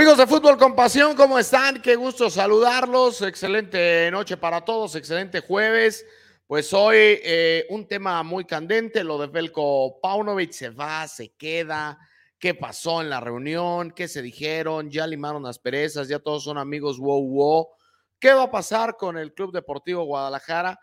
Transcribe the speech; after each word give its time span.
Amigos 0.00 0.16
de 0.16 0.26
Fútbol 0.26 0.56
con 0.56 0.74
Pasión, 0.74 1.14
¿cómo 1.14 1.38
están? 1.38 1.82
Qué 1.82 1.94
gusto 1.94 2.30
saludarlos. 2.30 3.20
Excelente 3.20 4.10
noche 4.10 4.38
para 4.38 4.64
todos, 4.64 4.94
excelente 4.94 5.40
jueves. 5.40 6.06
Pues 6.46 6.72
hoy 6.72 6.96
eh, 6.96 7.66
un 7.68 7.86
tema 7.86 8.22
muy 8.22 8.46
candente, 8.46 9.04
lo 9.04 9.18
de 9.18 9.26
Belko 9.26 10.00
Paunovic, 10.00 10.52
se 10.52 10.70
va, 10.70 11.06
se 11.06 11.34
queda, 11.34 11.98
qué 12.38 12.54
pasó 12.54 13.02
en 13.02 13.10
la 13.10 13.20
reunión, 13.20 13.90
qué 13.90 14.08
se 14.08 14.22
dijeron, 14.22 14.90
ya 14.90 15.06
limaron 15.06 15.42
las 15.42 15.58
perezas, 15.58 16.08
ya 16.08 16.18
todos 16.18 16.44
son 16.44 16.56
amigos, 16.56 16.98
wow, 16.98 17.22
wow. 17.22 17.68
¿Qué 18.18 18.32
va 18.32 18.44
a 18.44 18.50
pasar 18.50 18.96
con 18.96 19.18
el 19.18 19.34
Club 19.34 19.52
Deportivo 19.52 20.04
Guadalajara? 20.04 20.80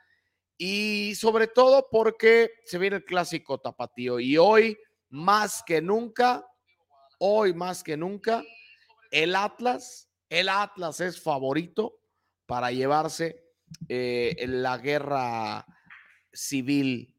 Y 0.60 1.16
sobre 1.16 1.48
todo 1.48 1.88
porque 1.90 2.52
se 2.66 2.78
viene 2.78 2.98
el 2.98 3.04
clásico 3.04 3.58
tapatío 3.58 4.20
y 4.20 4.38
hoy 4.38 4.78
más 5.10 5.64
que 5.66 5.82
nunca, 5.82 6.46
hoy 7.18 7.56
más 7.56 7.82
que 7.82 7.98
nunca, 7.98 8.44
el 9.12 9.36
Atlas, 9.36 10.10
el 10.30 10.50
Atlas 10.50 11.00
es 11.00 11.22
favorito 11.22 12.00
para 12.46 12.72
llevarse 12.72 13.44
eh, 13.90 14.46
la 14.48 14.78
guerra 14.78 15.66
civil 16.32 17.16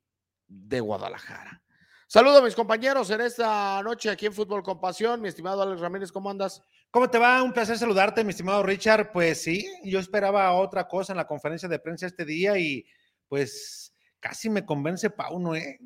de 0.47 0.81
Guadalajara. 0.81 1.63
Saludo 2.07 2.39
a 2.39 2.43
mis 2.43 2.55
compañeros 2.55 3.11
en 3.11 3.21
esta 3.21 3.83
noche 3.83 4.09
aquí 4.09 4.25
en 4.25 4.33
Fútbol 4.33 4.63
con 4.63 4.81
Pasión. 4.81 5.21
Mi 5.21 5.29
estimado 5.29 5.61
Alex 5.61 5.81
Ramírez, 5.81 6.11
¿cómo 6.11 6.31
andas? 6.31 6.63
¿Cómo 6.91 7.11
te 7.11 7.19
va? 7.19 7.43
Un 7.43 7.53
placer 7.53 7.77
saludarte, 7.77 8.25
mi 8.25 8.31
estimado 8.31 8.63
Richard. 8.63 9.13
Pues 9.13 9.43
sí, 9.43 9.67
yo 9.85 9.99
esperaba 9.99 10.51
otra 10.53 10.89
cosa 10.89 11.13
en 11.13 11.19
la 11.19 11.27
conferencia 11.27 11.69
de 11.69 11.79
prensa 11.79 12.07
este 12.07 12.25
día 12.25 12.59
y 12.59 12.87
pues 13.29 13.95
casi 14.21 14.49
me 14.49 14.65
convence 14.65 15.11
Pauno, 15.11 15.55
¿eh? 15.55 15.79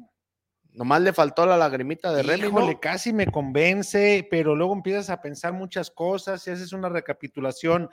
Nomás 0.75 1.03
le 1.03 1.13
faltó 1.13 1.45
la 1.45 1.57
lagrimita 1.57 2.13
de 2.13 2.23
Remy. 2.23 2.47
Híjole, 2.47 2.81
casi 2.81 3.13
me 3.13 3.27
convence, 3.27 4.27
pero 4.31 4.57
luego 4.57 4.73
empiezas 4.73 5.11
a 5.11 5.21
pensar 5.21 5.53
muchas 5.53 5.91
cosas 5.91 6.47
y 6.47 6.51
haces 6.51 6.73
una 6.73 6.89
recapitulación 6.89 7.91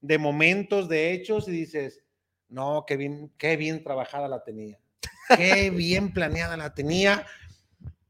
de 0.00 0.18
momentos, 0.18 0.88
de 0.88 1.12
hechos 1.12 1.48
y 1.48 1.52
dices, 1.52 2.02
no, 2.48 2.84
qué 2.86 2.96
bien, 2.96 3.32
qué 3.38 3.56
bien 3.56 3.82
trabajada 3.82 4.28
la 4.28 4.44
tenía. 4.44 4.78
Qué 5.36 5.70
bien 5.74 6.12
planeada 6.12 6.56
la 6.56 6.74
tenía. 6.74 7.26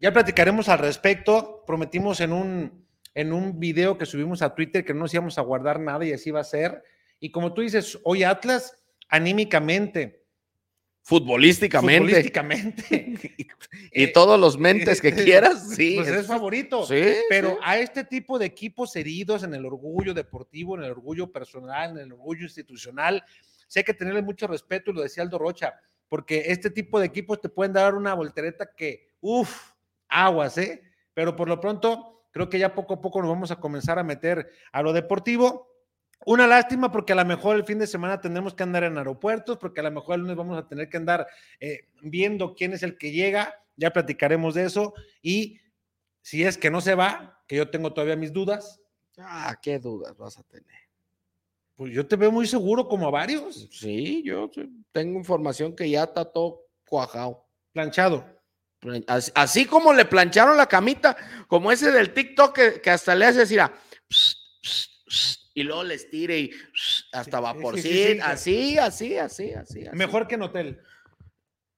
Ya 0.00 0.12
platicaremos 0.12 0.68
al 0.68 0.80
respecto. 0.80 1.64
Prometimos 1.66 2.20
en 2.20 2.32
un, 2.32 2.86
en 3.14 3.32
un 3.32 3.58
video 3.58 3.98
que 3.98 4.06
subimos 4.06 4.42
a 4.42 4.54
Twitter 4.54 4.84
que 4.84 4.94
no 4.94 5.00
nos 5.00 5.14
íbamos 5.14 5.38
a 5.38 5.42
guardar 5.42 5.78
nada 5.78 6.04
y 6.04 6.12
así 6.12 6.30
va 6.30 6.40
a 6.40 6.44
ser. 6.44 6.82
Y 7.20 7.30
como 7.30 7.52
tú 7.52 7.62
dices, 7.62 7.98
hoy 8.04 8.24
Atlas, 8.24 8.76
anímicamente, 9.08 10.24
Futbolísticamente. 11.08 12.00
Futbolísticamente. 12.00 13.06
y, 13.92 14.02
eh, 14.02 14.12
todos 14.12 14.38
los 14.38 14.58
mentes 14.58 15.00
que 15.00 15.10
quieras, 15.24 15.70
sí. 15.74 15.94
Pues 15.96 16.08
es 16.08 16.26
favorito. 16.26 16.84
Sí. 16.84 17.02
Pero 17.30 17.58
a 17.62 17.78
este 17.78 18.04
tipo 18.04 18.38
de 18.38 18.44
equipos 18.44 18.94
heridos 18.94 19.42
en 19.42 19.54
el 19.54 19.64
orgullo 19.64 20.12
deportivo, 20.12 20.76
en 20.76 20.84
el 20.84 20.90
orgullo 20.90 21.32
personal, 21.32 21.92
en 21.92 22.04
el 22.04 22.12
orgullo 22.12 22.42
institucional, 22.42 23.24
sé 23.68 23.82
que 23.84 23.94
tenerle 23.94 24.20
mucho 24.20 24.46
respeto, 24.46 24.90
y 24.90 24.94
lo 24.94 25.00
decía 25.00 25.22
Aldo 25.22 25.38
Rocha, 25.38 25.80
porque 26.10 26.42
este 26.48 26.68
tipo 26.68 27.00
de 27.00 27.06
equipos 27.06 27.40
te 27.40 27.48
pueden 27.48 27.72
dar 27.72 27.94
una 27.94 28.12
voltereta 28.12 28.74
que, 28.76 29.08
uff, 29.22 29.70
aguas, 30.10 30.58
¿eh? 30.58 30.82
Pero 31.14 31.34
por 31.34 31.48
lo 31.48 31.58
pronto, 31.58 32.26
creo 32.32 32.50
que 32.50 32.58
ya 32.58 32.74
poco 32.74 32.92
a 32.92 33.00
poco 33.00 33.22
nos 33.22 33.30
vamos 33.30 33.50
a 33.50 33.56
comenzar 33.56 33.98
a 33.98 34.04
meter 34.04 34.46
a 34.72 34.82
lo 34.82 34.92
deportivo 34.92 35.68
una 36.26 36.46
lástima 36.46 36.90
porque 36.90 37.12
a 37.12 37.16
lo 37.16 37.24
mejor 37.24 37.56
el 37.56 37.64
fin 37.64 37.78
de 37.78 37.86
semana 37.86 38.20
tendremos 38.20 38.54
que 38.54 38.62
andar 38.62 38.84
en 38.84 38.98
aeropuertos, 38.98 39.56
porque 39.58 39.80
a 39.80 39.84
lo 39.84 39.90
mejor 39.90 40.16
el 40.16 40.22
lunes 40.22 40.36
vamos 40.36 40.58
a 40.58 40.66
tener 40.66 40.88
que 40.88 40.96
andar 40.96 41.26
eh, 41.60 41.88
viendo 42.02 42.54
quién 42.54 42.72
es 42.72 42.82
el 42.82 42.98
que 42.98 43.12
llega, 43.12 43.54
ya 43.76 43.92
platicaremos 43.92 44.54
de 44.54 44.64
eso. 44.64 44.94
Y 45.22 45.60
si 46.22 46.44
es 46.44 46.58
que 46.58 46.70
no 46.70 46.80
se 46.80 46.94
va, 46.94 47.42
que 47.46 47.56
yo 47.56 47.70
tengo 47.70 47.92
todavía 47.92 48.16
mis 48.16 48.32
dudas. 48.32 48.80
Ah, 49.16 49.58
¿qué 49.62 49.78
dudas 49.78 50.16
vas 50.16 50.38
a 50.38 50.42
tener? 50.42 50.88
Pues 51.74 51.92
yo 51.92 52.06
te 52.06 52.16
veo 52.16 52.32
muy 52.32 52.46
seguro 52.46 52.88
como 52.88 53.06
a 53.06 53.10
varios. 53.10 53.68
Sí, 53.70 54.22
yo 54.24 54.50
tengo 54.92 55.18
información 55.18 55.76
que 55.76 55.88
ya 55.88 56.04
está 56.04 56.24
todo 56.24 56.66
cuajado. 56.88 57.46
Planchado. 57.72 58.38
Así, 59.34 59.64
como 59.64 59.92
le 59.92 60.04
plancharon 60.04 60.56
la 60.56 60.66
camita, 60.66 61.16
como 61.46 61.72
ese 61.72 61.90
del 61.90 62.12
TikTok 62.12 62.80
que, 62.80 62.90
hasta 62.90 63.14
le 63.14 63.26
hace 63.26 63.40
decir 63.40 63.60
a 63.60 63.72
y 65.54 65.62
luego 65.62 65.84
les 65.84 66.10
tire 66.10 66.38
y 66.38 66.50
hasta 67.12 67.40
va 67.40 67.54
por 67.54 67.78
sí, 67.78 68.18
así, 68.22 68.78
así, 68.78 69.16
así, 69.16 69.52
así, 69.52 69.84
Mejor 69.92 70.26
que 70.26 70.36
en 70.36 70.42
hotel. 70.42 70.82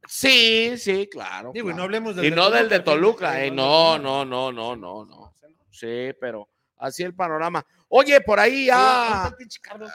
Sí, 0.07 0.77
sí, 0.77 1.09
claro. 1.11 1.53
y 1.55 1.63
no 1.63 1.83
hablemos 1.83 2.17
del 2.17 2.25
Y 2.27 2.31
no 2.31 2.51
del 2.51 2.69
de 2.69 2.81
Toluca, 2.81 3.45
eh, 3.45 3.51
no, 3.51 3.99
no, 3.99 4.25
no, 4.25 4.51
no, 4.51 4.77
no, 4.77 5.05
no. 5.05 5.35
Sí, 5.71 6.11
pero 6.21 6.49
así 6.77 7.03
el 7.03 7.15
panorama. 7.15 7.65
Oye, 7.89 8.21
por 8.21 8.39
ahí 8.39 8.67
ya. 8.67 9.35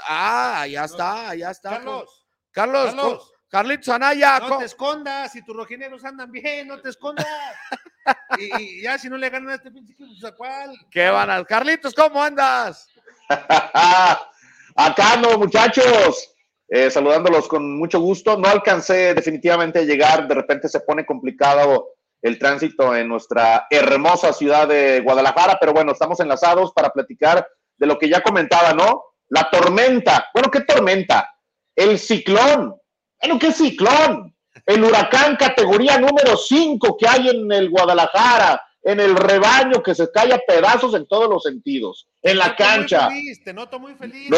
Ah, 0.08 0.66
ya 0.68 0.86
está, 0.86 1.36
ya 1.36 1.52
está. 1.52 1.72
Carlos. 1.72 2.26
Carlos. 2.52 2.86
Carlos. 2.86 3.32
Carlitos 3.56 3.88
Anaya. 3.88 4.40
No 4.40 4.58
te 4.58 4.66
escondas, 4.66 5.32
si 5.32 5.42
tus 5.42 5.56
rojineros 5.56 6.04
andan 6.04 6.30
bien, 6.30 6.68
no 6.68 6.82
te 6.82 6.90
escondas. 6.90 7.26
y, 8.38 8.82
ya 8.82 8.98
si 8.98 9.08
no 9.08 9.18
le 9.18 9.30
ganan 9.30 9.50
a 9.52 9.56
este 9.56 9.72
pinche 9.72 9.94
pues 9.98 10.24
a 10.26 10.36
cuál. 10.36 10.78
¿Qué 10.92 11.10
van 11.10 11.30
al 11.30 11.48
Carlitos? 11.48 11.94
¿Cómo 11.94 12.22
andas? 12.22 12.90
Acá 14.76 15.18
no, 15.22 15.38
muchachos. 15.38 16.32
Eh, 16.68 16.90
saludándolos 16.90 17.48
con 17.48 17.78
mucho 17.78 18.00
gusto. 18.00 18.38
No 18.38 18.48
alcancé 18.48 19.14
definitivamente 19.14 19.80
a 19.80 19.84
llegar. 19.84 20.28
De 20.28 20.36
repente 20.36 20.68
se 20.68 20.80
pone 20.80 21.06
complicado 21.06 21.90
el 22.22 22.40
tránsito 22.40 22.96
en 22.96 23.08
nuestra 23.08 23.68
hermosa 23.70 24.34
ciudad 24.34 24.68
de 24.68 25.02
Guadalajara, 25.02 25.58
pero 25.60 25.74
bueno, 25.74 25.92
estamos 25.92 26.20
enlazados 26.20 26.72
para 26.74 26.90
platicar 26.90 27.48
de 27.78 27.86
lo 27.86 28.00
que 28.00 28.10
ya 28.10 28.22
comentaba, 28.22 28.74
¿no? 28.74 29.04
La 29.30 29.50
tormenta. 29.50 30.28
Bueno, 30.34 30.50
¿qué 30.50 30.62
tormenta? 30.62 31.30
El 31.76 32.00
ciclón. 32.00 32.76
Bueno, 33.22 33.40
¿qué 33.40 33.52
ciclón? 33.52 34.36
El 34.66 34.84
huracán 34.84 35.36
categoría 35.36 36.00
número 36.00 36.36
5 36.36 36.98
que 36.98 37.08
hay 37.08 37.30
en 37.30 37.52
el 37.52 37.70
Guadalajara 37.70 38.60
en 38.86 39.00
el 39.00 39.16
rebaño 39.16 39.82
que 39.82 39.96
se 39.96 40.12
cae 40.12 40.32
a 40.32 40.38
pedazos 40.38 40.94
en 40.94 41.08
todos 41.08 41.28
los 41.28 41.42
sentidos, 41.42 42.08
en 42.22 42.38
la 42.38 42.56
cancha. 42.56 43.10
te 43.44 43.52
noto 43.52 43.80
muy 43.80 43.96
feliz. 43.96 44.30
No, 44.30 44.38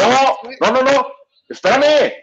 no, 0.60 0.70
no, 0.72 0.82
no, 0.82 1.06
espérame. 1.48 2.14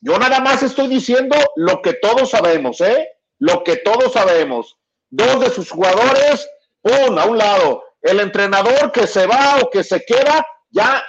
Yo 0.00 0.16
nada 0.16 0.38
más 0.38 0.62
estoy 0.62 0.86
diciendo 0.86 1.36
lo 1.56 1.82
que 1.82 1.94
todos 1.94 2.30
sabemos, 2.30 2.80
¿eh? 2.80 3.08
Lo 3.40 3.64
que 3.64 3.78
todos 3.78 4.12
sabemos. 4.12 4.78
Dos 5.10 5.40
de 5.40 5.50
sus 5.50 5.70
jugadores, 5.70 6.48
un 6.82 7.18
a 7.18 7.24
un 7.24 7.36
lado. 7.36 7.82
El 8.00 8.20
entrenador 8.20 8.92
que 8.92 9.08
se 9.08 9.26
va 9.26 9.58
o 9.60 9.68
que 9.68 9.82
se 9.82 10.04
queda, 10.04 10.46
ya 10.70 11.02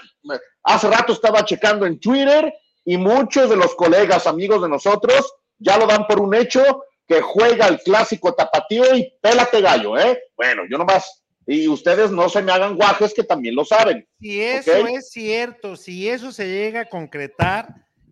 hace 0.63 0.89
rato 0.89 1.13
estaba 1.13 1.45
checando 1.45 1.85
en 1.85 1.99
Twitter 1.99 2.51
y 2.83 2.97
muchos 2.97 3.47
de 3.47 3.57
los 3.57 3.75
colegas, 3.75 4.25
amigos 4.25 4.63
de 4.63 4.69
nosotros, 4.69 5.35
ya 5.59 5.77
lo 5.77 5.85
dan 5.85 6.07
por 6.07 6.19
un 6.19 6.33
hecho 6.33 6.83
que 7.13 7.21
juega 7.21 7.67
el 7.67 7.79
clásico 7.79 8.33
tapatío 8.33 8.95
y 8.95 9.13
pélate 9.21 9.61
gallo, 9.61 9.97
¿eh? 9.97 10.19
Bueno, 10.35 10.63
yo 10.67 10.79
nomás, 10.79 11.23
y 11.45 11.67
ustedes 11.67 12.09
no 12.09 12.27
se 12.27 12.41
me 12.41 12.51
hagan 12.51 12.75
guajes 12.75 13.13
que 13.13 13.23
también 13.23 13.55
lo 13.55 13.65
saben. 13.65 14.07
Si 14.19 14.41
eso 14.41 14.87
es 14.87 15.11
cierto, 15.11 15.75
si 15.75 16.09
eso 16.09 16.31
se 16.31 16.47
llega 16.47 16.81
a 16.81 16.89
concretar, 16.89 17.67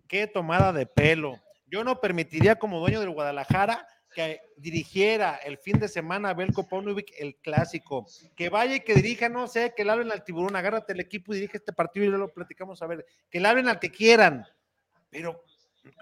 qué 0.06 0.28
tomada 0.28 0.72
de 0.72 0.86
pelo. 0.86 1.40
Yo 1.66 1.82
no 1.82 2.00
permitiría 2.00 2.56
como 2.56 2.78
dueño 2.78 3.00
del 3.00 3.10
Guadalajara 3.10 3.88
que 4.14 4.40
dirigiera 4.56 5.36
el 5.36 5.58
fin 5.58 5.80
de 5.80 5.88
semana 5.88 6.30
a 6.30 6.34
Belko 6.34 6.68
Paunovic 6.68 7.12
el 7.18 7.34
clásico, 7.36 8.06
que 8.36 8.50
vaya 8.50 8.76
y 8.76 8.80
que 8.80 8.94
dirija, 8.94 9.28
no 9.28 9.48
sé, 9.48 9.72
que 9.74 9.84
le 9.84 9.90
hablen 9.90 10.12
al 10.12 10.22
tiburón, 10.22 10.54
agárrate 10.54 10.92
el 10.92 11.00
equipo 11.00 11.32
y 11.32 11.36
dirige 11.36 11.56
este 11.56 11.72
partido 11.72 12.06
y 12.06 12.08
luego 12.10 12.26
lo 12.26 12.32
platicamos 12.32 12.82
a 12.82 12.86
ver, 12.86 13.04
que 13.30 13.40
le 13.40 13.48
hablen 13.48 13.68
al 13.68 13.80
que 13.80 13.90
quieran, 13.90 14.46
pero 15.10 15.42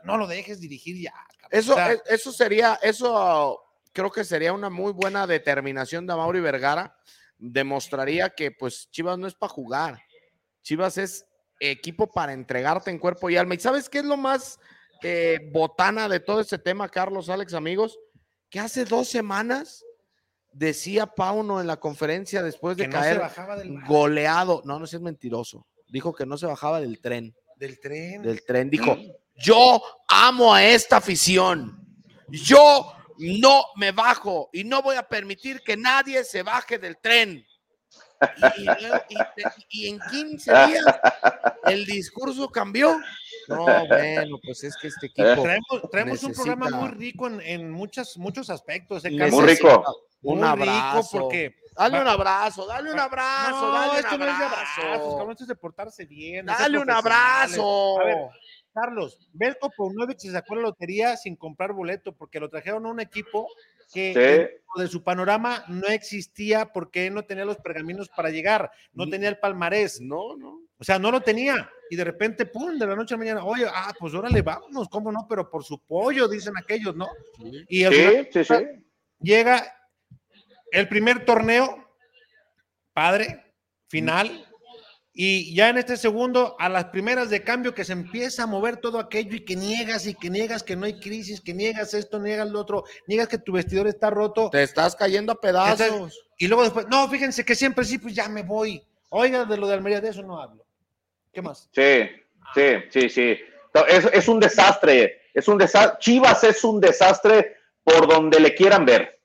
no 0.04 0.16
lo 0.16 0.26
dejes 0.26 0.60
dirigir 0.60 1.00
ya. 1.00 1.14
Eso, 1.50 1.76
eso 2.06 2.32
sería, 2.32 2.78
eso 2.82 3.60
creo 3.92 4.10
que 4.10 4.24
sería 4.24 4.52
una 4.52 4.70
muy 4.70 4.92
buena 4.92 5.26
determinación 5.26 6.06
de 6.06 6.14
Mauri 6.14 6.40
Vergara. 6.40 6.96
Demostraría 7.38 8.30
que 8.30 8.50
pues 8.50 8.88
Chivas 8.90 9.18
no 9.18 9.26
es 9.26 9.34
para 9.34 9.52
jugar. 9.52 10.02
Chivas 10.62 10.98
es 10.98 11.26
equipo 11.58 12.10
para 12.10 12.32
entregarte 12.32 12.90
en 12.90 12.98
cuerpo 12.98 13.30
y 13.30 13.36
alma. 13.36 13.54
¿Y 13.54 13.60
sabes 13.60 13.88
qué 13.88 13.98
es 13.98 14.04
lo 14.04 14.16
más 14.16 14.58
eh, 15.02 15.50
botana 15.52 16.08
de 16.08 16.20
todo 16.20 16.40
este 16.40 16.58
tema, 16.58 16.88
Carlos, 16.88 17.28
Alex, 17.28 17.54
amigos? 17.54 17.98
Que 18.48 18.60
hace 18.60 18.84
dos 18.84 19.08
semanas 19.08 19.84
decía 20.52 21.06
Pauno 21.06 21.60
en 21.60 21.66
la 21.66 21.78
conferencia 21.78 22.42
después 22.42 22.76
de 22.76 22.88
caer 22.88 23.22
goleado. 23.86 24.62
No, 24.64 24.78
no 24.78 24.84
es 24.84 25.00
mentiroso. 25.00 25.66
Dijo 25.88 26.12
que 26.14 26.26
no 26.26 26.36
se 26.36 26.46
bajaba 26.46 26.80
del 26.80 27.00
tren. 27.00 27.34
Del 27.56 27.78
tren. 27.80 28.22
Del 28.22 28.44
tren. 28.44 28.70
Dijo, 28.70 28.96
yo 29.40 29.82
amo 30.08 30.54
a 30.54 30.64
esta 30.64 30.96
afición. 30.96 31.76
Yo 32.28 32.92
no 33.18 33.64
me 33.76 33.92
bajo 33.92 34.50
y 34.52 34.64
no 34.64 34.82
voy 34.82 34.96
a 34.96 35.06
permitir 35.06 35.60
que 35.62 35.76
nadie 35.76 36.24
se 36.24 36.42
baje 36.42 36.78
del 36.78 36.98
tren. 36.98 37.44
Y, 39.70 39.88
en 39.88 39.98
15 40.10 40.52
días 40.52 40.84
el 41.64 41.86
discurso 41.86 42.50
cambió. 42.50 42.98
No, 43.48 43.64
bueno, 43.64 44.38
pues 44.44 44.62
es 44.64 44.76
que 44.76 44.88
este 44.88 45.06
equipo. 45.06 45.42
Traemos, 45.90 46.22
un 46.22 46.32
programa 46.32 46.68
muy 46.68 46.90
rico 46.90 47.28
en, 47.28 47.70
muchos 47.70 48.50
aspectos. 48.50 49.04
¿eh, 49.04 49.10
muy 49.10 49.46
rico. 49.46 49.84
Un 50.22 50.38
muy 50.38 50.46
abrazo. 50.46 50.98
rico 50.98 51.08
porque 51.12 51.60
Dale 51.80 52.00
un 52.00 52.08
abrazo, 52.08 52.66
dale 52.66 52.92
un 52.92 52.98
abrazo, 52.98 53.68
no, 53.68 53.72
dale 53.72 53.90
un 53.92 53.96
esto 53.96 54.18
no 54.18 54.26
es 54.26 54.38
de 54.38 54.44
abrazo. 54.44 54.82
abrazos, 54.82 55.14
cabrón, 55.14 55.30
esto 55.30 55.44
es 55.44 55.48
de 55.48 55.54
portarse 55.54 56.04
bien. 56.04 56.46
Dale 56.46 56.78
un 56.78 56.90
abrazo. 56.90 58.00
A 58.00 58.04
ver, 58.04 58.16
Carlos, 58.80 59.18
Belko 59.32 59.70
Paunovic 59.76 60.18
se 60.18 60.30
sacó 60.32 60.54
la 60.56 60.62
lotería 60.62 61.16
sin 61.16 61.36
comprar 61.36 61.72
boleto 61.72 62.12
porque 62.12 62.40
lo 62.40 62.48
trajeron 62.48 62.86
a 62.86 62.90
un 62.90 63.00
equipo 63.00 63.46
que 63.92 64.12
Sí. 64.74 64.80
de 64.80 64.86
su 64.88 65.02
panorama 65.02 65.64
no 65.68 65.86
existía 65.88 66.72
porque 66.72 67.06
él 67.08 67.14
no 67.14 67.24
tenía 67.24 67.44
los 67.44 67.58
pergaminos 67.58 68.08
para 68.08 68.30
llegar, 68.30 68.70
no 68.92 69.08
tenía 69.08 69.28
el 69.28 69.38
palmarés, 69.38 70.00
No, 70.00 70.36
no. 70.36 70.60
o 70.78 70.84
sea, 70.84 70.98
no 70.98 71.10
lo 71.10 71.20
tenía. 71.20 71.68
Y 71.90 71.96
de 71.96 72.04
repente, 72.04 72.46
pum, 72.46 72.78
de 72.78 72.86
la 72.86 72.94
noche 72.94 73.14
a 73.14 73.16
la 73.16 73.24
mañana, 73.24 73.44
oye, 73.44 73.66
ah, 73.68 73.92
pues 73.98 74.14
órale, 74.14 74.42
vámonos, 74.42 74.88
¿cómo 74.88 75.10
no? 75.10 75.26
Pero 75.28 75.50
por 75.50 75.64
su 75.64 75.78
pollo, 75.80 76.28
dicen 76.28 76.54
aquellos, 76.56 76.94
¿no? 76.94 77.08
Y 77.68 77.84
sí. 77.84 78.44
llega 79.18 79.74
el 80.70 80.88
primer 80.88 81.24
torneo, 81.24 81.84
padre, 82.92 83.44
final, 83.88 84.46
y 85.12 85.54
ya 85.54 85.68
en 85.68 85.78
este 85.78 85.96
segundo, 85.96 86.54
a 86.58 86.68
las 86.68 86.86
primeras 86.86 87.30
de 87.30 87.42
cambio 87.42 87.74
que 87.74 87.84
se 87.84 87.92
empieza 87.92 88.44
a 88.44 88.46
mover 88.46 88.76
todo 88.76 88.98
aquello 89.00 89.34
y 89.34 89.44
que 89.44 89.56
niegas 89.56 90.06
y 90.06 90.14
que 90.14 90.30
niegas 90.30 90.62
que 90.62 90.76
no 90.76 90.86
hay 90.86 91.00
crisis, 91.00 91.40
que 91.40 91.52
niegas 91.52 91.94
esto, 91.94 92.20
niegas 92.20 92.48
lo 92.48 92.60
otro, 92.60 92.84
niegas 93.08 93.28
que 93.28 93.38
tu 93.38 93.52
vestidor 93.52 93.88
está 93.88 94.10
roto, 94.10 94.50
Te 94.50 94.62
estás 94.62 94.94
cayendo 94.94 95.32
a 95.32 95.40
pedazos. 95.40 96.26
y 96.38 96.46
luego 96.46 96.62
después, 96.62 96.86
no, 96.88 97.08
fíjense 97.08 97.44
que 97.44 97.56
siempre 97.56 97.84
sí, 97.84 97.98
pues 97.98 98.14
ya 98.14 98.28
me 98.28 98.42
voy. 98.42 98.82
Oiga, 99.08 99.44
de 99.44 99.56
lo 99.56 99.66
de 99.66 99.74
Almería, 99.74 100.00
de 100.00 100.10
eso 100.10 100.22
no 100.22 100.40
hablo. 100.40 100.64
¿Qué 101.32 101.42
más? 101.42 101.68
Sí, 101.72 102.08
sí, 102.54 102.76
sí, 102.90 103.08
sí. 103.08 103.38
Es 103.88 104.28
un 104.28 104.38
desastre, 104.38 105.22
es 105.34 105.48
un 105.48 105.58
desastre. 105.58 105.98
Chivas 106.00 106.44
es 106.44 106.62
un 106.62 106.80
desastre 106.80 107.56
por 107.82 108.08
donde 108.08 108.38
le 108.38 108.54
quieran 108.54 108.84
ver. 108.84 109.20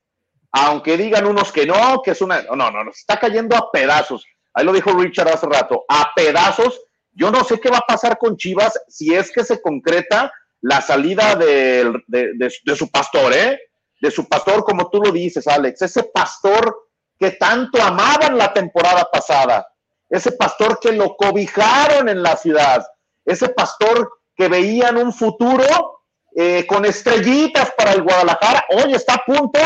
Aunque 0.51 0.97
digan 0.97 1.25
unos 1.25 1.51
que 1.51 1.65
no, 1.65 2.01
que 2.01 2.11
es 2.11 2.21
una. 2.21 2.41
No, 2.43 2.55
no, 2.55 2.83
no, 2.83 2.89
está 2.89 3.19
cayendo 3.19 3.55
a 3.55 3.71
pedazos. 3.71 4.25
Ahí 4.55 4.65
lo 4.65 4.73
dijo 4.73 4.93
Richard 4.93 5.29
hace 5.29 5.45
rato, 5.45 5.85
a 5.87 6.11
pedazos. 6.15 6.81
Yo 7.11 7.29
no 7.29 7.43
sé 7.43 7.59
qué 7.59 7.69
va 7.69 7.77
a 7.77 7.87
pasar 7.87 8.17
con 8.17 8.37
Chivas 8.37 8.73
si 8.87 9.13
es 9.13 9.31
que 9.31 9.43
se 9.43 9.61
concreta 9.61 10.31
la 10.61 10.81
salida 10.81 11.35
de 11.35 12.75
su 12.75 12.89
pastor, 12.89 13.33
¿eh? 13.33 13.59
De 14.01 14.09
su 14.09 14.27
pastor, 14.27 14.63
como 14.63 14.89
tú 14.89 15.01
lo 15.01 15.11
dices, 15.11 15.47
Alex. 15.47 15.81
Ese 15.81 16.03
pastor 16.03 16.75
que 17.19 17.31
tanto 17.31 17.81
amaban 17.81 18.37
la 18.37 18.53
temporada 18.53 19.09
pasada. 19.11 19.67
Ese 20.09 20.31
pastor 20.31 20.79
que 20.79 20.91
lo 20.91 21.15
cobijaron 21.15 22.09
en 22.09 22.21
la 22.23 22.35
ciudad. 22.37 22.85
Ese 23.25 23.49
pastor 23.49 24.09
que 24.35 24.47
veían 24.47 24.97
un 24.97 25.13
futuro 25.13 26.01
eh, 26.35 26.65
con 26.67 26.85
estrellitas 26.85 27.71
para 27.71 27.93
el 27.93 28.03
Guadalajara. 28.03 28.65
Hoy 28.69 28.93
está 28.93 29.15
a 29.15 29.25
punto 29.25 29.59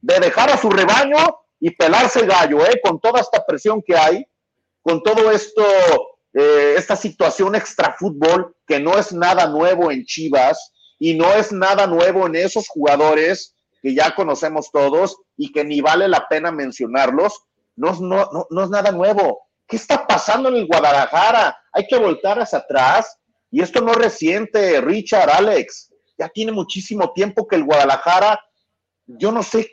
de 0.00 0.20
dejar 0.20 0.50
a 0.50 0.56
su 0.56 0.70
rebaño 0.70 1.18
y 1.60 1.70
pelarse 1.70 2.20
el 2.20 2.26
gallo, 2.26 2.64
¿eh? 2.66 2.80
Con 2.82 3.00
toda 3.00 3.20
esta 3.20 3.44
presión 3.44 3.82
que 3.82 3.96
hay, 3.96 4.26
con 4.84 5.02
todo 5.02 5.30
esto, 5.32 5.64
eh, 6.34 6.74
esta 6.76 6.94
situación 6.94 7.54
extrafútbol 7.54 8.54
que 8.66 8.78
no 8.78 8.98
es 8.98 9.12
nada 9.12 9.46
nuevo 9.48 9.90
en 9.90 10.04
Chivas 10.04 10.72
y 10.98 11.14
no 11.14 11.32
es 11.32 11.50
nada 11.52 11.86
nuevo 11.86 12.26
en 12.26 12.36
esos 12.36 12.68
jugadores 12.68 13.54
que 13.82 13.94
ya 13.94 14.14
conocemos 14.14 14.70
todos 14.70 15.16
y 15.36 15.50
que 15.52 15.64
ni 15.64 15.80
vale 15.80 16.06
la 16.06 16.28
pena 16.28 16.52
mencionarlos. 16.52 17.42
No, 17.76 17.90
es- 17.92 18.00
no, 18.00 18.28
no, 18.32 18.46
no 18.50 18.62
es 18.64 18.70
nada 18.70 18.92
nuevo. 18.92 19.40
¿Qué 19.66 19.76
está 19.76 20.06
pasando 20.06 20.50
en 20.50 20.56
el 20.56 20.66
Guadalajara? 20.66 21.58
Hay 21.72 21.86
que 21.86 21.96
voltar 21.96 22.38
hacia 22.38 22.58
atrás. 22.58 23.18
Y 23.50 23.62
esto 23.62 23.80
no 23.80 23.92
es 23.92 23.98
reciente, 23.98 24.80
Richard, 24.82 25.30
Alex. 25.30 25.90
Ya 26.18 26.28
tiene 26.28 26.52
muchísimo 26.52 27.12
tiempo 27.12 27.48
que 27.48 27.56
el 27.56 27.64
Guadalajara, 27.64 28.38
yo 29.06 29.32
no 29.32 29.42
sé, 29.42 29.70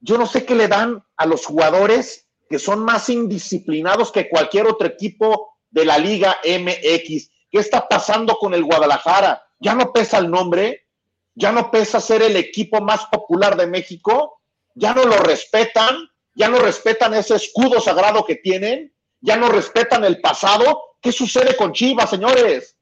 yo 0.00 0.18
no 0.18 0.26
sé 0.26 0.44
qué 0.44 0.54
le 0.54 0.68
dan 0.68 1.02
a 1.16 1.26
los 1.26 1.44
jugadores 1.46 2.26
que 2.50 2.58
son 2.58 2.82
más 2.82 3.08
indisciplinados 3.08 4.10
que 4.10 4.28
cualquier 4.28 4.66
otro 4.66 4.88
equipo 4.88 5.56
de 5.70 5.84
la 5.84 5.98
Liga 5.98 6.40
MX. 6.44 7.30
¿Qué 7.48 7.58
está 7.58 7.86
pasando 7.86 8.34
con 8.38 8.54
el 8.54 8.64
Guadalajara? 8.64 9.40
¿Ya 9.60 9.76
no 9.76 9.92
pesa 9.92 10.18
el 10.18 10.28
nombre? 10.28 10.88
¿Ya 11.36 11.52
no 11.52 11.70
pesa 11.70 12.00
ser 12.00 12.22
el 12.22 12.36
equipo 12.36 12.80
más 12.80 13.06
popular 13.06 13.56
de 13.56 13.68
México? 13.68 14.40
¿Ya 14.74 14.92
no 14.92 15.04
lo 15.04 15.18
respetan? 15.18 16.08
¿Ya 16.34 16.48
no 16.48 16.58
respetan 16.58 17.14
ese 17.14 17.36
escudo 17.36 17.80
sagrado 17.80 18.24
que 18.24 18.34
tienen? 18.34 18.92
¿Ya 19.20 19.36
no 19.36 19.48
respetan 19.48 20.04
el 20.04 20.20
pasado? 20.20 20.96
¿Qué 21.00 21.12
sucede 21.12 21.54
con 21.56 21.72
Chivas, 21.72 22.10
señores? 22.10 22.76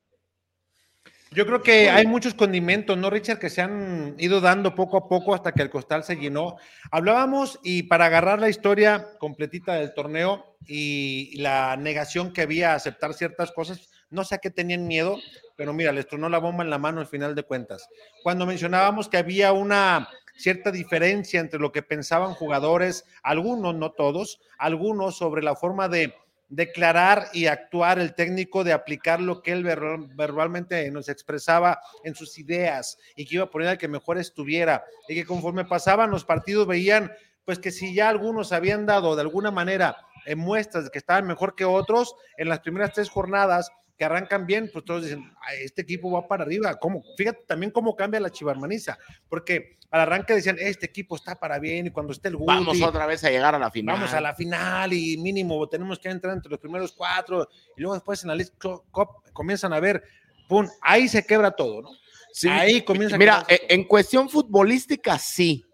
Yo 1.30 1.44
creo 1.44 1.62
que 1.62 1.90
hay 1.90 2.06
muchos 2.06 2.32
condimentos, 2.32 2.96
¿no, 2.96 3.10
Richard? 3.10 3.38
Que 3.38 3.50
se 3.50 3.60
han 3.60 4.14
ido 4.18 4.40
dando 4.40 4.74
poco 4.74 4.96
a 4.96 5.08
poco 5.08 5.34
hasta 5.34 5.52
que 5.52 5.60
el 5.60 5.68
costal 5.68 6.02
se 6.02 6.16
llenó. 6.16 6.56
Hablábamos 6.90 7.60
y 7.62 7.82
para 7.82 8.06
agarrar 8.06 8.38
la 8.38 8.48
historia 8.48 9.18
completita 9.18 9.74
del 9.74 9.92
torneo 9.92 10.56
y 10.66 11.36
la 11.36 11.76
negación 11.76 12.32
que 12.32 12.42
había 12.42 12.72
a 12.72 12.76
aceptar 12.76 13.12
ciertas 13.12 13.52
cosas, 13.52 13.90
no 14.10 14.24
sé 14.24 14.36
a 14.36 14.38
qué 14.38 14.50
tenían 14.50 14.86
miedo, 14.86 15.18
pero 15.54 15.74
mira, 15.74 15.92
les 15.92 16.06
tronó 16.06 16.30
la 16.30 16.38
bomba 16.38 16.64
en 16.64 16.70
la 16.70 16.78
mano 16.78 17.00
al 17.00 17.06
final 17.06 17.34
de 17.34 17.42
cuentas. 17.42 17.88
Cuando 18.22 18.46
mencionábamos 18.46 19.08
que 19.08 19.18
había 19.18 19.52
una 19.52 20.08
cierta 20.34 20.70
diferencia 20.70 21.40
entre 21.40 21.60
lo 21.60 21.72
que 21.72 21.82
pensaban 21.82 22.32
jugadores, 22.32 23.04
algunos, 23.22 23.74
no 23.74 23.90
todos, 23.92 24.40
algunos 24.56 25.18
sobre 25.18 25.42
la 25.42 25.56
forma 25.56 25.88
de 25.88 26.14
declarar 26.48 27.26
y 27.32 27.46
actuar 27.46 27.98
el 27.98 28.14
técnico 28.14 28.64
de 28.64 28.72
aplicar 28.72 29.20
lo 29.20 29.42
que 29.42 29.52
él 29.52 29.64
verbal- 29.64 30.08
verbalmente 30.14 30.90
nos 30.90 31.08
expresaba 31.08 31.78
en 32.04 32.14
sus 32.14 32.38
ideas 32.38 32.98
y 33.16 33.26
que 33.26 33.34
iba 33.36 33.44
a 33.44 33.50
poner 33.50 33.68
al 33.68 33.78
que 33.78 33.88
mejor 33.88 34.18
estuviera 34.18 34.84
y 35.08 35.14
que 35.14 35.26
conforme 35.26 35.64
pasaban 35.64 36.10
los 36.10 36.24
partidos 36.24 36.66
veían 36.66 37.12
pues 37.44 37.58
que 37.58 37.70
si 37.70 37.94
ya 37.94 38.08
algunos 38.08 38.52
habían 38.52 38.86
dado 38.86 39.14
de 39.14 39.22
alguna 39.22 39.50
manera 39.50 39.96
eh, 40.26 40.34
muestras 40.36 40.84
de 40.84 40.90
que 40.90 40.98
estaban 40.98 41.26
mejor 41.26 41.54
que 41.54 41.64
otros 41.64 42.14
en 42.36 42.48
las 42.48 42.60
primeras 42.60 42.92
tres 42.92 43.08
jornadas 43.10 43.70
que 43.98 44.04
arrancan 44.04 44.46
bien, 44.46 44.70
pues 44.72 44.84
todos 44.84 45.02
dicen, 45.04 45.30
"Ay, 45.40 45.64
este 45.64 45.82
equipo 45.82 46.10
va 46.12 46.28
para 46.28 46.44
arriba. 46.44 46.78
¿Cómo? 46.78 47.02
Fíjate 47.16 47.40
también 47.48 47.72
cómo 47.72 47.96
cambia 47.96 48.20
la 48.20 48.30
chivarmaniza, 48.30 48.96
porque 49.28 49.76
al 49.90 50.02
arranque 50.02 50.34
decían, 50.34 50.56
este 50.60 50.86
equipo 50.86 51.16
está 51.16 51.34
para 51.40 51.58
bien 51.58 51.86
y 51.86 51.90
cuando 51.90 52.12
esté 52.12 52.28
el 52.28 52.36
Guti, 52.36 52.46
Vamos 52.46 52.80
otra 52.82 53.06
vez 53.06 53.24
a 53.24 53.30
llegar 53.30 53.54
a 53.54 53.58
la 53.58 53.70
final. 53.70 53.96
Vamos 53.96 54.12
a 54.14 54.20
la 54.20 54.34
final 54.34 54.92
y 54.92 55.16
mínimo 55.16 55.68
tenemos 55.68 55.98
que 55.98 56.10
entrar 56.10 56.34
entre 56.34 56.50
los 56.50 56.60
primeros 56.60 56.92
cuatro 56.92 57.48
y 57.76 57.80
luego 57.80 57.94
después 57.94 58.22
en 58.22 58.28
la 58.28 58.34
League 58.36 58.52
Cup 58.60 59.08
comienzan 59.32 59.72
a 59.72 59.80
ver, 59.80 60.02
pum, 60.48 60.68
ahí 60.82 61.08
se 61.08 61.26
quebra 61.26 61.50
todo, 61.50 61.82
¿no? 61.82 61.88
Sí, 62.32 62.48
Ahí 62.48 62.82
comienza 62.82 63.16
a 63.16 63.18
Mira, 63.18 63.44
eh, 63.48 63.62
en 63.70 63.82
cuestión 63.84 64.28
futbolística, 64.28 65.18
sí. 65.18 65.64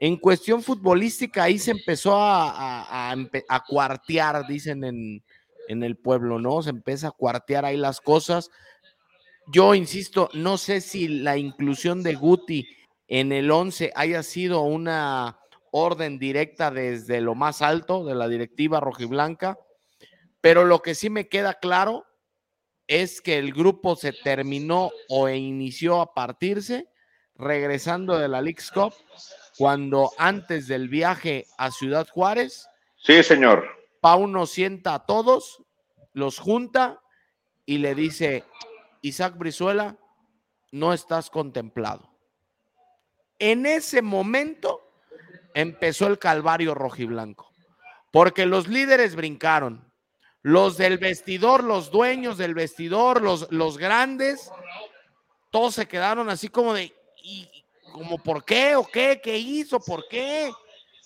En 0.00 0.16
cuestión 0.16 0.62
futbolística, 0.62 1.44
ahí 1.44 1.58
se 1.58 1.70
empezó 1.70 2.16
a, 2.16 2.50
a- 2.50 3.10
a 3.10 3.14
empe- 3.14 3.44
a 3.48 3.62
cuartear, 3.64 4.46
dicen 4.48 4.82
en, 4.82 5.22
en 5.68 5.82
el 5.82 5.96
pueblo, 5.96 6.38
¿no? 6.38 6.62
Se 6.62 6.70
empieza 6.70 7.08
a 7.08 7.12
cuartear 7.12 7.64
ahí 7.64 7.76
las 7.76 8.00
cosas. 8.00 8.50
Yo 9.48 9.74
insisto, 9.74 10.28
no 10.34 10.58
sé 10.58 10.80
si 10.80 11.08
la 11.08 11.36
inclusión 11.36 12.02
de 12.02 12.14
Guti 12.14 12.68
en 13.08 13.32
el 13.32 13.50
11 13.50 13.92
haya 13.94 14.22
sido 14.22 14.62
una 14.62 15.38
orden 15.70 16.18
directa 16.18 16.70
desde 16.70 17.20
lo 17.20 17.34
más 17.34 17.62
alto 17.62 18.04
de 18.04 18.14
la 18.14 18.28
directiva 18.28 18.80
rojiblanca, 18.80 19.58
pero 20.40 20.64
lo 20.64 20.80
que 20.80 20.94
sí 20.94 21.10
me 21.10 21.28
queda 21.28 21.54
claro 21.54 22.06
es 22.86 23.20
que 23.20 23.38
el 23.38 23.52
grupo 23.52 23.96
se 23.96 24.12
terminó 24.12 24.90
o 25.08 25.28
inició 25.28 26.00
a 26.00 26.14
partirse 26.14 26.88
regresando 27.34 28.18
de 28.18 28.28
la 28.28 28.40
League's 28.40 28.70
Cup 28.70 28.94
cuando 29.58 30.10
antes 30.18 30.66
del 30.66 30.88
viaje 30.88 31.46
a 31.58 31.70
Ciudad 31.70 32.06
Juárez, 32.08 32.68
Sí, 33.06 33.22
señor. 33.22 33.64
Pauno 34.06 34.46
sienta 34.46 34.94
a 34.94 35.04
todos, 35.04 35.64
los 36.12 36.38
junta 36.38 37.02
y 37.64 37.78
le 37.78 37.96
dice, 37.96 38.44
Isaac 39.02 39.36
Brizuela, 39.36 39.98
no 40.70 40.92
estás 40.92 41.28
contemplado. 41.28 42.08
En 43.40 43.66
ese 43.66 44.02
momento 44.02 44.80
empezó 45.54 46.06
el 46.06 46.20
calvario 46.20 46.72
rojiblanco, 46.72 47.50
porque 48.12 48.46
los 48.46 48.68
líderes 48.68 49.16
brincaron, 49.16 49.92
los 50.40 50.76
del 50.76 50.98
vestidor, 50.98 51.64
los 51.64 51.90
dueños 51.90 52.38
del 52.38 52.54
vestidor, 52.54 53.20
los, 53.20 53.50
los 53.50 53.76
grandes, 53.76 54.52
todos 55.50 55.74
se 55.74 55.88
quedaron 55.88 56.30
así 56.30 56.48
como 56.48 56.74
de, 56.74 56.94
¿y 57.24 57.48
como 57.92 58.18
por 58.18 58.44
qué 58.44 58.76
o 58.76 58.86
qué? 58.86 59.20
¿Qué 59.20 59.36
hizo? 59.36 59.80
¿Por 59.80 60.06
qué? 60.06 60.52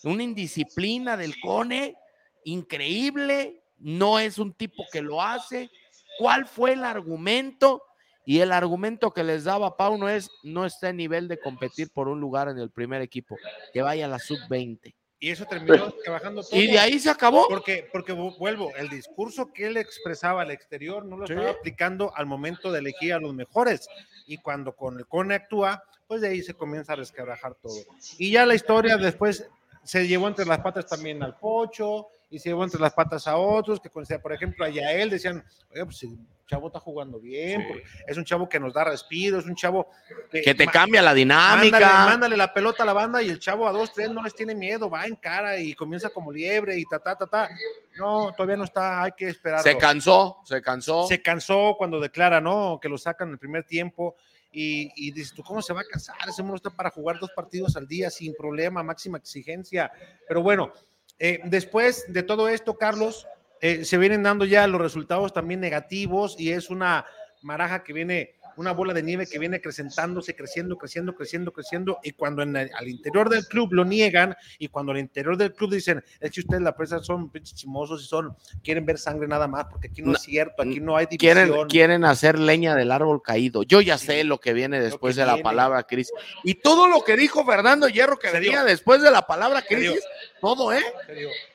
Una 0.03 0.23
indisciplina 0.23 1.17
del 1.17 1.41
Cone, 1.41 1.97
increíble, 2.45 3.63
no 3.79 4.19
es 4.19 4.39
un 4.39 4.53
tipo 4.53 4.85
que 4.93 5.03
lo 5.03 5.23
hace. 5.23 5.71
¿Cuál 6.19 6.47
fue 6.47 6.73
el 6.73 6.85
argumento? 6.85 7.83
Y 8.27 8.41
el 8.41 8.53
argumento 8.53 9.13
que 9.13 9.25
les 9.25 9.45
daba 9.45 9.77
Pauno 9.77 10.09
es, 10.09 10.31
no 10.43 10.67
está 10.67 10.91
en 10.91 10.97
nivel 10.99 11.27
de 11.29 11.41
competir 11.41 11.91
por 11.91 12.07
un 12.09 12.21
lugar 12.21 12.49
en 12.49 12.59
el 12.59 12.71
primer 12.71 13.01
equipo, 13.03 13.37
que 13.73 13.83
vaya 13.83 14.05
a 14.05 14.09
la 14.09 14.19
sub-20. 14.19 14.95
Y 15.23 15.31
eso 15.31 15.45
terminó 15.47 15.91
trabajando 16.05 16.43
todo. 16.43 16.59
Y 16.59 16.67
de 16.69 16.79
ahí 16.79 16.99
se 16.99 17.11
acabó. 17.11 17.47
Porque, 17.49 17.89
porque 17.93 18.15
vu- 18.15 18.37
vuelvo, 18.39 18.75
el 18.77 18.89
discurso 18.89 19.53
que 19.53 19.67
él 19.67 19.77
expresaba 19.77 20.43
al 20.43 20.51
exterior 20.51 21.05
no 21.05 21.17
lo 21.17 21.27
Sí. 21.27 21.33
estaba 21.35 21.51
aplicando 21.51 22.13
al 22.15 22.27
momento 22.27 22.71
de 22.73 22.79
elegir 22.79 23.13
a 23.15 23.19
los 23.21 23.35
mejores. 23.35 23.87
Y 24.27 24.39
cuando 24.39 24.75
con 24.75 24.99
el 24.99 25.07
CONE 25.07 25.35
actúa, 25.35 25.83
pues 26.07 26.21
de 26.23 26.29
ahí 26.29 26.43
se 26.43 26.55
comienza 26.55 26.93
a 26.93 26.97
resquebrajar 26.97 27.55
todo. 27.55 27.75
Y 28.19 28.31
ya 28.31 28.47
la 28.47 28.55
historia 28.55 28.97
después 28.97 29.47
se 29.83 30.07
llevó 30.07 30.29
entre 30.29 30.47
las 30.47 30.61
patas 30.61 30.87
también 30.87 31.23
al 31.23 31.37
Pocho 31.37 32.09
y 32.31 32.39
se 32.39 32.49
llevó 32.49 32.63
entre 32.63 32.81
las 32.81 32.95
patas 32.95 33.27
a 33.27 33.37
otros, 33.37 33.81
que 33.81 33.91
por 33.91 34.33
ejemplo 34.33 34.65
a 34.65 34.69
Yael 34.69 35.11
decían, 35.11 35.45
oye, 35.73 35.85
pues 35.85 36.03
el 36.05 36.17
chavo 36.47 36.69
está 36.69 36.79
jugando 36.79 37.19
bien, 37.19 37.67
es 38.07 38.17
un 38.17 38.25
chavo 38.25 38.49
que 38.49 38.61
nos 38.61 38.73
da 38.73 38.85
respiro, 38.85 39.39
es 39.39 39.47
un 39.47 39.57
chavo 39.57 39.89
que, 40.31 40.55
te 40.55 40.67
cambia 40.69 41.03
la 41.03 41.13
dinámica. 41.13 42.07
Mándale, 42.07 42.37
la 42.37 42.55
pelota 42.55 42.85
a 42.85 42.87
la 42.87 42.93
banda 42.93 43.21
y 43.21 43.29
el 43.29 43.41
chavo 43.41 43.67
a 43.67 43.73
dos, 43.73 43.93
tres 43.93 44.11
no 44.11 44.23
les 44.23 44.35
tiene 44.35 44.55
miedo, 44.55 44.89
va 44.89 45.07
en 45.07 45.17
cara 45.17 45.59
y 45.59 45.75
comienza 45.75 46.11
como 46.11 46.31
liebre 46.31 46.79
y 46.79 46.85
ta, 46.85 47.01
ta, 47.01 47.17
ta, 47.17 47.27
ta. 47.27 47.51
No, 47.99 48.33
todavía 48.33 48.57
no 48.57 48.65
está, 48.65 49.03
hay 49.03 49.13
que 49.13 49.29
esperar. 49.29 49.63
Se 49.63 49.77
cansó, 49.77 50.39
se 50.45 50.63
cansó. 50.63 51.07
Se 51.09 51.21
cansó 51.21 51.75
cuando 51.77 51.99
declara, 51.99 52.41
¿no? 52.41 52.79
Que 52.81 52.89
lo 52.89 52.97
sacan 52.97 53.29
en 53.29 53.33
el 53.33 53.39
primer 53.39 53.65
tiempo. 53.65 54.15
Y, 54.53 54.91
y, 54.97 55.13
dices 55.13 55.33
tú, 55.33 55.45
¿cómo 55.45 55.63
se 55.63 55.73
va 55.73 55.83
a 55.83 55.85
cansar? 55.85 56.17
Ese 56.29 56.43
mono 56.43 56.57
está 56.57 56.71
para 56.71 56.91
jugar 56.91 57.21
dos 57.21 57.31
partidos 57.37 57.77
al 57.77 57.87
día 57.87 58.11
sin 58.11 58.35
problema, 58.35 58.83
máxima 58.83 59.19
exigencia. 59.19 59.93
Pero 60.27 60.43
bueno, 60.43 60.73
eh, 61.21 61.41
después 61.45 62.07
de 62.09 62.23
todo 62.23 62.49
esto, 62.49 62.79
Carlos, 62.79 63.27
eh, 63.61 63.85
se 63.85 63.99
vienen 63.99 64.23
dando 64.23 64.47
ya 64.47 64.67
los 64.67 64.81
resultados 64.81 65.35
también 65.35 65.61
negativos 65.61 66.35
y 66.39 66.51
es 66.51 66.71
una 66.71 67.05
maraja 67.43 67.85
que 67.85 67.93
viene 67.93 68.40
una 68.61 68.73
bola 68.73 68.93
de 68.93 69.03
nieve 69.03 69.27
que 69.27 69.39
viene 69.39 69.57
acrecentándose, 69.57 70.37
creciendo, 70.37 70.77
creciendo, 70.77 71.15
creciendo, 71.15 71.51
creciendo, 71.51 71.99
y 72.03 72.13
cuando 72.13 72.43
en 72.43 72.55
al 72.55 72.89
interior 72.89 73.31
del 73.31 73.47
club 73.47 73.73
lo 73.73 73.87
niegan, 73.87 74.37
y 74.59 74.69
cuando 74.69 74.93
al 74.93 74.99
interior 74.99 75.39
del 75.39 75.55
club 75.55 75.73
dicen, 75.73 76.05
es 76.21 76.31
que 76.31 76.41
ustedes 76.41 76.61
la 76.61 76.77
prensa 76.77 77.03
son 77.03 77.33
chimosos 77.33 78.03
y 78.03 78.07
son, 78.07 78.37
quieren 78.63 78.85
ver 78.85 78.99
sangre 78.99 79.27
nada 79.27 79.49
más, 79.49 79.65
porque 79.65 79.89
aquí 79.89 80.03
no, 80.03 80.13
es 80.13 80.21
cierto, 80.21 80.63
aquí 80.63 80.79
no 80.79 80.95
hay 80.95 81.07
división. 81.07 81.49
Quieren, 81.49 81.69
quieren 81.69 82.05
hacer 82.05 82.39
leña 82.39 82.75
del 82.75 82.93
árbol 82.93 83.23
caído. 83.23 83.63
Yo 83.63 83.81
ya 83.81 83.97
sé 83.97 84.25
lo 84.25 84.41
que 84.41 84.53
viene 84.53 84.79
después 84.79 85.17
de 85.17 85.25
la 85.25 85.39
palabra 85.39 85.85
crisis. 85.85 86.13
Y 86.45 86.57
todo 86.57 86.87
lo 86.87 87.03
que 87.03 87.17
dijo 87.17 87.47
Fernando 87.47 87.89
Hierro 87.89 88.19
que 88.19 88.31
venía 88.31 88.63
después 88.63 89.01
de 89.01 89.11
la 89.11 89.27
palabra 89.27 89.63
crisis, 89.63 90.05
todo, 90.43 90.71
¿eh? 90.75 90.85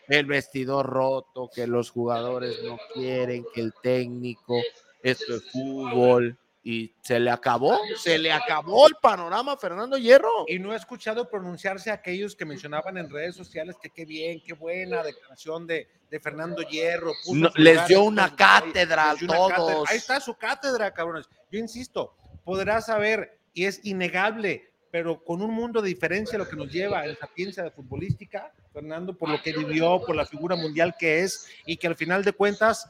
El 0.07 0.25
vestidor 0.25 0.87
roto, 0.87 1.51
que 1.53 1.67
los 1.67 1.91
jugadores 1.91 2.63
no 2.63 2.79
quieren, 2.95 3.45
que 3.53 3.61
el 3.61 3.73
técnico, 3.83 4.59
esto 5.03 5.35
es 5.35 5.51
fútbol 5.51 6.35
y 6.67 6.95
se 6.99 7.19
le 7.19 7.29
acabó, 7.29 7.79
se 7.95 8.17
le 8.17 8.31
acabó 8.31 8.87
el 8.87 8.95
panorama 8.99 9.55
Fernando 9.55 9.99
Hierro. 9.99 10.45
Y 10.47 10.57
no 10.57 10.73
he 10.73 10.75
escuchado 10.75 11.29
pronunciarse 11.29 11.91
a 11.91 11.93
aquellos 11.93 12.35
que 12.35 12.43
mencionaban 12.43 12.97
en 12.97 13.07
redes 13.07 13.35
sociales 13.35 13.75
que 13.79 13.91
qué 13.91 14.03
bien, 14.03 14.41
qué 14.43 14.53
buena 14.53 15.03
declaración 15.03 15.67
de, 15.67 15.87
de 16.09 16.19
Fernando 16.19 16.63
Hierro. 16.63 17.13
les 17.57 17.87
dio 17.87 18.03
una 18.03 18.35
cátedra 18.35 19.11
a 19.11 19.15
todos. 19.15 19.87
Ahí 19.87 19.97
está 19.97 20.19
su 20.19 20.33
cátedra, 20.33 20.91
cabrones. 20.91 21.29
Yo 21.51 21.59
insisto, 21.59 22.15
podrás 22.43 22.87
saber, 22.87 23.37
y 23.53 23.65
es 23.65 23.85
innegable, 23.85 24.71
pero 24.89 25.23
con 25.23 25.43
un 25.43 25.51
mundo 25.51 25.83
de 25.83 25.89
diferencia 25.89 26.35
lo 26.39 26.49
que 26.49 26.55
nos 26.55 26.71
lleva 26.71 27.05
en 27.05 27.15
sapiencia 27.15 27.61
de 27.61 27.69
futbolística, 27.69 28.51
Fernando, 28.73 29.15
por 29.15 29.29
lo 29.29 29.39
que 29.39 29.53
vivió, 29.53 30.01
por 30.03 30.15
la 30.15 30.25
figura 30.25 30.55
mundial 30.55 30.95
que 30.97 31.19
es, 31.19 31.47
y 31.67 31.77
que 31.77 31.85
al 31.85 31.95
final 31.95 32.23
de 32.23 32.31
cuentas 32.31 32.89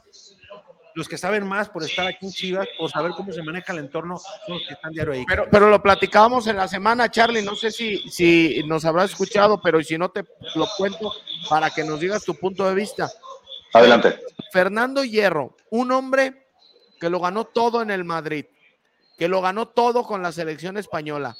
los 0.96 1.08
que 1.08 1.18
saben 1.18 1.46
más 1.46 1.68
por 1.68 1.84
estar 1.84 2.06
aquí 2.06 2.24
en 2.24 2.32
Chivas, 2.32 2.66
por 2.78 2.90
saber 2.90 3.12
cómo 3.12 3.30
se 3.30 3.42
maneja 3.42 3.70
el 3.74 3.80
entorno, 3.80 4.16
son 4.16 4.58
los 4.58 4.66
que 4.66 4.72
están 4.72 4.94
diario 4.94 5.12
ahí. 5.12 5.26
Pero, 5.28 5.46
pero 5.50 5.68
lo 5.68 5.82
platicábamos 5.82 6.46
en 6.46 6.56
la 6.56 6.66
semana, 6.68 7.10
Charlie, 7.10 7.42
no 7.42 7.54
sé 7.54 7.70
si, 7.70 7.98
si 8.08 8.62
nos 8.66 8.86
habrás 8.86 9.10
escuchado, 9.10 9.60
pero 9.60 9.82
si 9.82 9.98
no 9.98 10.10
te 10.10 10.24
lo 10.54 10.66
cuento 10.78 11.12
para 11.50 11.68
que 11.68 11.84
nos 11.84 12.00
digas 12.00 12.24
tu 12.24 12.34
punto 12.34 12.66
de 12.66 12.74
vista. 12.74 13.10
Adelante. 13.74 14.18
Fernando 14.50 15.04
Hierro, 15.04 15.54
un 15.68 15.92
hombre 15.92 16.46
que 16.98 17.10
lo 17.10 17.20
ganó 17.20 17.44
todo 17.44 17.82
en 17.82 17.90
el 17.90 18.04
Madrid, 18.04 18.46
que 19.18 19.28
lo 19.28 19.42
ganó 19.42 19.68
todo 19.68 20.02
con 20.02 20.22
la 20.22 20.32
selección 20.32 20.78
española, 20.78 21.36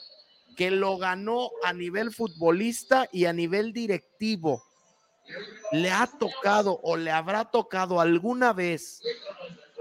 que 0.55 0.71
lo 0.71 0.99
ganó 0.99 1.49
a 1.65 1.73
nivel 1.73 2.13
futbolista 2.13 3.09
y 3.11 3.25
a 3.25 3.33
nivel 3.33 3.73
directivo 3.73 4.63
¿Le 5.73 5.91
ha 5.91 6.07
tocado 6.07 6.79
o 6.83 6.97
le 6.97 7.11
habrá 7.11 7.45
tocado 7.47 8.01
alguna 8.01 8.53
vez 8.53 9.03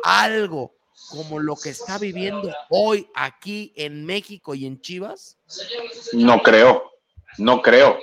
algo 0.05 0.75
como 1.09 1.39
lo 1.39 1.55
que 1.55 1.69
está 1.69 1.97
viviendo 1.97 2.53
hoy 2.69 3.07
aquí 3.15 3.74
en 3.75 4.05
México 4.05 4.53
y 4.53 4.65
en 4.65 4.79
Chivas? 4.79 5.38
No 6.13 6.41
creo, 6.41 6.91
no 7.39 7.62
creo. 7.62 7.97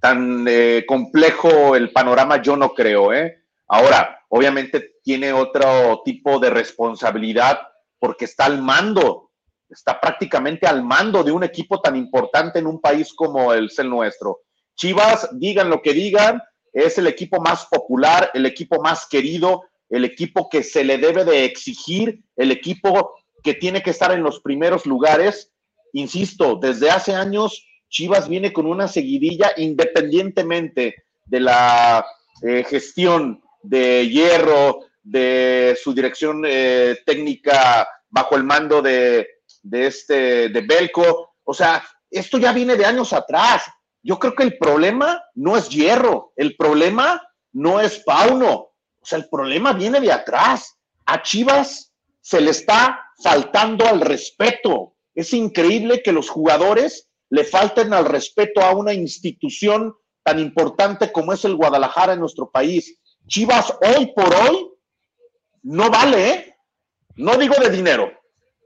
Tan 0.00 0.46
eh, 0.48 0.84
complejo 0.86 1.74
el 1.76 1.92
panorama, 1.92 2.40
yo 2.40 2.56
no 2.56 2.72
creo. 2.72 3.12
¿eh? 3.12 3.42
Ahora, 3.68 4.20
obviamente 4.28 4.96
tiene 5.02 5.32
otro 5.32 6.02
tipo 6.04 6.38
de 6.38 6.50
responsabilidad 6.50 7.60
porque 7.98 8.26
está 8.26 8.46
al 8.46 8.62
mando, 8.62 9.30
está 9.68 10.00
prácticamente 10.00 10.66
al 10.66 10.82
mando 10.82 11.22
de 11.22 11.32
un 11.32 11.44
equipo 11.44 11.80
tan 11.80 11.96
importante 11.96 12.58
en 12.58 12.66
un 12.66 12.80
país 12.80 13.12
como 13.14 13.52
el, 13.52 13.70
el 13.76 13.90
nuestro. 13.90 14.40
Chivas, 14.74 15.28
digan 15.32 15.68
lo 15.68 15.82
que 15.82 15.92
digan, 15.92 16.42
es 16.72 16.96
el 16.98 17.06
equipo 17.06 17.40
más 17.40 17.66
popular, 17.66 18.30
el 18.32 18.46
equipo 18.46 18.80
más 18.82 19.06
querido, 19.06 19.64
el 19.90 20.04
equipo 20.04 20.48
que 20.48 20.62
se 20.62 20.84
le 20.84 20.98
debe 20.98 21.24
de 21.24 21.44
exigir, 21.44 22.22
el 22.36 22.52
equipo 22.52 23.14
que 23.42 23.54
tiene 23.54 23.82
que 23.82 23.90
estar 23.90 24.12
en 24.12 24.22
los 24.22 24.40
primeros 24.40 24.86
lugares. 24.86 25.52
Insisto, 25.92 26.56
desde 26.56 26.90
hace 26.90 27.14
años 27.14 27.66
Chivas 27.88 28.28
viene 28.28 28.52
con 28.52 28.66
una 28.66 28.86
seguidilla 28.86 29.52
independientemente 29.56 30.94
de 31.26 31.40
la 31.40 32.06
eh, 32.42 32.64
gestión 32.68 33.42
de 33.62 34.08
Hierro, 34.08 34.80
de 35.02 35.76
su 35.82 35.92
dirección 35.92 36.44
eh, 36.46 36.98
técnica 37.04 37.88
bajo 38.08 38.36
el 38.36 38.44
mando 38.44 38.80
de, 38.80 39.26
de, 39.62 39.86
este, 39.86 40.48
de 40.48 40.60
Belco. 40.60 41.34
O 41.42 41.52
sea, 41.52 41.84
esto 42.10 42.38
ya 42.38 42.52
viene 42.52 42.76
de 42.76 42.84
años 42.84 43.12
atrás. 43.12 43.64
Yo 44.02 44.18
creo 44.18 44.34
que 44.34 44.44
el 44.44 44.56
problema 44.56 45.22
no 45.34 45.56
es 45.56 45.68
hierro, 45.68 46.32
el 46.36 46.56
problema 46.56 47.22
no 47.52 47.80
es 47.80 47.98
Pauno, 47.98 48.69
o 49.00 49.06
sea, 49.06 49.18
el 49.18 49.28
problema 49.28 49.72
viene 49.72 50.00
de 50.00 50.12
atrás. 50.12 50.76
A 51.06 51.22
Chivas 51.22 51.92
se 52.20 52.40
le 52.40 52.50
está 52.50 53.06
faltando 53.22 53.86
al 53.86 54.00
respeto. 54.00 54.94
Es 55.14 55.32
increíble 55.32 56.02
que 56.02 56.12
los 56.12 56.28
jugadores 56.28 57.10
le 57.30 57.44
falten 57.44 57.92
al 57.92 58.04
respeto 58.04 58.60
a 58.60 58.74
una 58.74 58.92
institución 58.92 59.94
tan 60.22 60.38
importante 60.38 61.10
como 61.12 61.32
es 61.32 61.44
el 61.44 61.56
Guadalajara 61.56 62.12
en 62.12 62.20
nuestro 62.20 62.50
país. 62.50 62.98
Chivas 63.26 63.74
hoy 63.82 64.12
por 64.14 64.34
hoy 64.34 64.70
no 65.62 65.90
vale, 65.90 66.30
¿eh? 66.30 66.56
no 67.16 67.36
digo 67.36 67.54
de 67.60 67.70
dinero, 67.70 68.12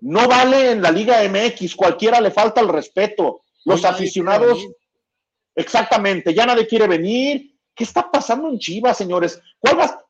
no 0.01 0.29
vale 0.29 0.73
en 0.73 0.83
la 0.83 0.91
Liga 0.91 1.23
MX, 1.29 1.75
cualquiera 1.75 2.21
le 2.21 2.31
falta 2.31 2.61
el 2.61 2.69
respeto. 2.69 3.43
Los 3.65 3.85
aficionados 3.85 4.67
Exactamente, 5.55 6.35
ya 6.35 6.47
nadie 6.47 6.67
quiere 6.67 6.87
venir. 6.87 7.53
¿Qué 7.75 7.85
está 7.85 8.11
pasando 8.11 8.49
en 8.49 8.59
Chivas, 8.59 8.97
señores? 8.97 9.41
¿Cuál 9.59 9.81
va? 9.81 10.04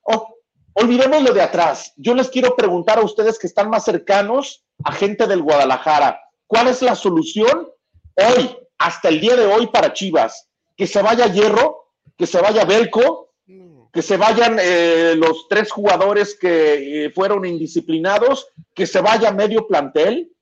Olvidemos 0.74 1.22
lo 1.22 1.32
de 1.32 1.40
atrás. 1.40 1.92
Yo 1.96 2.14
les 2.14 2.28
quiero 2.28 2.56
preguntar 2.56 2.98
a 2.98 3.04
ustedes 3.04 3.38
que 3.38 3.46
están 3.46 3.70
más 3.70 3.84
cercanos 3.84 4.64
a 4.84 4.92
gente 4.92 5.26
del 5.26 5.42
Guadalajara, 5.42 6.20
¿cuál 6.46 6.66
es 6.66 6.82
la 6.82 6.96
solución 6.96 7.68
hoy, 8.16 8.56
hasta 8.78 9.08
el 9.08 9.20
día 9.20 9.36
de 9.36 9.46
hoy 9.46 9.68
para 9.68 9.92
Chivas? 9.92 10.48
Que 10.76 10.88
se 10.88 11.00
vaya 11.00 11.26
Hierro, 11.26 11.92
que 12.18 12.26
se 12.26 12.40
vaya 12.40 12.64
Belco, 12.64 13.30
que 13.92 14.02
se 14.02 14.16
vayan 14.16 14.58
eh, 14.60 15.14
los 15.16 15.46
tres 15.48 15.70
jugadores 15.70 16.36
que 16.36 17.04
eh, 17.04 17.10
fueron 17.10 17.44
indisciplinados, 17.44 18.48
que 18.74 18.88
se 18.88 19.00
vaya 19.00 19.30
medio 19.30 19.68
plantel, 19.68 20.32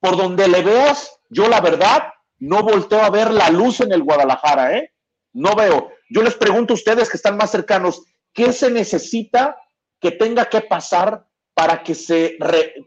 por 0.00 0.16
donde 0.16 0.48
le 0.48 0.62
veas, 0.62 1.20
yo 1.28 1.46
la 1.48 1.60
verdad, 1.60 2.04
no 2.38 2.62
volteo 2.62 3.02
a 3.02 3.10
ver 3.10 3.30
la 3.30 3.50
luz 3.50 3.82
en 3.82 3.92
el 3.92 4.02
Guadalajara, 4.02 4.78
¿eh? 4.78 4.92
No 5.34 5.54
veo. 5.54 5.90
Yo 6.08 6.22
les 6.22 6.34
pregunto 6.34 6.72
a 6.72 6.76
ustedes 6.76 7.10
que 7.10 7.18
están 7.18 7.36
más 7.36 7.50
cercanos, 7.50 8.02
¿qué 8.32 8.52
se 8.54 8.70
necesita 8.70 9.56
que 10.02 10.10
tenga 10.10 10.46
que 10.46 10.60
pasar 10.62 11.24
para 11.54 11.82
que 11.82 11.94
se 11.94 12.36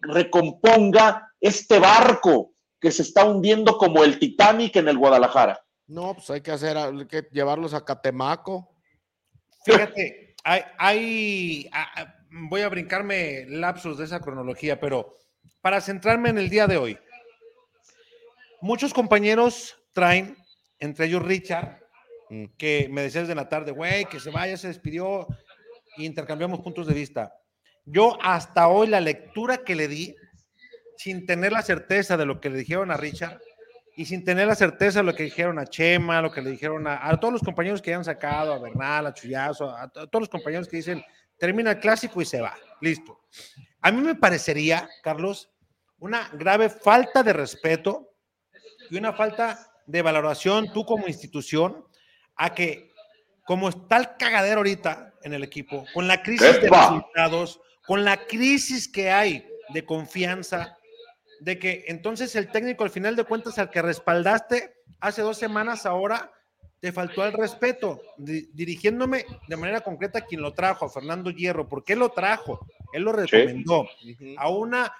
recomponga 0.01 1.31
este 1.39 1.79
barco 1.79 2.53
que 2.79 2.91
se 2.91 3.03
está 3.03 3.23
hundiendo 3.23 3.77
como 3.77 4.03
el 4.03 4.19
Titanic 4.19 4.75
en 4.75 4.89
el 4.89 4.97
Guadalajara? 4.97 5.65
No, 5.87 6.13
pues 6.13 6.29
hay 6.29 6.41
que 6.41 6.51
hacer, 6.51 6.77
hay 6.77 7.07
que 7.07 7.27
llevarlos 7.31 7.73
a 7.73 7.85
Catemaco. 7.85 8.75
Fíjate, 9.63 10.35
hay, 10.43 10.61
hay 10.77 11.69
voy 12.29 12.61
a 12.61 12.69
brincarme 12.69 13.45
lapsos 13.47 13.97
de 13.97 14.05
esa 14.05 14.19
cronología, 14.19 14.79
pero 14.79 15.15
para 15.61 15.79
centrarme 15.79 16.29
en 16.29 16.37
el 16.37 16.49
día 16.49 16.67
de 16.67 16.77
hoy, 16.77 16.97
muchos 18.61 18.93
compañeros 18.93 19.77
traen, 19.93 20.35
entre 20.79 21.05
ellos 21.05 21.23
Richard, 21.23 21.79
mm. 22.29 22.45
que 22.57 22.89
me 22.91 23.03
decías 23.03 23.27
de 23.27 23.35
la 23.35 23.47
tarde, 23.47 23.71
güey, 23.71 24.05
que 24.05 24.19
se 24.19 24.31
vaya, 24.31 24.57
se 24.57 24.67
despidió, 24.67 25.27
e 25.97 26.03
intercambiamos 26.03 26.59
puntos 26.59 26.87
de 26.87 26.93
vista. 26.93 27.33
Yo 27.85 28.17
hasta 28.21 28.67
hoy 28.67 28.87
la 28.87 28.99
lectura 28.99 29.57
que 29.57 29.75
le 29.75 29.87
di, 29.87 30.15
sin 30.97 31.25
tener 31.25 31.51
la 31.51 31.61
certeza 31.61 32.17
de 32.17 32.25
lo 32.25 32.39
que 32.39 32.49
le 32.49 32.57
dijeron 32.57 32.91
a 32.91 32.97
Richard 32.97 33.39
y 33.95 34.05
sin 34.05 34.23
tener 34.23 34.47
la 34.47 34.55
certeza 34.55 34.99
de 34.99 35.05
lo 35.05 35.13
que 35.13 35.23
dijeron 35.23 35.59
a 35.59 35.65
Chema, 35.65 36.21
lo 36.21 36.31
que 36.31 36.41
le 36.41 36.51
dijeron 36.51 36.85
a, 36.87 37.17
todos 37.19 37.33
los 37.33 37.43
compañeros 37.43 37.81
que 37.81 37.93
han 37.93 38.03
sacado, 38.03 38.53
a 38.53 38.59
Bernal, 38.59 39.07
a 39.07 39.13
Chuyazo, 39.13 39.69
a, 39.69 39.83
a 39.83 39.89
todos 39.89 40.21
los 40.21 40.29
compañeros 40.29 40.67
que 40.67 40.77
dicen, 40.77 41.03
termina 41.37 41.71
el 41.71 41.79
clásico 41.79 42.21
y 42.21 42.25
se 42.25 42.41
va, 42.41 42.55
listo. 42.81 43.21
A 43.81 43.91
mí 43.91 44.01
me 44.01 44.15
parecería, 44.15 44.89
Carlos, 45.03 45.51
una 45.99 46.29
grave 46.33 46.69
falta 46.69 47.23
de 47.23 47.33
respeto 47.33 48.11
y 48.89 48.97
una 48.97 49.13
falta 49.13 49.71
de 49.85 50.01
valoración 50.01 50.71
tú 50.73 50.85
como 50.85 51.07
institución 51.07 51.85
a 52.35 52.53
que 52.53 52.91
como 53.45 53.69
está 53.69 53.97
el 53.97 54.09
cagadero 54.17 54.57
ahorita 54.57 55.13
en 55.23 55.33
el 55.33 55.43
equipo, 55.43 55.85
con 55.93 56.07
la 56.07 56.21
crisis 56.21 56.61
de 56.61 56.69
resultados, 56.69 57.61
con 57.85 58.03
la 58.03 58.25
crisis 58.25 58.87
que 58.87 59.11
hay 59.11 59.47
de 59.69 59.85
confianza, 59.85 60.77
de 61.39 61.59
que 61.59 61.85
entonces 61.87 62.35
el 62.35 62.51
técnico 62.51 62.83
al 62.83 62.89
final 62.89 63.15
de 63.15 63.23
cuentas 63.23 63.57
al 63.59 63.69
que 63.69 63.81
respaldaste 63.81 64.73
hace 64.99 65.21
dos 65.21 65.37
semanas 65.37 65.85
ahora 65.85 66.31
te 66.79 66.91
faltó 66.91 67.25
el 67.25 67.33
respeto, 67.33 68.01
dirigiéndome 68.17 69.25
de 69.47 69.55
manera 69.55 69.81
concreta 69.81 70.19
a 70.19 70.25
quien 70.25 70.41
lo 70.41 70.53
trajo, 70.53 70.85
a 70.85 70.89
Fernando 70.89 71.31
Hierro, 71.31 71.67
porque 71.67 71.93
él 71.93 71.99
lo 71.99 72.09
trajo, 72.09 72.67
él 72.93 73.03
lo 73.03 73.11
recomendó 73.11 73.87
a 74.37 74.49
una 74.49 74.93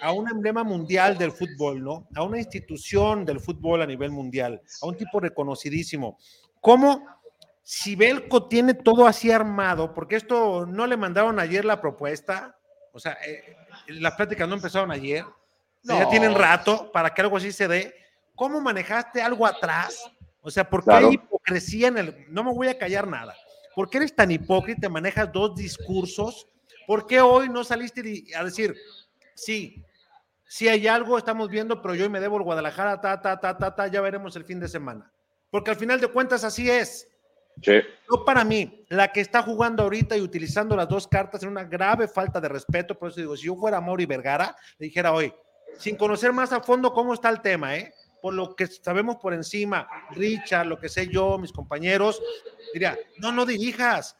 a 0.00 0.12
un 0.12 0.28
emblema 0.28 0.62
mundial 0.62 1.18
del 1.18 1.32
fútbol, 1.32 1.82
¿no? 1.82 2.06
A 2.14 2.22
una 2.22 2.38
institución 2.38 3.24
del 3.24 3.40
fútbol 3.40 3.82
a 3.82 3.86
nivel 3.86 4.12
mundial, 4.12 4.62
a 4.80 4.86
un 4.86 4.96
tipo 4.96 5.18
reconocidísimo. 5.18 6.18
¿Cómo 6.60 7.04
si 7.70 7.96
Belco 7.96 8.48
tiene 8.48 8.72
todo 8.72 9.06
así 9.06 9.30
armado, 9.30 9.92
porque 9.92 10.16
esto 10.16 10.64
no 10.64 10.86
le 10.86 10.96
mandaron 10.96 11.38
ayer 11.38 11.66
la 11.66 11.82
propuesta, 11.82 12.58
o 12.94 12.98
sea, 12.98 13.18
eh, 13.26 13.58
las 13.88 14.14
pláticas 14.14 14.48
no 14.48 14.54
empezaron 14.54 14.90
ayer, 14.90 15.22
ya 15.82 16.08
tienen 16.08 16.34
rato 16.34 16.90
para 16.90 17.12
que 17.12 17.20
algo 17.20 17.36
así 17.36 17.52
se 17.52 17.68
dé. 17.68 17.94
¿Cómo 18.34 18.58
manejaste 18.62 19.20
algo 19.20 19.44
atrás? 19.44 20.10
O 20.40 20.50
sea, 20.50 20.70
¿por 20.70 20.82
qué 20.82 20.92
hay 20.92 21.12
hipocresía 21.12 21.88
en 21.88 21.98
el... 21.98 22.26
No 22.30 22.42
me 22.42 22.54
voy 22.54 22.68
a 22.68 22.78
callar 22.78 23.06
nada. 23.06 23.36
¿Por 23.74 23.90
qué 23.90 23.98
eres 23.98 24.16
tan 24.16 24.30
hipócrita? 24.30 24.88
Manejas 24.88 25.30
dos 25.30 25.54
discursos. 25.54 26.48
¿Por 26.86 27.06
qué 27.06 27.20
hoy 27.20 27.50
no 27.50 27.64
saliste 27.64 28.24
a 28.34 28.44
decir, 28.44 28.74
sí, 29.34 29.84
sí 30.46 30.70
hay 30.70 30.88
algo, 30.88 31.18
estamos 31.18 31.50
viendo, 31.50 31.82
pero 31.82 31.94
yo 31.94 32.08
me 32.08 32.18
debo 32.18 32.38
el 32.38 32.44
Guadalajara, 32.44 32.98
ta, 32.98 33.20
ta, 33.20 33.38
ta, 33.38 33.58
ta, 33.58 33.74
ta, 33.74 33.88
ya 33.88 34.00
veremos 34.00 34.36
el 34.36 34.46
fin 34.46 34.58
de 34.58 34.68
semana? 34.68 35.12
Porque 35.50 35.70
al 35.70 35.76
final 35.76 36.00
de 36.00 36.08
cuentas 36.08 36.44
así 36.44 36.70
es. 36.70 37.07
Sí. 37.62 37.80
No 38.10 38.24
para 38.24 38.44
mí, 38.44 38.84
la 38.88 39.12
que 39.12 39.20
está 39.20 39.42
jugando 39.42 39.82
ahorita 39.82 40.16
y 40.16 40.20
utilizando 40.20 40.76
las 40.76 40.88
dos 40.88 41.06
cartas 41.06 41.42
es 41.42 41.48
una 41.48 41.64
grave 41.64 42.08
falta 42.08 42.40
de 42.40 42.48
respeto. 42.48 42.98
Por 42.98 43.10
eso 43.10 43.20
digo, 43.20 43.36
si 43.36 43.46
yo 43.46 43.56
fuera 43.56 43.80
Mauri 43.80 44.06
Vergara, 44.06 44.56
le 44.78 44.86
dijera 44.86 45.12
hoy, 45.12 45.32
sin 45.78 45.96
conocer 45.96 46.32
más 46.32 46.52
a 46.52 46.60
fondo 46.60 46.92
cómo 46.92 47.14
está 47.14 47.28
el 47.28 47.40
tema, 47.40 47.76
¿eh? 47.76 47.92
por 48.20 48.34
lo 48.34 48.54
que 48.54 48.66
sabemos 48.66 49.16
por 49.16 49.32
encima, 49.32 49.88
Richard, 50.10 50.66
lo 50.66 50.78
que 50.78 50.88
sé 50.88 51.08
yo, 51.08 51.38
mis 51.38 51.52
compañeros, 51.52 52.20
diría, 52.72 52.98
no, 53.18 53.32
no 53.32 53.46
dirijas. 53.46 54.16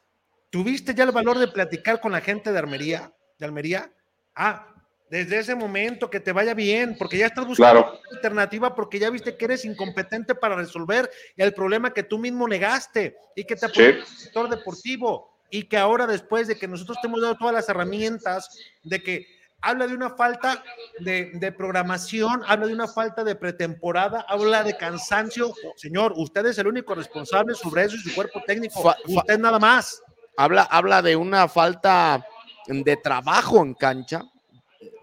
¿Tuviste 0.51 0.95
ya 0.95 1.05
el 1.05 1.13
valor 1.13 1.39
de 1.39 1.49
platicar 1.49 2.01
con 2.01 2.13
la 2.13 2.21
gente 2.21 2.53
de 2.53 2.59
Armería? 2.59 3.13
¿De 3.39 3.47
Almería? 3.47 3.93
Ah, 4.35 4.75
desde 5.11 5.39
ese 5.39 5.55
momento 5.55 6.11
que 6.11 6.21
te 6.21 6.33
vaya 6.33 6.55
bien, 6.55 6.97
porque 6.99 7.19
ya 7.19 7.27
estás 7.27 7.47
buscando 7.47 7.81
una 7.81 8.17
alternativa, 8.17 8.75
porque 8.75 8.99
ya 8.99 9.11
viste 9.11 9.37
que 9.37 9.45
eres 9.47 9.65
incompetente 9.65 10.35
para 10.35 10.57
resolver 10.57 11.11
el 11.37 11.55
problema 11.55 11.93
que 11.93 12.03
tú 12.03 12.19
mismo 12.19 12.47
negaste 12.47 13.17
y 13.35 13.45
que 13.45 13.57
te 13.57 13.67
apoyó 13.67 13.87
el 13.87 14.07
sector 14.07 14.49
deportivo 14.49 15.39
y 15.51 15.65
que 15.65 15.79
ahora 15.79 16.07
después 16.07 16.47
de 16.47 16.59
que 16.59 16.69
nosotros 16.69 16.99
te 17.01 17.09
hemos 17.09 17.23
dado 17.23 17.37
todas 17.37 17.55
las 17.55 17.69
herramientas 17.69 18.59
de 18.83 19.03
que 19.03 19.27
habla 19.61 19.87
de 19.87 19.95
una 19.95 20.11
falta 20.11 20.63
de, 21.01 21.55
programación, 21.57 22.43
habla 22.47 22.67
de 22.67 22.75
una 22.75 22.87
falta 22.87 23.25
de 23.25 23.35
pretemporada, 23.35 24.25
habla 24.29 24.63
de 24.63 24.77
cansancio. 24.77 25.53
Señor, 25.77 26.13
usted 26.17 26.47
es 26.47 26.59
el 26.59 26.69
único 26.69 26.95
responsable 26.95 27.55
sobre 27.55 27.85
eso 27.85 27.97
y 27.97 28.01
su 28.01 28.15
cuerpo 28.15 28.43
técnico. 28.47 28.95
usted 29.07 29.39
nada 29.39 29.59
más. 29.59 30.03
Habla, 30.37 30.63
habla 30.63 31.03
de 31.03 31.17
una 31.17 31.49
falta 31.49 32.25
de 32.67 32.97
trabajo 32.97 33.65
en 33.65 33.75
cancha. 33.75 34.23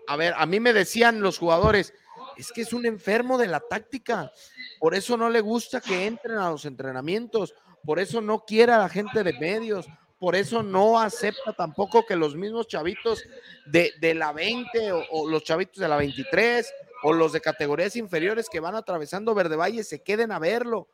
A 0.07 0.15
ver, 0.17 0.33
a 0.37 0.45
mí 0.45 0.59
me 0.59 0.73
decían 0.73 1.21
los 1.21 1.37
jugadores, 1.37 1.93
es 2.37 2.51
que 2.51 2.61
es 2.61 2.73
un 2.73 2.85
enfermo 2.85 3.37
de 3.37 3.47
la 3.47 3.59
táctica. 3.59 4.31
Por 4.79 4.95
eso 4.95 5.17
no 5.17 5.29
le 5.29 5.41
gusta 5.41 5.81
que 5.81 6.05
entren 6.05 6.37
a 6.37 6.49
los 6.49 6.65
entrenamientos. 6.65 7.53
Por 7.83 7.99
eso 7.99 8.21
no 8.21 8.45
quiere 8.45 8.71
a 8.71 8.79
la 8.79 8.89
gente 8.89 9.23
de 9.23 9.33
medios 9.33 9.87
por 10.19 10.35
eso 10.35 10.63
no 10.63 10.99
acepta 10.99 11.53
tampoco 11.53 12.05
que 12.05 12.15
los 12.15 12.35
mismos 12.35 12.67
chavitos 12.67 13.23
de, 13.65 13.91
la 14.15 14.31
20 14.31 14.91
o, 15.11 15.29
los 15.29 15.43
chavitos 15.43 15.77
de 15.77 15.87
la 15.87 15.97
23 15.97 16.73
o 17.03 17.13
los 17.13 17.33
de 17.33 17.41
categorías 17.41 17.95
inferiores 17.95 18.49
que 18.49 18.59
van 18.59 18.75
atravesando 18.75 19.35
Verde 19.35 19.55
Valle 19.55 19.83
se 19.83 20.01
queden 20.01 20.31
a 20.31 20.39
verlo, 20.39 20.87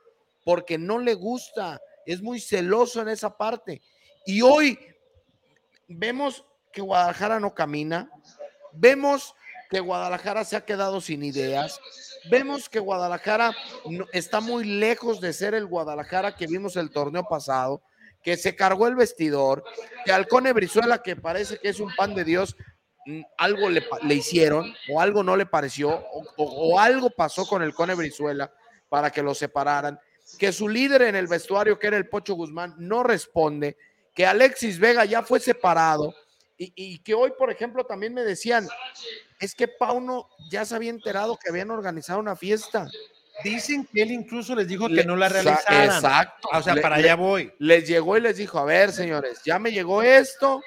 porque 0.44 0.78
no 0.78 1.00
le 1.00 1.14
gusta, 1.14 1.80
es 2.06 2.22
muy 2.22 2.40
celoso 2.40 3.02
en 3.02 3.10
esa 3.10 3.38
parte. 3.38 3.82
Y 4.26 4.42
hoy 4.42 4.78
vemos 5.88 6.44
que 6.74 6.82
Guadalajara 6.82 7.40
no 7.40 7.54
camina, 7.54 8.10
vemos 8.74 9.36
que 9.70 9.80
Guadalajara 9.80 10.44
se 10.44 10.56
ha 10.56 10.66
quedado 10.66 11.00
sin 11.02 11.24
ideas, 11.24 11.80
vemos 12.30 12.68
que 12.70 12.80
Guadalajara 12.80 13.56
está 14.12 14.42
muy 14.42 14.66
lejos 14.66 15.22
de 15.22 15.34
ser 15.34 15.54
el 15.54 15.66
Guadalajara 15.66 16.36
que 16.36 16.48
vimos 16.48 16.76
el 16.76 16.92
torneo 16.92 17.24
pasado 17.24 17.82
que 18.24 18.38
se 18.38 18.56
cargó 18.56 18.88
el 18.88 18.96
vestidor, 18.96 19.64
que 20.06 20.12
Alcone 20.12 20.54
Brizuela, 20.54 21.02
que 21.02 21.16
parece 21.16 21.58
que 21.58 21.70
es 21.70 21.80
un 21.80 21.94
pan 21.96 22.14
de 22.14 22.24
Dios, 22.24 22.56
mm, 23.06 23.22
algo 23.38 23.70
le, 23.70 23.84
hicieron 24.14 24.74
o 24.90 25.02
algo 25.02 25.24
no 25.24 25.36
le 25.36 25.46
pareció 25.46 26.06
o, 26.38 26.80
algo 26.80 27.10
pasó 27.10 27.46
con 27.46 27.62
el 27.62 27.74
Cone 27.74 27.96
Brizuela 27.96 28.52
para 28.90 29.10
que 29.10 29.24
lo 29.24 29.34
separaran, 29.34 30.00
que 30.38 30.52
su 30.52 30.68
líder 30.68 31.04
en 31.04 31.16
el 31.16 31.28
vestuario, 31.28 31.80
que 31.80 31.88
era 31.88 31.98
el 31.98 32.10
Pocho 32.10 32.36
Guzmán, 32.36 32.76
no 32.78 33.04
responde, 33.04 33.78
que 34.14 34.26
Alexis 34.26 34.80
Vega 34.80 35.06
ya 35.06 35.24
fue 35.24 35.40
separado 35.40 36.14
y, 36.66 36.74
y 36.76 37.00
que 37.00 37.14
hoy, 37.14 37.34
por 37.38 37.52
ejemplo, 37.52 37.86
también 37.86 38.14
me 38.14 38.24
decían, 38.24 38.68
es 39.40 39.56
que 39.56 39.68
Pauno 39.68 40.30
ya 40.50 40.66
se 40.66 40.76
había 40.76 40.90
enterado 40.90 41.38
que 41.38 41.50
habían 41.50 41.72
organizado 41.72 42.20
una 42.20 42.36
fiesta 42.36 42.88
Dicen 43.44 43.88
que 43.92 44.04
él 44.04 44.12
incluso 44.12 44.56
les 44.56 44.68
dijo 44.68 44.88
que 44.88 45.04
no 45.04 45.16
la 45.16 45.30
realizaran. 45.30 45.86
Exacto. 45.86 46.48
O 46.54 46.62
sea, 46.62 46.76
para 46.76 46.98
allá 46.98 47.16
voy. 47.16 47.52
Les 47.60 47.88
llegó 47.88 48.18
y 48.18 48.22
les 48.22 48.38
dijo, 48.38 48.60
a 48.60 48.66
ver, 48.66 48.92
señores, 48.92 49.42
ya 49.44 49.58
me 49.58 49.72
llegó 49.72 50.04
esto, 50.04 50.62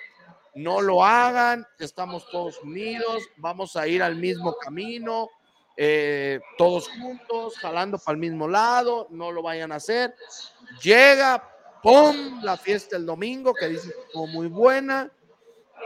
no 0.54 0.80
lo 0.80 1.04
hagan, 1.04 1.66
estamos 1.78 2.28
todos 2.30 2.58
unidos, 2.62 3.22
vamos 3.36 3.76
a 3.76 3.86
ir 3.86 4.02
al 4.02 4.16
mismo 4.16 4.56
camino, 4.56 5.28
eh, 5.76 6.40
todos 6.58 6.88
juntos, 6.88 7.56
jalando 7.58 7.98
para 7.98 8.14
el 8.14 8.20
mismo 8.20 8.48
lado, 8.48 9.06
no 9.10 9.30
lo 9.30 9.42
vayan 9.42 9.72
a 9.72 9.76
hacer. 9.76 10.14
Llega, 10.82 11.48
¡pum! 11.82 12.42
La 12.42 12.56
fiesta 12.56 12.96
el 12.96 13.06
domingo, 13.06 13.54
que 13.54 13.68
dice 13.68 13.88
que 13.88 14.12
fue 14.12 14.26
muy 14.26 14.48
buena. 14.48 15.10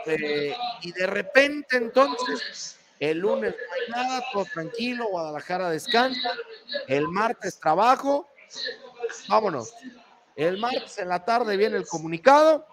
Eh, 0.09 0.57
y 0.83 0.92
de 0.92 1.07
repente 1.07 1.77
entonces 1.77 2.79
el 3.01 3.18
lunes 3.18 3.55
no 3.55 3.75
hay 3.75 4.05
nada, 4.05 4.25
todo 4.33 4.44
tranquilo, 4.47 5.09
Guadalajara 5.09 5.71
descansa. 5.71 6.33
El 6.87 7.09
martes 7.09 7.59
trabajo. 7.59 8.29
Vámonos. 9.29 9.73
El 10.37 10.59
martes 10.59 10.99
en 10.99 11.09
la 11.09 11.25
tarde 11.25 11.57
viene 11.57 11.77
el 11.77 11.87
comunicado 11.87 12.66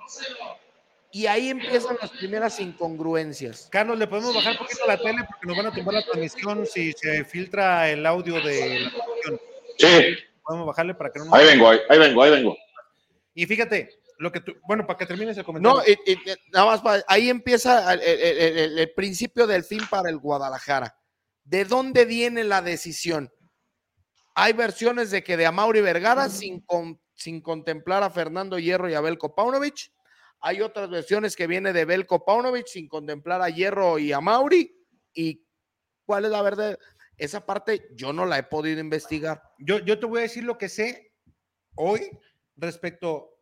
y 1.12 1.28
ahí 1.28 1.50
empiezan 1.50 1.98
las 2.02 2.12
primeras 2.12 2.60
incongruencias. 2.60 3.70
Carlos, 3.72 3.98
¿le 3.98 4.06
podemos 4.06 4.36
bajar 4.36 4.52
un 4.52 4.58
poquito 4.58 4.86
la 4.86 4.98
tele 4.98 5.24
porque 5.26 5.48
nos 5.48 5.58
van 5.58 5.68
a 5.68 5.72
tumbar 5.72 5.96
la 5.96 6.04
transmisión 6.04 6.66
si 6.66 6.92
se 6.94 7.24
filtra 7.24 7.90
el 7.90 8.06
audio 8.06 8.36
de 8.42 8.82
la 8.82 8.92
transmisión? 8.92 9.40
Sí. 9.78 10.18
Podemos 10.44 10.68
bajarle 10.68 10.94
para 10.94 11.12
que 11.12 11.20
no 11.20 11.26
nos... 11.26 11.34
Ahí 11.34 11.46
vengo, 11.46 11.70
ahí, 11.70 11.80
ahí 11.90 12.00
vengo, 12.00 12.22
ahí 12.22 12.32
vengo. 12.32 12.58
Y 13.34 13.46
fíjate, 13.46 13.98
lo 14.18 14.32
que 14.32 14.42
bueno, 14.68 14.86
para 14.86 14.98
que 14.98 15.06
termines 15.06 15.38
el 15.38 15.44
comentario. 15.44 15.80
No, 15.80 16.34
nada 16.52 16.82
más, 16.82 17.04
ahí 17.08 17.30
empieza 17.30 17.94
el, 17.94 18.92
principio 18.96 19.48
del 19.48 19.64
fin 19.64 19.82
para 19.90 20.10
el 20.10 20.18
Guadalajara. 20.18 20.98
¿De 21.44 21.66
dónde 21.66 22.06
viene 22.06 22.44
la 22.44 22.62
decisión? 22.62 23.32
Hay 24.34 24.54
versiones 24.54 25.12
de 25.12 25.24
que 25.24 25.38
de 25.38 25.46
Amauri 25.46 25.82
Vergara 25.82 26.30
sin, 26.30 26.66
sin 27.14 27.42
contemplar 27.42 28.04
a 28.04 28.10
Fernando 28.10 28.58
Hierro 28.60 28.90
y 28.90 28.94
a 28.94 29.02
Belko 29.02 29.36
Paunovic. 29.36 29.92
Hay 30.42 30.62
otras 30.62 30.90
versiones 30.90 31.36
que 31.36 31.48
viene 31.48 31.74
de 31.74 31.86
Belko 31.86 32.26
Paunovic 32.26 32.68
sin 32.68 32.88
contemplar 32.88 33.42
a 33.42 33.50
Hierro 33.50 33.98
y 34.00 34.12
a 34.12 34.22
Mauri. 34.22 34.76
¿Y 35.14 35.46
cuál 36.06 36.26
es 36.26 36.32
la 36.32 36.42
verdad? 36.42 36.78
Esa 37.18 37.46
parte 37.46 37.88
yo 37.94 38.12
no 38.12 38.26
la 38.26 38.38
he 38.38 38.44
podido 38.44 38.80
investigar. 38.80 39.42
Yo, 39.58 39.80
yo 39.80 40.00
te 40.00 40.06
voy 40.06 40.20
a 40.20 40.24
decir 40.24 40.44
lo 40.44 40.58
que 40.58 40.68
sé 40.68 41.14
hoy 41.76 42.10
respecto 42.58 43.35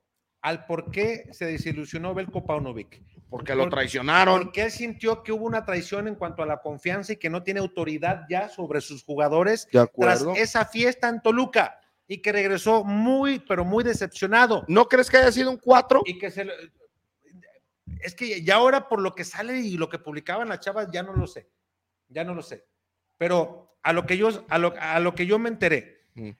al 0.43 0.65
por 0.65 0.91
qué 0.91 1.29
se 1.31 1.45
desilusionó 1.45 2.13
Belko 2.13 2.45
Paunovic. 2.45 3.01
Porque 3.29 3.55
lo 3.55 3.67
traicionaron. 3.69 4.43
Porque 4.43 4.63
él 4.63 4.71
sintió 4.71 5.23
que 5.23 5.31
hubo 5.31 5.45
una 5.45 5.65
traición 5.65 6.07
en 6.07 6.15
cuanto 6.15 6.43
a 6.43 6.45
la 6.45 6.61
confianza 6.61 7.13
y 7.13 7.15
que 7.15 7.29
no 7.29 7.41
tiene 7.41 7.61
autoridad 7.61 8.25
ya 8.29 8.49
sobre 8.49 8.81
sus 8.81 9.03
jugadores 9.03 9.67
tras 9.71 10.23
esa 10.35 10.65
fiesta 10.65 11.09
en 11.09 11.21
Toluca 11.21 11.79
y 12.07 12.21
que 12.21 12.31
regresó 12.31 12.83
muy, 12.83 13.39
pero 13.39 13.65
muy 13.65 13.83
decepcionado. 13.83 14.65
¿No 14.67 14.87
crees 14.87 15.09
que 15.09 15.17
haya 15.17 15.31
sido 15.31 15.49
un 15.49 15.57
cuatro? 15.57 16.03
Y 16.05 16.19
que 16.19 16.29
se 16.29 16.45
es 18.01 18.13
que 18.13 18.43
ya 18.43 18.55
ahora 18.55 18.89
por 18.89 19.01
lo 19.01 19.15
que 19.15 19.23
sale 19.23 19.59
y 19.59 19.77
lo 19.77 19.89
que 19.89 19.97
publicaban 19.97 20.49
las 20.49 20.59
chavas 20.59 20.89
ya 20.91 21.03
no 21.03 21.13
lo 21.13 21.25
sé, 21.25 21.49
ya 22.09 22.25
no 22.25 22.35
lo 22.35 22.41
sé. 22.41 22.65
Pero 23.17 23.77
a 23.81 23.93
lo 23.93 24.05
que 24.05 24.17
yo, 24.17 24.45
a 24.49 24.57
lo, 24.57 24.73
a 24.77 24.99
lo 24.99 25.15
que 25.15 25.25
yo 25.25 25.39
me 25.39 25.49
enteré, 25.49 26.05
mm. 26.15 26.31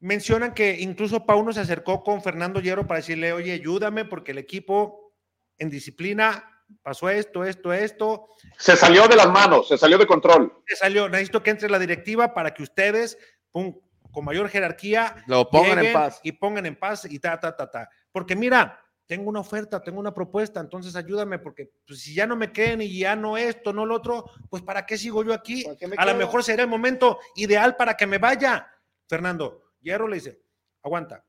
Mencionan 0.00 0.54
que 0.54 0.78
incluso 0.80 1.26
Pauno 1.26 1.52
se 1.52 1.60
acercó 1.60 2.04
con 2.04 2.22
Fernando 2.22 2.60
Hierro 2.60 2.86
para 2.86 3.00
decirle, 3.00 3.32
oye, 3.32 3.52
ayúdame 3.52 4.04
porque 4.04 4.32
el 4.32 4.38
equipo 4.38 5.12
en 5.58 5.70
disciplina 5.70 6.64
pasó 6.82 7.08
esto, 7.08 7.44
esto, 7.44 7.72
esto. 7.72 8.28
Se 8.56 8.76
salió 8.76 9.08
de 9.08 9.16
las 9.16 9.28
manos, 9.28 9.68
se 9.68 9.76
salió 9.76 9.98
de 9.98 10.06
control. 10.06 10.52
Se 10.66 10.76
salió, 10.76 11.08
necesito 11.08 11.42
que 11.42 11.50
entre 11.50 11.68
la 11.68 11.78
directiva 11.78 12.32
para 12.32 12.54
que 12.54 12.62
ustedes, 12.62 13.18
pum, 13.50 13.74
con 14.12 14.24
mayor 14.24 14.48
jerarquía 14.48 15.16
Lo 15.26 15.48
pongan 15.48 15.84
en 15.84 15.92
paz. 15.92 16.20
y 16.22 16.32
pongan 16.32 16.66
en 16.66 16.76
paz 16.76 17.06
y 17.10 17.18
ta, 17.18 17.38
ta, 17.38 17.56
ta, 17.56 17.70
ta. 17.70 17.88
Porque 18.12 18.36
mira, 18.36 18.80
tengo 19.06 19.30
una 19.30 19.40
oferta, 19.40 19.82
tengo 19.82 19.98
una 19.98 20.12
propuesta, 20.12 20.60
entonces 20.60 20.94
ayúdame, 20.94 21.38
porque 21.38 21.70
pues, 21.86 22.00
si 22.00 22.14
ya 22.14 22.26
no 22.26 22.36
me 22.36 22.52
creen 22.52 22.82
y 22.82 22.98
ya 22.98 23.16
no 23.16 23.36
esto, 23.36 23.72
no 23.72 23.86
lo 23.86 23.96
otro, 23.96 24.30
pues 24.50 24.62
¿para 24.62 24.86
qué 24.86 24.98
sigo 24.98 25.24
yo 25.24 25.32
aquí? 25.32 25.64
¿Para 25.64 25.76
qué 25.76 25.86
me 25.88 25.96
A 25.98 26.04
lo 26.04 26.14
mejor 26.14 26.44
será 26.44 26.62
el 26.62 26.68
momento 26.68 27.18
ideal 27.34 27.76
para 27.76 27.96
que 27.96 28.06
me 28.06 28.18
vaya. 28.18 28.70
Fernando, 29.08 29.67
Hierro 29.88 30.06
le 30.06 30.16
dice, 30.16 30.42
aguanta, 30.82 31.24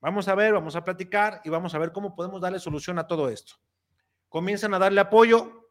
vamos 0.00 0.28
a 0.28 0.34
ver, 0.34 0.52
vamos 0.52 0.76
a 0.76 0.84
platicar 0.84 1.40
y 1.44 1.48
vamos 1.48 1.74
a 1.74 1.78
ver 1.78 1.92
cómo 1.92 2.14
podemos 2.14 2.42
darle 2.42 2.58
solución 2.58 2.98
a 2.98 3.06
todo 3.06 3.30
esto. 3.30 3.54
Comienzan 4.28 4.74
a 4.74 4.78
darle 4.78 5.00
apoyo, 5.00 5.70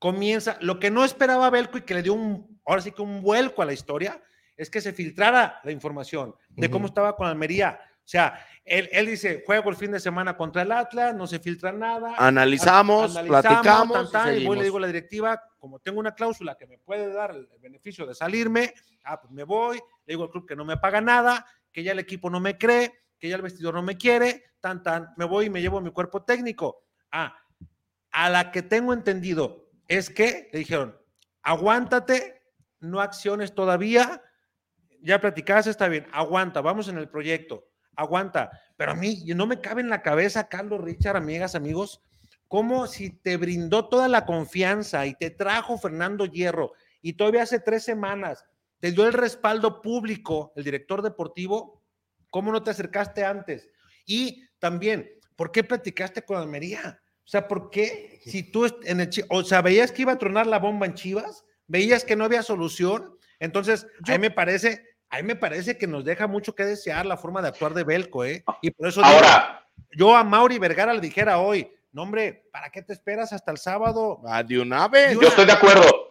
comienza, 0.00 0.56
lo 0.60 0.80
que 0.80 0.90
no 0.90 1.04
esperaba 1.04 1.48
Belco 1.48 1.78
y 1.78 1.82
que 1.82 1.94
le 1.94 2.02
dio 2.02 2.14
un, 2.14 2.60
ahora 2.66 2.82
sí 2.82 2.90
que 2.90 3.02
un 3.02 3.22
vuelco 3.22 3.62
a 3.62 3.66
la 3.66 3.72
historia, 3.72 4.20
es 4.56 4.68
que 4.68 4.80
se 4.80 4.92
filtrara 4.92 5.60
la 5.62 5.70
información 5.70 6.34
de 6.50 6.68
cómo 6.68 6.86
estaba 6.86 7.16
con 7.16 7.28
Almería. 7.28 7.80
O 8.04 8.08
sea, 8.10 8.44
él, 8.64 8.88
él 8.92 9.06
dice, 9.06 9.44
juego 9.46 9.70
el 9.70 9.76
fin 9.76 9.92
de 9.92 10.00
semana 10.00 10.36
contra 10.36 10.62
el 10.62 10.72
Atlas, 10.72 11.14
no 11.14 11.28
se 11.28 11.38
filtra 11.38 11.70
nada. 11.70 12.16
Analizamos, 12.18 13.16
Analizamos, 13.16 13.42
platicamos 13.42 14.10
tan, 14.10 14.24
tan, 14.24 14.34
y 14.34 14.42
y 14.42 14.46
voy 14.46 14.58
le 14.58 14.64
digo 14.64 14.78
a 14.78 14.80
la 14.80 14.86
directiva, 14.88 15.40
como 15.58 15.78
tengo 15.78 16.00
una 16.00 16.14
cláusula 16.14 16.56
que 16.56 16.66
me 16.66 16.76
puede 16.76 17.12
dar 17.12 17.30
el 17.30 17.48
beneficio 17.60 18.04
de 18.06 18.14
salirme, 18.14 18.74
ah, 19.04 19.20
pues 19.20 19.32
me 19.32 19.44
voy, 19.44 19.76
le 19.76 20.12
digo 20.12 20.24
al 20.24 20.30
club 20.30 20.46
que 20.46 20.56
no 20.56 20.64
me 20.64 20.76
paga 20.76 21.00
nada, 21.00 21.46
que 21.72 21.82
ya 21.82 21.92
el 21.92 21.98
equipo 21.98 22.30
no 22.30 22.40
me 22.40 22.58
cree, 22.58 22.92
que 23.18 23.28
ya 23.28 23.36
el 23.36 23.42
vestidor 23.42 23.74
no 23.74 23.82
me 23.82 23.96
quiere, 23.96 24.44
tan, 24.60 24.82
tan, 24.82 25.08
me 25.16 25.24
voy 25.24 25.46
y 25.46 25.50
me 25.50 25.60
llevo 25.60 25.80
mi 25.80 25.90
cuerpo 25.90 26.22
técnico. 26.24 26.84
Ah, 27.10 27.36
a 28.10 28.30
la 28.30 28.50
que 28.50 28.62
tengo 28.62 28.92
entendido 28.92 29.70
es 29.88 30.10
que 30.10 30.48
le 30.52 30.60
dijeron, 30.60 30.96
aguántate, 31.42 32.42
no 32.80 33.00
acciones 33.00 33.54
todavía, 33.54 34.22
ya 35.02 35.20
platicaste, 35.20 35.70
está 35.70 35.88
bien, 35.88 36.06
aguanta, 36.12 36.60
vamos 36.60 36.88
en 36.88 36.98
el 36.98 37.08
proyecto, 37.08 37.68
aguanta. 37.96 38.50
Pero 38.76 38.92
a 38.92 38.94
mí 38.94 39.22
no 39.34 39.46
me 39.46 39.60
cabe 39.60 39.80
en 39.80 39.90
la 39.90 40.02
cabeza, 40.02 40.48
Carlos 40.48 40.80
Richard, 40.80 41.16
amigas, 41.16 41.54
amigos, 41.54 42.02
como 42.48 42.86
si 42.86 43.10
te 43.10 43.36
brindó 43.36 43.88
toda 43.88 44.08
la 44.08 44.26
confianza 44.26 45.06
y 45.06 45.14
te 45.14 45.30
trajo 45.30 45.78
Fernando 45.78 46.26
Hierro 46.26 46.72
y 47.00 47.12
todavía 47.12 47.42
hace 47.42 47.60
tres 47.60 47.84
semanas 47.84 48.44
te 48.80 48.92
dio 48.92 49.06
el 49.06 49.12
respaldo 49.12 49.82
público, 49.82 50.52
el 50.56 50.64
director 50.64 51.02
deportivo, 51.02 51.82
¿cómo 52.30 52.50
no 52.50 52.62
te 52.62 52.70
acercaste 52.70 53.24
antes? 53.24 53.68
Y 54.06 54.44
también, 54.58 55.10
¿por 55.36 55.52
qué 55.52 55.62
platicaste 55.62 56.22
con 56.22 56.38
Almería? 56.38 57.00
O 57.18 57.28
sea, 57.30 57.46
¿por 57.46 57.70
qué? 57.70 58.20
Si 58.24 58.42
tú 58.42 58.66
en 58.84 59.00
el 59.00 59.10
o 59.28 59.44
sea, 59.44 59.62
veías 59.62 59.92
que 59.92 60.02
iba 60.02 60.12
a 60.12 60.18
tronar 60.18 60.46
la 60.46 60.58
bomba 60.58 60.86
en 60.86 60.94
Chivas, 60.94 61.44
veías 61.66 62.04
que 62.04 62.16
no 62.16 62.24
había 62.24 62.42
solución, 62.42 63.16
entonces 63.38 63.86
a 64.08 64.12
mí 64.12 64.18
me 64.18 64.30
parece, 64.30 64.84
a 65.10 65.18
mí 65.18 65.22
me 65.22 65.36
parece 65.36 65.78
que 65.78 65.86
nos 65.86 66.04
deja 66.04 66.26
mucho 66.26 66.54
que 66.54 66.64
desear 66.64 67.06
la 67.06 67.16
forma 67.16 67.40
de 67.42 67.48
actuar 67.48 67.74
de 67.74 67.84
Belco, 67.84 68.24
¿eh? 68.24 68.42
Y 68.62 68.70
por 68.70 68.88
eso 68.88 69.00
digo, 69.02 69.14
Ahora, 69.14 69.64
yo 69.92 70.16
a 70.16 70.24
Mauri 70.24 70.58
Vergara 70.58 70.92
le 70.92 71.00
dijera 71.00 71.38
hoy, 71.38 71.70
no 71.92 72.02
hombre, 72.02 72.48
¿para 72.52 72.70
qué 72.70 72.82
te 72.82 72.92
esperas 72.92 73.32
hasta 73.32 73.50
el 73.50 73.58
sábado? 73.58 74.20
Ah, 74.26 74.42
de 74.42 74.58
una 74.60 74.88
vez. 74.88 75.14
yo 75.14 75.28
estoy 75.28 75.46
de 75.46 75.52
acuerdo. 75.52 76.09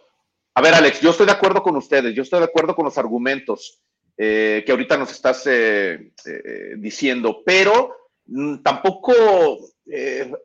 A 0.54 0.62
ver, 0.62 0.74
Alex, 0.74 1.00
yo 1.00 1.10
estoy 1.10 1.26
de 1.26 1.32
acuerdo 1.32 1.62
con 1.62 1.76
ustedes, 1.76 2.14
yo 2.14 2.22
estoy 2.22 2.40
de 2.40 2.46
acuerdo 2.46 2.74
con 2.74 2.84
los 2.84 2.98
argumentos 2.98 3.80
eh, 4.16 4.62
que 4.66 4.72
ahorita 4.72 4.96
nos 4.96 5.10
estás 5.12 5.46
eh, 5.46 6.12
eh, 6.26 6.74
diciendo, 6.76 7.42
pero 7.44 7.96
mm, 8.26 8.58
tampoco, 8.62 9.12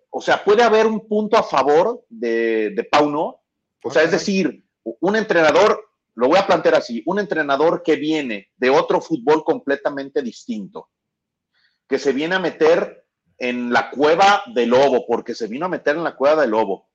o 0.09 0.21
sea, 0.21 0.43
puede 0.43 0.63
haber 0.63 0.87
un 0.87 1.07
punto 1.07 1.37
a 1.37 1.43
favor 1.43 2.05
de, 2.07 2.69
de 2.69 2.83
Pauno, 2.85 3.41
o 3.83 3.91
sea, 3.91 4.03
es 4.03 4.11
decir, 4.11 4.63
un 4.83 5.15
entrenador, 5.15 5.83
lo 6.13 6.27
voy 6.27 6.37
a 6.39 6.47
plantear 6.47 6.75
así, 6.75 7.03
un 7.05 7.19
entrenador 7.19 7.83
que 7.83 7.95
viene 7.95 8.49
de 8.55 8.69
otro 8.69 9.01
fútbol 9.01 9.43
completamente 9.43 10.21
distinto, 10.21 10.89
que 11.87 11.99
se 11.99 12.13
viene 12.13 12.35
a 12.35 12.39
meter 12.39 13.05
en 13.37 13.73
la 13.73 13.89
cueva 13.89 14.43
del 14.53 14.69
lobo, 14.69 15.05
porque 15.07 15.35
se 15.35 15.47
vino 15.47 15.65
a 15.65 15.69
meter 15.69 15.97
en 15.97 16.03
la 16.03 16.15
cueva 16.15 16.41
del 16.41 16.51
lobo. 16.51 16.87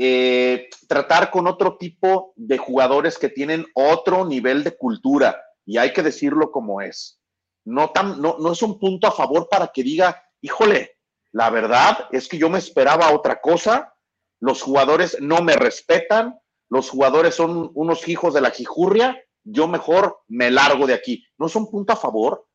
Eh, 0.00 0.68
tratar 0.86 1.30
con 1.32 1.48
otro 1.48 1.76
tipo 1.76 2.32
de 2.36 2.56
jugadores 2.56 3.18
que 3.18 3.28
tienen 3.28 3.66
otro 3.74 4.24
nivel 4.24 4.62
de 4.62 4.76
cultura, 4.76 5.42
y 5.66 5.76
hay 5.76 5.92
que 5.92 6.04
decirlo 6.04 6.52
como 6.52 6.80
es. 6.80 7.20
No, 7.64 7.90
tan, 7.90 8.22
no, 8.22 8.36
no 8.38 8.52
es 8.52 8.62
un 8.62 8.78
punto 8.78 9.08
a 9.08 9.12
favor 9.12 9.48
para 9.50 9.68
que 9.68 9.82
diga, 9.82 10.24
híjole, 10.40 10.96
la 11.32 11.50
verdad 11.50 12.06
es 12.12 12.28
que 12.28 12.38
yo 12.38 12.48
me 12.48 12.58
esperaba 12.58 13.10
otra 13.12 13.40
cosa, 13.40 13.92
los 14.40 14.62
jugadores 14.62 15.18
no 15.20 15.42
me 15.42 15.54
respetan, 15.56 16.38
los 16.70 16.90
jugadores 16.90 17.34
son 17.34 17.70
unos 17.74 18.06
hijos 18.08 18.34
de 18.34 18.40
la 18.40 18.50
jijurria, 18.50 19.20
yo 19.42 19.66
mejor 19.66 20.20
me 20.28 20.50
largo 20.50 20.86
de 20.86 20.94
aquí. 20.94 21.26
¿No 21.38 21.46
es 21.46 21.56
un 21.56 21.70
punto 21.70 21.92
a 21.92 21.96
favor? 21.96 22.46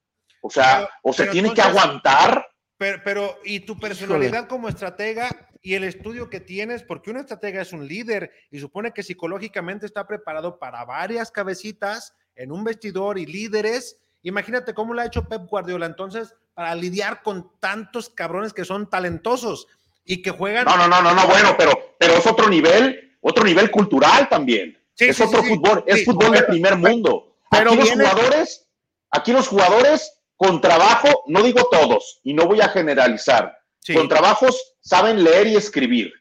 O 0.42 0.50
sea, 0.50 0.78
Pero- 0.78 0.90
o 1.04 1.14
se 1.14 1.28
tiene 1.28 1.54
que 1.54 1.62
aguantar. 1.62 2.48
Pero, 2.78 3.02
pero, 3.04 3.36
y 3.44 3.60
tu 3.62 3.78
personalidad 3.78 4.48
como 4.48 4.70
estratega 4.70 5.30
y 5.65 5.76
el 5.76 5.86
estudio 5.86 6.30
que 6.30 6.41
tienes, 6.41 6.84
porque 6.84 7.10
un 7.10 7.17
estratega 7.17 7.62
es 7.62 7.71
un 7.71 7.88
líder 7.88 8.32
y 8.52 8.60
supone 8.60 8.91
que 8.91 9.02
psicológicamente 9.02 9.86
está 9.86 10.06
preparado 10.06 10.60
para 10.60 10.84
varias 10.84 11.32
cabecitas 11.32 12.13
en 12.36 12.52
un 12.52 12.65
vestidor 12.65 13.17
y 13.17 13.26
líderes. 13.26 13.97
Imagínate 14.23 14.73
cómo 14.73 14.93
lo 14.93 15.02
ha 15.02 15.06
hecho 15.06 15.28
Pep 15.28 15.43
Guardiola 15.47 15.86
entonces 15.86 16.36
para 16.54 16.76
lidiar 16.76 17.23
con 17.23 17.49
tantos 17.62 18.10
cabrones 18.10 18.52
que 18.54 18.65
son 18.65 18.89
talentosos 18.89 19.67
y 20.04 20.21
que 20.21 20.32
juegan. 20.32 20.65
No, 20.65 20.76
no, 20.76 20.88
no, 20.89 21.02
no, 21.02 21.13
no, 21.15 21.28
bueno, 21.28 21.56
pero, 21.58 21.95
pero 21.97 22.13
es 22.15 22.28
otro 22.28 22.49
nivel, 22.49 23.17
otro 23.21 23.45
nivel 23.45 23.71
cultural 23.71 24.28
también. 24.28 24.78
Sí, 24.95 25.06
es 25.06 25.15
sí, 25.17 25.23
otro 25.23 25.41
sí, 25.43 25.47
fútbol, 25.49 25.84
es 25.88 26.04
fútbol 26.04 26.32
de 26.32 26.39
pero- 26.39 26.47
primer 26.47 26.76
mundo. 26.78 27.38
pero 27.49 27.71
aquí 27.71 27.82
viene- 27.84 28.04
los 28.04 28.12
jugadores, 28.12 28.67
aquí 29.12 29.32
los 29.32 29.47
jugadores 29.47 30.19
con 30.36 30.60
trabajo, 30.60 31.23
no 31.28 31.41
digo 31.41 31.69
todos, 31.71 32.19
y 32.23 32.34
no 32.34 32.47
voy 32.47 32.60
a 32.60 32.67
generalizar, 32.67 33.58
con 33.93 34.10
trabajos 34.10 34.73
saben 34.84 35.24
leer 35.24 35.48
y 35.48 35.56
escribir. 35.56 36.13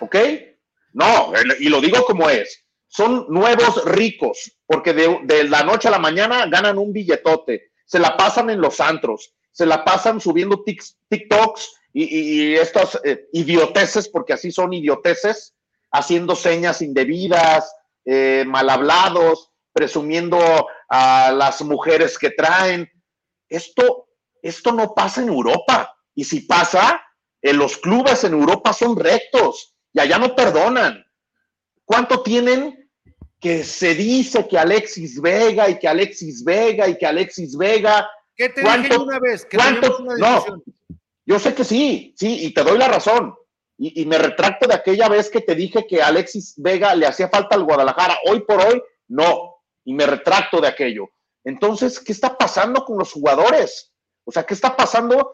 ¿Ok? 0.00 0.16
No, 0.92 1.32
y 1.58 1.68
lo 1.68 1.80
digo 1.80 2.04
como 2.04 2.28
es. 2.28 2.64
Son 2.88 3.24
nuevos 3.28 3.84
ricos, 3.86 4.52
porque 4.66 4.92
de, 4.92 5.44
la 5.44 5.62
noche 5.62 5.88
a 5.88 5.92
la 5.92 5.98
mañana 5.98 6.46
ganan 6.46 6.76
un 6.76 6.92
billetote, 6.92 7.70
se 7.86 7.98
la 7.98 8.16
pasan 8.18 8.50
en 8.50 8.60
los 8.60 8.80
antros, 8.80 9.32
se 9.50 9.64
la 9.64 9.82
pasan 9.84 10.20
subiendo 10.20 10.62
TikToks 11.08 11.72
y, 11.94 12.02
y- 12.04 12.42
y 12.52 12.54
estas 12.56 13.00
eh, 13.04 13.28
idioteces, 13.32 14.08
porque 14.08 14.34
así 14.34 14.50
son 14.52 14.72
idioteces, 14.74 15.54
haciendo 15.90 16.36
señas 16.36 16.82
indebidas, 16.82 17.74
eh, 18.04 18.44
mal 18.46 18.68
hablados, 18.68 19.50
presumiendo 19.72 20.38
a 20.90 21.32
las 21.32 21.62
mujeres 21.62 22.18
que 22.18 22.30
traen. 22.30 22.90
Esto, 23.48 24.08
esto 24.42 24.72
no 24.72 24.92
pasa 24.94 25.22
en 25.22 25.28
Europa. 25.28 25.94
Y 26.14 26.24
si 26.24 26.40
pasa, 26.40 27.02
en 27.42 27.58
los 27.58 27.76
clubes 27.76 28.24
en 28.24 28.32
Europa 28.32 28.72
son 28.72 28.96
rectos 28.96 29.74
y 29.92 30.00
allá 30.00 30.18
no 30.18 30.34
perdonan. 30.34 31.04
¿Cuánto 31.84 32.22
tienen 32.22 32.88
que 33.40 33.64
se 33.64 33.94
dice 33.94 34.46
que 34.48 34.56
Alexis 34.58 35.20
Vega 35.20 35.68
y 35.68 35.78
que 35.78 35.88
Alexis 35.88 36.44
Vega 36.44 36.88
y 36.88 36.96
que 36.96 37.06
Alexis 37.06 37.56
Vega? 37.56 38.08
¿Qué 38.36 38.48
te 38.48 38.60
dije 38.62 38.64
¿Cuánto- 38.64 38.94
yo 38.94 39.02
una 39.02 39.18
vez? 39.18 39.44
Que 39.44 39.56
cuánto- 39.56 39.98
una 39.98 40.16
no. 40.16 40.62
Yo 41.26 41.38
sé 41.38 41.54
que 41.54 41.64
sí, 41.64 42.14
sí, 42.16 42.46
y 42.46 42.54
te 42.54 42.62
doy 42.62 42.78
la 42.78 42.88
razón. 42.88 43.34
Y, 43.78 44.02
y 44.02 44.06
me 44.06 44.18
retracto 44.18 44.66
de 44.66 44.74
aquella 44.74 45.08
vez 45.08 45.28
que 45.30 45.40
te 45.40 45.54
dije 45.54 45.86
que 45.86 46.02
Alexis 46.02 46.54
Vega 46.56 46.94
le 46.94 47.06
hacía 47.06 47.28
falta 47.28 47.56
al 47.56 47.64
Guadalajara. 47.64 48.18
Hoy 48.28 48.40
por 48.40 48.60
hoy, 48.60 48.80
no. 49.08 49.56
Y 49.84 49.92
me 49.94 50.06
retracto 50.06 50.60
de 50.60 50.68
aquello. 50.68 51.10
Entonces, 51.44 51.98
¿qué 51.98 52.12
está 52.12 52.36
pasando 52.38 52.84
con 52.84 52.98
los 52.98 53.12
jugadores? 53.12 53.92
O 54.24 54.30
sea, 54.30 54.44
¿qué 54.44 54.54
está 54.54 54.76
pasando? 54.76 55.32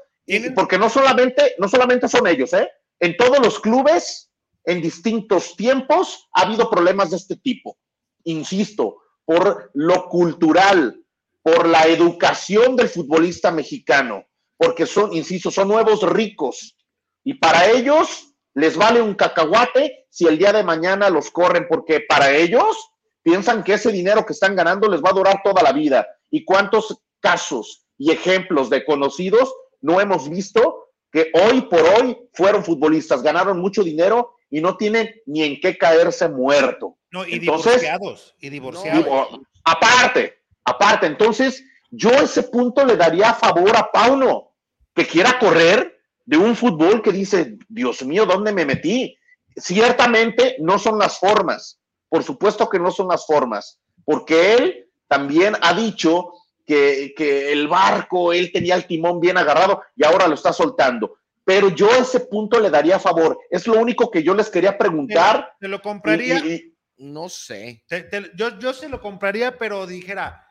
Porque 0.55 0.79
no 0.79 0.91
solamente, 0.91 1.55
no 1.59 1.69
solamente 1.69 2.09
son 2.09 2.27
ellos, 2.27 2.53
¿eh? 2.53 2.71
En 3.01 3.17
todos 3.17 3.39
los 3.39 3.61
clubes, 3.61 4.31
en 4.65 4.83
distintos 4.83 5.57
tiempos, 5.57 6.29
ha 6.33 6.43
habido 6.43 6.69
problemas 6.69 7.11
de 7.11 7.17
este 7.17 7.37
tipo. 7.37 7.79
Insisto, 8.25 8.99
por 9.25 9.71
lo 9.75 10.09
cultural, 10.09 11.03
por 11.43 11.67
la 11.67 11.87
educación 11.87 12.77
del 12.77 12.89
futbolista 12.89 13.51
mexicano, 13.51 14.27
porque 14.57 14.85
son, 14.87 15.15
insisto, 15.15 15.51
son 15.51 15.69
nuevos 15.69 16.03
ricos. 16.03 16.77
Y 17.25 17.35
para 17.35 17.71
ellos 17.71 18.35
les 18.55 18.77
vale 18.77 19.01
un 19.01 19.15
cacahuate 19.15 20.07
si 20.11 20.27
el 20.27 20.37
día 20.37 20.53
de 20.53 20.65
mañana 20.65 21.09
los 21.11 21.31
corren, 21.31 21.67
porque 21.69 22.01
para 22.01 22.35
ellos 22.35 22.91
piensan 23.23 23.63
que 23.63 23.75
ese 23.75 23.93
dinero 23.93 24.27
que 24.27 24.33
están 24.33 24.57
ganando 24.57 24.89
les 24.89 25.03
va 25.03 25.11
a 25.11 25.15
durar 25.15 25.41
toda 25.43 25.63
la 25.63 25.73
vida. 25.73 26.07
¿Y 26.31 26.45
cuántos 26.45 26.99
casos 27.21 27.87
y 27.97 28.11
ejemplos 28.11 28.71
de 28.71 28.85
conocidos 28.85 29.55
no 29.81 30.01
hemos 30.01 30.29
visto 30.29 30.89
que 31.11 31.31
hoy 31.33 31.63
por 31.63 31.81
hoy 31.81 32.19
fueron 32.33 32.65
futbolistas, 32.65 33.23
ganaron 33.23 33.59
mucho 33.59 33.83
dinero 33.83 34.35
y 34.51 34.61
no 34.61 34.77
tienen 34.77 35.11
ni 35.27 35.43
en 35.43 35.61
qué 35.61 35.77
caerse 35.77 36.29
muerto? 36.29 36.97
No, 37.11 37.27
y 37.27 37.35
Entonces- 37.35 37.81
divorciados. 37.81 38.35
Y 38.41 38.51
divorciados. 38.51 39.41
Aparte, 39.65 40.43
aparte, 40.65 41.07
entonces 41.07 41.65
yo 41.91 42.11
ese 42.11 42.43
punto 42.45 42.85
le 42.85 42.97
daría 42.97 43.31
a 43.31 43.35
favor 43.35 43.77
a 43.77 43.91
Pauno, 43.91 44.53
que 44.95 45.07
quiera 45.07 45.39
correr 45.39 45.99
de 46.27 46.37
un 46.37 46.55
fútbol 46.55 47.01
que 47.03 47.13
dice, 47.13 47.57
Dios 47.69 48.05
mío, 48.05 48.27
¿dónde 48.27 48.53
me 48.53 48.67
metí? 48.67 49.17
Ciertamente 49.57 50.57
no 50.61 50.79
son 50.79 50.99
las 50.99 51.19
formas, 51.19 51.81
por 52.09 52.23
supuesto 52.23 52.69
que 52.69 52.79
no 52.79 52.91
son 52.91 53.09
las 53.09 53.27
formas, 53.27 53.81
porque 54.05 54.55
él 54.55 54.89
también 55.09 55.57
ha 55.63 55.73
dicho 55.73 56.33
que, 56.69 57.15
que 57.17 57.51
el 57.51 57.67
barco, 57.67 58.33
él 58.33 58.53
tenía 58.53 58.77
el 58.77 58.87
timón 58.87 59.19
bien 59.19 59.39
agarrado 59.39 59.83
y 59.97 60.05
ahora 60.05 60.29
lo 60.29 60.35
está 60.35 60.53
soltando 60.53 61.17
pero 61.45 61.71
yo 61.71 61.91
a 61.91 61.97
ese 61.97 62.21
punto 62.21 62.61
le 62.61 62.69
daría 62.69 62.99
favor. 62.99 63.39
Es 63.49 63.67
lo 63.67 63.81
único 63.81 64.11
que 64.11 64.23
yo 64.23 64.35
les 64.35 64.51
quería 64.51 64.77
preguntar. 64.77 65.55
¿Te, 65.59 65.67
lo 65.67 65.81
compraría? 65.81 66.43
no 66.99 67.31
sé. 67.31 67.83
yo, 68.35 68.59
yo 68.59 68.75
se 68.75 68.87
lo 68.87 69.01
compraría, 69.01 69.57
pero 69.57 69.87
dijera, 69.87 70.47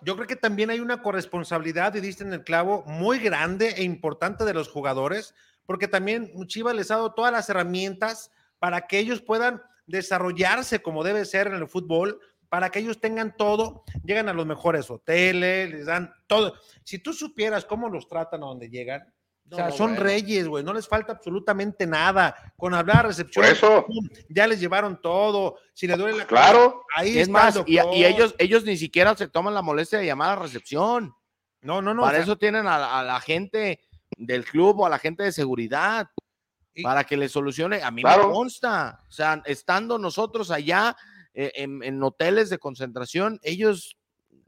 yo 0.00 0.16
creo 0.16 0.26
que 0.26 0.34
también 0.34 0.70
hay 0.70 0.80
una 0.80 1.02
corresponsabilidad, 1.02 1.94
y 1.94 2.00
diste 2.00 2.24
en 2.24 2.32
el 2.32 2.42
clavo, 2.42 2.82
muy 2.86 3.20
grande 3.20 3.74
e 3.76 3.84
importante 3.84 4.44
de 4.44 4.54
los 4.54 4.68
jugadores, 4.68 5.36
porque 5.66 5.86
también 5.86 6.32
Chivas 6.48 6.74
les 6.74 6.90
ha 6.90 6.96
dado 6.96 7.14
todas 7.14 7.30
las 7.30 7.48
herramientas 7.48 8.32
para 8.58 8.88
que 8.88 8.98
ellos 8.98 9.20
puedan 9.20 9.62
desarrollarse 9.86 10.82
como 10.82 11.04
debe 11.04 11.24
ser 11.26 11.46
en 11.46 11.54
el 11.54 11.68
fútbol, 11.68 12.20
para 12.48 12.70
que 12.70 12.78
ellos 12.78 13.00
tengan 13.00 13.36
todo, 13.36 13.84
llegan 14.04 14.28
a 14.28 14.32
los 14.32 14.46
mejores 14.46 14.90
hoteles, 14.90 15.70
les 15.70 15.86
dan 15.86 16.12
todo. 16.26 16.54
Si 16.82 16.98
tú 16.98 17.12
supieras 17.12 17.64
cómo 17.64 17.88
los 17.88 18.08
tratan 18.08 18.42
a 18.42 18.46
donde 18.46 18.70
llegan, 18.70 19.02
o 19.50 19.56
sea, 19.56 19.70
son 19.70 19.96
reyes, 19.96 20.46
güey, 20.46 20.62
no 20.62 20.74
les 20.74 20.86
falta 20.86 21.12
absolutamente 21.12 21.86
nada. 21.86 22.52
Con 22.56 22.74
hablar 22.74 23.06
recepción, 23.06 23.46
eso. 23.46 23.86
ya 24.28 24.46
les 24.46 24.60
llevaron 24.60 25.00
todo. 25.00 25.56
Si 25.72 25.86
le 25.86 25.96
duele 25.96 26.18
la 26.18 26.26
Claro. 26.26 26.84
ahí 26.94 27.18
es 27.18 27.28
más, 27.28 27.58
y, 27.66 27.78
ellos, 27.78 28.34
ellos 28.38 28.64
ni 28.64 28.76
siquiera 28.76 29.16
se 29.16 29.28
toman 29.28 29.54
la 29.54 29.62
molestia 29.62 29.98
de 29.98 30.06
llamar 30.06 30.38
a 30.38 30.42
recepción. 30.42 31.14
No, 31.62 31.80
no, 31.80 31.94
no. 31.94 32.02
Para 32.02 32.18
eso 32.18 32.36
tienen 32.36 32.66
a, 32.66 33.02
la 33.02 33.20
gente 33.20 33.80
del 34.16 34.44
club 34.44 34.80
o 34.80 34.86
a 34.86 34.90
la 34.90 34.98
gente 34.98 35.22
de 35.22 35.32
seguridad. 35.32 36.08
para 36.82 37.04
que 37.04 37.16
le 37.16 37.28
solucione. 37.28 37.82
A 37.82 37.90
mí 37.90 38.04
me 38.04 38.18
consta. 38.18 39.02
O 39.08 39.10
sea, 39.10 39.42
estando 39.46 39.98
nosotros 39.98 40.50
allá 40.50 40.94
eh, 41.34 41.52
en, 41.54 42.02
hoteles 42.02 42.50
de 42.50 42.58
concentración, 42.58 43.38
ellos 43.42 43.96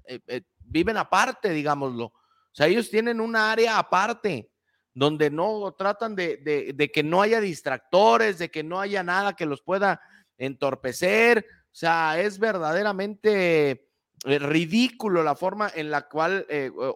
eh, 0.07 0.19
eh, 0.27 0.43
viven 0.59 0.97
aparte, 0.97 1.51
digámoslo. 1.51 2.07
O 2.07 2.53
sea, 2.53 2.67
ellos 2.67 2.91
tienen 2.91 3.21
un 3.21 3.37
área 3.37 3.79
aparte 3.79 4.51
donde 4.93 5.31
no 5.31 5.73
tratan 5.79 6.17
de, 6.17 6.91
que 6.93 7.03
no 7.05 7.23
haya 7.23 7.41
distractores, 7.41 8.39
de 8.39 8.51
que 8.51 8.65
no 8.65 8.81
haya 8.81 9.05
nada 9.05 9.37
que 9.37 9.47
los 9.47 9.63
pueda 9.63 10.01
entorpecer. 10.37 11.47
O 11.67 11.75
sea, 11.75 12.21
es 12.21 12.41
verdaderamente 12.41 13.87
eh, 14.25 14.39
ridículo 14.41 15.23
la 15.23 15.37
forma 15.37 15.71
en 15.73 15.93
la 15.93 16.09
cual 16.09 16.45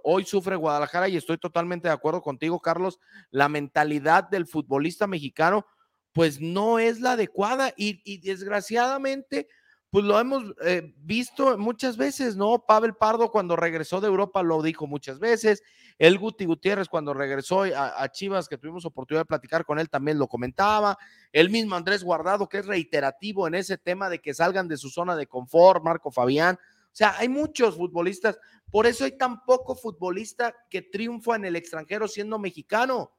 hoy 0.02 0.24
sufre 0.24 0.56
Guadalajara 0.56 1.08
y 1.08 1.16
estoy 1.16 1.38
totalmente 1.38 1.86
de 1.86 1.94
acuerdo 1.94 2.20
contigo, 2.20 2.58
Carlos. 2.58 2.98
La 3.30 3.48
mentalidad 3.48 4.28
del 4.28 4.48
futbolista 4.48 5.06
mexicano, 5.06 5.66
pues 6.12 6.40
no 6.40 6.80
es 6.80 7.00
la 7.00 7.12
adecuada 7.12 7.72
y, 7.76 8.02
y 8.04 8.18
desgraciadamente 8.18 9.46
pues 9.94 10.04
lo 10.06 10.18
hemos 10.18 10.42
eh, 10.64 10.92
visto 10.96 11.56
muchas 11.56 11.96
veces, 11.96 12.34
¿no? 12.34 12.64
Pavel 12.66 12.96
Pardo 12.96 13.30
cuando 13.30 13.54
regresó 13.54 14.00
de 14.00 14.08
Europa 14.08 14.42
lo 14.42 14.60
dijo 14.60 14.88
muchas 14.88 15.20
veces, 15.20 15.62
el 16.00 16.18
Guti 16.18 16.46
Gutiérrez 16.46 16.88
cuando 16.88 17.14
regresó 17.14 17.62
a, 17.62 18.08
Chivas, 18.08 18.48
que 18.48 18.58
tuvimos 18.58 18.84
oportunidad 18.86 19.20
de 19.20 19.26
platicar 19.26 19.64
con 19.64 19.78
él, 19.78 19.88
también 19.88 20.18
lo 20.18 20.26
comentaba, 20.26 20.98
el 21.30 21.48
mismo 21.48 21.76
Andrés 21.76 22.02
Guardado, 22.02 22.48
que 22.48 22.58
es 22.58 22.66
reiterativo 22.66 23.46
en 23.46 23.54
ese 23.54 23.78
tema 23.78 24.10
de 24.10 24.18
que 24.20 24.34
salgan 24.34 24.66
de 24.66 24.78
su 24.78 24.90
zona 24.90 25.14
de 25.14 25.28
confort, 25.28 25.84
Marco 25.84 26.10
Fabián, 26.10 26.56
o 26.56 26.90
sea, 26.90 27.14
hay 27.16 27.28
muchos 27.28 27.76
futbolistas, 27.76 28.36
por 28.72 28.88
eso 28.88 29.04
hay 29.04 29.16
tan 29.16 29.44
poco 29.44 29.76
futbolista 29.76 30.56
que 30.70 30.82
triunfa 30.82 31.36
en 31.36 31.44
el 31.44 31.54
extranjero 31.54 32.08
siendo 32.08 32.40
mexicano, 32.40 33.12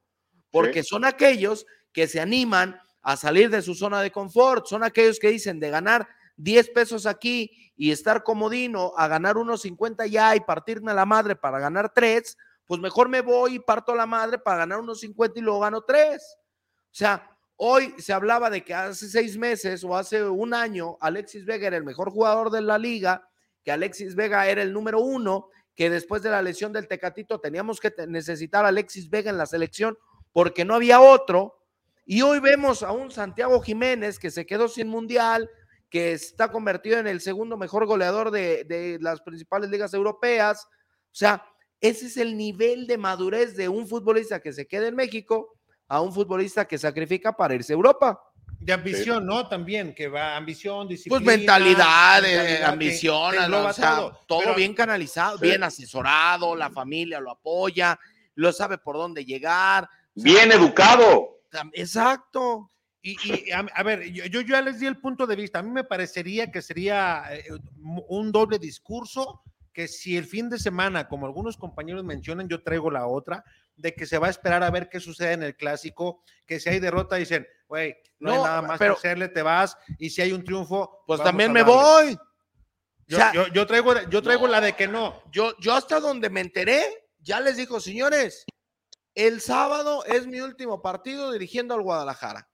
porque 0.52 0.84
son 0.84 1.06
aquellos 1.06 1.66
que 1.94 2.10
se 2.10 2.20
animan 2.20 2.78
a 3.02 3.16
salir 3.16 3.50
de 3.50 3.62
su 3.62 3.76
zona 3.76 4.02
de 4.02 4.12
confort, 4.12 4.66
son 4.66 4.84
aquellos 4.84 5.20
que 5.20 5.30
dicen 5.30 5.62
de 5.62 5.70
ganar 5.70 6.06
10 6.38 6.70
pesos 6.70 7.06
aquí 7.06 7.72
y 7.76 7.92
estar 7.92 8.24
comodino 8.24 8.94
a 8.98 9.08
ganar 9.08 9.38
unos 9.38 9.62
50 9.62 10.06
ya 10.08 10.36
y 10.36 10.40
partirme 10.42 10.92
a 10.92 10.96
la 10.96 11.06
madre 11.06 11.36
para 11.36 11.60
ganar 11.60 11.92
3, 11.94 12.38
pues 12.66 12.82
mejor 12.82 13.10
me 13.10 13.22
voy 13.22 13.56
y 13.56 13.60
parto 13.60 13.92
a 13.92 13.96
la 13.96 14.06
madre 14.06 14.38
para 14.40 14.58
ganar 14.58 14.80
unos 14.80 15.00
50 15.00 15.40
y 15.40 15.42
luego 15.42 15.60
gano 15.62 15.82
3. 15.82 16.22
O 16.22 16.98
sea, 16.98 17.30
hoy 17.58 17.94
se 17.98 18.14
hablaba 18.14 18.50
de 18.50 18.64
que 18.64 18.74
hace 18.74 19.08
seis 19.08 19.38
meses 19.38 19.84
o 19.84 19.96
hace 19.96 20.24
un 20.24 20.54
año 20.54 20.98
Alexis 21.00 21.46
Vega 21.46 21.68
era 21.68 21.78
el 21.78 21.84
mejor 21.84 22.10
jugador 22.10 22.50
de 22.50 22.62
la 22.62 22.78
liga, 22.78 23.28
que 23.64 23.72
Alexis 23.72 24.16
Vega 24.16 24.48
era 24.48 24.62
el 24.62 24.74
número 24.74 25.00
uno, 25.00 25.50
que 25.76 25.90
después 25.90 26.22
de 26.22 26.30
la 26.30 26.42
lesión 26.42 26.72
del 26.72 26.88
Tecatito 26.88 27.40
teníamos 27.40 27.80
que 27.80 27.94
necesitar 28.08 28.66
a 28.66 28.70
Alexis 28.70 29.10
Vega 29.10 29.30
en 29.30 29.38
la 29.38 29.46
selección 29.46 29.98
porque 30.32 30.66
no 30.66 30.76
había 30.76 31.02
otro. 31.02 31.62
Y 32.06 32.22
hoy 32.22 32.40
vemos 32.40 32.84
a 32.84 32.92
un 32.92 33.12
Santiago 33.12 33.62
Jiménez 33.62 34.20
que 34.20 34.32
se 34.32 34.46
quedó 34.46 34.68
sin 34.68 34.88
mundial, 34.88 35.50
que 35.96 36.12
está 36.12 36.52
convertido 36.52 37.00
en 37.00 37.08
el 37.08 37.22
segundo 37.22 37.56
mejor 37.56 37.86
goleador 37.86 38.30
de, 38.30 38.98
las 39.00 39.22
principales 39.22 39.70
ligas 39.70 39.94
europeas. 39.94 40.66
O 40.66 41.16
sea, 41.16 41.42
ese 41.80 42.08
es 42.08 42.18
el 42.18 42.36
nivel 42.36 42.86
de 42.86 42.98
madurez 42.98 43.56
de 43.56 43.70
un 43.70 43.88
futbolista 43.88 44.42
que 44.42 44.52
se 44.52 44.68
queda 44.68 44.90
en 44.90 44.96
México 44.98 45.58
a 45.88 46.02
un 46.02 46.12
futbolista 46.12 46.68
que 46.68 46.78
sacrifica 46.78 47.32
para 47.32 47.56
irse 47.56 47.72
a 47.72 47.78
Europa. 47.78 48.22
De 48.60 48.74
ambición, 48.74 49.26
¿no? 49.26 49.48
También, 49.48 49.96
que 49.96 50.10
va 50.10 50.36
ambición, 50.36 50.86
disciplina. 50.86 51.24
Pues 51.24 51.38
mentalidad, 51.38 52.26
eh, 52.26 52.62
ambición, 52.62 53.34
todo, 54.28 54.54
bien 54.54 54.74
canalizado, 54.74 55.38
bien 55.38 55.64
asesorado, 55.64 56.58
la 56.58 56.72
familia 56.72 57.22
lo 57.22 57.32
apoya, 57.32 57.98
lo 58.34 58.52
sabe 58.52 58.80
por 58.80 58.98
dónde 58.98 59.24
llegar. 59.24 59.88
Bien 60.14 60.52
educado. 60.52 61.40
Exacto. 61.72 62.70
Y, 63.08 63.52
a, 63.52 63.84
ver, 63.84 64.12
yo, 64.12 64.42
ya 64.42 64.64
les 64.64 64.80
di 64.80 64.88
el 64.88 64.98
punto 64.98 65.28
de 65.28 65.36
vista. 65.36 65.60
A 65.60 65.62
mí 65.62 65.70
me 65.70 65.84
parecería 65.84 66.50
que 66.50 66.64
sería 66.64 67.24
eh, 67.30 67.46
un 68.08 68.32
doble 68.32 68.58
discurso, 68.58 69.44
que 69.72 69.88
si 69.88 70.18
el 70.18 70.26
fin 70.26 70.50
de 70.50 70.58
semana, 70.58 71.08
como 71.08 71.28
algunos 71.28 71.56
compañeros 71.56 72.04
mencionan, 72.04 72.50
yo 72.50 72.64
traigo 72.64 72.90
la 72.90 73.06
otra, 73.06 73.44
de 73.76 73.94
que 73.94 74.08
se 74.08 74.18
va 74.18 74.26
a 74.26 74.32
esperar 74.32 74.64
a 74.64 74.72
ver 74.72 74.90
qué 74.90 75.00
sucede 75.00 75.34
en 75.34 75.44
el 75.44 75.56
clásico, 75.56 76.24
que 76.48 76.60
si 76.60 76.70
hay 76.70 76.80
derrota 76.80 77.18
dicen, 77.18 77.48
güey, 77.68 77.96
no, 78.18 78.32
hay 78.32 78.38
nada 78.40 78.62
más 78.64 78.80
que 78.80 78.88
hacerle, 78.88 79.28
te 79.28 79.44
vas, 79.44 79.78
y 80.00 80.10
si 80.10 80.24
hay 80.24 80.32
un 80.32 80.44
triunfo, 80.44 81.04
pues 81.06 81.22
también 81.22 81.52
me 81.54 81.62
voy. 81.62 82.18
Yo, 83.06 83.20
traigo, 83.68 83.94
yo 84.10 84.24
traigo 84.24 84.48
la 84.48 84.62
de 84.62 84.74
que 84.74 84.88
no. 84.88 85.22
Yo, 85.32 85.56
yo 85.60 85.76
hasta 85.76 86.00
donde 86.00 86.32
me 86.32 86.42
enteré, 86.42 86.82
ya 87.20 87.40
les 87.40 87.58
dijo, 87.58 87.80
señores, 87.80 88.48
el 89.14 89.42
sábado 89.42 90.04
es 90.06 90.26
mi 90.26 90.40
último 90.42 90.82
partido 90.82 91.32
dirigiendo 91.32 91.76
al 91.76 91.84
Guadalajara 91.84 92.50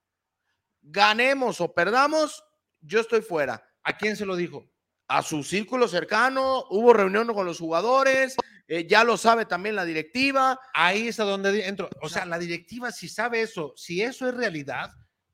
ganemos 0.82 1.62
o 1.62 1.74
perdamos, 1.74 2.44
yo 2.82 3.00
estoy 3.00 3.22
fuera. 3.22 3.64
¿A 3.84 3.98
quién 3.98 4.16
se 4.16 4.26
lo 4.26 4.36
dijo? 4.36 4.66
A 5.08 5.22
su 5.22 5.44
círculo 5.44 5.88
cercano, 5.88 6.66
hubo 6.70 6.94
reunión 6.94 7.28
con 7.34 7.46
los 7.46 7.60
jugadores, 7.60 8.36
eh, 8.68 8.88
ya 8.88 9.04
lo 9.04 9.18
sabe 9.18 9.46
también 9.46 9.76
la 9.76 9.86
directiva. 9.86 10.60
Ahí 10.74 11.10
es 11.10 11.20
a 11.20 11.26
donde 11.26 11.68
entro. 11.68 11.90
O 12.02 12.10
sea, 12.10 12.26
la 12.26 12.40
directiva, 12.40 12.92
si 12.92 13.10
sabe 13.10 13.42
eso, 13.42 13.74
si 13.76 14.02
eso 14.02 14.30
es 14.30 14.36
realidad, 14.36 14.92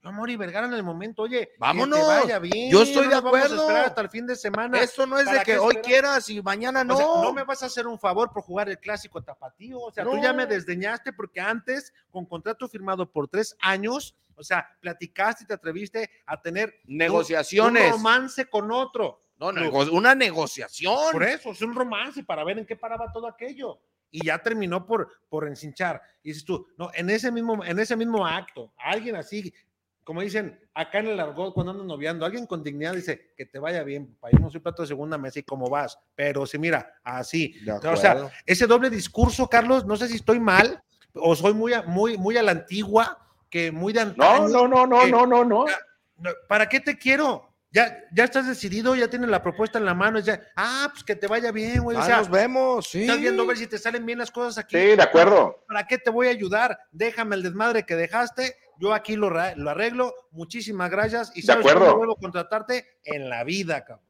Amor 0.07 0.29
y 0.29 0.37
Vergara 0.37 0.67
en 0.67 0.73
el 0.73 0.83
momento, 0.83 1.23
oye, 1.23 1.49
vámonos. 1.59 2.07
vaya 2.07 2.39
bien, 2.39 2.71
yo 2.71 2.83
estoy 2.83 3.07
de 3.07 3.15
acuerdo. 3.15 3.69
hasta 3.69 4.01
el 4.01 4.09
fin 4.09 4.25
de 4.25 4.35
semana. 4.35 4.79
Esto 4.79 5.05
no 5.05 5.19
es 5.19 5.29
de 5.29 5.43
que 5.43 5.57
hoy 5.57 5.75
quieras 5.75 6.29
y 6.29 6.41
mañana 6.41 6.83
no. 6.83 7.23
no 7.23 7.33
me 7.33 7.43
vas 7.43 7.63
a 7.63 7.65
hacer 7.65 7.87
un 7.87 7.99
favor 7.99 8.31
por 8.31 8.43
jugar 8.43 8.69
el 8.69 8.79
clásico 8.79 9.21
tapatío. 9.21 9.79
O 9.79 9.91
sea, 9.91 10.05
tú 10.05 10.17
ya 10.21 10.33
me 10.33 10.45
desdeñaste 10.45 11.11
porque 11.13 11.41
antes, 11.41 11.93
con 12.09 12.25
contrato 12.25 12.67
firmado 12.69 13.11
por 13.11 13.27
tres 13.27 13.55
años, 13.59 14.15
o 14.37 14.43
sea, 14.43 14.67
platicaste 14.79 15.43
y 15.43 15.47
te 15.47 15.53
atreviste 15.53 16.09
a 16.25 16.39
tener 16.39 16.81
negociaciones. 16.85 17.87
Un, 17.87 17.91
romance 17.93 18.45
con 18.45 18.71
otro. 18.71 19.23
No, 19.39 19.49
una 19.91 20.15
negociación. 20.15 21.11
Por 21.11 21.23
eso, 21.23 21.51
es 21.51 21.61
un 21.61 21.75
romance 21.75 22.23
para 22.23 22.43
ver 22.43 22.59
en 22.59 22.65
qué 22.65 22.75
paraba 22.75 23.11
todo 23.11 23.27
aquello. 23.27 23.79
Y 24.09 24.25
ya 24.25 24.37
terminó 24.41 24.85
por, 24.85 25.11
por 25.27 25.47
encinchar. 25.47 26.01
Y 26.23 26.29
dices 26.29 26.45
tú, 26.45 26.67
no, 26.77 26.89
en 26.93 27.09
ese 27.09 27.31
mismo, 27.31 27.63
en 27.63 27.77
ese 27.79 27.95
mismo 27.95 28.25
acto, 28.25 28.71
alguien 28.77 29.15
así, 29.15 29.53
como 30.03 30.21
dicen 30.21 30.57
acá 30.73 30.99
en 30.99 31.07
el 31.07 31.19
argot 31.19 31.53
cuando 31.53 31.73
andan 31.73 31.87
noviando, 31.87 32.25
alguien 32.25 32.45
con 32.45 32.63
dignidad 32.63 32.93
dice 32.93 33.33
que 33.35 33.45
te 33.45 33.59
vaya 33.59 33.83
bien, 33.83 34.15
papá. 34.15 34.29
Yo 34.31 34.39
no 34.39 34.49
soy 34.49 34.61
plato 34.61 34.83
de 34.83 34.87
segunda 34.87 35.17
mesa 35.17 35.39
y 35.39 35.43
cómo 35.43 35.69
vas, 35.69 35.99
pero 36.15 36.45
si 36.45 36.57
mira, 36.57 36.93
así. 37.03 37.55
O 37.83 37.97
sea, 37.97 38.31
ese 38.45 38.65
doble 38.65 38.89
discurso, 38.89 39.49
Carlos, 39.49 39.85
no 39.85 39.97
sé 39.97 40.07
si 40.07 40.15
estoy 40.15 40.39
mal 40.39 40.81
o 41.13 41.35
soy 41.35 41.53
muy, 41.53 41.73
muy, 41.85 42.17
muy 42.17 42.37
a 42.37 42.43
la 42.43 42.51
antigua, 42.51 43.26
que 43.49 43.71
muy 43.71 43.93
de 43.93 44.05
No, 44.15 44.47
no, 44.47 44.67
no, 44.67 44.85
no, 44.85 45.07
no, 45.07 45.25
no, 45.25 45.43
no. 45.43 45.65
¿Para 46.47 46.67
qué 46.67 46.79
te 46.79 46.97
quiero? 46.97 47.47
Ya, 47.69 48.05
ya 48.13 48.23
estás 48.23 48.47
decidido, 48.47 48.95
ya 48.95 49.09
tienes 49.09 49.29
la 49.29 49.43
propuesta 49.43 49.77
en 49.77 49.85
la 49.85 49.93
mano, 49.93 50.19
ya, 50.19 50.41
ah, 50.55 50.87
pues 50.91 51.03
que 51.03 51.15
te 51.15 51.27
vaya 51.27 51.51
bien, 51.51 51.83
güey. 51.83 51.97
Ah, 51.99 52.07
nos 52.17 52.29
vemos, 52.29 52.87
sí. 52.89 53.01
Estás 53.01 53.19
viendo 53.19 53.43
a 53.43 53.45
ver 53.45 53.57
si 53.57 53.67
te 53.67 53.77
salen 53.77 54.05
bien 54.05 54.17
las 54.17 54.31
cosas 54.31 54.57
aquí. 54.57 54.77
Sí, 54.77 54.95
de 54.95 55.03
acuerdo. 55.03 55.63
¿Para 55.67 55.85
qué 55.85 55.97
te 55.97 56.09
voy 56.09 56.27
a 56.27 56.31
ayudar? 56.31 56.79
Déjame 56.91 57.35
el 57.35 57.43
desmadre 57.43 57.85
que 57.85 57.95
dejaste, 57.95 58.55
yo 58.79 58.93
aquí 58.93 59.15
lo, 59.15 59.29
lo 59.29 59.69
arreglo. 59.69 60.13
Muchísimas 60.31 60.89
gracias. 60.89 61.31
Y 61.35 61.45
de 61.45 61.53
acuerdo. 61.53 61.97
vuelvo 61.97 62.13
a 62.13 62.19
contratarte 62.19 62.99
en 63.03 63.29
la 63.29 63.43
vida, 63.43 63.83
cabrón. 63.83 64.05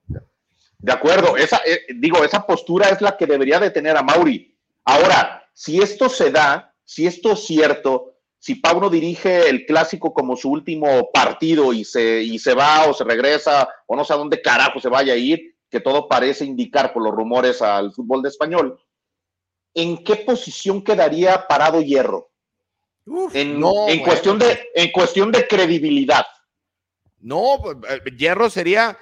De 0.79 0.91
acuerdo, 0.91 1.35
esa, 1.37 1.57
eh, 1.65 1.87
digo, 1.95 2.23
esa 2.23 2.45
postura 2.45 2.89
es 2.89 3.01
la 3.01 3.17
que 3.17 3.25
debería 3.25 3.59
de 3.59 3.71
tener 3.71 3.97
a 3.97 4.03
Mauri. 4.03 4.55
Ahora, 4.85 5.49
si 5.53 5.81
esto 5.81 6.07
se 6.07 6.31
da, 6.31 6.75
si 6.85 7.07
esto 7.07 7.31
es 7.31 7.45
cierto, 7.45 8.16
si 8.39 8.55
Pauno 8.55 8.89
dirige 8.89 9.49
el 9.49 9.65
clásico 9.65 10.13
como 10.13 10.35
su 10.35 10.49
último 10.49 11.09
partido 11.11 11.73
y 11.73 11.83
se, 11.83 12.21
y 12.21 12.39
se 12.39 12.53
va 12.53 12.85
o 12.85 12.93
se 12.93 13.03
regresa 13.03 13.67
o 13.85 13.95
no 13.95 14.03
sé 14.03 14.13
a 14.13 14.17
dónde 14.17 14.41
carajo 14.41 14.79
se 14.79 14.89
vaya 14.89 15.13
a 15.13 15.17
ir, 15.17 15.55
que 15.69 15.79
todo 15.79 16.07
parece 16.07 16.45
indicar 16.45 16.93
por 16.93 17.03
los 17.03 17.13
rumores 17.13 17.61
al 17.61 17.91
fútbol 17.93 18.21
de 18.21 18.29
español, 18.29 18.79
¿en 19.73 20.03
qué 20.03 20.17
posición 20.17 20.83
quedaría 20.83 21.47
parado 21.47 21.81
Hierro? 21.81 22.31
en, 23.33 24.01
cuestión 24.03 24.37
de, 24.37 24.69
en 24.75 24.91
cuestión 24.91 25.31
de 25.31 25.47
credibilidad. 25.47 26.25
No, 27.19 27.55
eh, 27.89 28.01
Hierro 28.17 28.49
sería 28.49 28.97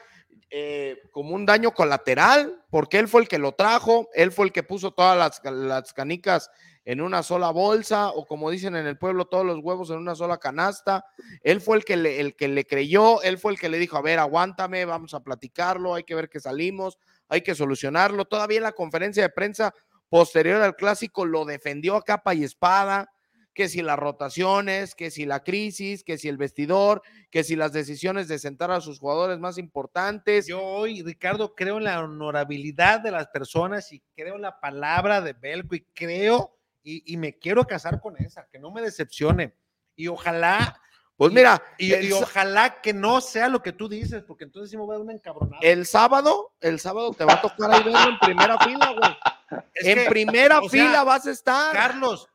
eh, 0.49 1.01
como 1.11 1.35
un 1.35 1.45
daño 1.45 1.71
colateral, 1.71 2.63
porque 2.69 2.99
él 2.99 3.07
fue 3.07 3.21
el 3.21 3.27
que 3.27 3.39
lo 3.39 3.53
trajo, 3.53 4.09
él 4.13 4.31
fue 4.31 4.45
el 4.45 4.51
que 4.51 4.63
puso 4.63 4.91
todas 4.91 5.17
las, 5.17 5.53
las, 5.53 5.93
canicas 5.93 6.49
en 6.85 7.01
una 7.01 7.23
sola 7.23 7.49
bolsa, 7.49 8.09
o 8.09 8.25
como 8.25 8.51
dicen 8.51 8.75
en 8.75 8.85
el 8.85 8.97
pueblo, 8.97 9.25
todos 9.25 9.45
los 9.45 9.59
huevos 9.59 9.89
en 9.89 9.97
una 9.97 10.15
sola 10.15 10.37
canasta. 10.37 11.05
Él 11.41 11.59
fue 11.59 11.77
el 11.77 11.83
que 11.83 11.97
le, 11.97 12.21
el 12.21 12.35
que 12.35 12.47
le 12.47 12.65
creyó, 12.65 13.21
él 13.23 13.39
fue 13.39 13.51
el 13.51 13.59
que 13.59 13.69
le 13.69 13.79
dijo, 13.79 13.97
a 13.97 14.01
ver, 14.01 14.19
aguántame, 14.19 14.85
vamos 14.85 15.15
a 15.15 15.23
platicarlo, 15.23 15.95
hay 15.95 16.03
que 16.03 16.15
ver 16.15 16.29
que 16.29 16.39
salimos, 16.39 16.99
hay 17.27 17.41
que 17.41 17.55
solucionarlo. 17.55 18.25
Todavía 18.25 18.57
en 18.57 18.63
la 18.63 18.71
conferencia 18.71 19.23
de 19.23 19.29
prensa 19.29 19.73
posterior 20.09 20.61
al 20.61 20.75
clásico 20.75 21.25
lo 21.25 21.43
defendió 21.43 21.95
a 21.95 22.03
capa 22.03 22.35
y 22.35 22.43
espada 22.43 23.11
que 23.55 23.69
si 23.69 23.81
las 23.81 23.97
rotaciones, 23.97 24.93
que 24.95 25.09
si 25.09 25.25
la 25.25 25.41
crisis, 25.41 26.03
que 26.03 26.17
si 26.17 26.27
el 26.27 26.37
vestidor, 26.37 27.01
que 27.31 27.43
si 27.43 27.55
las 27.55 27.71
decisiones 27.71 28.27
de 28.27 28.37
sentar 28.37 28.69
a 28.69 28.81
sus 28.81 28.99
jugadores 28.99 29.39
más 29.39 29.57
importantes. 29.57 30.45
Yo 30.45 30.61
hoy, 30.61 31.01
Ricardo, 31.01 31.55
creo 31.55 31.77
en 31.77 31.85
la 31.85 32.01
honorabilidad 32.01 32.99
de 32.99 33.11
las 33.11 33.27
personas 33.27 33.93
y 33.93 34.03
creo 34.13 34.35
en 34.35 34.41
la 34.41 34.59
palabra 34.59 35.21
de 35.21 35.31
Belco 35.31 35.73
y 35.73 35.85
creo 35.93 36.51
y, 36.85 37.17
me 37.17 37.37
quiero 37.37 37.65
casar 37.65 37.99
con 37.99 38.15
esa, 38.17 38.47
que 38.51 38.59
no 38.59 38.71
me 38.71 38.81
decepcione. 38.81 39.55
Y 39.95 40.07
ojalá 40.07 40.79
pues 41.17 41.31
mira, 41.31 41.63
y, 41.77 42.11
ojalá 42.11 42.81
que 42.81 42.93
no 42.93 43.21
sea 43.21 43.47
lo 43.47 43.61
que 43.61 43.71
tú 43.71 43.87
dices, 43.87 44.21
porque 44.23 44.43
entonces 44.43 44.69
sí 44.69 44.75
me 44.75 44.83
voy 44.83 44.95
a 44.95 44.97
dar 44.97 45.05
una 45.05 45.13
encabronada. 45.13 45.61
El 45.61 45.85
sábado, 45.85 46.53
el 46.59 46.77
sábado 46.79 47.13
te 47.13 47.23
va 47.23 47.33
a 47.33 47.41
tocar 47.41 47.71
ahí 47.71 47.83
verlo 47.83 48.09
en 48.09 48.19
primera 48.19 48.57
fila, 48.59 48.91
güey. 48.91 49.63
en 49.75 50.09
primera 50.09 50.61
fila 50.69 51.05
vas 51.05 51.25
a 51.25 51.31
estar. 51.31 51.73
Carlos, 51.73 52.27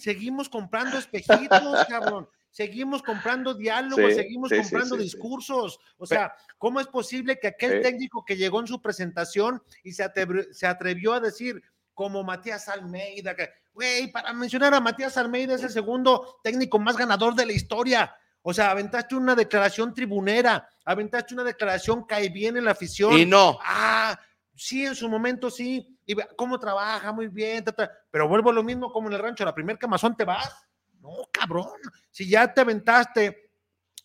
seguimos 0.00 0.48
comprando 0.48 0.98
espejitos, 0.98 1.86
cabrón. 1.88 2.28
Seguimos 2.50 3.02
comprando 3.02 3.52
diálogos, 3.54 4.14
seguimos 4.14 4.50
comprando 4.50 4.96
discursos. 4.96 5.78
O 5.98 6.06
sea, 6.06 6.34
¿cómo 6.58 6.80
es 6.80 6.86
posible 6.86 7.38
que 7.38 7.48
aquel 7.48 7.82
técnico 7.82 8.24
que 8.24 8.36
llegó 8.36 8.60
en 8.60 8.66
su 8.66 8.80
presentación 8.80 9.62
y 9.84 9.92
se 9.92 10.66
atrevió, 10.66 11.12
a 11.12 11.20
decir, 11.20 11.62
como 11.96 12.22
Matías 12.22 12.68
Almeida, 12.68 13.34
que, 13.34 13.48
güey, 13.72 14.12
para 14.12 14.34
mencionar 14.34 14.74
a 14.74 14.80
Matías 14.80 15.16
Almeida 15.16 15.54
es 15.54 15.62
el 15.62 15.70
segundo 15.70 16.40
técnico 16.44 16.78
más 16.78 16.94
ganador 16.94 17.34
de 17.34 17.46
la 17.46 17.54
historia. 17.54 18.14
O 18.42 18.52
sea, 18.52 18.70
aventaste 18.70 19.16
una 19.16 19.34
declaración 19.34 19.94
tribunera, 19.94 20.68
aventaste 20.84 21.32
una 21.32 21.42
declaración 21.42 22.04
cae 22.04 22.28
bien 22.28 22.58
en 22.58 22.66
la 22.66 22.72
afición. 22.72 23.14
Y 23.14 23.24
no. 23.24 23.58
Ah, 23.62 24.20
sí, 24.54 24.84
en 24.84 24.94
su 24.94 25.08
momento 25.08 25.50
sí, 25.50 25.98
y 26.04 26.14
cómo 26.36 26.60
trabaja, 26.60 27.12
muy 27.12 27.28
bien, 27.28 27.64
pero 28.10 28.28
vuelvo 28.28 28.50
a 28.50 28.52
lo 28.52 28.62
mismo 28.62 28.92
como 28.92 29.08
en 29.08 29.14
el 29.14 29.20
rancho, 29.20 29.46
la 29.46 29.54
primer 29.54 29.78
camazón 29.78 30.14
te 30.18 30.24
vas. 30.24 30.52
No, 31.00 31.12
cabrón, 31.32 31.80
si 32.10 32.28
ya 32.28 32.52
te 32.52 32.60
aventaste 32.60 33.52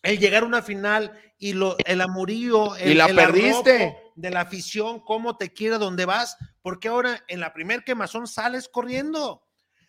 el 0.02 0.18
llegar 0.18 0.44
a 0.44 0.46
una 0.46 0.62
final 0.62 1.12
y 1.36 1.52
lo, 1.52 1.76
el 1.84 2.00
amorío, 2.00 2.74
el, 2.76 2.92
y 2.92 2.94
la 2.94 3.08
perdiste 3.08 4.01
de 4.14 4.30
la 4.30 4.42
afición, 4.42 5.00
cómo 5.00 5.36
te 5.36 5.52
quiere, 5.52 5.78
dónde 5.78 6.04
vas, 6.04 6.36
porque 6.62 6.88
ahora 6.88 7.22
en 7.28 7.40
la 7.40 7.52
primer 7.52 7.84
quemazón 7.84 8.26
sales 8.26 8.68
corriendo. 8.68 9.42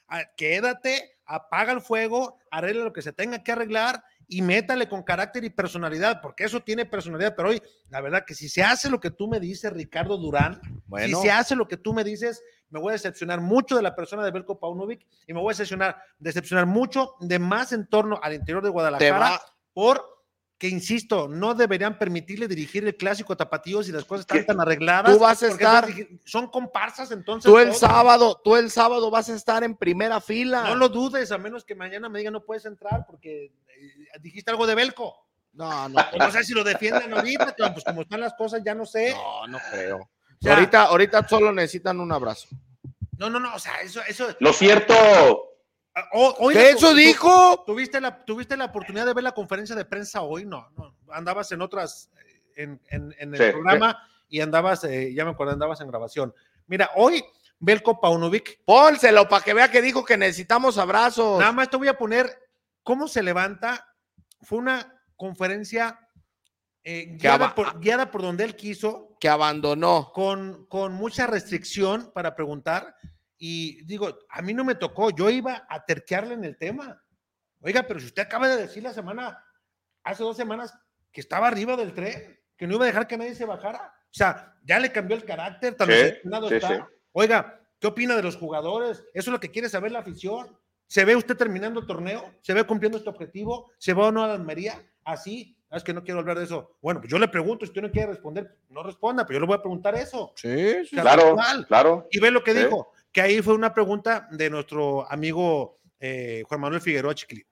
Ah, 0.08 0.24
quédate, 0.38 1.18
apaga 1.26 1.74
el 1.74 1.82
fuego, 1.82 2.38
arregla 2.52 2.84
lo 2.84 2.94
que 2.94 3.02
se 3.02 3.14
tenga 3.14 3.44
que 3.44 3.52
arreglar 3.52 4.04
y 4.28 4.42
métale 4.42 4.88
con 4.88 5.04
carácter 5.04 5.44
y 5.44 5.50
personalidad, 5.50 6.22
porque 6.22 6.44
eso 6.44 6.62
tiene 6.62 6.86
personalidad. 6.86 7.36
Pero 7.36 7.50
hoy, 7.50 7.62
la 7.90 8.02
verdad 8.02 8.24
que 8.26 8.36
si 8.36 8.50
se 8.50 8.64
hace 8.64 8.90
lo 8.90 9.00
que 9.00 9.12
tú 9.12 9.28
me 9.28 9.40
dices, 9.40 9.72
Ricardo 9.72 10.18
Durán, 10.18 10.60
si 11.06 11.14
se 11.14 11.32
hace 11.32 11.56
lo 11.56 11.68
que 11.68 11.78
tú 11.78 11.94
me 11.94 12.04
dices, 12.04 12.42
me 12.70 12.80
voy 12.80 12.90
a 12.90 12.94
decepcionar 12.94 13.42
mucho 13.42 13.76
de 13.76 13.84
la 13.84 13.96
persona 13.96 14.24
de 14.24 14.32
Belko 14.32 14.60
Paunovic 14.60 15.06
y 15.28 15.34
me 15.34 15.40
voy 15.40 15.52
a 15.52 15.54
decepcionar, 15.54 15.98
decepcionar 16.18 16.66
mucho 16.66 17.16
de 17.20 17.40
más 17.40 17.72
en 17.72 17.88
torno 17.88 18.20
al 18.22 18.34
interior 18.34 18.64
de 18.64 18.70
Guadalajara 18.70 19.42
por 19.74 20.13
que 20.64 20.70
insisto, 20.70 21.28
no 21.28 21.54
deberían 21.54 22.00
permitirle 22.00 22.48
dirigir 22.48 22.86
el 22.86 22.96
clásico 22.96 23.36
tapatío 23.36 23.84
si 23.84 23.92
las 23.92 24.06
cosas 24.06 24.22
están 24.22 24.46
tan 24.46 24.62
arregladas. 24.62 25.12
Tú 25.12 25.20
vas 25.20 25.44
a 25.44 25.48
estar. 25.50 25.86
Son 26.24 26.48
comparsas, 26.48 27.12
entonces. 27.12 27.52
Tú 27.52 27.58
el 27.60 27.74
sábado, 27.74 28.40
tú 28.42 28.56
el 28.56 28.72
sábado 28.72 29.12
vas 29.12 29.28
a 29.28 29.36
estar 29.36 29.66
en 29.66 29.76
primera 29.76 30.22
fila. 30.22 30.64
No 30.64 30.76
lo 30.76 30.88
dudes, 30.88 31.34
a 31.34 31.38
menos 31.38 31.66
que 31.66 31.76
mañana 31.76 32.08
me 32.08 32.20
digan 32.20 32.32
no 32.32 32.46
puedes 32.46 32.64
entrar 32.64 33.06
porque 33.06 33.48
eh, 33.48 34.20
dijiste 34.22 34.52
algo 34.52 34.66
de 34.66 34.76
Belco. 34.76 35.28
No, 35.52 35.90
no. 35.90 36.00
No 36.18 36.32
sé 36.32 36.46
si 36.46 36.54
lo 36.54 36.64
defienden 36.64 37.14
ahorita, 37.14 37.54
pues 37.74 37.84
como 37.84 38.04
están 38.04 38.22
las 38.22 38.34
cosas, 38.36 38.62
ya 38.64 38.74
no 38.74 38.86
sé. 38.86 39.12
No, 39.12 39.46
no 39.48 39.60
creo. 39.70 40.10
ahorita, 40.50 40.84
ahorita 40.84 41.28
solo 41.28 41.52
necesitan 41.52 42.00
un 42.00 42.14
abrazo. 42.14 42.48
No, 43.18 43.30
no, 43.30 43.38
no, 43.38 43.54
o 43.54 43.60
sea, 43.60 43.82
eso, 43.82 44.00
eso. 44.08 44.34
Lo 44.40 44.54
cierto, 44.54 45.53
Ah, 45.96 46.10
¿Qué 46.52 46.72
eso 46.72 46.94
dijo? 46.96 47.64
¿tuviste 47.68 48.02
la, 48.02 48.26
¿Tuviste 48.26 48.58
la 48.58 48.66
oportunidad 48.66 49.06
de 49.06 49.14
ver 49.14 49.24
la 49.24 49.34
conferencia 49.34 49.76
de 49.76 49.86
prensa 49.86 50.22
hoy? 50.22 50.46
No, 50.46 50.70
no. 50.76 50.96
Andabas 51.12 51.52
en 51.52 51.62
otras, 51.62 52.10
en, 52.56 52.80
el 52.90 53.52
programa 53.52 54.00
y 54.28 54.42
andabas, 54.42 54.84
eh, 54.86 55.14
ya 55.14 55.24
me 55.24 55.32
acuerdo, 55.32 55.54
andabas 55.54 55.82
en 55.82 55.88
grabación. 55.88 56.34
Mira, 56.66 56.90
hoy 56.96 57.24
Belko 57.64 58.02
Paunovic. 58.02 58.60
Pónselo 58.66 59.30
para 59.30 59.44
que 59.44 59.54
vea 59.54 59.72
que 59.72 59.82
dijo 59.82 60.04
que 60.04 60.18
necesitamos 60.18 60.78
abrazos. 60.78 61.40
Nada 61.40 61.54
más 61.54 61.70
te 61.70 61.78
voy 61.78 61.88
a 61.88 61.98
poner 61.98 62.30
cómo 62.84 63.08
se 63.08 63.24
levanta. 63.24 63.88
Fue 64.42 64.58
una 64.58 65.02
conferencia 65.16 66.00
eh, 66.84 67.16
guiada, 67.18 67.56
por, 67.56 67.80
guiada, 67.80 68.12
por, 68.12 68.22
donde 68.22 68.44
él 68.44 68.58
quiso. 68.58 69.16
Que 69.20 69.30
abandonó. 69.30 70.12
Con, 70.14 70.66
con 70.66 70.94
mucha 70.94 71.26
restricción 71.26 72.12
para 72.14 72.36
preguntar 72.36 72.96
y 73.46 73.84
digo, 73.84 74.20
a 74.30 74.42
mí 74.42 74.54
no 74.54 74.64
me 74.64 74.76
tocó, 74.76 75.10
yo 75.10 75.30
iba 75.30 75.66
a 75.68 75.84
terquearle 75.84 76.34
en 76.34 76.46
el 76.46 76.56
tema. 76.56 77.04
Oiga, 77.60 77.84
pero 77.84 78.00
si 78.00 78.06
usted 78.06 78.22
acaba 78.22 78.48
de 78.48 78.56
decir 78.56 78.82
la 78.82 78.94
semana, 78.94 79.38
hace 80.02 80.24
dos 80.24 80.38
semanas, 80.38 80.74
que 81.12 81.20
estaba 81.20 81.50
arriba 81.50 81.76
del 81.76 81.94
tren, 81.94 82.40
que 82.56 82.66
no 82.66 82.76
iba 82.76 82.86
a 82.86 82.88
dejar 82.88 83.06
que 83.06 83.18
nadie 83.18 83.36
se 83.36 83.44
bajara. 83.44 83.80
O 83.80 84.14
sea, 84.14 84.56
ya 84.64 84.80
le 84.80 84.94
cambió 84.94 85.18
el 85.18 85.26
carácter, 85.26 85.76
tan 85.76 85.92
está. 85.92 86.88
Oiga, 87.12 87.60
¿qué 87.82 87.88
opina 87.88 88.16
de 88.16 88.24
los 88.24 88.38
jugadores? 88.38 89.04
Eso 89.14 89.30
es 89.30 89.34
lo 89.34 89.42
que 89.42 89.52
quiere 89.52 89.68
saber 89.68 89.92
la 89.92 90.00
afición. 90.00 90.58
¿Se 90.88 91.04
ve 91.04 91.18
usted 91.18 91.36
terminando 91.36 91.82
el 91.82 91.86
torneo? 91.86 92.24
¿Se 92.40 92.54
ve 92.54 92.64
cumpliendo 92.64 92.98
este 92.98 93.10
objetivo? 93.10 93.74
¿Se 93.78 93.94
va 93.94 94.08
o 94.08 94.12
no 94.14 94.24
a 94.24 94.28
la 94.28 94.36
Almería? 94.36 94.82
Así, 95.04 95.58
ah, 95.70 95.76
es 95.76 95.84
que 95.84 95.94
no 95.94 96.06
quiero 96.06 96.22
hablar 96.22 96.38
de 96.38 96.46
eso. 96.46 96.78
Bueno, 96.82 97.02
pues 97.02 97.12
yo 97.12 97.20
le 97.20 97.28
pregunto, 97.28 97.66
si 97.66 97.72
usted 97.72 97.82
no 97.82 97.92
quiere 97.92 98.08
responder, 98.08 98.58
no 98.70 98.84
responda, 98.84 99.26
pero 99.26 99.36
yo 99.36 99.42
le 99.42 99.48
voy 99.48 99.58
a 99.58 99.62
preguntar 99.62 99.96
eso. 99.96 100.32
Sí, 100.38 100.86
sí 100.86 100.96
claro, 100.96 101.36
claro. 101.68 102.08
Y 102.10 102.22
ve 102.22 102.32
lo 102.32 102.42
que 102.42 102.54
dijo 102.54 102.93
que 103.14 103.22
ahí 103.22 103.42
fue 103.42 103.54
una 103.54 103.74
pregunta 103.74 104.28
de 104.32 104.50
nuestro 104.50 105.10
amigo 105.10 105.80
eh, 106.00 106.44
Juan 106.48 106.60
Manuel 106.60 106.82
Figueroa 106.82 107.16
Chiquilín. 107.16 107.46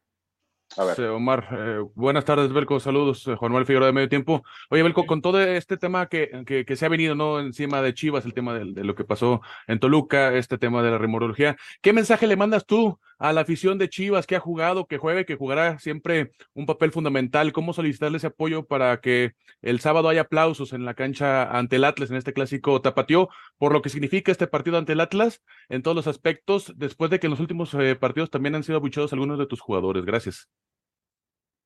A 0.78 0.86
ver. 0.86 1.02
Omar, 1.10 1.50
eh, 1.52 1.86
buenas 1.96 2.24
tardes, 2.24 2.52
Belco. 2.52 2.80
Saludos, 2.80 3.28
eh, 3.28 3.36
Juan 3.36 3.52
Manuel 3.52 3.66
Figueroa 3.66 3.88
de 3.88 3.94
Medio 3.94 4.10
Tiempo. 4.10 4.44
Oye, 4.70 4.84
Belco, 4.84 5.06
con 5.06 5.22
todo 5.22 5.42
este 5.42 5.78
tema 5.78 6.08
que, 6.08 6.44
que, 6.66 6.76
se 6.76 6.86
ha 6.86 6.90
venido 6.90 7.14
¿no? 7.14 7.42
encima 7.42 7.82
de 7.82 7.94
Chivas, 7.94 8.26
el 8.26 8.34
tema 8.34 8.54
de, 8.54 8.84
lo 8.84 8.96
que 8.96 9.04
pasó 9.04 9.42
en 9.68 9.80
Toluca, 9.80 10.34
este 10.34 10.58
tema 10.58 10.82
de 10.82 10.92
la 10.92 10.98
remorología, 10.98 11.58
¿qué 11.82 11.92
mensaje 11.92 12.26
le 12.26 12.38
mandas 12.38 12.66
tú 12.66 13.00
a 13.22 13.34
la 13.34 13.42
afición 13.42 13.78
de 13.78 13.88
Chivas 13.88 14.26
que 14.26 14.36
ha 14.36 14.40
jugado, 14.40 14.88
que 14.88 14.98
juegue, 14.98 15.26
que 15.26 15.36
jugará 15.36 15.78
siempre 15.78 16.32
un 16.54 16.66
papel 16.66 16.92
fundamental? 16.92 17.54
¿Cómo 17.54 17.72
solicitarle 17.72 18.18
ese 18.18 18.28
apoyo 18.28 18.66
para 18.66 19.00
que 19.00 19.34
el 19.62 19.80
sábado 19.80 20.10
haya 20.10 20.22
aplausos 20.22 20.74
en 20.74 20.86
la 20.86 20.96
cancha 20.96 21.44
ante 21.44 21.76
el 21.76 21.84
Atlas 21.84 22.10
en 22.10 22.18
este 22.18 22.34
clásico 22.34 22.82
tapatío, 22.82 23.30
por 23.60 23.74
lo 23.74 23.82
que 23.84 23.90
significa 23.90 24.32
este 24.32 24.48
partido 24.48 24.78
ante 24.78 24.94
el 24.94 25.02
Atlas 25.02 25.42
en 25.70 25.84
todos 25.84 25.96
los 25.96 26.08
aspectos, 26.08 26.74
después 26.76 27.12
de 27.12 27.20
que 27.20 27.28
en 27.28 27.32
los 27.32 27.40
últimos 27.40 27.74
eh, 27.76 27.96
partidos 27.96 28.32
también 28.32 28.56
han 28.56 28.64
sido 28.64 28.78
abuchados 28.78 29.14
algunos 29.14 29.38
de 29.38 29.46
tus 29.46 29.62
jugadores? 29.62 30.04
Gracias 30.04 30.50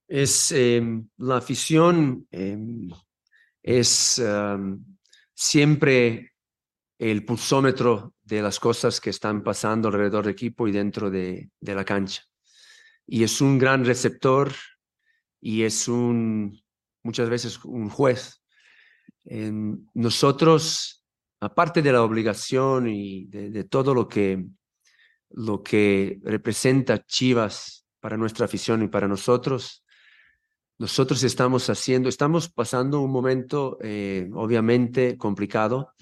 es 0.07 0.51
em, 0.51 1.07
la 1.17 1.37
afición 1.37 2.27
em, 2.31 2.89
es 3.63 4.21
siempre 5.33 6.33
el 6.99 7.25
pulsómetro 7.25 8.14
de 8.25 8.41
las 8.41 8.59
cosas 8.59 8.99
que 8.99 9.11
están 9.11 9.43
pasando 9.43 9.87
alrededor 9.87 10.25
del 10.25 10.33
equipo 10.33 10.67
y 10.67 10.71
dentro 10.71 11.09
de, 11.09 11.49
de 11.59 11.75
la 11.75 11.85
cancha. 11.85 12.23
Y 13.07 13.23
es 13.23 13.39
un 13.39 13.57
gran 13.57 13.85
receptor 13.85 14.51
y 15.39 15.63
es 15.63 15.87
un 15.87 16.59
muchas 17.05 17.29
veces 17.29 17.63
un 17.63 17.89
juez. 17.89 18.41
nosotros, 19.93 21.05
aparte 21.39 21.81
de 21.81 21.91
la 21.91 22.03
obligación 22.03 22.89
y 22.89 23.25
de, 23.27 23.51
de, 23.51 23.63
todo 23.63 23.93
lo 23.93 24.07
que, 24.07 24.43
lo 25.29 25.61
que 25.61 26.19
representa 26.23 27.05
Chivas 27.05 27.85
para 27.99 28.17
nuestra 28.17 28.45
afición 28.45 28.81
y 28.81 28.87
para 28.87 29.07
nosotros, 29.07 29.83
nosotros 30.79 31.23
estamos 31.23 31.69
haciendo, 31.69 32.09
estamos 32.09 32.49
pasando 32.49 32.99
un 33.01 33.11
momento 33.11 33.77
eh, 33.81 34.27
obviamente 34.33 35.15
complicado 35.17 35.93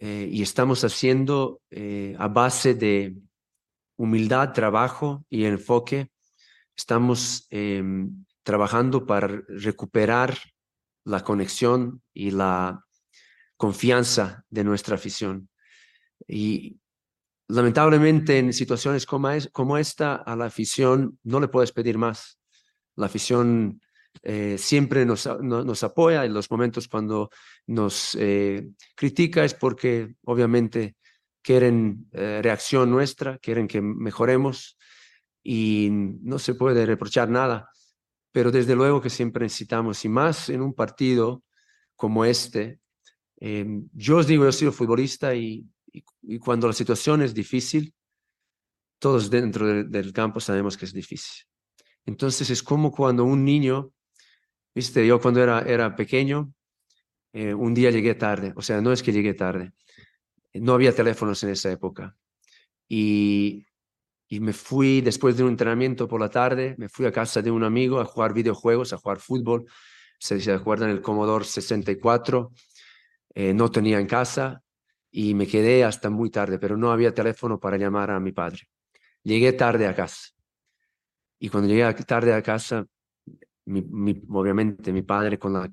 eh, 0.00 0.28
y 0.30 0.42
estamos 0.42 0.84
haciendo 0.84 1.60
eh, 1.70 2.14
a 2.18 2.28
base 2.28 2.74
de 2.74 3.16
humildad, 3.96 4.52
trabajo 4.52 5.24
y 5.28 5.44
enfoque. 5.44 6.10
Estamos 6.76 7.46
em, 7.50 8.24
trabajando 8.42 9.06
para 9.06 9.42
recuperar 9.48 10.38
la 11.04 11.22
conexión 11.24 12.02
y 12.14 12.30
la, 12.30 12.84
confianza 13.58 14.44
de 14.48 14.64
nuestra 14.64 14.94
afición. 14.94 15.50
Y 16.26 16.80
lamentablemente 17.48 18.38
en 18.38 18.54
situaciones 18.54 19.04
como, 19.04 19.28
es, 19.30 19.50
como 19.52 19.76
esta, 19.76 20.14
a 20.14 20.34
la 20.36 20.46
afición 20.46 21.18
no 21.24 21.40
le 21.40 21.48
puedes 21.48 21.72
pedir 21.72 21.98
más. 21.98 22.38
La 22.96 23.06
afición 23.06 23.82
eh, 24.22 24.56
siempre 24.58 25.04
nos, 25.04 25.28
nos, 25.40 25.82
apoya 25.82 26.24
en 26.24 26.34
los 26.34 26.50
momentos 26.50 26.88
cuando 26.88 27.30
nos 27.66 28.16
eh, 28.18 28.68
critica 28.94 29.44
es 29.44 29.54
porque 29.54 30.14
obviamente 30.24 30.96
quieren 31.42 32.08
eh, 32.12 32.40
reacción 32.42 32.90
nuestra, 32.90 33.38
quieren 33.38 33.68
que 33.68 33.80
mejoremos 33.80 34.78
y 35.42 35.88
no 35.90 36.38
se 36.38 36.54
puede 36.54 36.84
reprochar 36.84 37.28
nada, 37.28 37.70
pero 38.32 38.50
desde 38.50 38.74
luego 38.74 39.00
que 39.00 39.10
siempre 39.10 39.44
necesitamos, 39.44 40.04
y 40.04 40.08
más 40.08 40.50
en 40.50 40.62
un 40.62 40.74
partido 40.74 41.44
como 41.96 42.24
este, 42.24 42.80
yo 43.40 44.16
os 44.18 44.26
digo, 44.26 44.44
yo 44.44 44.52
soy 44.52 44.70
futbolista 44.72 45.34
y, 45.34 45.64
y, 45.92 46.38
cuando 46.38 46.66
la 46.66 46.72
situación 46.72 47.22
es 47.22 47.32
difícil, 47.32 47.94
todos 48.98 49.30
dentro 49.30 49.84
del 49.84 50.12
campo 50.12 50.40
sabemos 50.40 50.76
que 50.76 50.84
es 50.84 50.92
difícil. 50.92 51.44
Entonces 52.04 52.50
es 52.50 52.62
como 52.62 52.90
cuando 52.90 53.24
un 53.24 53.44
niño 53.44 53.92
Viste, 54.78 55.04
yo 55.04 55.20
cuando 55.20 55.42
era, 55.42 55.62
era 55.62 55.96
pequeño, 55.96 56.52
eh, 57.32 57.52
un 57.52 57.74
día 57.74 57.90
llegué 57.90 58.14
tarde, 58.14 58.52
o 58.54 58.62
sea, 58.62 58.80
no 58.80 58.92
es 58.92 59.02
que 59.02 59.10
llegué 59.10 59.34
tarde, 59.34 59.72
no 60.54 60.72
había 60.72 60.94
teléfonos 60.94 61.42
en 61.42 61.48
esa 61.50 61.72
época. 61.72 62.16
Y, 62.88 63.66
y 64.28 64.38
me 64.38 64.52
fui 64.52 65.00
después 65.00 65.36
de 65.36 65.42
un 65.42 65.48
entrenamiento 65.48 66.06
por 66.06 66.20
la 66.20 66.28
tarde, 66.28 66.76
me 66.78 66.88
fui 66.88 67.06
a 67.06 67.10
casa 67.10 67.42
de 67.42 67.50
un 67.50 67.64
amigo 67.64 67.98
a 67.98 68.04
jugar 68.04 68.32
videojuegos, 68.32 68.92
a 68.92 68.98
jugar 68.98 69.18
fútbol. 69.18 69.64
Se, 70.20 70.40
se 70.40 70.52
acuerdan 70.52 70.90
el 70.90 71.02
Commodore 71.02 71.44
64, 71.44 72.52
eh, 73.34 73.52
no 73.52 73.72
tenía 73.72 73.98
en 73.98 74.06
casa 74.06 74.62
y 75.10 75.34
me 75.34 75.48
quedé 75.48 75.82
hasta 75.82 76.08
muy 76.08 76.30
tarde, 76.30 76.60
pero 76.60 76.76
no 76.76 76.92
había 76.92 77.12
teléfono 77.12 77.58
para 77.58 77.78
llamar 77.78 78.12
a 78.12 78.20
mi 78.20 78.30
padre. 78.30 78.68
Llegué 79.24 79.52
tarde 79.54 79.88
a 79.88 79.96
casa. 79.96 80.28
Y 81.40 81.48
cuando 81.48 81.68
llegué 81.68 81.92
tarde 82.04 82.32
a 82.32 82.42
casa, 82.44 82.86
obviamente 84.28 84.92
mi 84.92 85.02
padre 85.02 85.38
con 85.38 85.52
la 85.52 85.70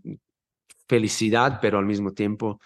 felicidad, 0.87 1.59
pero 1.61 1.77
al 1.77 1.85
mismo 1.85 2.13
tiempo 2.13 2.59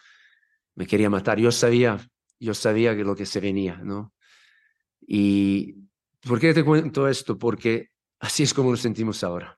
me 0.75 0.87
quería 0.87 1.09
matar. 1.09 1.39
Yo 1.39 1.51
sabía, 1.51 1.99
yo 2.39 2.53
sabía 2.53 2.95
que 2.95 3.03
lo 3.03 3.15
que 3.15 3.25
se 3.25 3.39
venía, 3.39 3.77
¿no? 3.77 4.13
Y 5.01 5.75
¿por 6.21 6.39
qué 6.39 6.53
te 6.53 6.63
cuento 6.63 7.07
esto? 7.07 7.37
Porque 7.37 7.89
así 8.19 8.43
es 8.43 8.53
como 8.53 8.71
nos 8.71 8.81
sentimos 8.81 9.23
ahora. 9.23 9.57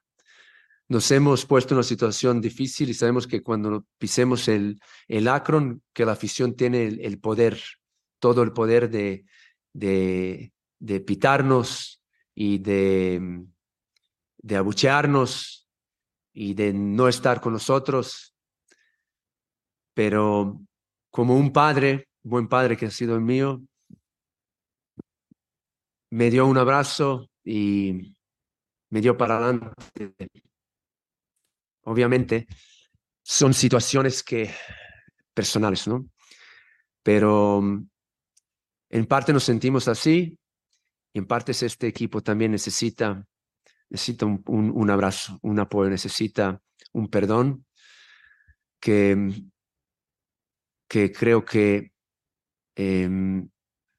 Nos 0.88 1.10
hemos 1.12 1.46
puesto 1.46 1.74
en 1.74 1.78
una 1.78 1.84
situación 1.84 2.42
difícil 2.42 2.90
y 2.90 2.94
sabemos 2.94 3.26
que 3.26 3.42
cuando 3.42 3.86
pisemos 3.98 4.48
el, 4.48 4.80
el 5.08 5.28
Akron, 5.28 5.82
que 5.94 6.06
la 6.06 6.12
afición 6.12 6.56
tiene 6.56 6.86
el, 6.86 7.20
poder, 7.20 7.62
todo 8.20 8.44
el 8.44 8.52
poder 8.52 8.90
de, 8.90 9.26
de, 9.72 10.52
de 10.80 11.00
pitarnos 11.00 12.04
y 12.36 12.58
de, 12.58 13.46
de 14.38 14.56
abuchearnos 14.58 15.61
y 16.34 16.54
de 16.54 16.74
no 16.74 17.08
estar 17.08 17.42
con 17.42 17.54
nosotros, 17.54 18.36
pero 19.94 20.62
como 21.10 21.36
un 21.36 21.52
padre, 21.52 22.08
buen 22.24 22.48
padre 22.48 22.78
que 22.78 22.86
ha 22.86 22.92
sido 22.92 23.16
el 23.16 23.22
mío, 23.22 23.62
me 26.10 26.30
dio 26.30 26.46
un 26.46 26.58
abrazo 26.58 27.30
y 27.44 28.16
me 28.90 29.02
dio 29.02 29.18
para 29.18 29.38
adelante. 29.38 30.28
Obviamente 31.84 32.48
son 33.24 33.54
situaciones 33.54 34.24
que 34.24 34.54
personales, 35.34 35.88
¿no? 35.88 36.06
Pero 37.04 37.62
en 38.90 39.06
parte 39.06 39.34
nos 39.34 39.44
sentimos 39.44 39.88
así 39.88 40.38
en 41.14 41.26
parte 41.26 41.52
este 41.52 41.88
equipo 41.88 42.22
también 42.22 42.52
necesita 42.52 43.26
necesita 43.92 44.26
un, 44.26 44.42
un, 44.48 44.90
abrazo, 44.90 45.38
un 45.42 45.60
apoyo, 45.60 45.90
necesita 45.90 46.62
un 46.94 47.10
perdón 47.10 47.66
que, 48.80 49.44
que 50.88 51.12
creo 51.12 51.44
que 51.44 51.92
em, 52.76 53.50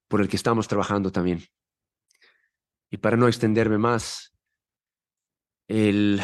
por 0.09 0.22
el 0.22 0.28
que 0.28 0.36
estamos 0.36 0.66
trabajando 0.66 1.12
también. 1.12 1.45
Y 2.90 2.97
para 2.97 3.18
no 3.18 3.28
extenderme 3.28 3.76
más, 3.76 4.34
el 5.68 6.20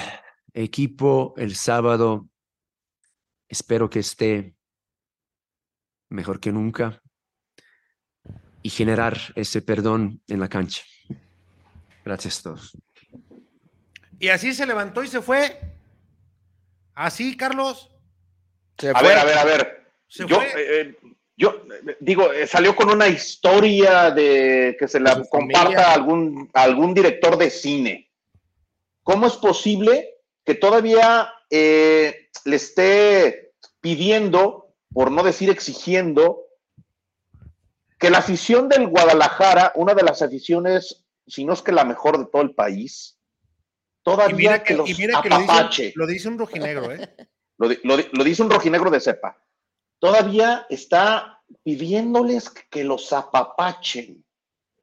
equipo 0.55 1.35
el 1.37 1.55
sábado 1.55 2.29
espero 3.49 3.91
que 3.91 4.01
esté 4.01 4.57
mejor 6.11 6.41
que 6.41 6.53
nunca 6.53 7.03
y 8.62 8.71
generar 8.71 9.19
ese 9.37 9.61
perdón 9.61 10.23
en 10.27 10.41
la 10.41 10.49
cancha. 10.49 10.83
Gracias 12.03 12.41
a 12.41 12.43
todos. 12.45 12.88
Y 14.19 14.29
así 14.29 14.53
se 14.53 14.66
levantó 14.66 15.03
y 15.03 15.09
se 15.09 15.23
fue. 15.23 15.61
Así, 16.95 17.37
Carlos. 17.37 17.91
a 18.95 19.03
ver, 19.03 19.19
a 19.19 19.25
ver, 19.25 19.39
a 19.39 19.45
ver. 19.45 19.87
yo, 20.09 20.43
eh, 20.43 20.51
eh, 20.57 20.97
yo 21.37 21.62
eh, 21.87 21.97
digo, 22.01 22.29
salió 22.47 22.75
con 22.75 22.91
una 22.91 23.07
historia 23.07 24.11
de 24.11 24.77
que 24.79 24.89
se 24.89 24.99
la 24.99 25.23
comparta 25.25 25.91
a 25.91 25.95
algún, 25.95 26.51
algún 26.53 26.95
director 26.95 27.39
de 27.39 27.51
cine. 27.51 28.11
¿Cómo 29.05 29.27
es 29.27 29.37
posible 29.37 30.16
que 30.45 30.55
todavía 30.55 31.33
le 31.51 32.31
esté 32.45 33.53
pidiendo, 33.81 34.75
por 34.93 35.12
no 35.12 35.23
decir 35.23 35.51
exigiendo, 35.51 36.45
que 37.99 38.11
la 38.11 38.19
afición 38.19 38.69
del 38.69 38.89
Guadalajara, 38.89 39.73
una 39.77 39.95
de 39.95 40.03
las 40.03 40.23
aficiones, 40.23 41.05
si 41.27 41.45
no 41.45 41.53
es 41.53 41.62
que 41.62 41.73
la 41.73 41.85
mejor 41.85 42.19
de 42.19 42.27
todo 42.27 42.43
el 42.43 42.55
país, 42.55 43.18
todavía 44.11 44.63
que, 44.63 44.75
los 44.75 44.91
apapache. 45.15 45.93
Lo 45.95 46.07
dice, 46.07 46.29
un 46.29 46.39
rojinegro, 46.39 46.93
¿eh? 46.93 47.09
lo, 47.57 48.25
dice 48.25 48.43
un 48.43 48.51
rojinegro 48.51 48.91
de 48.91 49.01
cepa. 49.01 49.37
Todavía 49.99 50.67
está 50.69 51.43
pidiéndoles 51.63 52.51
que 52.51 52.85
los 52.85 53.13
apapachen. 53.13 54.25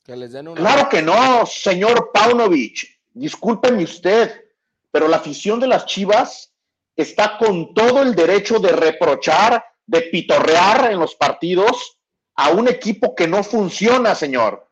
Que 0.04 0.16
les 0.16 0.34
den 0.34 0.54
Claro 0.54 0.90
que 0.90 1.02
no, 1.02 1.46
señor 1.46 2.12
Paunovic. 2.14 3.00
Discúlpeme 3.14 3.84
usted, 3.84 4.46
pero 4.92 5.08
la 5.08 5.18
afición 5.18 5.60
de 5.60 5.68
las 5.68 5.86
Chivas 5.86 6.54
está 6.96 7.38
con 7.38 7.74
todo 7.74 8.02
el 8.02 8.14
derecho 8.14 8.60
de 8.60 8.72
reprochar, 8.72 9.64
de 9.86 10.02
pitorrear 10.02 10.92
en 10.92 11.00
los 11.00 11.16
partidos 11.16 11.98
a 12.36 12.50
un 12.50 12.68
equipo 12.68 13.16
que 13.16 13.28
no 13.28 13.44
funciona, 13.44 14.14
señor 14.14 14.65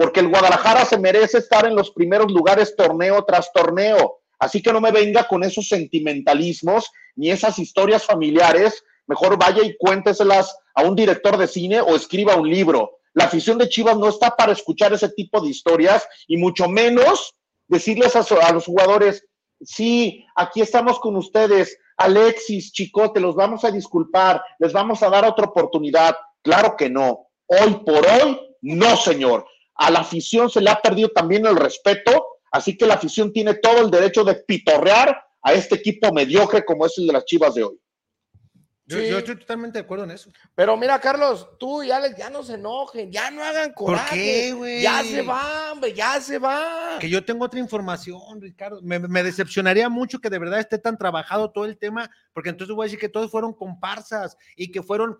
porque 0.00 0.20
el 0.20 0.28
Guadalajara 0.28 0.86
se 0.86 0.98
merece 0.98 1.36
estar 1.36 1.66
en 1.66 1.76
los 1.76 1.90
primeros 1.90 2.32
lugares 2.32 2.74
torneo 2.74 3.22
tras 3.26 3.52
torneo. 3.52 4.20
Así 4.38 4.62
que 4.62 4.72
no 4.72 4.80
me 4.80 4.92
venga 4.92 5.28
con 5.28 5.44
esos 5.44 5.68
sentimentalismos 5.68 6.90
ni 7.16 7.30
esas 7.30 7.58
historias 7.58 8.06
familiares. 8.06 8.82
Mejor 9.06 9.38
vaya 9.38 9.62
y 9.62 9.76
cuénteselas 9.76 10.56
a 10.74 10.84
un 10.84 10.96
director 10.96 11.36
de 11.36 11.46
cine 11.46 11.82
o 11.82 11.94
escriba 11.94 12.36
un 12.36 12.48
libro. 12.48 12.92
La 13.12 13.24
afición 13.24 13.58
de 13.58 13.68
Chivas 13.68 13.98
no 13.98 14.08
está 14.08 14.34
para 14.34 14.52
escuchar 14.52 14.90
ese 14.94 15.10
tipo 15.10 15.38
de 15.38 15.50
historias 15.50 16.08
y 16.26 16.38
mucho 16.38 16.66
menos 16.66 17.34
decirles 17.68 18.16
a, 18.16 18.20
a 18.20 18.52
los 18.54 18.64
jugadores, 18.64 19.22
sí, 19.60 20.24
aquí 20.34 20.62
estamos 20.62 20.98
con 20.98 21.14
ustedes, 21.14 21.76
Alexis, 21.98 22.72
Chicote, 22.72 23.20
los 23.20 23.34
vamos 23.34 23.66
a 23.66 23.70
disculpar, 23.70 24.42
les 24.60 24.72
vamos 24.72 25.02
a 25.02 25.10
dar 25.10 25.26
otra 25.26 25.44
oportunidad. 25.44 26.16
Claro 26.40 26.74
que 26.74 26.88
no. 26.88 27.26
Hoy 27.46 27.82
por 27.84 28.06
hoy, 28.06 28.40
no, 28.62 28.96
señor 28.96 29.44
a 29.80 29.90
la 29.90 30.00
afición 30.00 30.50
se 30.50 30.60
le 30.60 30.70
ha 30.70 30.80
perdido 30.80 31.08
también 31.08 31.46
el 31.46 31.56
respeto, 31.56 32.26
así 32.52 32.76
que 32.76 32.86
la 32.86 32.94
afición 32.94 33.32
tiene 33.32 33.54
todo 33.54 33.78
el 33.80 33.90
derecho 33.90 34.24
de 34.24 34.34
pitorrear 34.34 35.24
a 35.42 35.52
este 35.54 35.76
equipo 35.76 36.12
mediocre 36.12 36.66
como 36.66 36.84
es 36.84 36.98
el 36.98 37.06
de 37.06 37.14
las 37.14 37.24
Chivas 37.24 37.54
de 37.54 37.64
hoy. 37.64 37.80
Yo, 38.84 38.98
estoy 38.98 39.36
totalmente 39.36 39.78
de 39.78 39.84
acuerdo 39.84 40.04
en 40.04 40.10
eso. 40.10 40.30
Pero 40.54 40.76
mira, 40.76 41.00
Carlos, 41.00 41.48
tú 41.58 41.82
y 41.82 41.92
Alex 41.92 42.16
ya 42.16 42.28
no 42.28 42.42
se 42.42 42.54
enojen, 42.54 43.10
ya 43.10 43.30
no 43.30 43.42
hagan 43.42 43.72
coraje. 43.72 44.08
¿Por 44.08 44.18
qué, 44.18 44.52
güey? 44.52 44.82
Ya 44.82 45.02
se 45.04 45.22
va, 45.22 45.72
hombre, 45.72 45.94
ya 45.94 46.20
se 46.20 46.38
va. 46.38 46.98
Que 47.00 47.08
yo 47.08 47.24
tengo 47.24 47.44
otra 47.44 47.60
información, 47.60 48.40
Ricardo. 48.40 48.82
Me, 48.82 48.98
me, 48.98 49.22
decepcionaría 49.22 49.88
mucho 49.88 50.18
que 50.18 50.28
de 50.28 50.40
verdad 50.40 50.58
esté 50.58 50.76
tan 50.76 50.98
trabajado 50.98 51.52
todo 51.52 51.66
el 51.66 51.78
tema, 51.78 52.10
porque 52.34 52.50
entonces 52.50 52.74
voy 52.74 52.84
a 52.84 52.86
decir 52.86 52.98
que 52.98 53.08
todos 53.08 53.30
fueron 53.30 53.54
comparsas 53.54 54.36
y 54.56 54.72
que 54.72 54.82
fueron 54.82 55.16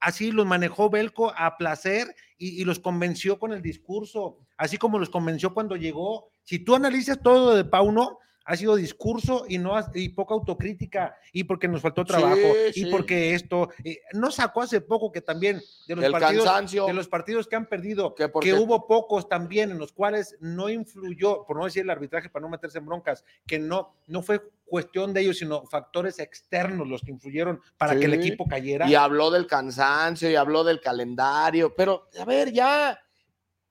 así 0.00 0.32
los 0.32 0.46
manejó 0.46 0.90
Belco 0.90 1.32
a 1.36 1.56
placer 1.56 2.14
y, 2.38 2.64
los 2.64 2.78
convenció 2.78 3.38
con 3.38 3.52
el 3.52 3.62
discurso, 3.62 4.38
así 4.56 4.76
como 4.76 4.98
los 4.98 5.10
convenció 5.10 5.54
cuando 5.54 5.76
llegó. 5.76 6.28
Si 6.44 6.58
tú 6.58 6.74
analizas 6.74 7.20
todo 7.22 7.54
de 7.56 7.64
Pauno, 7.64 8.18
ha 8.48 8.56
sido 8.56 8.76
discurso 8.76 9.44
y 9.48 9.58
no 9.58 9.74
y 9.92 10.08
poca 10.10 10.34
autocrítica 10.34 11.16
y 11.32 11.44
porque 11.44 11.66
nos 11.66 11.82
faltó 11.82 12.04
trabajo 12.04 12.36
Sí, 12.72 12.80
y 12.80 12.84
sí. 12.84 12.90
porque 12.90 13.34
esto 13.34 13.70
eh, 13.84 14.00
no 14.12 14.30
sacó 14.30 14.62
hace 14.62 14.80
poco 14.80 15.10
que 15.10 15.20
también 15.20 15.60
de 15.88 15.96
los 15.96 16.04
El 16.04 16.12
partidos 16.12 16.44
cansancio. 16.44 16.86
de 16.86 16.92
los 16.94 17.08
partidos 17.08 17.48
que 17.48 17.56
han 17.56 17.66
perdido 17.66 18.14
Que 18.14 18.54
hubo 18.54 18.86
pocos 18.86 19.28
también 19.28 19.72
en 19.72 19.78
los 19.78 19.92
cuales 19.92 20.36
no 20.40 20.68
influyó 20.68 21.44
por 21.44 21.56
no 21.58 21.64
decir 21.64 21.82
el 21.82 21.90
arbitraje 21.90 22.30
para 22.30 22.42
no 22.44 22.48
meterse 22.48 22.78
en 22.78 22.86
broncas 22.86 23.24
que 23.46 23.58
no 23.58 23.96
no 24.06 24.22
fue 24.22 24.40
cuestión 24.64 25.12
de 25.12 25.22
ellos 25.22 25.38
sino 25.38 25.64
factores 25.66 26.18
externos 26.20 26.86
los 26.88 27.02
que 27.02 27.10
influyeron 27.10 27.60
para 27.76 27.98
que 27.98 28.04
el 28.04 28.14
equipo 28.14 28.46
cayera 28.46 28.88
Y 28.88 28.94
habló 28.94 29.30
del 29.32 29.46
cansancio 29.46 30.30
y 30.30 30.36
habló 30.36 30.62
del 30.64 30.80
calendario. 30.80 31.74
Pero, 31.74 32.08
a 32.18 32.24
ver, 32.24 32.52
ya 32.52 32.98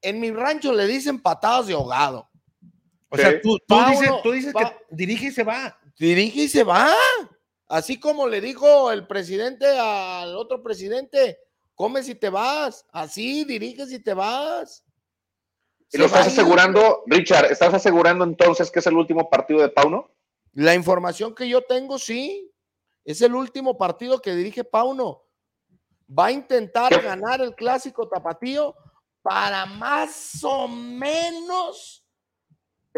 en 0.01 0.19
mi 0.19 0.31
rancho 0.31 0.71
le 0.73 0.85
dicen 0.85 1.21
patadas 1.21 1.67
de 1.67 1.73
ahogado. 1.73 2.29
O 3.09 3.17
sea 3.17 3.39
tú, 3.41 3.57
tú 3.67 3.75
dices 3.89 4.09
tú 4.23 4.31
dices 4.31 4.53
pa- 4.53 4.71
que 4.71 4.85
dirige 4.89 5.27
y 5.27 5.31
se 5.31 5.43
va 5.43 5.79
Dirige 5.97 6.41
y 6.41 6.47
se 6.49 6.63
va. 6.63 6.93
Así 7.67 7.99
como 7.99 8.27
le 8.27 8.41
dijo 8.41 8.91
el 8.91 9.07
presidente 9.07 9.65
al 9.79 10.35
otro 10.35 10.61
presidente, 10.61 11.39
come 11.73 12.03
si 12.03 12.15
te 12.15 12.29
vas. 12.29 12.85
Así, 12.91 13.45
dirige 13.45 13.85
si 13.87 13.99
te 13.99 14.13
vas. 14.13 14.83
¿Y 15.91 15.97
lo 15.97 16.07
estás 16.07 16.27
asegurando, 16.27 17.03
Richard? 17.07 17.45
¿Estás 17.45 17.73
asegurando 17.73 18.25
entonces 18.25 18.69
que 18.69 18.79
es 18.79 18.87
el 18.87 18.97
último 18.97 19.29
partido 19.29 19.61
de 19.61 19.69
Pauno? 19.69 20.11
La 20.51 20.75
información 20.75 21.33
que 21.33 21.47
yo 21.47 21.61
tengo, 21.61 21.97
sí. 21.97 22.51
Es 23.05 23.21
el 23.21 23.33
último 23.33 23.77
partido 23.77 24.21
que 24.21 24.35
dirige 24.35 24.63
Pauno. 24.65 25.23
Va 26.07 26.25
a 26.25 26.31
intentar 26.31 26.89
¿Qué? 26.89 27.01
ganar 27.01 27.39
el 27.39 27.55
clásico 27.55 28.07
tapatío 28.09 28.75
para 29.21 29.65
más 29.65 30.43
o 30.43 30.67
menos 30.67 32.04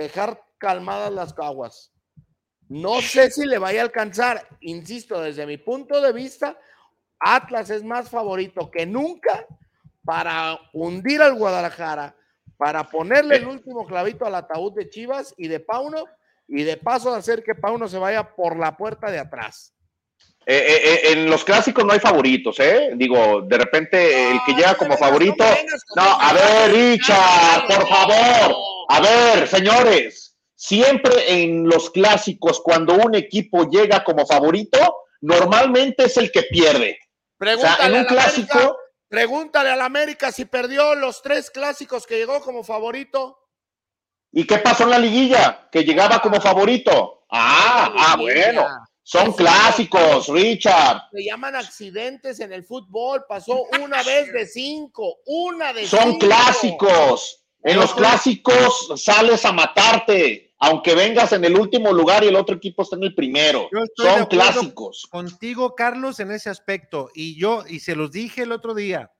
dejar 0.03 0.43
calmadas 0.57 1.11
las 1.11 1.37
aguas. 1.37 1.91
No 2.69 3.01
sé 3.01 3.31
si 3.31 3.45
le 3.45 3.57
vaya 3.57 3.81
a 3.81 3.85
alcanzar. 3.85 4.47
Insisto, 4.61 5.21
desde 5.21 5.45
mi 5.45 5.57
punto 5.57 6.01
de 6.01 6.11
vista, 6.11 6.57
Atlas 7.19 7.69
es 7.69 7.83
más 7.83 8.09
favorito 8.09 8.69
que 8.69 8.85
nunca 8.85 9.45
para 10.03 10.59
hundir 10.73 11.21
al 11.21 11.35
Guadalajara, 11.35 12.15
para 12.57 12.89
ponerle 12.89 13.37
el 13.37 13.47
último 13.47 13.85
clavito 13.85 14.25
al 14.25 14.35
ataúd 14.35 14.73
de 14.73 14.89
Chivas 14.89 15.33
y 15.37 15.47
de 15.47 15.59
Pauno, 15.59 16.05
y 16.47 16.63
de 16.63 16.77
paso 16.77 17.13
hacer 17.13 17.43
que 17.43 17.55
Pauno 17.55 17.87
se 17.87 17.97
vaya 17.97 18.35
por 18.35 18.57
la 18.57 18.75
puerta 18.75 19.11
de 19.11 19.19
atrás. 19.19 19.73
Eh, 20.45 20.55
eh, 20.55 20.81
eh, 20.83 21.11
en 21.11 21.29
los 21.29 21.43
clásicos 21.43 21.83
no 21.83 21.91
hay 21.91 21.99
favoritos, 21.99 22.57
¿eh? 22.61 22.91
Digo, 22.95 23.41
de 23.41 23.57
repente 23.57 24.31
el 24.31 24.39
que 24.45 24.53
llega 24.53 24.75
como 24.75 24.95
favorito. 24.95 25.43
No, 25.93 26.03
a 26.03 26.31
ver, 26.31 26.71
Richard, 26.71 27.67
por 27.67 27.85
favor. 27.85 28.76
A 28.89 29.01
ver, 29.01 29.47
señores, 29.47 30.38
siempre 30.55 31.43
en 31.43 31.67
los 31.67 31.89
clásicos, 31.89 32.61
cuando 32.61 32.95
un 32.95 33.15
equipo 33.15 33.69
llega 33.69 34.03
como 34.03 34.25
favorito, 34.25 34.77
normalmente 35.21 36.05
es 36.05 36.17
el 36.17 36.31
que 36.31 36.43
pierde. 36.43 36.97
O 37.39 37.45
sea, 37.45 37.77
Pregúntale, 37.77 37.83
en 37.85 37.89
un 37.91 37.97
al 37.97 38.05
América, 38.07 38.13
clásico, 38.13 38.77
pregúntale 39.07 39.69
al 39.69 39.81
América 39.81 40.31
si 40.31 40.45
perdió 40.45 40.95
los 40.95 41.21
tres 41.21 41.51
clásicos 41.51 42.07
que 42.07 42.17
llegó 42.17 42.41
como 42.41 42.63
favorito. 42.63 43.38
¿y 44.31 44.45
qué 44.45 44.59
pasó 44.59 44.83
en 44.83 44.91
la 44.91 44.99
liguilla? 44.99 45.67
Que 45.71 45.83
llegaba 45.83 46.19
como 46.19 46.39
favorito. 46.39 47.25
Ah, 47.31 47.91
ah, 47.97 48.15
bueno. 48.17 48.67
Son 49.03 49.31
clásicos, 49.33 50.27
Richard. 50.27 51.01
Se 51.13 51.23
llaman 51.23 51.55
accidentes 51.55 52.39
en 52.41 52.51
el 52.51 52.65
fútbol. 52.65 53.23
Pasó 53.27 53.63
una 53.81 54.03
vez 54.03 54.31
de 54.33 54.45
cinco, 54.45 55.15
una 55.25 55.71
de 55.71 55.88
Son 55.88 56.11
cinco. 56.11 56.19
clásicos. 56.19 57.46
En 57.68 57.76
los 57.76 57.93
clásicos 57.93 58.93
sales 58.95 59.43
a 59.43 59.51
matarte, 59.51 60.55
aunque 60.57 60.95
vengas 60.95 61.34
en 61.34 61.43
el 61.43 61.59
último 61.59 61.91
lugar 61.91 62.24
y 62.24 62.28
el 62.28 62.38
otro 62.38 62.55
equipo 62.55 62.82
está 62.82 62.95
en 62.95 63.03
el 63.03 63.13
primero. 63.13 63.70
Son 63.97 64.26
clásicos. 64.28 65.05
contigo, 65.11 65.76
Carlos, 65.76 66.22
en 66.22 66.32
ese 66.32 66.49
aspecto. 66.49 67.09
Y 67.13 67.38
yo, 67.38 67.65
y 67.68 67.82
se 67.82 67.97
los 67.97 68.13
dije 68.13 68.43
el 68.43 68.53
otro 68.53 68.74
día, 68.74 69.11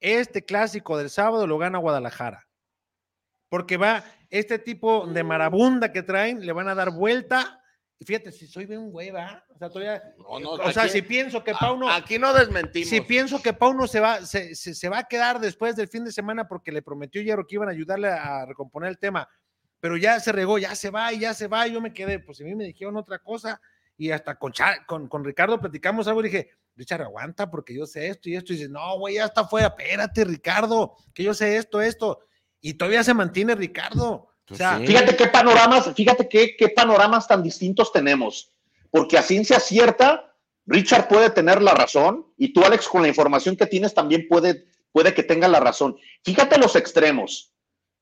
este 0.00 0.42
clásico 0.42 0.96
del 0.96 1.10
sábado 1.10 1.46
lo 1.46 1.58
gana 1.58 1.76
Guadalajara. 1.76 2.48
Porque 3.50 3.76
va, 3.76 4.04
este 4.30 4.58
tipo 4.58 5.06
de 5.06 5.22
marabunda 5.22 5.92
que 5.92 6.02
traen, 6.02 6.46
le 6.46 6.52
van 6.54 6.68
a 6.68 6.74
dar 6.74 6.92
vuelta. 6.92 7.61
Fíjate, 8.04 8.32
si 8.32 8.46
soy 8.46 8.66
bien 8.66 8.90
güey, 8.90 9.10
¿va? 9.10 9.44
O 9.48 9.58
sea, 9.58 9.68
todavía, 9.68 10.02
No, 10.18 10.40
no, 10.40 10.50
o 10.52 10.72
sea, 10.72 10.84
aquí- 10.84 10.92
si 10.92 11.02
pienso 11.02 11.42
que 11.44 11.52
Pauno, 11.54 11.88
Aquí 11.90 12.18
no 12.18 12.32
desmentimos. 12.34 12.88
si 12.88 13.00
pienso 13.00 13.40
que 13.42 13.52
Pauno 13.52 13.86
se 13.86 14.00
va, 14.00 14.24
se, 14.26 14.54
se- 14.54 14.74
se 14.74 14.88
va 14.88 14.98
a 15.00 15.04
quedar 15.04 15.40
después 15.40 15.76
del 15.76 15.88
fin 15.88 16.04
de 16.04 16.12
semana 16.12 16.48
porque 16.48 16.72
le 16.72 16.82
prometió 16.82 17.20
Hierro 17.22 17.46
que 17.46 17.56
iban 17.56 17.68
a 17.68 17.72
ayudarle 17.72 18.08
a 18.08 18.44
recomponer 18.46 18.88
el 18.90 18.98
tema, 18.98 19.28
pero 19.80 19.96
ya 19.96 20.20
se 20.20 20.32
regó, 20.32 20.58
ya 20.58 20.74
se 20.74 20.90
va 20.90 21.12
y 21.12 21.20
ya 21.20 21.34
se 21.34 21.48
va, 21.48 21.66
y 21.66 21.72
yo 21.72 21.80
me 21.80 21.92
quedé, 21.92 22.18
pues 22.18 22.40
a 22.40 22.44
mí 22.44 22.54
me 22.54 22.64
dijeron 22.64 22.96
otra 22.96 23.18
cosa 23.18 23.60
y 23.96 24.10
hasta 24.10 24.36
con, 24.38 24.52
con, 24.86 25.08
con 25.08 25.24
Ricardo 25.24 25.60
platicamos 25.60 26.06
algo 26.08 26.20
y 26.20 26.24
dije, 26.24 26.50
Richard, 26.74 27.02
aguanta 27.02 27.50
porque 27.50 27.74
yo 27.74 27.84
sé 27.86 28.08
esto 28.08 28.28
y 28.30 28.36
esto, 28.36 28.52
y 28.52 28.56
dice, 28.56 28.68
no, 28.68 28.98
güey, 28.98 29.16
ya 29.16 29.26
está 29.26 29.44
fuera, 29.46 29.68
espérate, 29.68 30.24
Ricardo, 30.24 30.96
que 31.12 31.22
yo 31.22 31.34
sé 31.34 31.56
esto, 31.56 31.82
esto, 31.82 32.20
y 32.60 32.74
todavía 32.74 33.04
se 33.04 33.12
mantiene 33.12 33.54
Ricardo. 33.54 34.28
O 34.44 34.48
Pues 34.48 34.58
sea, 34.58 34.78
sí. 34.78 34.86
Fíjate 34.86 35.16
qué 35.16 35.26
panoramas, 35.28 35.90
fíjate 35.94 36.28
qué, 36.28 36.56
qué 36.56 36.68
panoramas 36.68 37.26
tan 37.28 37.42
distintos 37.42 37.92
tenemos. 37.92 38.50
Porque 38.90 39.16
a 39.16 39.22
ciencia 39.22 39.58
cierta, 39.60 40.34
Richard 40.66 41.08
puede 41.08 41.30
tener 41.30 41.62
la 41.62 41.72
razón 41.74 42.26
y 42.36 42.52
tú, 42.52 42.64
Alex, 42.64 42.88
con 42.88 43.02
la 43.02 43.08
información 43.08 43.56
que 43.56 43.66
tienes 43.66 43.94
también 43.94 44.26
puede, 44.28 44.66
puede 44.92 45.14
que 45.14 45.22
tenga 45.22 45.48
la 45.48 45.60
razón. 45.60 45.96
Fíjate 46.24 46.58
los 46.58 46.76
extremos. 46.76 47.52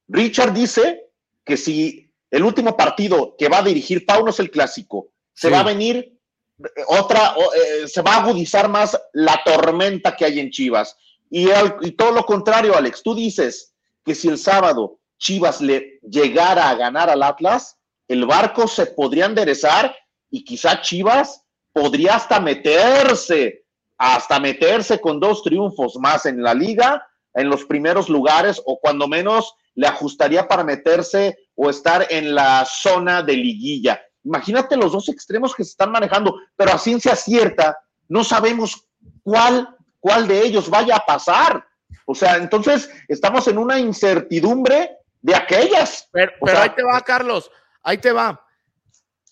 Richard 0.08 0.52
dice 0.52 1.06
que 1.44 1.56
si 1.56 2.10
el 2.30 2.42
último 2.42 2.76
partido 2.76 3.36
que 3.38 3.48
va 3.48 3.58
a 3.58 3.62
dirigir 3.62 4.04
Pauno 4.06 4.30
es 4.30 4.40
el 4.40 4.50
clásico, 4.50 5.08
se 5.32 5.48
va 5.50 5.60
a 5.60 5.64
venir 5.64 6.18
eh, 6.58 6.68
otra, 6.88 7.34
eh, 7.56 7.88
se 7.88 8.02
va 8.02 8.14
a 8.16 8.22
agudizar 8.24 8.68
más 8.68 8.98
la 9.12 9.40
tormenta 9.44 10.16
que 10.16 10.24
hay 10.24 10.40
en 10.40 10.50
Chivas. 10.50 10.96
Y, 11.30 11.50
al- 11.50 11.76
y 11.82 11.92
todo 11.92 12.10
lo 12.12 12.24
contrario, 12.26 12.76
Alex, 12.76 13.02
tú 13.02 13.14
dices 13.14 13.72
que 14.04 14.14
si 14.14 14.28
el 14.28 14.38
sábado 14.38 14.99
Chivas 15.20 15.60
le 15.60 16.00
llegara 16.02 16.70
a 16.70 16.74
ganar 16.74 17.10
al 17.10 17.22
Atlas, 17.22 17.78
el 18.08 18.26
barco 18.26 18.66
se 18.66 18.86
podría 18.86 19.26
enderezar 19.26 19.94
y 20.30 20.42
quizá 20.42 20.80
Chivas 20.80 21.44
podría 21.72 22.16
hasta 22.16 22.40
meterse, 22.40 23.64
hasta 23.98 24.40
meterse 24.40 25.00
con 25.00 25.20
dos 25.20 25.42
triunfos 25.44 25.96
más 26.00 26.26
en 26.26 26.42
la 26.42 26.54
liga, 26.54 27.06
en 27.34 27.48
los 27.48 27.64
primeros 27.66 28.08
lugares, 28.08 28.60
o 28.64 28.80
cuando 28.80 29.06
menos 29.06 29.54
le 29.74 29.86
ajustaría 29.86 30.48
para 30.48 30.64
meterse 30.64 31.36
o 31.54 31.70
estar 31.70 32.06
en 32.10 32.34
la 32.34 32.64
zona 32.64 33.22
de 33.22 33.34
liguilla. 33.34 34.00
Imagínate 34.24 34.76
los 34.76 34.92
dos 34.92 35.08
extremos 35.08 35.54
que 35.54 35.64
se 35.64 35.70
están 35.70 35.92
manejando, 35.92 36.34
pero 36.56 36.72
a 36.72 36.78
ciencia 36.78 37.14
cierta 37.14 37.78
no 38.08 38.24
sabemos 38.24 38.86
cuál, 39.22 39.68
cuál 40.00 40.26
de 40.26 40.44
ellos 40.44 40.68
vaya 40.68 40.96
a 40.96 41.06
pasar. 41.06 41.64
O 42.06 42.14
sea, 42.14 42.36
entonces 42.36 42.90
estamos 43.06 43.46
en 43.48 43.58
una 43.58 43.78
incertidumbre 43.78 44.96
de 45.20 45.34
aquellas. 45.34 46.08
Pero, 46.12 46.32
O 46.40 46.44
pero 46.46 46.56
sea, 46.58 46.64
ahí 46.64 46.70
te 46.74 46.82
va, 46.82 47.00
Carlos. 47.02 47.50
Ahí 47.82 47.98
te 47.98 48.12
va. 48.12 48.44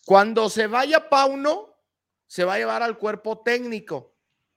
Cuando 0.04 0.48
se 0.48 0.66
vaya 0.66 1.08
Pauno, 1.08 1.76
se 2.26 2.44
va 2.44 2.54
a 2.54 2.58
llevar 2.58 2.82
al 2.82 2.96
cuerpo 2.98 3.42
técnico. 3.42 4.14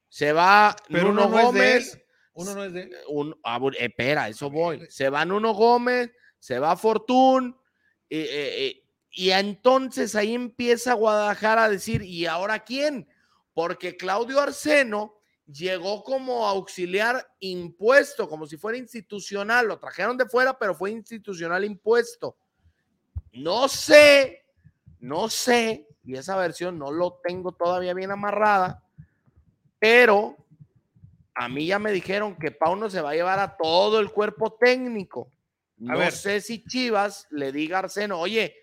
Se 0.08 0.34
va 0.34 0.76
Pero 0.90 1.10
Nuno 1.10 1.28
uno 1.28 1.30
no 1.30 1.38
es 1.38 1.42
de 1.42 1.46
Gómez. 1.46 1.94
él. 1.96 2.06
Uno 2.34 2.56
no 2.56 2.64
es 2.64 2.74
de 2.74 2.82
él. 2.84 2.96
un- 3.08 3.40
ah, 3.44 3.60
espera, 3.78 4.30
eso 4.30 4.50
voy. 4.50 4.86
Se 4.90 5.10
va 5.10 5.26
Nuno 5.26 5.54
Gómez, 5.54 6.12
se 6.40 6.60
va 6.60 6.76
Fortún. 6.76 7.58
eh, 8.10 8.28
eh, 8.30 8.66
eh, 8.68 8.84
y 9.14 9.32
entonces 9.32 10.16
ahí 10.16 10.34
empieza 10.36 10.94
Guadalajara 10.94 11.66
a 11.66 11.70
decir, 11.70 12.02
¿y 12.02 12.26
ahora 12.26 12.60
quién? 12.64 13.08
Porque 13.54 13.96
Claudio 13.98 14.40
Arseno 14.42 15.21
llegó 15.52 16.04
como 16.04 16.48
auxiliar 16.48 17.28
impuesto, 17.40 18.28
como 18.30 18.46
si 18.48 18.58
fuera 18.58 18.78
institucional. 18.78 19.68
Lo 19.68 19.80
trajeron 19.80 20.18
de 20.18 20.26
fuera, 20.28 20.58
pero 20.58 20.76
fue 20.76 20.92
institucional 20.92 21.64
impuesto. 21.66 22.38
No 23.34 23.68
sé, 23.68 24.46
no 25.00 25.30
sé, 25.30 25.88
y 26.04 26.16
esa 26.16 26.36
versión 26.36 26.78
no 26.78 26.92
lo 26.92 27.20
tengo 27.24 27.52
todavía 27.54 27.94
bien 27.94 28.12
amarrada, 28.12 28.84
pero 29.80 30.36
a 31.34 31.48
mí 31.48 31.66
ya 31.68 31.80
me 31.80 31.92
dijeron 31.92 32.36
que 32.36 32.52
Pauno 32.52 32.90
se 32.90 33.02
va 33.02 33.12
a 33.12 33.16
llevar 33.16 33.40
a 33.40 33.56
todo 33.56 34.00
el 34.00 34.12
cuerpo 34.12 34.54
técnico. 34.60 35.32
A 35.88 35.94
No 35.94 35.98
ver. 36.00 36.12
sé 36.12 36.42
si 36.42 36.64
Chivas 36.66 37.26
le 37.32 37.52
diga 37.52 37.78
a 37.78 37.80
Arseno, 37.80 38.20
oye, 38.20 38.56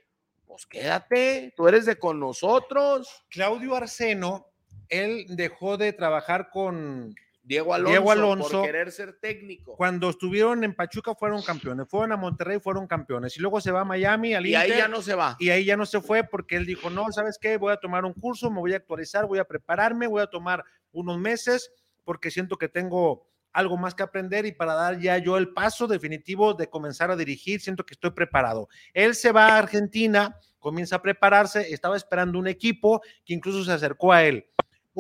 pues 0.47 0.67
quédate, 0.67 1.53
tú 1.57 1.67
eres 1.67 1.87
de 1.87 1.99
con 1.99 2.21
nosotros. 2.21 3.25
Claudio 3.31 3.75
Arseno, 3.75 4.48
él 4.89 5.27
dejó 5.29 5.77
de 5.77 5.93
trabajar 5.93 6.51
con 6.51 7.15
Diego 7.43 7.73
Alonso, 7.73 7.91
Diego 7.91 8.11
Alonso, 8.11 8.51
por 8.51 8.67
querer 8.67 8.93
ser 8.93 9.19
técnico. 9.21 9.75
cuando 9.75 10.11
estuvieron 10.11 10.65
en 10.65 10.75
Pachuca 10.75 11.15
fueron 11.15 11.43
campeones, 11.43 11.89
fueron 11.89 12.13
a 12.13 12.17
Monterrey 12.19 12.61
fueron 12.61 12.87
campeones 12.87 13.37
y 13.39 13.41
luego 13.41 13.61
se 13.61 13.71
va 13.71 13.81
a 13.81 13.85
Miami 13.85 14.35
al 14.35 14.47
y 14.47 14.55
ahí 14.55 14.67
Inter, 14.67 14.79
ya 14.79 14.89
no 14.89 15.01
se 15.01 15.15
va. 15.15 15.37
y 15.39 15.49
ahí 15.49 15.65
ya 15.65 15.77
no 15.77 15.87
se 15.87 16.03
fue 16.03 16.25
porque 16.25 16.57
él 16.57 16.67
dijo, 16.67 16.91
no, 16.91 17.11
¿sabes 17.11 17.39
qué? 17.41 17.57
Voy 17.57 17.73
a 17.73 17.79
tomar 17.79 18.05
un 18.05 18.13
curso, 18.13 18.51
me 18.51 18.61
voy 18.61 18.75
a 18.75 18.77
actualizar, 18.77 19.27
voy 19.27 19.39
a 19.39 19.45
prepararme, 19.45 20.07
voy 20.07 20.21
a 20.21 20.27
tomar 20.27 20.63
unos 20.93 21.19
meses 21.19 21.73
porque 22.05 22.31
siento 22.31 22.59
que 22.59 22.69
tengo 22.69 23.27
algo 23.53 23.77
más 23.77 23.95
que 23.95 24.03
aprender 24.03 24.45
y 24.47 24.53
para 24.53 24.75
dar 24.75 24.99
ya 24.99 25.17
yo 25.19 25.37
el 25.37 25.53
paso 25.53 25.87
definitivo 25.87 26.55
de 26.55 26.69
comenzar 26.69 27.11
a 27.11 27.17
dirigir, 27.17 27.61
siento 27.61 27.85
que 27.85 27.95
estoy 27.95 28.11
preparado. 28.11 28.69
Él 28.93 29.15
se 29.15 29.33
va 29.33 29.49
a 29.49 29.59
Argentina, 29.59 30.39
comienza 30.59 30.97
a 30.97 31.03
prepararse, 31.03 31.73
estaba 31.73 31.97
esperando 31.97 32.39
un 32.39 32.47
equipo 32.47 33.01
que 33.25 33.35
incluso 33.35 33.65
se 33.65 33.73
acercó 33.73 34.13
a 34.13 34.25
él. 34.25 34.47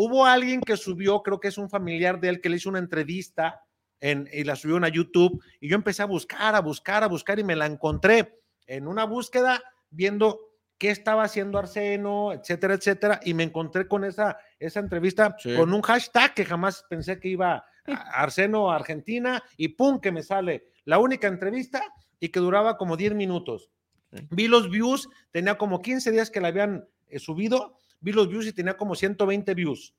Hubo 0.00 0.24
alguien 0.24 0.60
que 0.60 0.76
subió, 0.76 1.24
creo 1.24 1.40
que 1.40 1.48
es 1.48 1.58
un 1.58 1.68
familiar 1.68 2.20
de 2.20 2.28
él, 2.28 2.40
que 2.40 2.48
le 2.48 2.58
hizo 2.58 2.68
una 2.68 2.78
entrevista 2.78 3.64
en, 3.98 4.28
y 4.32 4.44
la 4.44 4.54
subió 4.54 4.76
a 4.76 4.88
YouTube 4.88 5.42
y 5.58 5.68
yo 5.68 5.74
empecé 5.74 6.02
a 6.02 6.06
buscar, 6.06 6.54
a 6.54 6.60
buscar, 6.60 7.02
a 7.02 7.08
buscar 7.08 7.40
y 7.40 7.42
me 7.42 7.56
la 7.56 7.66
encontré 7.66 8.38
en 8.68 8.86
una 8.86 9.02
búsqueda 9.02 9.60
viendo 9.90 10.38
qué 10.78 10.90
estaba 10.90 11.24
haciendo 11.24 11.58
Arseno, 11.58 12.32
etcétera, 12.32 12.74
etcétera, 12.74 13.18
y 13.24 13.34
me 13.34 13.42
encontré 13.42 13.88
con 13.88 14.04
esa, 14.04 14.38
esa 14.60 14.78
entrevista 14.78 15.34
Sí. 15.40 15.56
con 15.56 15.74
un 15.74 15.82
hashtag 15.82 16.32
que 16.32 16.44
jamás 16.44 16.84
pensé 16.88 17.18
que 17.18 17.30
iba 17.30 17.54
a 17.56 17.64
Arseno 18.22 18.70
a 18.70 18.76
Argentina 18.76 19.42
y 19.56 19.66
pum, 19.66 19.98
que 19.98 20.12
me 20.12 20.22
sale 20.22 20.68
la 20.84 21.00
única 21.00 21.26
entrevista 21.26 21.82
y 22.20 22.28
que 22.28 22.38
duraba 22.38 22.76
como 22.76 22.96
10 22.96 23.16
minutos. 23.16 23.72
Sí. 24.12 24.28
Vi 24.30 24.46
los 24.46 24.70
views, 24.70 25.08
tenía 25.32 25.58
como 25.58 25.82
15 25.82 26.12
días 26.12 26.30
que 26.30 26.40
la 26.40 26.48
habían 26.48 26.86
eh, 27.08 27.18
subido, 27.18 27.74
vi 28.00 28.12
los 28.12 28.28
views 28.28 28.46
y 28.46 28.52
tenía 28.52 28.76
como 28.76 28.94
120 28.94 29.54
views. 29.54 29.94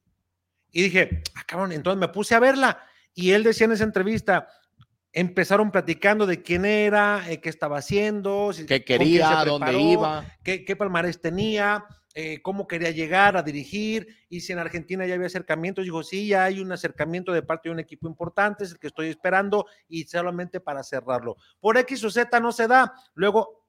Y 0.72 0.84
dije, 0.84 1.24
ah, 1.36 1.44
cabrón, 1.48 1.72
entonces 1.72 2.00
me 2.00 2.08
puse 2.10 2.36
a 2.36 2.40
verla 2.40 2.84
y 3.14 3.32
él 3.32 3.44
decía 3.44 3.66
en 3.66 3.72
esa 3.74 3.84
entrevista, 3.84 4.48
empezaron 5.12 5.72
platicando 5.72 6.26
de 6.28 6.42
quién 6.44 6.66
era, 6.66 7.30
eh, 7.30 7.42
qué 7.42 7.50
estaba 7.50 7.80
haciendo, 7.80 8.54
si- 8.54 8.66
¿Qué 8.66 8.84
quería? 8.86 9.44
¿Dónde 9.44 9.74
iba? 9.80 10.26
qué, 10.44 10.64
qué 10.64 10.76
palmarés 10.76 11.20
tenía, 11.20 11.84
eh, 12.14 12.42
cómo 12.44 12.68
quería 12.68 12.92
llegar 12.92 13.36
a 13.36 13.42
dirigir, 13.42 14.08
y 14.30 14.42
si 14.42 14.54
en 14.54 14.60
Argentina 14.60 15.06
ya 15.08 15.16
había 15.16 15.28
acercamientos, 15.28 15.84
dijo, 15.84 16.04
sí, 16.04 16.28
ya 16.28 16.44
hay 16.44 16.60
un 16.60 16.72
acercamiento 16.72 17.34
de 17.34 17.42
parte 17.42 17.70
de 17.70 17.74
un 17.74 17.80
equipo 17.80 18.08
importante, 18.08 18.64
es 18.64 18.72
el 18.72 18.80
que 18.80 18.88
estoy 18.88 19.08
esperando, 19.08 19.66
y 19.88 20.04
solamente 20.04 20.60
para 20.60 20.84
cerrarlo. 20.84 21.38
Por 21.60 21.78
X 21.78 22.04
o 22.04 22.12
Z 22.12 22.40
no 22.40 22.52
se 22.52 22.68
da, 22.68 22.94
luego, 23.16 23.66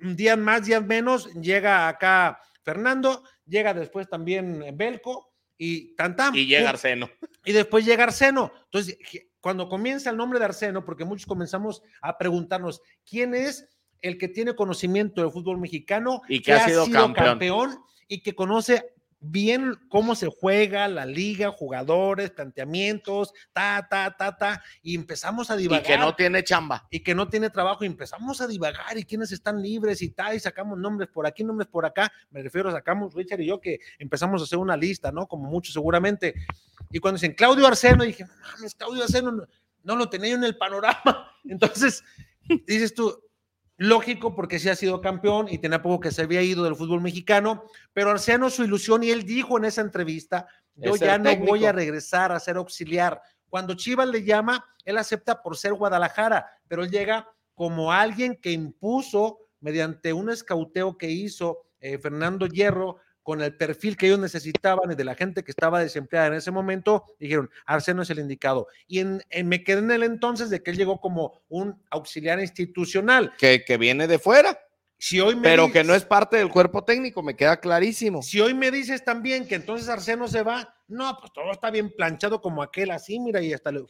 un 0.00 0.16
día 0.16 0.36
más, 0.36 0.66
días 0.66 0.84
menos, 0.84 1.32
llega 1.34 1.88
acá 1.88 2.38
Fernando, 2.62 3.22
llega 3.46 3.74
después 3.74 4.08
también 4.08 4.64
Belco, 4.74 5.32
y 5.58 5.94
tan 5.94 6.16
tan. 6.16 6.34
Y 6.34 6.46
llega 6.46 6.70
Arseno. 6.70 7.08
y 7.44 7.52
después 7.52 7.84
llega 7.84 8.04
Arseno. 8.04 8.52
Entonces, 8.64 8.98
cuando 9.40 9.68
comienza 9.68 10.10
el 10.10 10.16
nombre 10.16 10.38
de 10.38 10.46
Arseno, 10.46 10.84
porque 10.84 11.04
muchos 11.04 11.26
comenzamos 11.26 11.82
a 12.00 12.18
preguntarnos 12.18 12.80
quién 13.08 13.34
es 13.34 13.68
el 14.00 14.18
que 14.18 14.28
tiene 14.28 14.56
conocimiento 14.56 15.20
del 15.22 15.30
fútbol 15.30 15.58
mexicano 15.58 16.22
Y 16.28 16.42
que 16.42 16.52
ha 16.52 16.66
sido 16.66 16.90
campeón. 16.90 17.78
y 18.08 18.22
que 18.22 18.34
conoce 18.34 18.92
bien 19.22 19.76
cómo 19.88 20.14
se 20.16 20.26
juega 20.28 20.88
la 20.88 21.06
liga, 21.06 21.50
jugadores, 21.50 22.30
planteamientos, 22.30 23.32
ta, 23.52 23.86
ta, 23.88 24.16
ta, 24.16 24.36
ta, 24.36 24.62
y 24.82 24.94
empezamos 24.96 25.50
a 25.50 25.54
Y 25.54 25.62
divagar 25.62 25.86
que 25.86 25.96
no 25.96 26.14
tiene 26.14 26.42
chamba. 26.42 26.86
y 26.90 27.00
que 27.00 27.14
no 27.14 27.28
tiene 27.28 27.48
trabajo 27.48 27.84
y 27.84 27.86
empezamos 27.86 28.40
a 28.40 28.46
divagar 28.48 28.98
y 28.98 29.04
quiénes 29.04 29.30
están 29.32 29.62
libres 29.62 30.02
y 30.02 30.10
tal, 30.10 30.34
y 30.34 30.40
sacamos 30.40 30.76
nombres 30.78 31.08
por 31.08 31.26
aquí, 31.26 31.44
nombres 31.44 31.68
por 31.68 31.86
acá, 31.86 32.12
me 32.30 32.42
refiero, 32.42 32.70
sacamos 32.72 33.14
Richard 33.14 33.40
y 33.40 33.46
yo 33.46 33.60
que 33.60 33.78
empezamos 33.98 34.40
a 34.40 34.44
hacer 34.44 34.58
una 34.58 34.76
lista, 34.76 35.12
¿no? 35.12 35.26
Como 35.26 35.48
muchos 35.48 35.72
seguramente. 35.72 36.34
Y 36.90 36.98
cuando 36.98 37.16
dicen 37.16 37.34
Claudio 37.34 37.66
Arseno, 37.66 38.04
dije, 38.04 38.26
mames, 38.42 38.74
Claudio 38.74 39.04
Arseno 39.04 39.30
no, 39.30 39.46
no 39.84 39.96
lo 39.96 40.08
tenía 40.10 40.30
yo 40.30 40.36
en 40.36 40.44
el 40.44 40.56
panorama. 40.56 41.30
Entonces, 41.44 42.02
dices 42.66 42.92
tú, 42.92 43.16
lógico 43.82 44.36
porque 44.36 44.60
sí 44.60 44.68
ha 44.68 44.76
sido 44.76 45.00
campeón 45.00 45.48
y 45.50 45.58
tenía 45.58 45.82
poco 45.82 45.98
que 45.98 46.12
se 46.12 46.22
había 46.22 46.40
ido 46.40 46.62
del 46.62 46.76
fútbol 46.76 47.00
mexicano, 47.00 47.64
pero 47.92 48.10
Arseno 48.10 48.48
su 48.48 48.62
ilusión 48.62 49.02
y 49.02 49.10
él 49.10 49.24
dijo 49.24 49.58
en 49.58 49.64
esa 49.64 49.80
entrevista, 49.80 50.46
yo 50.76 50.94
Es 50.94 51.00
ya 51.00 51.18
no 51.18 51.24
técnico. 51.24 51.50
voy 51.50 51.64
a 51.64 51.72
regresar 51.72 52.30
a 52.30 52.38
ser 52.38 52.56
auxiliar. 52.56 53.20
Cuando 53.48 53.74
Chivas 53.74 54.08
le 54.08 54.22
llama, 54.22 54.64
él 54.84 54.98
acepta 54.98 55.42
por 55.42 55.56
ser 55.56 55.74
Guadalajara, 55.74 56.46
pero 56.68 56.84
él 56.84 56.90
llega 56.90 57.28
como 57.54 57.92
alguien 57.92 58.36
que 58.36 58.52
impuso 58.52 59.40
mediante 59.58 60.12
un 60.12 60.30
escauteo 60.30 60.96
que 60.96 61.10
hizo 61.10 61.62
eh, 61.80 61.98
Fernando 61.98 62.46
Hierro 62.46 62.98
con 63.22 63.40
el 63.40 63.56
perfil 63.56 63.96
que 63.96 64.06
ellos 64.06 64.18
necesitaban 64.18 64.90
y 64.90 64.94
de 64.94 65.04
la 65.04 65.14
gente 65.14 65.42
que 65.44 65.50
estaba 65.50 65.80
desempleada 65.80 66.26
en 66.28 66.34
ese 66.34 66.50
momento, 66.50 67.04
dijeron, 67.20 67.50
Arseno 67.66 68.02
es 68.02 68.10
el 68.10 68.18
indicado. 68.18 68.66
Y 68.88 68.98
en, 68.98 69.22
en- 69.30 69.48
me 69.48 69.62
quedé 69.62 69.78
en 69.78 69.90
el 69.90 70.02
entonces 70.02 70.50
de 70.50 70.62
que 70.62 70.70
él 70.72 70.76
llegó 70.76 71.00
como 71.00 71.40
un 71.48 71.80
auxiliar 71.90 72.40
institucional. 72.40 73.32
Que, 73.38 73.64
que 73.64 73.76
viene 73.76 74.06
de 74.08 74.18
fuera, 74.18 74.58
Si 74.98 75.20
hoy 75.20 75.34
me 75.36 75.42
pero 75.42 75.70
que 75.72 75.84
no 75.84 75.94
es 75.94 76.04
parte 76.04 76.36
del 76.36 76.48
cuerpo 76.48 76.84
técnico, 76.84 77.22
me 77.22 77.36
queda 77.36 77.58
clarísimo. 77.60 78.22
Si 78.22 78.40
hoy 78.40 78.54
me 78.54 78.70
dices 78.70 79.04
también 79.04 79.46
que 79.46 79.54
entonces 79.56 79.88
Arseno 79.88 80.28
se 80.28 80.42
va, 80.42 80.74
no, 80.88 81.16
pues 81.20 81.32
todo 81.32 81.50
está 81.52 81.70
bien 81.70 81.92
planchado 81.96 82.40
como 82.40 82.62
aquel 82.62 82.90
así, 82.90 83.18
mira, 83.18 83.40
y 83.42 83.52
hasta 83.52 83.72
le, 83.72 83.84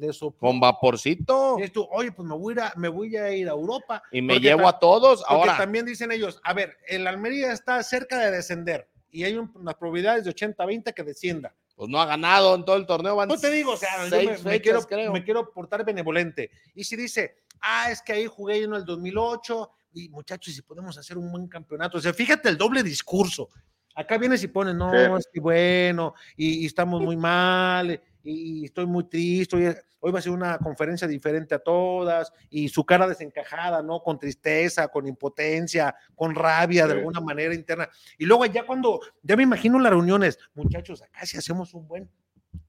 le 0.00 0.12
sopló. 0.12 0.38
Con 0.48 0.58
vaporcito. 0.60 1.54
Y 1.58 1.62
dices 1.62 1.72
tú, 1.72 1.86
oye, 1.92 2.10
pues 2.12 2.26
me 2.26 2.34
voy, 2.36 2.52
a 2.52 2.56
ir 2.56 2.60
a, 2.60 2.72
me 2.76 2.88
voy 2.88 3.16
a 3.16 3.32
ir 3.32 3.48
a 3.48 3.52
Europa. 3.52 4.02
Y 4.10 4.22
me 4.22 4.34
Porque 4.34 4.48
llevo 4.48 4.66
a 4.68 4.78
todos. 4.78 5.20
Porque 5.20 5.34
Ahora, 5.34 5.56
también 5.56 5.86
dicen 5.86 6.10
ellos, 6.12 6.40
a 6.42 6.52
ver, 6.54 6.76
el 6.88 7.06
Almería 7.06 7.52
está 7.52 7.82
cerca 7.82 8.18
de 8.18 8.30
descender 8.30 8.88
y 9.10 9.24
hay 9.24 9.34
un- 9.36 9.50
unas 9.54 9.74
probabilidades 9.74 10.24
de 10.24 10.30
80-20 10.30 10.92
que 10.94 11.02
descienda. 11.02 11.54
pues 11.76 11.88
no 11.88 11.98
ha 11.98 12.04
ganado 12.04 12.54
en 12.54 12.62
todo 12.66 12.76
el 12.76 12.84
torneo. 12.84 13.16
Van 13.16 13.26
No 13.26 13.38
te 13.38 13.50
digo, 13.50 13.72
o 13.72 13.76
sea, 13.78 14.06
yo 14.06 14.44
me, 14.44 14.60
quiero, 14.60 14.82
creo. 14.82 15.12
me 15.14 15.24
quiero 15.24 15.50
portar 15.50 15.82
benevolente. 15.82 16.50
Y 16.74 16.84
si 16.84 16.94
dice, 16.94 17.36
ah, 17.62 17.90
es 17.90 18.02
que 18.02 18.12
ahí 18.12 18.26
jugué 18.26 18.58
yo 18.60 18.66
en 18.66 18.74
el 18.74 18.84
2008 18.84 19.70
y 19.94 20.10
muchachos, 20.10 20.54
si 20.54 20.60
podemos 20.60 20.98
hacer 20.98 21.16
un 21.16 21.32
buen 21.32 21.48
campeonato. 21.48 21.96
O 21.96 22.00
sea, 22.02 22.12
fíjate 22.12 22.50
el 22.50 22.58
doble 22.58 22.82
discurso. 22.82 23.48
Acá 23.94 24.18
vienes 24.18 24.42
y 24.44 24.48
pones, 24.48 24.74
no, 24.74 24.90
Sí. 24.92 24.98
es 25.20 25.28
que 25.32 25.40
bueno, 25.40 26.12
y, 26.36 26.62
y 26.64 26.66
estamos 26.66 27.00
muy 27.00 27.16
mal, 27.16 27.98
y, 28.22 28.64
estoy 28.64 28.86
muy 28.86 29.04
triste. 29.04 29.56
Hoy, 29.56 29.74
hoy 30.00 30.12
va 30.12 30.18
a 30.18 30.22
ser 30.22 30.32
una 30.32 30.58
conferencia 30.58 31.06
diferente 31.06 31.54
a 31.54 31.58
todas, 31.58 32.32
y 32.48 32.68
su 32.68 32.84
cara 32.84 33.06
desencajada, 33.06 33.82
¿no? 33.82 34.02
Con 34.02 34.18
tristeza, 34.18 34.88
con 34.88 35.06
impotencia, 35.06 35.94
con 36.14 36.34
rabia 36.34 36.86
de 36.86 36.92
Sí. 36.92 36.98
alguna 36.98 37.20
manera 37.20 37.54
interna. 37.54 37.88
Y 38.18 38.24
luego 38.24 38.46
ya 38.46 38.66
cuando, 38.66 39.00
ya 39.22 39.36
me 39.36 39.42
imagino 39.42 39.78
las 39.78 39.90
reuniones, 39.92 40.38
muchachos, 40.54 41.02
acá 41.02 41.26
si 41.26 41.36
hacemos 41.36 41.74
un 41.74 41.86
buen 41.86 42.10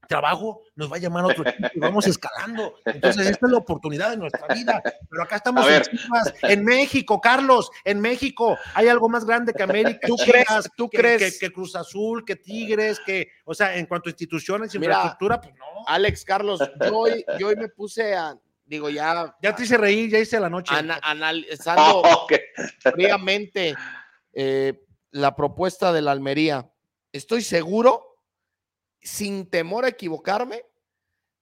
trabajo, 0.08 0.62
nos 0.74 0.90
va 0.92 0.96
a 0.96 0.98
llamar 0.98 1.24
otro 1.24 1.46
equipo 1.48 1.68
y 1.74 1.78
vamos 1.78 2.06
escalando. 2.08 2.74
Entonces, 2.84 3.26
esta 3.28 3.46
es 3.46 3.52
la 3.52 3.58
oportunidad 3.58 4.10
de 4.10 4.16
nuestra 4.16 4.46
vida. 4.54 4.82
Pero 5.08 5.22
acá 5.22 5.36
estamos 5.36 5.66
en. 5.68 5.82
Chivas, 5.82 6.34
en 6.42 6.64
México, 6.64 7.20
Carlos, 7.20 7.70
en 7.84 8.00
México. 8.00 8.58
Hay 8.74 8.88
algo 8.88 9.08
más 9.08 9.24
grande 9.24 9.52
que 9.52 9.62
América. 9.62 10.06
¿Tú 10.06 10.16
Chivas, 10.16 10.44
crees- 10.46 10.70
tú 10.76 10.88
que, 10.90 10.98
crees? 10.98 11.38
Que, 11.38 11.46
que 11.48 11.52
Cruz 11.52 11.74
Azul, 11.76 12.24
que 12.24 12.36
Tigres, 12.36 13.00
que, 13.00 13.28
o 13.44 13.54
sea, 13.54 13.76
en 13.76 13.86
cuanto 13.86 14.08
a 14.08 14.12
instituciones, 14.12 14.74
Mira, 14.74 14.94
infraestructura, 14.94 15.40
pues 15.40 15.54
no. 15.54 15.64
Alex 15.86 16.24
Carlos, 16.24 16.60
yo 16.84 16.96
hoy, 16.98 17.24
yo 17.38 17.48
hoy 17.48 17.56
me 17.56 17.68
puse 17.68 18.14
a, 18.14 18.36
digo, 18.64 18.88
ya 18.90 19.34
Ya 19.42 19.54
te 19.54 19.62
hice 19.64 19.76
reír, 19.76 20.10
ya 20.10 20.18
hice 20.18 20.38
la 20.40 20.50
noche. 20.50 20.74
ana- 20.74 21.00
analizando 21.02 22.02
Ok. 22.24 22.32
fríamente 22.80 23.74
eh, 24.32 24.84
la 25.10 25.34
propuesta 25.36 25.92
de 25.92 26.02
la 26.02 26.12
Almería. 26.12 26.70
Estoy 27.12 27.42
seguro, 27.42 28.11
sin 29.02 29.46
temor 29.46 29.84
a 29.84 29.88
equivocarme, 29.88 30.64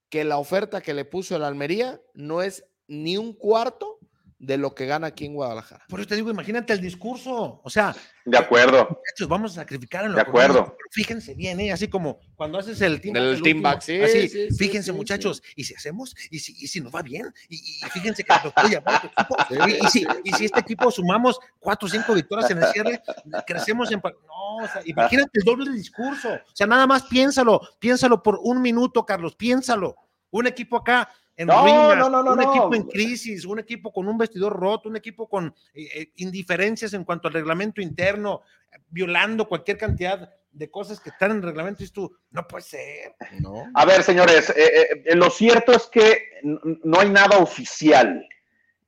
que 0.09 0.25
la 0.25 0.39
oferta 0.39 0.81
que 0.81 0.95
le 0.95 1.05
puso 1.05 1.37
el 1.37 1.45
Almería 1.45 2.03
no 2.15 2.43
es 2.43 2.67
ni 2.89 3.17
un 3.17 3.33
cuarto 3.33 4.00
de 4.41 4.57
lo 4.57 4.74
que 4.74 4.86
gana 4.86 5.09
aquí 5.09 5.26
en 5.26 5.34
Guadalajara. 5.34 5.84
Por 5.86 6.01
eso 6.01 6.09
te 6.09 6.16
digo, 6.16 6.30
imagínate 6.30 6.72
el 6.72 6.80
discurso. 6.80 7.61
O 7.62 7.68
sea, 7.68 7.95
De 8.24 8.38
acuerdo. 8.38 8.88
muchachos, 8.88 9.28
vamos 9.28 9.53
a 9.53 9.57
sacrificar 9.57 10.07
en 10.07 10.12
lo 10.12 10.16
De 10.16 10.22
acuerdo. 10.22 10.64
pero 10.64 10.88
fíjense 10.91 11.34
bien, 11.34 11.61
¿eh? 11.61 11.70
así 11.72 11.88
como 11.88 12.18
cuando 12.36 12.59
haces 12.59 12.80
el 12.80 13.03
team 13.03 13.16
el 13.16 13.43
team 13.43 13.61
back, 13.61 13.82
sí, 13.82 14.01
así, 14.01 14.28
sí, 14.28 14.49
sí, 14.49 14.57
fíjense 14.57 14.93
sí, 14.93 14.97
muchachos, 14.97 15.43
y 15.55 15.64
si 15.64 15.74
hacemos, 15.74 16.16
y 16.30 16.38
si, 16.38 16.53
y 16.59 16.68
si 16.68 16.80
nos 16.80 16.93
va 16.95 17.03
bien, 17.03 17.30
y, 17.51 17.57
y 17.57 17.91
fíjense 17.91 18.24
que 18.24 18.32
nos 18.43 18.53
puede 18.55 18.70
llamar 18.70 18.97
otro 18.97 19.11
equipo, 19.14 19.36
y, 19.68 19.86
y 19.86 19.88
si, 19.91 20.07
y 20.24 20.32
si 20.32 20.45
este 20.47 20.61
equipo 20.61 20.91
sumamos 20.91 21.38
cuatro 21.59 21.86
o 21.86 21.91
cinco 21.91 22.14
victorias 22.14 22.51
en 22.51 22.59
el 22.62 22.64
cierre, 22.72 23.03
crecemos 23.47 23.93
en... 23.93 24.01
No, 24.03 24.64
o 24.64 24.68
sea, 24.72 24.80
imagínate 24.86 25.30
el 25.34 25.45
doble 25.45 25.70
discurso, 25.70 26.32
o 26.32 26.57
sea, 26.57 26.66
nada 26.66 26.86
más 26.86 27.03
piénsalo, 27.03 27.61
piénsalo 27.78 28.22
por 28.22 28.41
un 28.43 28.62
minuto, 28.62 29.05
Carlos, 29.05 29.34
piénsalo. 29.36 29.97
Un 30.32 30.47
equipo 30.47 30.76
acá 30.76 31.11
en 31.41 31.47
No, 31.47 31.62
ruinas, 31.62 31.97
no, 31.97 32.11
no, 32.11 32.22
no, 32.22 32.32
un 32.32 32.43
equipo 32.43 32.74
en 32.74 32.82
crisis, 32.84 33.45
un 33.45 33.59
equipo 33.59 33.93
con 33.93 34.07
un 34.07 34.18
vestidor 34.18 34.53
roto, 34.53 34.88
un 34.88 34.97
equipo 34.97 35.28
con 35.28 35.55
eh, 35.74 35.88
eh, 35.95 36.12
indiferencias 36.16 36.93
en 36.93 37.05
cuanto 37.05 37.28
al 37.28 37.34
reglamento 37.34 37.80
interno, 37.80 38.43
violando 38.91 39.49
cualquier 39.49 39.78
cantidad 39.78 40.30
de 40.53 40.70
cosas 40.70 41.01
que 41.01 41.11
están 41.11 41.30
en 41.30 41.38
el 41.38 41.43
reglamento. 41.43 41.82
Y 41.82 41.88
tú, 41.88 42.14
no 42.30 42.47
puede 42.47 42.64
ser. 42.64 43.14
¿no? 43.41 43.70
A 43.74 43.84
ver, 43.84 44.03
señores, 44.03 44.51
eh, 44.51 45.03
eh, 45.07 45.14
lo 45.14 45.30
cierto 45.30 45.72
es 45.72 45.86
que 45.86 46.41
no 46.43 47.01
hay 47.01 47.11
nada 47.11 47.38
oficial. 47.38 48.26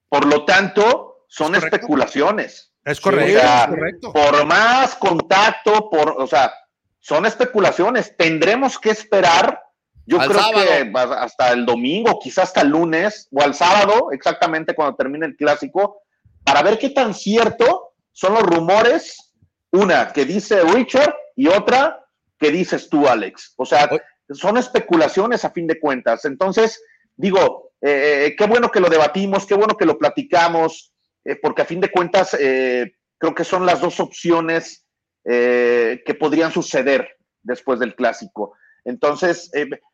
Por 0.09 0.27
lo 0.27 0.45
tanto, 0.45 1.25
son 1.29 1.55
Es 1.55 1.65
especulaciones. 1.65 2.75
Es 2.85 3.01
correcto, 3.01 3.39
es 3.39 3.67
correcto. 3.69 4.13
Por 4.13 4.45
más 4.45 4.97
contacto, 4.97 5.89
por, 5.89 6.17
o 6.19 6.27
sea, 6.27 6.53
son 6.99 7.27
especulaciones. 7.27 8.17
Tendremos 8.17 8.79
que 8.79 8.91
esperar, 8.91 9.63
yo 10.07 10.19
creo 10.19 10.33
sábado. 10.33 10.65
que 10.65 10.93
hasta 10.95 11.53
el 11.53 11.65
domingo, 11.65 12.19
quizás 12.21 12.45
hasta 12.45 12.63
el 12.63 12.69
lunes, 12.69 13.29
o 13.33 13.43
al 13.43 13.55
sábado, 13.55 14.11
exactamente 14.13 14.75
cuando 14.75 14.97
termine 14.97 15.27
el 15.27 15.37
clásico, 15.37 16.03
para 16.45 16.63
ver 16.63 16.79
qué 16.79 16.91
tan 16.91 17.15
cierto 17.15 17.95
son 18.13 18.35
los 18.35 18.43
rumores, 18.43 19.33
una 19.71 20.13
que 20.13 20.25
dice 20.25 20.63
Richard 20.63 21.15
y 21.37 21.49
otra 21.49 22.05
que 22.39 22.51
dices 22.51 22.89
tú, 22.89 23.07
Alex. 23.07 23.55
O 23.57 23.65
sea, 23.65 23.89
son 24.31 24.57
especulaciones 24.57 25.45
a 25.45 25.51
fin 25.51 25.67
de 25.67 25.79
cuentas. 25.79 26.25
Entonces, 26.25 26.83
digo, 27.17 27.73
eh, 27.81 28.35
qué 28.37 28.47
bueno 28.47 28.71
que 28.71 28.81
lo 28.81 28.89
debatimos, 28.89 29.47
qué 29.47 29.55
bueno 29.55 29.77
que 29.77 29.87
lo 29.87 29.99
platicamos, 29.99 30.93
eh, 31.25 31.37
porque 31.41 31.63
a 31.63 31.67
fin 31.67 31.81
de 31.81 31.91
cuentas 31.91 32.37
eh, 32.39 32.97
creo 33.19 33.35
que 33.35 33.45
son 33.45 33.67
las 33.67 33.81
dos 33.81 34.01
opciones 34.01 34.85
que 35.25 36.17
podrían 36.19 36.51
suceder 36.51 37.17
después 37.43 37.79
del 37.79 37.95
clásico. 37.95 38.57
Entonces, 38.85 39.53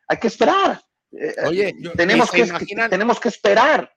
hay 0.09 0.17
que 0.19 0.27
esperar. 0.29 0.83
Oye, 1.47 1.75
tenemos, 1.97 2.31
que, 2.31 2.47
tenemos 2.91 3.21
que 3.21 3.29
esperar. 3.29 3.95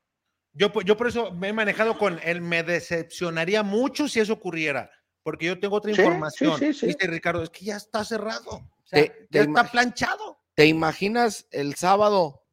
Yo, 0.53 0.71
yo 0.81 0.97
por 0.97 1.07
eso 1.07 1.31
me 1.31 1.49
he 1.49 1.53
manejado 1.53 1.97
con 1.97 2.19
él, 2.23 2.41
me 2.41 2.63
decepcionaría 2.63 3.63
mucho 3.63 4.07
si 4.07 4.19
eso 4.19 4.33
ocurriera, 4.33 4.91
porque 5.23 5.45
yo 5.45 5.59
tengo 5.59 5.77
otra 5.77 5.91
información. 5.91 6.59
Dice 6.59 7.07
Ricardo, 7.07 7.43
es 7.43 7.49
que 7.49 7.65
ya 7.65 7.77
está 7.77 8.03
cerrado, 8.03 8.69
ya 8.91 9.41
está 9.41 9.63
planchado. 9.71 10.39
¿Te 10.55 10.65
imaginas 10.65 11.47
el 11.51 11.75
sábado 11.75 12.43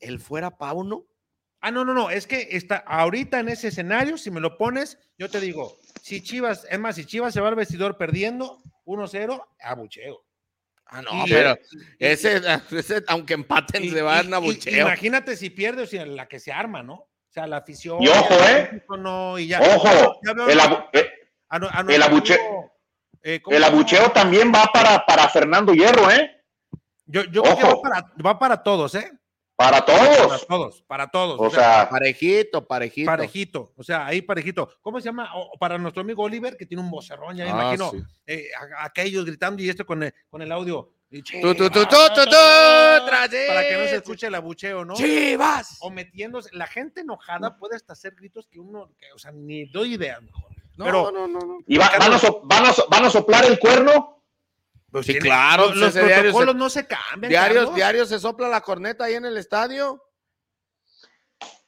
el 0.00 0.20
fuera 0.20 0.56
Pauno? 0.56 1.06
Ah, 1.60 1.70
no, 1.70 1.84
no, 1.84 1.94
no, 1.94 2.10
es 2.10 2.26
que 2.26 2.48
está 2.50 2.76
ahorita 2.76 3.40
en 3.40 3.48
ese 3.48 3.68
escenario, 3.68 4.18
si 4.18 4.30
me 4.30 4.40
lo 4.40 4.58
pones, 4.58 4.98
yo 5.16 5.30
te 5.30 5.40
digo, 5.40 5.78
si 6.02 6.20
Chivas, 6.22 6.66
es 6.70 6.78
más, 6.78 6.96
si 6.96 7.06
Chivas 7.06 7.32
se 7.32 7.40
va 7.40 7.48
al 7.48 7.54
vestidor 7.54 7.96
perdiendo 7.96 8.62
1-0, 8.84 9.42
abucheo. 9.60 10.24
Ah, 10.86 11.02
no, 11.02 11.24
pero 11.28 11.56
ese, 11.98 12.42
aunque 13.08 13.34
empaten, 13.34 13.90
se 13.90 14.02
van 14.02 14.32
a 14.32 14.36
abucheo. 14.36 14.86
Imagínate 14.86 15.36
si 15.36 15.50
pierde 15.50 15.82
o 15.82 15.86
si 15.86 15.98
la 15.98 16.26
que 16.26 16.38
se 16.38 16.52
arma, 16.52 16.82
¿no? 16.82 16.94
O 16.94 17.08
sea, 17.34 17.46
la 17.46 17.58
afición. 17.58 18.00
Y 18.02 18.08
ojo, 18.08 18.34
¿eh? 18.48 18.84
No, 18.98 19.38
y 19.38 19.48
ya, 19.48 19.60
ojo, 19.60 20.20
el, 21.88 22.02
abucheo, 22.02 22.72
el 23.22 23.64
abucheo 23.64 24.10
también 24.12 24.52
va 24.52 24.66
para, 24.72 25.04
para 25.04 25.28
Fernando 25.28 25.72
Hierro, 25.72 26.10
¿eh? 26.10 26.30
Yo, 27.06 27.24
yo 27.24 27.42
creo 27.42 27.56
que 27.56 27.64
va 27.64 27.82
para, 27.82 28.12
va 28.24 28.38
para 28.38 28.62
todos, 28.62 28.94
¿eh? 28.94 29.10
Para 29.56 29.84
todos. 29.84 30.18
Para 30.18 30.38
todos, 30.46 30.82
para 30.82 31.10
todos. 31.10 31.40
O, 31.40 31.50
sea, 31.50 31.88
parejito, 31.88 32.66
parejito. 32.66 33.06
Parejito, 33.06 33.72
o 33.76 33.84
sea, 33.84 34.06
ahí 34.06 34.20
parejito. 34.20 34.68
¿Cómo 34.82 35.00
se 35.00 35.06
llama? 35.06 35.30
para 35.60 35.78
nuestro 35.78 36.02
amigo 36.02 36.24
Oliver, 36.24 36.56
que 36.56 36.66
tiene 36.66 36.82
un 36.82 36.90
vocerrón, 36.90 37.36
ya 37.36 37.44
me 37.44 37.50
ah, 37.50 37.74
imagino, 37.74 37.92
eh, 38.26 38.48
aquellos 38.78 39.24
gritando 39.24 39.62
y 39.62 39.68
esto 39.68 39.86
con 39.86 40.02
el, 40.02 40.14
con 40.28 40.42
el 40.42 40.50
audio. 40.50 40.90
Tú, 41.40 41.54
tú, 41.54 41.70
tú, 41.70 41.80
para 41.88 43.28
que 43.28 43.76
no 43.78 43.84
se 43.84 43.96
escuche 43.96 44.26
el 44.26 44.34
abucheo, 44.34 44.84
¿no? 44.84 44.94
Chivas. 44.94 45.76
O 45.80 45.90
metiéndose. 45.90 46.50
La 46.52 46.66
gente 46.66 47.02
enojada 47.02 47.56
puede 47.56 47.76
hasta 47.76 47.92
hacer 47.92 48.16
gritos 48.16 48.48
que 48.48 48.58
uno, 48.58 48.90
o 49.14 49.18
sea, 49.18 49.30
ni 49.30 49.66
doy 49.66 49.94
idea 49.94 50.20
mejor. 50.20 50.50
No, 50.76 50.84
Pero, 50.86 51.12
no, 51.12 51.28
no, 51.28 51.38
no. 51.38 51.58
¿Y 51.68 51.78
van, 51.78 51.90
a 52.02 52.08
van, 52.42 52.66
a, 52.66 52.74
van 52.90 53.04
a 53.04 53.10
soplar 53.10 53.44
el 53.44 53.60
cuerno? 53.60 54.23
Pues 54.94 55.06
sí, 55.06 55.18
claro. 55.18 55.74
Los, 55.74 55.92
protocolos 55.92 56.54
no 56.54 56.70
se 56.70 56.86
cambian. 56.86 57.28
Diarios, 57.28 57.74
diarios 57.74 58.08
se 58.08 58.20
sopla 58.20 58.46
la 58.48 58.60
corneta 58.60 59.02
ahí 59.02 59.14
en 59.14 59.24
el 59.24 59.36
estadio. 59.36 60.00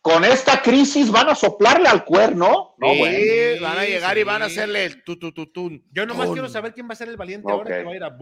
Con 0.01 0.25
esta 0.25 0.63
crisis 0.63 1.11
van 1.11 1.29
a 1.31 1.35
soplarle 1.35 1.89
al 1.89 2.05
cuerno. 2.05 2.77
No, 2.79 2.93
sí, 2.93 3.59
van 3.61 3.79
a 3.79 3.85
llegar 3.85 4.17
y 4.17 4.23
van 4.23 4.43
a 4.43 4.45
hacerle 4.45 4.85
el 4.85 5.03
tu, 5.03 5.19
tu, 5.19 5.33
tu, 5.33 5.83
Yo 5.91 6.07
nomás 6.07 6.31
quiero 6.31 6.49
saber 6.49 6.73
quién 6.73 6.89
va 6.89 6.93
a 6.93 6.97
ser 6.97 7.09
el 7.09 7.17
valiente 7.17 7.51
ahora 7.51 7.79
que 7.79 7.83
va 7.83 7.91
a 7.91 7.97
ir 7.97 8.05
a. 8.05 8.17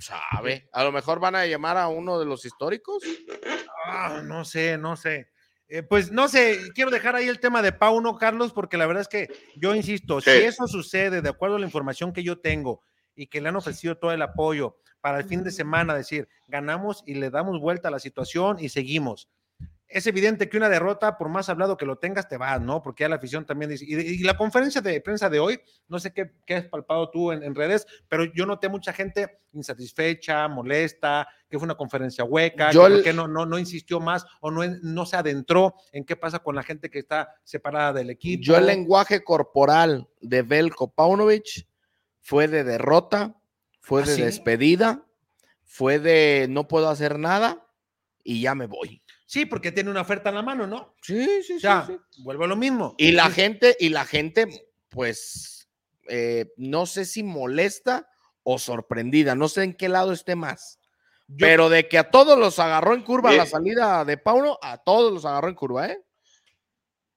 Sabe. 0.00 0.70
A 0.72 0.82
lo 0.82 0.90
mejor 0.90 1.20
van 1.20 1.36
a 1.36 1.44
llamar 1.44 1.76
a 1.76 1.88
uno 1.88 2.18
de 2.18 2.24
los 2.24 2.46
históricos. 2.46 3.02
Ah, 3.84 4.22
no 4.24 4.46
sé, 4.46 4.78
no 4.78 4.96
sé. 4.96 5.28
Eh, 5.68 5.82
pues 5.82 6.12
no 6.12 6.28
sé, 6.28 6.58
quiero 6.74 6.90
dejar 6.90 7.16
ahí 7.16 7.26
el 7.26 7.40
tema 7.40 7.60
de 7.60 7.72
Pauno, 7.72 8.16
Carlos, 8.18 8.52
porque 8.52 8.76
la 8.76 8.86
verdad 8.86 9.02
es 9.02 9.08
que 9.08 9.28
yo 9.56 9.74
insisto, 9.74 10.20
si 10.20 10.30
eso 10.30 10.68
sucede 10.68 11.22
de 11.22 11.28
acuerdo 11.28 11.56
a 11.56 11.58
la 11.58 11.66
información 11.66 12.12
que 12.12 12.22
yo 12.22 12.38
tengo 12.38 12.82
y 13.16 13.26
que 13.26 13.40
le 13.40 13.48
han 13.48 13.56
ofrecido 13.56 13.96
todo 13.96 14.12
el 14.12 14.22
apoyo 14.22 14.76
para 15.00 15.18
el 15.18 15.24
fin 15.24 15.42
de 15.42 15.50
semana, 15.50 15.94
decir, 15.94 16.28
ganamos 16.46 17.02
y 17.06 17.14
le 17.14 17.30
damos 17.30 17.60
vuelta 17.60 17.88
a 17.88 17.90
la 17.90 17.98
situación 17.98 18.58
y 18.60 18.68
seguimos 18.68 19.28
es 19.96 20.06
evidente 20.06 20.50
que 20.50 20.58
una 20.58 20.68
derrota, 20.68 21.16
por 21.16 21.30
más 21.30 21.48
hablado 21.48 21.78
que 21.78 21.86
lo 21.86 21.96
tengas, 21.96 22.28
te 22.28 22.36
vas, 22.36 22.60
¿no? 22.60 22.82
Porque 22.82 23.04
ya 23.04 23.08
la 23.08 23.16
afición 23.16 23.46
también 23.46 23.70
dice. 23.70 23.86
Y, 23.88 24.18
la 24.24 24.36
conferencia 24.36 24.82
de 24.82 25.00
prensa 25.00 25.30
de 25.30 25.40
hoy, 25.40 25.58
no 25.88 25.98
sé 25.98 26.12
qué, 26.12 26.32
qué 26.44 26.56
has 26.56 26.66
palpado 26.66 27.08
tú 27.10 27.32
en, 27.32 27.54
redes, 27.54 27.86
pero 28.06 28.26
yo 28.34 28.44
noté 28.44 28.68
mucha 28.68 28.92
gente 28.92 29.40
insatisfecha, 29.54 30.48
molesta, 30.48 31.26
que 31.48 31.58
fue 31.58 31.64
una 31.64 31.76
conferencia 31.76 32.24
hueca, 32.24 32.72
que, 33.02 33.14
no, 33.14 33.26
no, 33.26 33.46
no 33.46 33.58
insistió 33.58 33.98
más 33.98 34.26
o 34.42 34.50
no, 34.50 34.60
no 34.82 35.06
se 35.06 35.16
adentró 35.16 35.74
en 35.92 36.04
qué 36.04 36.14
pasa 36.14 36.40
con 36.40 36.54
la 36.54 36.62
gente 36.62 36.90
que 36.90 36.98
está 36.98 37.34
separada 37.42 37.94
del 37.94 38.10
equipo. 38.10 38.42
Yo 38.42 38.58
el 38.58 38.66
lenguaje 38.66 39.24
corporal 39.24 40.10
de 40.20 40.42
Belko 40.42 40.92
Paunovic 40.92 41.66
fue 42.20 42.48
de 42.48 42.64
derrota, 42.64 43.34
fue 43.80 44.02
¿Ah, 44.02 44.06
de 44.06 44.16
despedida, 44.16 45.06
fue 45.64 45.98
de 45.98 46.48
no 46.50 46.68
puedo 46.68 46.90
hacer 46.90 47.18
nada 47.18 47.66
y 48.22 48.42
ya 48.42 48.54
me 48.54 48.66
voy. 48.66 49.00
Sí, 49.26 49.44
porque 49.44 49.72
tiene 49.72 49.90
una 49.90 50.02
oferta 50.02 50.28
en 50.28 50.36
la 50.36 50.42
mano, 50.42 50.66
¿no? 50.68 50.94
Sí, 51.02 51.42
sí, 51.42 51.58
sí, 51.58 51.68
sí. 51.86 52.22
Vuelve 52.22 52.44
a 52.44 52.48
lo 52.48 52.56
mismo. 52.56 52.94
Y 52.96 53.10
la 53.12 53.28
gente, 53.28 53.76
y 53.78 53.88
la 53.88 54.04
gente, 54.04 54.46
pues, 54.88 55.68
eh, 56.08 56.52
no 56.56 56.86
sé 56.86 57.04
si 57.04 57.24
molesta 57.24 58.08
o 58.44 58.58
sorprendida, 58.60 59.34
no 59.34 59.48
sé 59.48 59.64
en 59.64 59.74
qué 59.74 59.88
lado 59.88 60.12
esté 60.12 60.36
más. 60.36 60.78
pero 61.38 61.68
de 61.68 61.88
que 61.88 61.98
a 61.98 62.08
todos 62.08 62.38
los 62.38 62.60
agarró 62.60 62.94
en 62.94 63.02
curva 63.02 63.32
la 63.32 63.46
salida 63.46 64.04
de 64.04 64.16
Paulo, 64.16 64.60
a 64.62 64.78
todos 64.78 65.12
los 65.12 65.24
agarró 65.24 65.48
en 65.48 65.56
curva, 65.56 65.88
¿eh? 65.88 66.00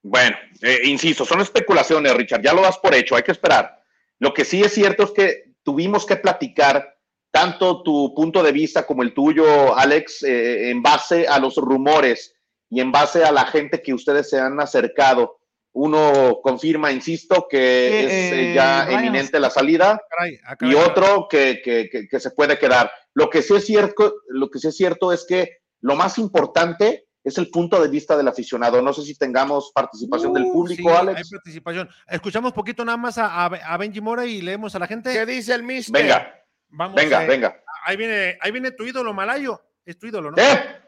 Bueno, 0.02 0.36
eh, 0.62 0.80
insisto, 0.86 1.26
son 1.26 1.42
especulaciones, 1.42 2.16
Richard, 2.16 2.42
ya 2.42 2.54
lo 2.54 2.64
das 2.64 2.80
por 2.80 2.96
hecho, 2.96 3.16
hay 3.16 3.22
que 3.22 3.34
esperar. 3.34 3.84
Lo 4.18 4.34
que 4.34 4.46
sí 4.46 4.62
es 4.62 4.74
cierto 4.74 5.04
es 5.04 5.12
que 5.12 5.54
tuvimos 5.62 6.08
que 6.08 6.16
platicar 6.16 6.98
tanto 7.32 7.84
tu 7.84 8.14
punto 8.16 8.42
de 8.42 8.52
vista 8.52 8.86
como 8.86 9.04
el 9.04 9.14
tuyo, 9.14 9.76
Alex, 9.78 10.24
eh, 10.24 10.72
en 10.72 10.82
base 10.82 11.28
a 11.28 11.40
los 11.40 11.56
rumores 11.56 12.34
y 12.70 12.82
en 12.82 12.92
base 12.92 13.24
a 13.24 13.32
la 13.32 13.46
gente 13.46 13.82
que 13.82 13.94
ustedes 13.94 14.30
se 14.30 14.40
han 14.40 14.60
acercado. 14.60 15.40
Uno 15.72 16.40
confirma, 16.42 16.92
insisto, 16.92 17.46
que 17.50 18.04
es 18.04 18.34
eh, 18.34 18.54
ya 18.56 18.90
eminente 18.90 19.40
la 19.40 19.52
salida 19.52 20.02
ah, 20.20 20.56
y 20.62 20.74
otro 20.74 21.28
que, 21.30 21.62
que, 21.64 22.20
se 22.20 22.32
puede 22.32 22.58
quedar. 22.58 22.92
Lo 23.14 23.30
que 23.30 23.44
sí 23.44 23.56
es 23.56 23.66
cierto, 23.66 24.16
lo 24.30 24.50
que 24.50 24.58
sí 24.58 24.68
es 24.68 24.76
cierto 24.76 25.14
es 25.14 25.26
que 25.28 25.58
lo 25.82 25.96
más 25.96 26.18
importante 26.18 27.06
es 27.24 27.38
el 27.38 27.50
punto 27.52 27.80
de 27.82 27.88
vista 27.88 28.18
del 28.18 28.28
aficionado. 28.28 28.82
No 28.82 28.94
sé 28.94 29.04
si 29.04 29.16
tengamos 29.16 29.72
participación 29.74 30.34
del 30.34 30.46
uh, 30.46 30.54
público, 30.54 30.90
Alex. 30.90 31.18
Hay 31.18 31.30
participación. 31.30 31.88
Escuchamos 32.08 32.52
poquito 32.52 32.84
nada 32.84 32.98
más 32.98 33.20
a, 33.20 33.46
a, 33.46 33.78
Benji 33.78 34.02
Mora 34.02 34.26
y 34.26 34.42
leemos 34.42 34.74
a 34.74 34.80
la 34.80 34.88
gente. 34.88 35.14
¿Qué 35.14 35.26
dice 35.28 35.54
el 35.54 35.62
mister? 35.62 36.02
Venga 36.02 36.39
venga, 36.70 37.26
venga. 37.26 37.64
Ahí 37.86 37.98
viene, 37.98 38.38
ahí 38.42 38.52
viene 38.52 38.72
tu 38.72 38.86
ídolo 38.86 39.14
malayo. 39.14 39.62
Es 39.86 39.98
tu 39.98 40.08
ídolo, 40.08 40.32
¿no? 40.32 40.38
¿Eh? 40.38 40.80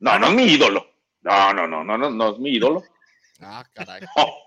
No, 0.00 0.18
no, 0.18 0.28
es 0.28 0.34
mi 0.34 0.44
ídolo. 0.44 0.86
No, 1.22 1.52
no, 1.52 1.66
no, 1.66 1.84
no, 1.84 1.98
no, 1.98 2.10
no 2.10 2.30
es 2.30 2.38
mi 2.38 2.50
ídolo. 2.50 2.82
Ah, 3.42 3.64
caray. 3.72 4.02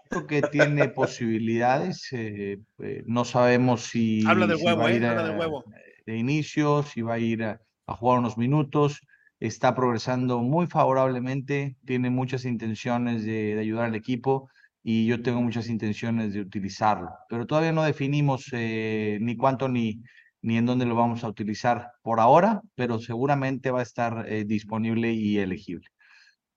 Creo 0.07 0.27
que 0.27 0.41
tiene 0.43 0.87
posibilidades. 0.87 2.09
Eh, 2.11 2.59
eh, 2.77 3.03
no 3.07 3.25
sabemos 3.25 3.81
si. 3.81 4.23
Habla 4.27 4.45
del 4.45 4.57
huevo, 4.61 4.87
eh, 4.87 5.03
habla 5.03 5.23
del 5.23 5.35
huevo. 5.35 5.65
De 6.05 6.15
inicio, 6.15 6.83
si 6.83 7.01
va 7.01 7.15
a 7.15 7.17
ir 7.17 7.43
a, 7.43 7.59
jugar 7.87 8.19
unos 8.19 8.37
minutos. 8.37 9.01
Está 9.39 9.73
progresando 9.73 10.43
muy 10.43 10.67
favorablemente. 10.67 11.75
Tiene 11.87 12.11
muchas 12.11 12.45
intenciones 12.45 13.25
de, 13.25 13.55
de, 13.55 13.61
ayudar 13.61 13.85
al 13.85 13.95
equipo 13.95 14.47
y 14.83 15.07
yo 15.07 15.23
tengo 15.23 15.41
muchas 15.41 15.69
intenciones 15.69 16.31
de 16.33 16.41
utilizarlo. 16.41 17.09
Pero 17.29 17.47
todavía 17.47 17.71
no 17.71 17.81
definimos 17.81 18.45
ni 18.53 19.35
cuánto 19.37 19.69
ni, 19.69 20.03
ni 20.43 20.57
en 20.57 20.65
dónde 20.65 20.85
lo 20.85 20.93
vamos 20.93 21.23
a 21.23 21.29
utilizar 21.29 21.93
por 22.03 22.19
ahora, 22.19 22.61
pero 22.75 22.99
seguramente 22.99 23.71
va 23.71 23.79
a 23.79 23.83
estar 23.83 24.25
eh, 24.27 24.43
disponible 24.43 25.13
y 25.13 25.39
elegible. 25.39 25.87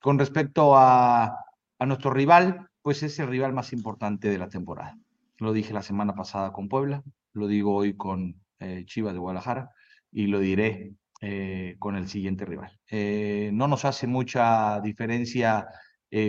Con 0.01 0.19
respecto 0.19 0.77
a, 0.77 1.39
nuestro 1.79 2.11
rival, 2.11 2.69
pues 2.83 3.03
es 3.03 3.19
el 3.21 3.29
rival 3.29 3.53
más 3.53 3.73
importante 3.73 4.29
de 4.29 4.39
la 4.39 4.49
temporada. 4.49 4.99
Lo 5.39 5.53
dije 5.53 5.73
la 5.73 5.83
semana 5.83 6.15
pasada 6.15 6.53
con 6.53 6.69
Puebla, 6.69 7.03
lo 7.33 7.47
digo 7.47 7.75
hoy 7.75 7.97
con 7.97 8.41
eh, 8.59 8.85
Chivas 8.87 9.13
de 9.13 9.21
Guadalajara 9.21 9.71
y 10.11 10.27
lo 10.27 10.41
diré 10.41 10.95
eh, 11.21 11.77
con 11.79 11.95
el 11.95 12.09
siguiente 12.09 12.45
rival. 12.45 12.73
no 13.53 13.69
nos 13.69 13.85
hace 13.85 14.07
mucha 14.07 14.81
diferencia 14.81 15.69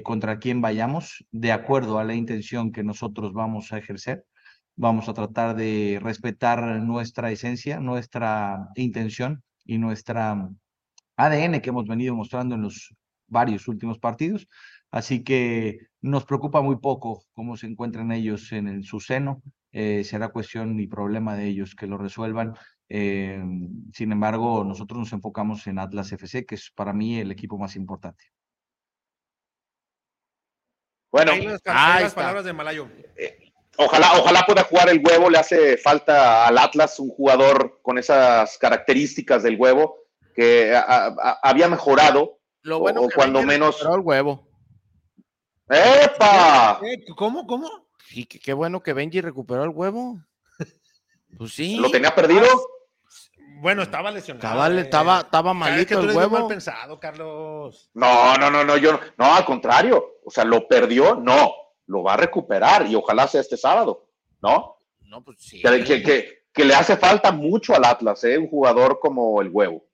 contra 0.04 0.38
quién 0.38 0.60
vayamos, 0.60 1.26
de 1.32 1.54
acuerdo 1.54 1.98
a 1.98 2.04
la 2.04 2.14
intención 2.14 2.74
que 2.74 2.84
nosotros 2.84 3.32
vamos 3.32 3.72
a 3.72 3.78
ejercer 3.78 4.26
vamos 4.78 5.10
a 5.10 5.14
tratar 5.14 5.56
de 5.56 6.00
respetar 6.02 6.64
nuestra 6.82 7.32
esencia, 7.32 7.80
nuestra 7.80 8.70
intención 8.76 9.44
y 9.66 9.80
nuestra 9.80 10.50
ADN 11.18 11.60
que 11.60 11.70
hemos 11.70 11.88
venido 11.88 12.16
mostrando 12.16 12.56
en 12.56 12.62
los 12.62 12.96
varios 13.28 13.68
últimos 13.68 14.00
partidos. 14.00 14.48
Así 14.92 15.24
que 15.24 15.80
nos 16.00 16.26
preocupa 16.26 16.62
muy 16.62 16.78
poco 16.78 17.24
cómo 17.34 17.58
se 17.58 17.68
encuentran 17.68 18.12
ellos 18.12 18.52
en 18.54 18.84
su 18.84 19.00
seno. 19.00 19.42
Eh, 19.74 20.04
será 20.04 20.30
cuestión 20.30 20.80
y 20.80 20.88
problema 20.88 21.36
de 21.36 21.48
ellos 21.48 21.76
que 21.76 21.88
lo 21.88 21.98
resuelvan. 21.98 22.54
Eh, 22.88 23.44
sin 23.94 24.12
embargo, 24.12 24.64
nosotros 24.64 25.00
nos 25.00 25.14
enfocamos 25.14 25.68
en 25.68 25.80
Atlas 25.80 26.12
FC, 26.12 26.46
que 26.46 26.56
es 26.56 26.72
para 26.74 26.94
mí 26.94 27.20
el 27.20 27.32
equipo 27.32 27.58
más 27.58 27.76
importante. 27.76 28.24
Bueno, 31.12 31.32
ahí 31.32 31.46
las, 31.46 32.14
palabras 32.14 32.46
de 32.46 32.54
Malayo. 32.54 32.88
Eh, 33.16 33.47
Ojalá, 33.78 34.14
ojalá 34.18 34.44
pueda 34.46 34.64
jugar 34.64 34.90
el 34.90 35.02
huevo, 35.06 35.30
le 35.30 35.38
hace 35.38 35.78
falta 35.78 36.48
al 36.48 36.58
Atlas 36.58 37.00
un 37.00 37.10
jugador 37.10 37.80
con 37.84 37.98
esas 37.98 38.58
características 38.58 39.44
del 39.44 39.56
huevo 39.60 39.98
que 40.36 40.76
a- 40.76 41.08
a- 41.08 41.40
había 41.44 41.68
mejorado, 41.68 42.40
Lo 42.64 42.80
bueno 42.80 43.02
o 43.02 43.08
que 43.08 43.16
cuando 43.16 43.42
menos- 43.44 43.76
recuperó 43.80 43.96
el 43.96 44.02
huevo. 44.02 44.48
¡Epa! 45.70 46.80
Eh, 46.84 47.04
¿Cómo? 47.16 47.46
¿Cómo? 47.46 47.70
Sí, 48.08 48.26
qué, 48.26 48.40
qué 48.40 48.54
bueno 48.54 48.82
que 48.82 48.94
Benji 48.94 49.22
recuperó 49.22 49.64
el 49.64 49.70
huevo. 49.70 50.18
Pues 51.38 51.54
sí. 51.54 51.76
¿Lo 51.76 51.92
tenía 51.92 52.16
perdido? 52.16 52.46
Bueno, 53.60 53.82
estaba 53.82 54.12
lesionado. 54.12 54.48
Cabal, 54.48 54.78
eh. 54.78 54.82
estaba, 54.82 55.20
estaba 55.22 55.52
que 55.52 55.58
malito 55.58 55.96
tú 55.96 56.00
el 56.00 56.04
eres 56.06 56.16
bien 56.18 56.24
mal 56.32 56.34
huevo. 56.34 56.48
pensado, 56.48 57.00
Carlos. 57.00 57.90
No, 57.94 58.36
no, 58.38 58.50
no, 58.50 58.64
no, 58.64 58.78
yo 58.78 58.94
no, 58.94 59.00
no, 59.18 59.36
al 59.36 59.44
contrario. 59.46 60.20
O 60.26 60.32
sea, 60.32 60.46
lo 60.46 60.68
perdió, 60.68 61.16
no, 61.16 61.52
lo 61.88 62.04
va 62.04 62.14
a 62.14 62.18
recuperar 62.18 62.86
y 62.88 62.96
ojalá 62.96 63.28
sea 63.28 63.42
este 63.42 63.58
sábado, 63.58 64.08
¿no? 64.42 64.78
No, 65.02 65.24
pues 65.24 65.38
sí. 65.40 65.62
Que, 65.62 65.84
que- 65.84 66.04
que- 66.04 66.38
que 66.54 66.66
le 66.66 66.74
hace 66.74 66.98
falta 66.98 67.32
mucho 67.32 67.76
al 67.76 67.86
Atlas, 67.86 68.24
¿eh? 68.24 68.38
Un 68.38 68.50
jugador 68.50 69.00
como 69.00 69.42
el 69.42 69.50
huevo. 69.50 69.86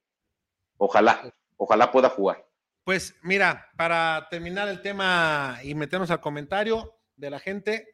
Ojalá, 0.78 1.34
ojalá 1.58 1.92
pueda 1.92 2.10
jugar. 2.10 2.46
Pues 2.86 3.16
mira, 3.22 3.68
para 3.78 4.28
terminar 4.30 4.68
el 4.70 4.82
tema 4.82 5.60
y 5.64 5.76
meternos 5.76 6.10
al 6.12 6.22
comentario 6.22 6.96
de 7.16 7.30
la 7.30 7.40
gente, 7.40 7.93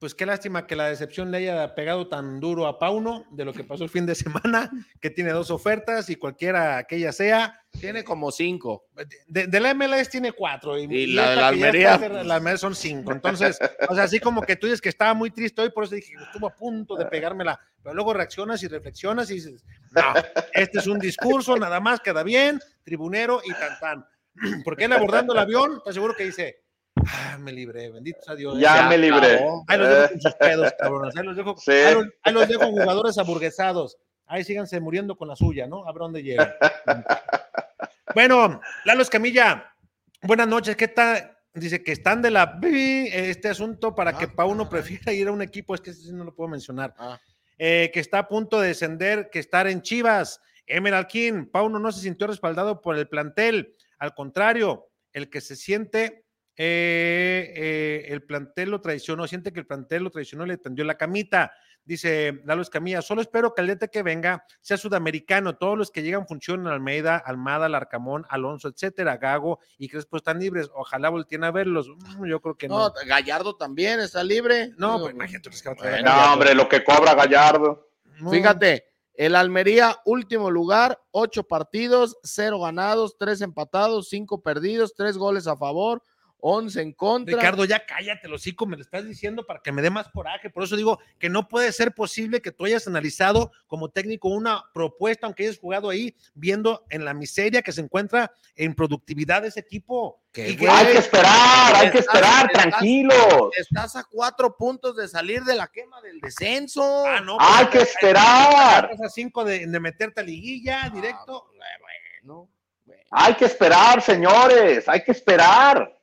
pues 0.00 0.14
qué 0.14 0.24
lástima 0.24 0.66
que 0.66 0.76
la 0.76 0.88
decepción 0.88 1.30
le 1.30 1.36
haya 1.38 1.74
pegado 1.74 2.08
tan 2.08 2.40
duro 2.40 2.66
a 2.66 2.78
Pauno 2.78 3.26
de 3.30 3.44
lo 3.44 3.52
que 3.52 3.64
pasó 3.64 3.84
el 3.84 3.90
fin 3.90 4.06
de 4.06 4.14
semana, 4.14 4.70
que 5.00 5.10
tiene 5.10 5.30
dos 5.30 5.50
ofertas 5.50 6.08
y 6.08 6.16
cualquiera 6.16 6.84
que 6.84 6.96
ella 6.96 7.12
sea. 7.12 7.60
Tiene 7.78 8.02
como 8.02 8.32
cinco. 8.32 8.86
De, 9.28 9.46
de 9.46 9.60
la 9.60 9.74
MLS 9.74 10.08
tiene 10.08 10.32
cuatro 10.32 10.76
y, 10.78 10.84
Y 10.84 11.02
y 11.02 11.06
la 11.12 11.30
de 11.30 11.36
la 11.36 11.42
que 11.42 11.48
Almería. 11.48 11.94
está 11.96 12.08
la 12.24 12.34
Almería 12.36 12.56
son 12.56 12.74
cinco. 12.74 13.12
Entonces, 13.12 13.58
o 13.88 13.94
sea, 13.94 14.04
así 14.04 14.18
como 14.18 14.40
que 14.40 14.56
tú 14.56 14.66
dices 14.66 14.80
que 14.80 14.88
estaba 14.88 15.12
muy 15.12 15.30
triste 15.30 15.60
hoy, 15.60 15.70
por 15.70 15.84
eso 15.84 15.94
dije, 15.94 16.14
estuvo 16.14 16.48
a 16.48 16.56
punto 16.56 16.96
de 16.96 17.04
pegármela, 17.04 17.60
pero 17.82 17.94
luego 17.94 18.14
reaccionas 18.14 18.62
y 18.62 18.68
reflexionas 18.68 19.30
y 19.30 19.34
dices, 19.34 19.62
no, 19.92 20.14
este 20.54 20.78
es 20.78 20.86
un 20.86 20.98
discurso, 20.98 21.58
nada 21.58 21.78
más 21.78 22.00
queda 22.00 22.22
bien, 22.22 22.58
tribunero 22.82 23.42
y 23.44 23.52
tan 23.52 23.78
tan. 23.78 24.06
Porque 24.64 24.86
él 24.86 24.92
abordando 24.94 25.34
el 25.34 25.40
avión, 25.40 25.82
te 25.84 25.92
seguro 25.92 26.16
que 26.16 26.24
dice, 26.24 26.59
ah, 27.06 27.38
me 27.38 27.52
libré, 27.52 27.90
bendito 27.90 28.20
sea 28.22 28.34
Dios. 28.34 28.58
Ya, 28.58 28.76
ya 28.76 28.88
me 28.88 28.98
libré. 28.98 29.40
Ahí 29.66 29.78
los 29.78 29.88
dejo 29.88 30.08
con 30.10 30.20
sus 30.20 30.34
pedos, 30.34 30.72
cabrones. 30.78 31.16
Ahí 31.16 31.24
los 31.24 31.36
dejo, 31.36 31.56
Sí. 31.58 31.70
ahí 31.72 31.94
los, 31.94 32.06
ahí 32.22 32.32
los 32.32 32.48
dejo 32.48 32.66
jugadores 32.66 33.18
aburguesados. 33.18 33.96
Ahí 34.26 34.44
síganse 34.44 34.78
muriendo 34.80 35.16
con 35.16 35.28
la 35.28 35.36
suya, 35.36 35.66
¿no? 35.66 35.86
A 35.86 35.92
ver 35.92 36.00
dónde 36.00 36.22
llegan. 36.22 36.52
bueno, 38.14 38.60
Lalo 38.84 39.02
Escamilla, 39.02 39.74
buenas 40.22 40.46
noches. 40.46 40.76
¿Qué 40.76 40.88
tal? 40.88 41.36
Dice 41.52 41.82
que 41.82 41.92
están 41.92 42.22
de 42.22 42.30
la 42.30 42.60
este 42.62 43.48
asunto 43.48 43.94
para 43.94 44.16
que 44.16 44.26
Ah, 44.26 44.32
Pauno 44.36 44.68
prefiera 44.68 45.12
ir 45.12 45.26
a 45.26 45.32
un 45.32 45.42
equipo, 45.42 45.74
es 45.74 45.80
que 45.80 45.90
ese 45.90 46.02
sí 46.02 46.12
no 46.12 46.22
lo 46.24 46.34
puedo 46.34 46.48
mencionar. 46.48 46.94
Ah. 46.96 47.18
Eh, 47.58 47.90
que 47.92 48.00
está 48.00 48.20
a 48.20 48.28
punto 48.28 48.60
de 48.60 48.68
descender, 48.68 49.30
que 49.30 49.38
estar 49.40 49.66
en 49.66 49.82
Chivas. 49.82 50.40
Emerald 50.66 51.08
King, 51.08 51.46
Pauno 51.46 51.80
no 51.80 51.90
se 51.90 52.00
sintió 52.00 52.28
respaldado 52.28 52.80
por 52.80 52.96
el 52.96 53.08
plantel. 53.08 53.74
Al 53.98 54.14
contrario, 54.14 54.88
el 55.12 55.28
que 55.28 55.40
se 55.40 55.56
siente, 55.56 56.24
eh, 56.62 57.54
eh, 57.56 58.04
el 58.08 58.22
plantel 58.22 58.68
lo 58.68 58.82
traicionó, 58.82 59.26
siente 59.26 59.50
que 59.50 59.60
el 59.60 59.66
plantel 59.66 60.04
lo 60.04 60.10
traicionó, 60.10 60.44
le 60.44 60.58
tendió 60.58 60.84
la 60.84 60.98
camita. 60.98 61.54
Dice 61.86 62.42
Lalo 62.44 62.60
Escamilla, 62.60 63.00
solo 63.00 63.22
espero 63.22 63.54
que 63.54 63.62
el 63.62 63.68
DT 63.68 63.88
que 63.90 64.02
venga 64.02 64.44
sea 64.60 64.76
sudamericano. 64.76 65.56
Todos 65.56 65.78
los 65.78 65.90
que 65.90 66.02
llegan 66.02 66.28
funcionan, 66.28 66.70
Almeida, 66.70 67.16
Almada, 67.16 67.66
Larcamón, 67.70 68.26
Alonso, 68.28 68.68
etcétera, 68.68 69.16
Gago 69.16 69.60
y 69.78 69.88
Crespo 69.88 70.18
están 70.18 70.38
libres. 70.38 70.68
Ojalá 70.74 71.08
volteen 71.08 71.44
a 71.44 71.50
verlos. 71.50 71.88
Mm, 71.88 72.26
Yo 72.26 72.42
creo 72.42 72.58
que 72.58 72.68
no. 72.68 72.78
No, 72.78 72.92
Gallardo 73.06 73.56
también 73.56 73.98
está 73.98 74.22
libre. 74.22 74.74
No, 74.76 74.96
Digo, 74.96 75.00
pues 75.04 75.14
imagínate 75.14 75.48
los 75.48 75.62
que 75.62 75.68
va 75.70 75.72
a 75.72 75.76
traer 75.76 75.94
a 75.94 75.96
Bueno, 75.96 76.10
Gallardo. 76.10 76.26
No, 76.26 76.32
hombre, 76.34 76.54
lo 76.54 76.68
que 76.68 76.84
cobra 76.84 77.14
Gallardo. 77.14 77.88
No. 78.18 78.30
Fíjate, 78.32 78.84
el 79.14 79.34
Almería, 79.34 79.96
último 80.04 80.50
lugar, 80.50 81.00
ocho 81.10 81.42
partidos, 81.42 82.18
cero 82.22 82.60
ganados, 82.60 83.16
tres 83.18 83.40
empatados, 83.40 84.10
cinco 84.10 84.42
perdidos, 84.42 84.92
tres 84.94 85.16
goles 85.16 85.46
a 85.46 85.56
favor, 85.56 86.02
once 86.42 86.80
en 86.80 86.92
contra. 86.92 87.36
Ricardo, 87.36 87.64
ya 87.64 87.84
cállate, 87.86 88.28
los 88.28 88.40
hocico, 88.42 88.66
me 88.66 88.76
lo 88.76 88.82
estás 88.82 89.04
diciendo 89.06 89.44
para 89.46 89.60
que 89.60 89.72
me 89.72 89.82
dé 89.82 89.90
más 89.90 90.08
coraje. 90.08 90.50
Por 90.50 90.62
eso 90.64 90.76
digo 90.76 90.98
que 91.18 91.28
no 91.28 91.48
puede 91.48 91.72
ser 91.72 91.92
posible 91.94 92.40
que 92.42 92.52
tú 92.52 92.64
hayas 92.64 92.86
analizado 92.86 93.52
como 93.66 93.88
técnico 93.88 94.28
una 94.28 94.64
propuesta, 94.72 95.26
aunque 95.26 95.44
hayas 95.44 95.58
jugado 95.58 95.90
ahí, 95.90 96.14
viendo 96.34 96.84
en 96.90 97.04
la 97.04 97.14
miseria 97.14 97.62
que 97.62 97.72
se 97.72 97.80
encuentra 97.80 98.32
en 98.56 98.74
productividad 98.74 99.42
de 99.42 99.48
ese 99.48 99.60
equipo. 99.60 100.20
Que, 100.32 100.42
Hay 100.68 100.86
que 100.86 100.98
esperar, 100.98 101.74
hay 101.74 101.90
que 101.90 101.98
esperar, 101.98 102.46
estás- 102.46 102.52
tranquilos. 102.52 103.50
Estás 103.56 103.96
a 103.96 104.04
cuatro 104.04 104.56
puntos 104.56 104.94
de 104.96 105.08
salir 105.08 105.42
de 105.42 105.56
la 105.56 105.66
quema 105.66 106.00
del 106.00 106.20
descenso. 106.20 107.04
Ah, 107.06 107.20
no, 107.20 107.36
Hay 107.40 107.66
que 107.66 107.78
esperar. 107.78 108.90
Estás 108.92 109.06
a 109.06 109.08
cinco 109.10 109.44
de, 109.44 109.66
de 109.66 109.80
meterte 109.80 110.20
a 110.20 110.24
liguilla 110.24 110.88
directo. 110.94 111.50
Bueno, 111.56 112.48
bueno, 112.84 113.02
Hay 113.10 113.34
que 113.34 113.46
esperar, 113.46 114.00
señores. 114.02 114.88
Hay 114.88 115.02
que 115.02 115.10
esperar 115.12 115.99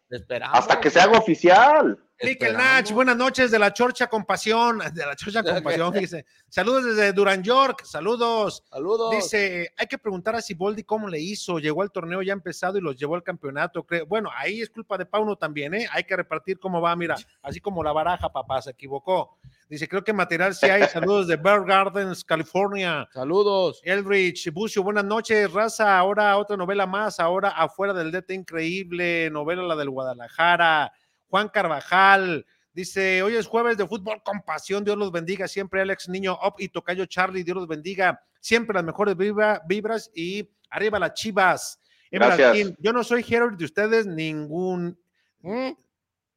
hasta 0.52 0.80
que 0.80 0.90
se 0.90 1.00
haga 1.00 1.18
oficial. 1.18 2.00
Esperamos. 2.20 2.64
Nach, 2.64 2.92
buenas 2.92 3.16
noches 3.16 3.52
de 3.52 3.60
la 3.60 3.72
Chorcha 3.72 4.08
Compasión, 4.08 4.80
de 4.92 5.06
la 5.06 5.16
Chorcha 5.16 5.44
Compasión, 5.44 5.94
dice. 5.94 6.26
Saludos 6.50 6.86
desde 6.86 7.14
Duran 7.14 7.44
York, 7.44 7.84
saludos. 7.86 8.64
Saludos. 8.70 9.12
Dice, 9.12 9.72
hay 9.78 9.86
que 9.86 10.00
preguntar 10.00 10.36
a 10.36 10.42
Siboldi 10.42 10.84
cómo 10.84 11.08
le 11.08 11.20
hizo, 11.20 11.60
llegó 11.60 11.84
al 11.84 11.92
torneo 11.92 12.24
ya 12.24 12.34
empezado 12.34 12.80
y 12.80 12.82
los 12.82 12.96
llevó 12.96 13.16
al 13.16 13.24
campeonato, 13.24 13.84
creo. 13.84 14.08
Bueno, 14.08 14.32
ahí 14.36 14.62
es 14.62 14.70
culpa 14.70 14.98
de 14.98 15.06
Pauno 15.06 15.36
también, 15.36 15.76
¿eh? 15.76 15.88
Hay 15.92 16.06
que 16.06 16.16
repartir 16.16 16.60
cómo 16.60 16.82
va, 16.82 16.96
mira, 16.96 17.16
así 17.44 17.60
como 17.60 17.84
la 17.84 17.92
baraja, 17.92 18.32
papá, 18.32 18.64
se 18.64 18.72
equivocó. 18.72 19.38
Dice, 19.70 19.88
creo 19.88 20.04
que 20.04 20.14
material 20.14 20.56
sí 20.56 20.66
hay. 20.66 20.88
Saludos 20.88 21.28
de 21.28 21.36
Bear 21.36 21.66
Gardens, 21.66 22.24
California. 22.24 23.08
Saludos. 23.14 23.82
Elrich, 23.84 24.52
Bucio, 24.52 24.82
buenas 24.82 25.06
noches, 25.06 25.52
raza. 25.52 26.00
Ahora 26.00 26.36
otra 26.38 26.58
novela 26.58 26.88
más, 26.88 27.20
ahora 27.20 27.50
afuera 27.50 27.94
del 27.94 28.12
DT 28.12 28.34
increíble, 28.34 29.30
novela 29.30 29.62
la 29.64 29.76
del 29.76 29.90
Guadalajara. 29.90 30.92
Juan 31.30 31.50
Carvajal 31.50 32.46
dice: 32.74 33.22
Hoy 33.24 33.36
es 33.36 33.48
jueves 33.48 33.78
de 33.78 33.88
fútbol 33.88 34.22
con 34.24 34.42
pasión, 34.42 34.84
Dios 34.84 34.98
los 34.98 35.12
bendiga. 35.12 35.48
Siempre 35.48 35.82
Alex 35.82 36.10
Niño 36.10 36.38
Up 36.46 36.56
y 36.60 36.70
Tocayo 36.70 37.06
Charlie, 37.06 37.44
Dios 37.44 37.58
los 37.58 37.68
bendiga. 37.68 38.22
Siempre 38.40 38.74
las 38.76 38.84
mejores 38.84 39.16
vibra- 39.16 39.62
vibras 39.68 40.10
y 40.14 40.50
arriba 40.70 41.00
las 41.00 41.14
chivas. 41.14 41.80
Gracias. 42.12 42.74
Yo 42.80 42.94
no 42.94 43.04
soy 43.04 43.24
hater 43.24 43.52
de 43.58 43.66
ustedes, 43.66 44.06
ningún. 44.06 44.98
Mm, 45.42 45.72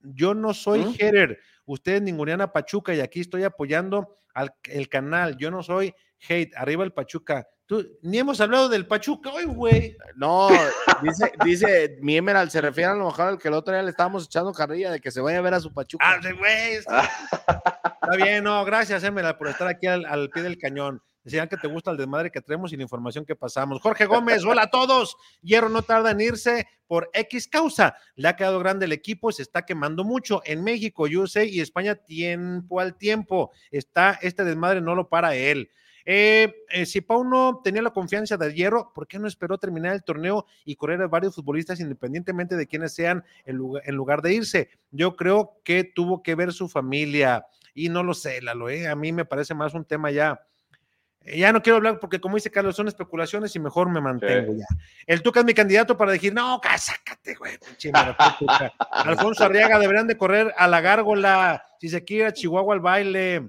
Yo 0.02 0.34
no 0.34 0.54
soy 0.54 0.80
¿Mm? 0.80 0.94
hater. 0.94 1.38
Ustedes 1.66 2.00
ningunean 2.02 2.40
a 2.40 2.52
Pachuca 2.52 2.94
y 2.94 3.00
aquí 3.00 3.20
estoy 3.20 3.44
apoyando 3.44 4.18
al 4.34 4.54
el 4.64 4.88
canal. 4.88 5.36
Yo 5.36 5.50
no 5.50 5.62
soy 5.62 5.94
hate. 6.28 6.52
Arriba 6.56 6.82
el 6.84 6.92
Pachuca. 6.92 7.46
Tú, 7.70 7.86
ni 8.02 8.18
hemos 8.18 8.40
hablado 8.40 8.68
del 8.68 8.84
Pachuca 8.84 9.30
hoy, 9.30 9.44
güey. 9.44 9.96
No, 10.16 10.48
dice, 11.02 11.30
dice 11.44 11.98
mi 12.00 12.16
Emerald, 12.16 12.50
se 12.50 12.60
refiere 12.60 12.90
a 12.90 12.94
lo 12.94 13.04
mejor 13.06 13.28
al 13.28 13.38
que 13.38 13.46
el 13.46 13.54
otro 13.54 13.72
día 13.72 13.80
le 13.84 13.90
estábamos 13.90 14.24
echando 14.24 14.52
carrilla 14.52 14.90
de 14.90 14.98
que 15.00 15.12
se 15.12 15.20
vaya 15.20 15.38
a 15.38 15.40
ver 15.42 15.54
a 15.54 15.60
su 15.60 15.72
Pachuca. 15.72 16.04
Ah, 16.04 16.18
güey. 16.36 16.72
es- 16.74 16.80
Está 16.80 18.16
bien, 18.16 18.42
no, 18.42 18.64
gracias, 18.64 19.04
Emerald, 19.04 19.38
por 19.38 19.46
estar 19.46 19.68
aquí 19.68 19.86
al, 19.86 20.04
al 20.04 20.30
pie 20.30 20.42
del 20.42 20.58
cañón. 20.58 21.00
Decían 21.22 21.46
que 21.48 21.56
te 21.58 21.68
gusta 21.68 21.92
el 21.92 21.96
desmadre 21.96 22.32
que 22.32 22.40
traemos 22.40 22.72
y 22.72 22.76
la 22.76 22.82
información 22.82 23.24
que 23.24 23.36
pasamos. 23.36 23.80
Jorge 23.80 24.06
Gómez, 24.06 24.42
hola 24.44 24.62
a 24.62 24.70
todos. 24.70 25.16
Hierro 25.40 25.68
no 25.68 25.82
tarda 25.82 26.10
en 26.10 26.20
irse 26.22 26.66
por 26.88 27.08
X 27.12 27.46
causa. 27.46 27.94
Le 28.16 28.26
ha 28.26 28.34
quedado 28.34 28.58
grande 28.58 28.86
el 28.86 28.92
equipo, 28.92 29.30
se 29.30 29.42
está 29.42 29.64
quemando 29.64 30.02
mucho. 30.02 30.42
En 30.44 30.64
México, 30.64 31.04
USA 31.04 31.44
y 31.44 31.60
España, 31.60 31.94
tiempo 31.94 32.80
al 32.80 32.96
tiempo. 32.96 33.52
Está 33.70 34.18
este 34.22 34.42
desmadre, 34.44 34.80
no 34.80 34.96
lo 34.96 35.08
para 35.08 35.36
él. 35.36 35.70
Eh, 36.12 36.64
eh, 36.70 36.86
si 36.86 37.02
Pauno 37.02 37.60
tenía 37.62 37.82
la 37.82 37.90
confianza 37.90 38.36
de 38.36 38.52
Hierro, 38.52 38.92
¿por 38.92 39.06
qué 39.06 39.16
no 39.20 39.28
esperó 39.28 39.58
terminar 39.58 39.94
el 39.94 40.02
torneo 40.02 40.44
y 40.64 40.74
correr 40.74 41.00
a 41.02 41.06
varios 41.06 41.36
futbolistas 41.36 41.78
independientemente 41.78 42.56
de 42.56 42.66
quiénes 42.66 42.92
sean 42.92 43.22
en 43.44 43.54
lugar, 43.54 43.84
en 43.86 43.94
lugar 43.94 44.20
de 44.20 44.34
irse? 44.34 44.70
Yo 44.90 45.14
creo 45.14 45.60
que 45.62 45.84
tuvo 45.84 46.20
que 46.24 46.34
ver 46.34 46.52
su 46.52 46.68
familia 46.68 47.46
y 47.74 47.90
no 47.90 48.02
lo 48.02 48.12
sé, 48.14 48.42
Lalo, 48.42 48.68
¿eh? 48.68 48.88
a 48.88 48.96
mí 48.96 49.12
me 49.12 49.24
parece 49.24 49.54
más 49.54 49.72
un 49.72 49.84
tema 49.84 50.10
ya. 50.10 50.40
eh, 51.20 51.38
Ya 51.38 51.52
no 51.52 51.62
quiero 51.62 51.76
hablar 51.76 52.00
porque, 52.00 52.20
como 52.20 52.34
dice 52.34 52.50
Carlos, 52.50 52.74
son 52.74 52.88
especulaciones 52.88 53.54
y 53.54 53.60
mejor 53.60 53.88
me 53.88 54.00
mantengo 54.00 54.52
ya. 54.54 54.66
El 55.06 55.22
Tuca 55.22 55.38
es 55.38 55.46
mi 55.46 55.54
candidato 55.54 55.96
para 55.96 56.10
decir, 56.10 56.34
no, 56.34 56.60
sácate, 56.76 57.36
güey. 57.36 57.56
pinche 57.64 57.92
Marapé 57.92 58.24
Tuca". 58.36 58.72
Alfonso 58.90 59.44
Arriaga 59.44 59.78
deberían 59.78 60.08
de 60.08 60.16
correr 60.16 60.52
a 60.56 60.66
la 60.66 60.80
gárgola. 60.80 61.62
Si 61.78 61.88
se 61.88 62.02
quiere 62.04 62.26
a 62.26 62.32
Chihuahua 62.32 62.74
al 62.74 62.80
baile. 62.80 63.48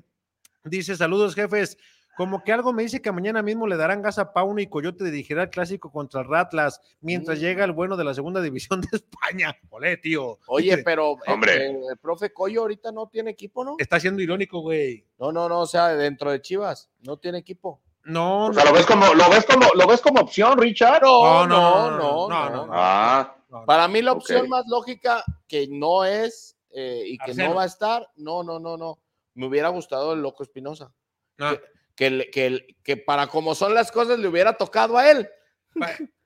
Dice, 0.63 0.95
saludos, 0.95 1.33
jefes. 1.33 1.75
Como 2.21 2.43
que 2.43 2.53
algo 2.53 2.71
me 2.71 2.83
dice 2.83 3.01
que 3.01 3.11
mañana 3.11 3.41
mismo 3.41 3.65
le 3.65 3.77
darán 3.77 4.03
gas 4.03 4.19
a 4.19 4.31
Pauno 4.31 4.61
y 4.61 4.67
Coyote 4.67 5.03
dirigirá 5.05 5.41
el 5.41 5.49
clásico 5.49 5.91
contra 5.91 6.21
el 6.21 6.27
Ratlas 6.27 6.79
mientras 6.99 7.39
Mm. 7.39 7.41
llega 7.41 7.63
el 7.65 7.71
bueno 7.71 7.97
de 7.97 8.03
la 8.03 8.13
segunda 8.13 8.41
división 8.41 8.79
de 8.81 8.89
España. 8.91 9.57
Olé, 9.71 9.97
tío. 9.97 10.37
Oye, 10.45 10.77
pero 10.83 11.13
eh, 11.25 11.31
Hombre. 11.31 11.65
eh, 11.65 11.79
el 11.91 11.97
profe 11.97 12.31
Coyo 12.31 12.61
ahorita 12.61 12.91
no 12.91 13.07
tiene 13.07 13.31
equipo, 13.31 13.65
¿no? 13.65 13.73
Está 13.79 13.99
siendo 13.99 14.21
irónico, 14.21 14.59
güey. 14.59 15.03
No, 15.17 15.31
no, 15.31 15.49
no, 15.49 15.61
o 15.61 15.65
sea, 15.65 15.87
dentro 15.95 16.29
de 16.29 16.39
Chivas, 16.41 16.91
no 17.01 17.17
tiene 17.17 17.39
equipo. 17.39 17.81
No, 18.03 18.45
O 18.47 18.53
sea, 18.53 18.65
lo 18.65 18.73
ves 18.73 18.85
como, 18.85 19.13
lo 19.15 19.27
ves 19.29 19.43
como, 19.45 19.65
lo 19.73 19.87
ves 19.87 20.01
como 20.01 20.21
opción, 20.21 20.59
Richard. 20.59 21.01
No, 21.01 21.47
no, 21.47 21.89
no, 21.89 21.91
no, 21.91 21.97
no, 21.97 22.29
no, 22.29 22.49
no. 22.51 22.65
no. 22.67 22.71
Ah. 22.75 23.35
Para 23.65 23.87
mí 23.87 24.01
la 24.03 24.11
opción 24.13 24.47
más 24.47 24.65
lógica 24.67 25.23
que 25.47 25.67
no 25.67 26.05
es 26.05 26.55
eh, 26.69 27.01
y 27.05 27.17
que 27.17 27.31
Arcelo. 27.31 27.49
no 27.49 27.55
va 27.55 27.63
a 27.63 27.65
estar, 27.65 28.07
no, 28.15 28.43
no, 28.43 28.59
no, 28.59 28.77
no. 28.77 28.99
me 29.33 29.47
hubiera 29.47 29.69
gustado 29.69 30.13
el 30.13 30.21
Loco 30.21 30.43
Espinosa. 30.43 30.91
Ah, 31.39 31.55
Que, 31.95 32.29
que, 32.31 32.45
el- 32.45 32.77
que 32.83 32.97
para 32.97 33.27
como 33.27 33.53
son 33.55 33.73
las 33.73 33.91
cosas 33.91 34.19
le 34.19 34.27
hubiera 34.27 34.53
tocado 34.53 34.97
a 34.97 35.09
él. 35.11 35.29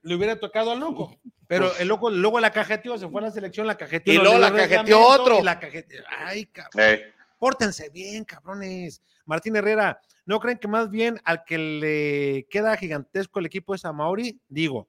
le 0.02 0.14
hubiera 0.14 0.38
tocado 0.38 0.70
al 0.72 0.80
loco. 0.80 1.16
Pero 1.46 1.70
el 1.78 1.86
loco 1.88 2.10
luego 2.10 2.40
la 2.40 2.50
cajeteó, 2.50 2.98
se 2.98 3.08
fue 3.08 3.20
a 3.20 3.24
la 3.24 3.30
selección, 3.30 3.66
la 3.66 3.76
cajeteó. 3.76 4.12
Y 4.14 4.16
no 4.18 4.24
luego 4.24 4.38
la 4.38 4.52
cajeteó 4.54 5.00
otro. 5.00 5.38
y 5.38 5.42
la 5.42 5.58
cajeteó. 5.60 6.02
Ay, 6.18 6.46
cabrón. 6.46 6.82
Eh, 6.84 7.12
Pórtense 7.38 7.90
bien, 7.90 8.24
cabrones. 8.24 9.02
Martín 9.26 9.54
Herrera, 9.56 10.00
¿no 10.24 10.40
creen 10.40 10.58
que 10.58 10.66
más 10.68 10.90
bien 10.90 11.20
al 11.24 11.44
que 11.44 11.58
le 11.58 12.46
queda 12.50 12.76
gigantesco 12.76 13.38
el 13.40 13.46
equipo 13.46 13.74
es 13.74 13.84
a 13.84 13.92
Mauri? 13.92 14.40
Digo. 14.48 14.88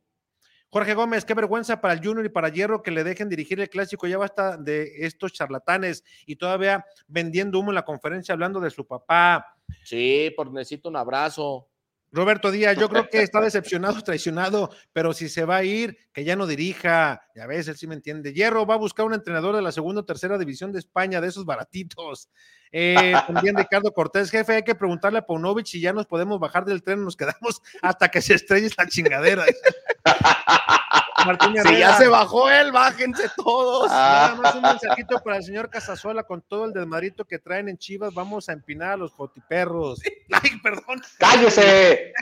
Jorge 0.70 0.94
Gómez, 0.96 1.24
qué 1.26 1.34
vergüenza 1.34 1.80
para 1.80 1.94
el 1.94 2.04
Junior 2.04 2.26
y 2.26 2.30
para 2.30 2.50
Hierro 2.50 2.84
que 2.84 2.92
le 2.92 3.04
dejen 3.04 3.30
dirigir 3.30 3.60
el 3.60 3.70
clásico. 3.70 4.06
Ya 4.08 4.18
basta 4.18 4.58
de 4.58 4.92
estos 5.06 5.32
charlatanes 5.34 6.04
y 6.26 6.36
todavía 6.36 6.86
vendiendo 7.08 7.60
humo 7.60 7.72
en 7.72 7.76
la 7.76 7.86
conferencia 7.86 8.34
hablando 8.34 8.60
de 8.60 8.70
su 8.70 8.86
papá. 8.86 9.57
Sí, 9.84 10.34
por 10.36 10.52
necesito 10.52 10.90
un 10.90 10.96
abrazo. 10.96 11.68
Roberto 12.12 12.52
Díaz, 12.52 12.78
yo 12.78 12.90
creo 12.90 13.10
que 13.10 13.22
está 13.24 13.42
decepcionado, 13.42 14.02
traicionado, 14.02 14.72
pero 14.94 15.14
si 15.14 15.30
se 15.30 15.46
va 15.46 15.58
a 15.58 15.64
ir, 15.64 15.98
que 16.14 16.24
ya 16.24 16.36
no 16.36 16.48
dirija. 16.48 17.22
Ya 17.36 17.46
ves, 17.48 17.68
él 17.68 17.78
sí 17.78 17.88
me 17.88 17.96
entiende. 17.96 18.34
Hierro 18.34 18.66
va 18.66 18.76
a 18.76 18.78
buscar 18.78 19.06
un 19.06 19.14
entrenador 19.14 19.56
de 19.56 19.62
la 19.62 19.72
segunda 19.72 20.02
o 20.02 20.06
tercera 20.06 20.38
división 20.38 20.72
de 20.72 20.80
España, 20.80 21.22
de 21.22 21.28
esos 21.28 21.46
baratitos. 21.46 22.30
Eh, 22.72 23.14
también 23.28 23.56
Ricardo 23.56 23.94
Cortés, 23.94 24.30
jefe, 24.30 24.56
hay 24.56 24.64
que 24.64 24.76
preguntarle 24.76 25.20
a 25.20 25.26
Paunovic 25.26 25.66
si 25.68 25.80
ya 25.80 25.94
nos 25.94 26.06
podemos 26.06 26.40
bajar 26.40 26.66
del 26.66 26.84
tren, 26.84 27.04
nos 27.04 27.16
quedamos 27.16 27.62
hasta 27.82 28.10
que 28.10 28.22
se 28.22 28.34
estrelle 28.34 28.68
esta 28.68 28.88
chingadera. 28.88 29.46
Martín 31.26 31.56
Si 31.66 31.78
ya 31.78 31.98
se 31.98 32.08
bajó 32.08 32.50
él, 32.50 32.72
bájense 32.72 33.30
todos. 33.36 33.90
Nada 33.90 34.36
más 34.36 34.56
un 34.56 34.62
mensajito 34.62 35.20
para 35.20 35.38
el 35.38 35.44
señor 35.44 35.70
Casasola 35.70 36.24
con 36.24 36.42
todo 36.42 36.66
el 36.66 36.74
desmadrito 36.74 37.26
que 37.26 37.40
traen 37.40 37.70
en 37.70 37.78
Chivas. 37.78 38.14
Vamos 38.14 38.50
a 38.50 38.54
empinar 38.54 38.92
a 38.92 38.98
los 38.98 39.12
jotiperros. 39.12 40.00
Ay, 40.32 40.52
perdón. 40.62 41.02
¡Cállese! 41.18 42.14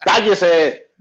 ¡Cállese! 0.00 0.92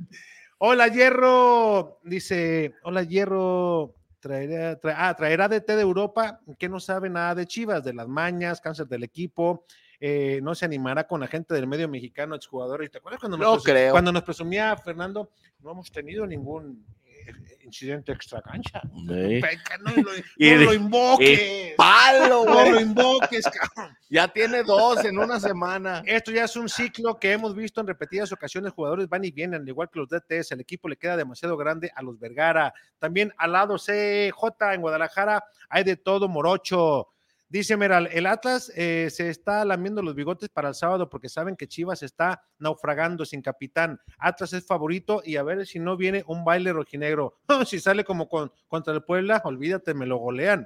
Hola, 0.58 0.88
Hierro. 0.88 2.00
Dice, 2.04 2.76
hola, 2.84 3.04
Hierro. 3.04 3.96
Traerá, 4.20 4.80
tra- 4.80 4.94
ah, 4.96 5.16
traerá 5.16 5.48
de 5.48 5.62
té 5.62 5.76
de 5.76 5.82
Europa 5.82 6.40
que 6.60 6.70
no 6.70 6.80
sabe 6.80 7.10
nada 7.10 7.34
de 7.34 7.48
Chivas, 7.48 7.84
de 7.84 7.92
las 7.94 8.08
mañas, 8.08 8.62
cáncer 8.62 8.86
del 8.86 9.04
equipo. 9.04 9.66
Eh, 10.02 10.40
no 10.42 10.56
se 10.56 10.66
animará 10.66 11.06
con 11.08 11.22
la 11.22 11.28
gente 11.28 11.54
del 11.54 11.68
medio 11.68 11.88
mexicano, 11.88 12.36
exjugadores. 12.36 12.90
¿Te 12.92 12.98
acuerdas 12.98 13.20
cuando 13.22 13.38
No 13.38 13.54
nos, 13.54 13.64
creo. 13.64 13.92
cuando 13.92 14.12
nos 14.12 14.24
presumía 14.24 14.76
Fernando? 14.76 15.30
No 15.60 15.72
hemos 15.72 15.92
tenido 15.92 16.26
ningún 16.26 16.84
eh, 17.06 17.32
incidente 17.64 18.12
extra 18.12 18.42
cancha. 18.42 18.82
Sí. 18.84 19.42
No, 19.84 19.92
lo, 19.96 20.12
Y 20.38 20.52
no 20.52 20.60
de- 20.60 20.66
lo 20.66 20.74
invoques. 20.74 21.74
Palo, 21.78 22.46
No 22.46 22.54
lo 22.66 22.70
güey. 22.72 22.82
invoques, 22.84 23.46
cabrón. 23.46 23.96
Ya 24.10 24.28
tiene 24.28 24.64
dos 24.64 25.04
en 25.06 25.18
una 25.18 25.40
semana. 25.40 26.04
Esto 26.06 26.32
ya 26.32 26.44
es 26.46 26.56
un 26.56 26.68
ciclo 26.70 27.18
que 27.18 27.32
hemos 27.32 27.56
visto 27.56 27.80
en 27.82 27.88
repetidas 27.88 28.32
ocasiones. 28.32 28.74
Jugadores 28.74 29.08
van 29.10 29.24
y 29.24 29.32
vienen, 29.32 29.62
al 29.62 29.68
igual 29.68 29.90
que 29.90 30.00
los 30.00 30.10
DTs. 30.10 30.52
El 30.52 30.60
equipo 30.62 30.88
le 30.90 30.98
queda 30.98 31.16
demasiado 31.18 31.58
grande 31.58 31.92
a 31.96 32.02
los 32.04 32.20
Vergara. 32.20 32.74
También 33.00 33.34
al 33.38 33.54
lado 33.54 33.78
CJ 33.78 34.74
en 34.74 34.82
Guadalajara 34.82 35.44
hay 35.70 35.84
de 35.84 35.96
todo 35.96 36.28
morocho. 36.28 37.08
Dice 37.52 37.76
Meral, 37.76 38.08
el 38.14 38.28
Atlas 38.28 38.72
eh, 38.78 39.10
se 39.12 39.28
está 39.28 39.66
lamiendo 39.66 40.02
los 40.02 40.16
bigotes 40.16 40.48
para 40.48 40.70
el 40.70 40.74
sábado 40.74 41.10
porque 41.10 41.28
saben 41.28 41.58
que 41.58 41.68
Chivas 41.68 42.02
está 42.02 42.46
naufragando 42.60 43.26
sin 43.26 43.42
capitán. 43.42 44.00
Atlas 44.20 44.54
es 44.54 44.66
favorito 44.66 45.22
y 45.26 45.36
a 45.36 45.44
ver 45.44 45.68
si 45.68 45.78
no 45.78 45.98
viene 45.98 46.24
un 46.28 46.46
baile 46.46 46.72
rojinegro. 46.72 47.40
si 47.66 47.82
sale 47.82 48.06
como 48.06 48.30
con, 48.30 48.54
contra 48.70 48.94
el 48.94 49.04
Puebla, 49.04 49.42
olvídate, 49.44 49.94
me 49.94 50.06
lo 50.06 50.16
golean. 50.16 50.66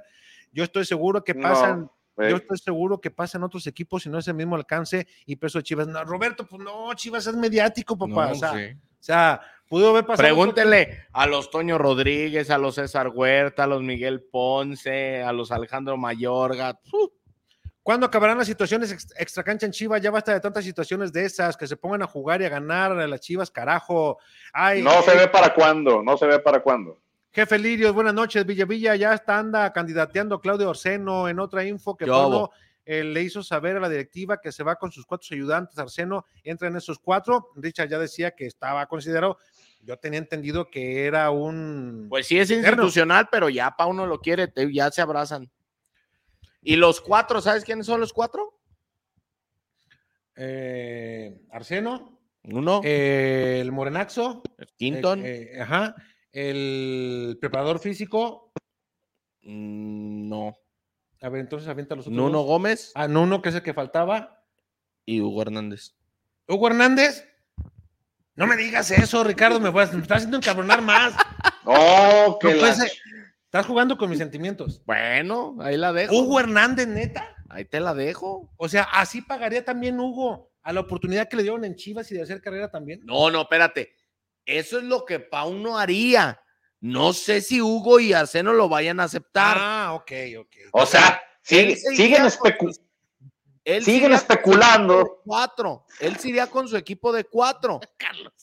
Yo 0.52 0.62
estoy 0.62 0.84
seguro 0.84 1.24
que 1.24 1.34
pasan 1.34 1.90
yo 2.18 2.36
estoy 2.36 2.58
seguro 2.58 3.00
que 3.00 3.10
pasan 3.10 3.42
otros 3.42 3.66
equipos 3.66 4.06
y 4.06 4.08
no 4.08 4.18
es 4.18 4.28
el 4.28 4.34
mismo 4.34 4.54
alcance 4.54 5.08
y 5.26 5.34
peso 5.34 5.58
de 5.58 5.64
Chivas. 5.64 5.88
No, 5.88 6.04
Roberto, 6.04 6.46
pues 6.46 6.62
no, 6.62 6.94
Chivas 6.94 7.26
es 7.26 7.34
mediático, 7.34 7.98
papá. 7.98 8.26
No, 8.26 8.32
o, 8.32 8.34
sea, 8.36 8.52
sí. 8.52 8.74
o 8.74 9.02
sea, 9.02 9.40
pudo 9.68 9.90
haber 9.90 10.04
pasado. 10.06 10.26
Pregúntenle 10.26 11.06
a 11.12 11.26
los 11.26 11.50
Toño 11.50 11.78
Rodríguez, 11.78 12.50
a 12.50 12.58
los 12.58 12.76
César 12.76 13.08
Huerta, 13.08 13.64
a 13.64 13.66
los 13.66 13.82
Miguel 13.82 14.22
Ponce, 14.22 15.22
a 15.22 15.32
los 15.32 15.50
Alejandro 15.52 15.96
Mayorga. 15.96 16.78
¡Uf! 16.92 17.12
¿Cuándo 17.82 18.06
acabarán 18.06 18.38
las 18.38 18.48
situaciones 18.48 18.90
ex- 18.90 19.14
extracancha 19.16 19.64
en 19.64 19.70
Chivas? 19.72 20.02
Ya 20.02 20.10
basta 20.10 20.32
de 20.32 20.40
tantas 20.40 20.64
situaciones 20.64 21.12
de 21.12 21.24
esas, 21.24 21.56
que 21.56 21.68
se 21.68 21.76
pongan 21.76 22.02
a 22.02 22.06
jugar 22.08 22.42
y 22.42 22.44
a 22.44 22.48
ganar 22.48 22.90
a 22.92 23.06
las 23.06 23.20
Chivas, 23.20 23.50
carajo. 23.50 24.18
Ay, 24.52 24.82
no 24.82 25.02
se 25.02 25.16
ve 25.16 25.28
para 25.28 25.54
cuándo, 25.54 26.02
no 26.02 26.16
se 26.16 26.26
ve 26.26 26.40
para 26.40 26.60
cuándo. 26.60 27.00
Jefe 27.30 27.58
Lirios, 27.58 27.92
buenas 27.92 28.14
noches. 28.14 28.44
Villa 28.44 28.64
Villa 28.64 28.96
ya 28.96 29.14
está 29.14 29.38
anda 29.38 29.72
candidateando 29.72 30.40
Claudio 30.40 30.70
Orseno 30.70 31.28
en 31.28 31.38
otra 31.38 31.64
info 31.64 31.96
que 31.96 32.06
eh, 32.86 33.04
le 33.04 33.22
hizo 33.22 33.42
saber 33.42 33.76
a 33.76 33.80
la 33.80 33.88
directiva 33.88 34.40
que 34.40 34.52
se 34.52 34.62
va 34.62 34.76
con 34.76 34.90
sus 34.90 35.04
cuatro 35.04 35.28
ayudantes. 35.32 35.78
Arseno 35.78 36.24
entra 36.42 36.68
en 36.68 36.76
esos 36.76 36.98
cuatro. 36.98 37.50
Richard 37.56 37.88
ya 37.88 37.98
decía 37.98 38.30
que 38.30 38.46
estaba 38.46 38.86
considerado. 38.86 39.38
Yo 39.86 39.96
tenía 39.98 40.18
entendido 40.18 40.68
que 40.68 41.04
era 41.06 41.30
un. 41.30 42.06
Pues 42.10 42.26
sí 42.26 42.36
es 42.38 42.50
Interno. 42.50 42.82
institucional, 42.82 43.28
pero 43.30 43.48
ya 43.48 43.70
pa' 43.76 43.86
uno 43.86 44.04
lo 44.04 44.20
quiere, 44.20 44.48
te- 44.48 44.72
ya 44.74 44.90
se 44.90 45.00
abrazan. 45.00 45.48
Y 46.60 46.74
los 46.74 47.00
cuatro, 47.00 47.40
¿sabes 47.40 47.64
quiénes 47.64 47.86
son 47.86 48.00
los 48.00 48.12
cuatro? 48.12 48.52
eh, 50.34 51.40
Arseno, 51.50 52.20
Uno, 52.44 52.80
eh, 52.84 53.58
el 53.62 53.72
Morenaxo, 53.72 54.42
Quinton, 54.76 55.24
eh, 55.24 55.52
eh, 55.54 55.60
ajá, 55.60 55.94
el 56.32 57.38
preparador 57.40 57.78
físico. 57.78 58.52
mm, 59.42 60.28
no, 60.28 60.56
A 61.22 61.28
ver, 61.28 61.40
entonces 61.40 61.68
avienta 61.68 61.94
los 61.94 62.06
otros. 62.06 62.16
Nuno 62.16 62.38
dos. 62.38 62.46
Gómez 62.46 62.92
Ah, 62.94 63.08
Nuno, 63.08 63.40
que 63.40 63.48
es 63.50 63.54
el 63.54 63.62
que 63.62 63.72
faltaba. 63.72 64.44
y 65.06 65.20
Hugo 65.20 65.42
Hernández. 65.42 65.94
Hugo 66.48 66.66
Hernández. 66.68 67.24
No 68.36 68.46
me 68.46 68.56
digas 68.56 68.90
eso, 68.90 69.24
Ricardo, 69.24 69.58
me, 69.58 69.68
estás 69.68 70.10
haciendo 70.10 70.36
encabronar 70.36 70.82
más. 70.82 71.14
Oh, 71.68 72.38
que 72.40 72.54
No 72.54 72.62
la. 72.62 72.76
Estás 73.46 73.66
jugando 73.66 73.98
con 73.98 74.08
mis 74.08 74.20
sentimientos. 74.20 74.82
Bueno, 74.86 75.56
ahí 75.60 75.76
la 75.76 75.92
dejo. 75.92 76.14
Hugo 76.14 76.38
Hernández, 76.38 76.86
neta. 76.86 77.34
Ahí 77.48 77.64
te 77.64 77.80
la 77.80 77.92
dejo. 77.92 78.52
O 78.56 78.68
sea, 78.68 78.84
así 78.84 79.20
pagaría 79.20 79.64
también 79.64 79.98
Hugo 79.98 80.52
a 80.62 80.72
la 80.72 80.78
oportunidad 80.80 81.28
que 81.28 81.36
le 81.36 81.42
dieron 81.42 81.64
en 81.64 81.74
Chivas 81.74 82.08
y 82.12 82.14
de 82.14 82.22
hacer 82.22 82.40
carrera 82.40 82.70
también. 82.70 83.00
No, 83.04 83.32
no, 83.32 83.42
espérate. 83.42 83.94
Eso 84.44 84.78
es 84.78 84.84
lo 84.84 85.04
que 85.04 85.18
Pauno 85.18 85.76
haría. 85.76 86.40
No 86.80 87.12
sé 87.12 87.40
si 87.40 87.60
Hugo 87.60 87.98
y 87.98 88.12
Arseno 88.12 88.52
lo 88.52 88.68
vayan 88.68 89.00
a 89.00 89.04
aceptar. 89.04 89.56
Ah, 89.58 89.92
ok, 89.94 90.12
ok. 90.38 90.56
O 90.70 90.86
sea, 90.86 91.20
sigue- 91.42 91.74
siguen, 91.74 92.00
iría 92.00 92.18
con 92.18 92.26
especu- 92.28 92.68
sus- 92.74 92.80
él 93.66 93.84
siguen 93.84 94.12
especulando. 94.12 95.22
Cuatro. 95.24 95.86
Él 96.00 96.16
se 96.16 96.28
iría 96.28 96.46
con 96.46 96.68
su 96.68 96.76
equipo 96.76 97.12
de 97.12 97.24
cuatro. 97.24 97.80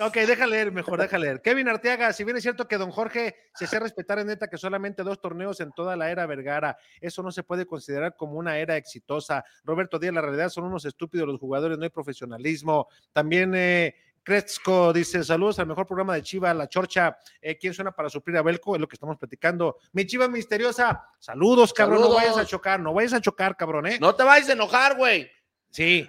Ok, 0.00 0.14
deja 0.14 0.44
leer, 0.48 0.72
mejor, 0.72 1.00
deja 1.00 1.16
leer. 1.18 1.40
Kevin 1.40 1.68
Arteaga, 1.68 2.12
si 2.12 2.24
bien 2.24 2.36
es 2.36 2.42
cierto 2.42 2.66
que 2.66 2.78
don 2.78 2.90
Jorge 2.90 3.36
se 3.54 3.66
hacía 3.66 3.78
respetar 3.78 4.18
en 4.18 4.26
neta 4.26 4.48
que 4.48 4.58
solamente 4.58 5.04
dos 5.04 5.20
torneos 5.20 5.60
en 5.60 5.70
toda 5.70 5.94
la 5.94 6.10
era 6.10 6.26
Vergara, 6.26 6.76
eso 7.00 7.22
no 7.22 7.30
se 7.30 7.44
puede 7.44 7.64
considerar 7.64 8.16
como 8.16 8.32
una 8.32 8.58
era 8.58 8.76
exitosa. 8.76 9.44
Roberto 9.62 10.00
Díaz, 10.00 10.12
la 10.12 10.20
realidad 10.20 10.48
son 10.48 10.64
unos 10.64 10.84
estúpidos 10.84 11.28
los 11.28 11.38
jugadores, 11.38 11.78
no 11.78 11.84
hay 11.84 11.90
profesionalismo. 11.90 12.88
También 13.12 13.54
eh, 13.54 13.94
Kretzko 14.24 14.92
dice, 14.92 15.22
saludos 15.22 15.58
al 15.58 15.66
mejor 15.66 15.86
programa 15.86 16.14
de 16.14 16.22
Chiva, 16.22 16.52
La 16.54 16.68
Chorcha. 16.68 17.16
Eh, 17.40 17.58
¿Quién 17.58 17.74
suena 17.74 17.92
para 17.92 18.08
suplir 18.08 18.36
a 18.38 18.42
Belco? 18.42 18.74
Es 18.74 18.80
lo 18.80 18.88
que 18.88 18.96
estamos 18.96 19.18
platicando. 19.18 19.76
Mi 19.92 20.06
Chiva 20.06 20.26
misteriosa, 20.28 21.06
saludos, 21.18 21.72
cabrón, 21.72 22.00
no 22.00 22.14
vayas 22.14 22.38
a 22.38 22.46
chocar, 22.46 22.80
no 22.80 22.94
vayas 22.94 23.12
a 23.12 23.20
chocar, 23.20 23.56
cabrón, 23.56 23.86
¿eh? 23.86 23.98
No 24.00 24.14
te 24.14 24.24
vayas 24.24 24.48
a 24.48 24.54
enojar, 24.54 24.96
güey. 24.96 25.30
Sí. 25.70 26.08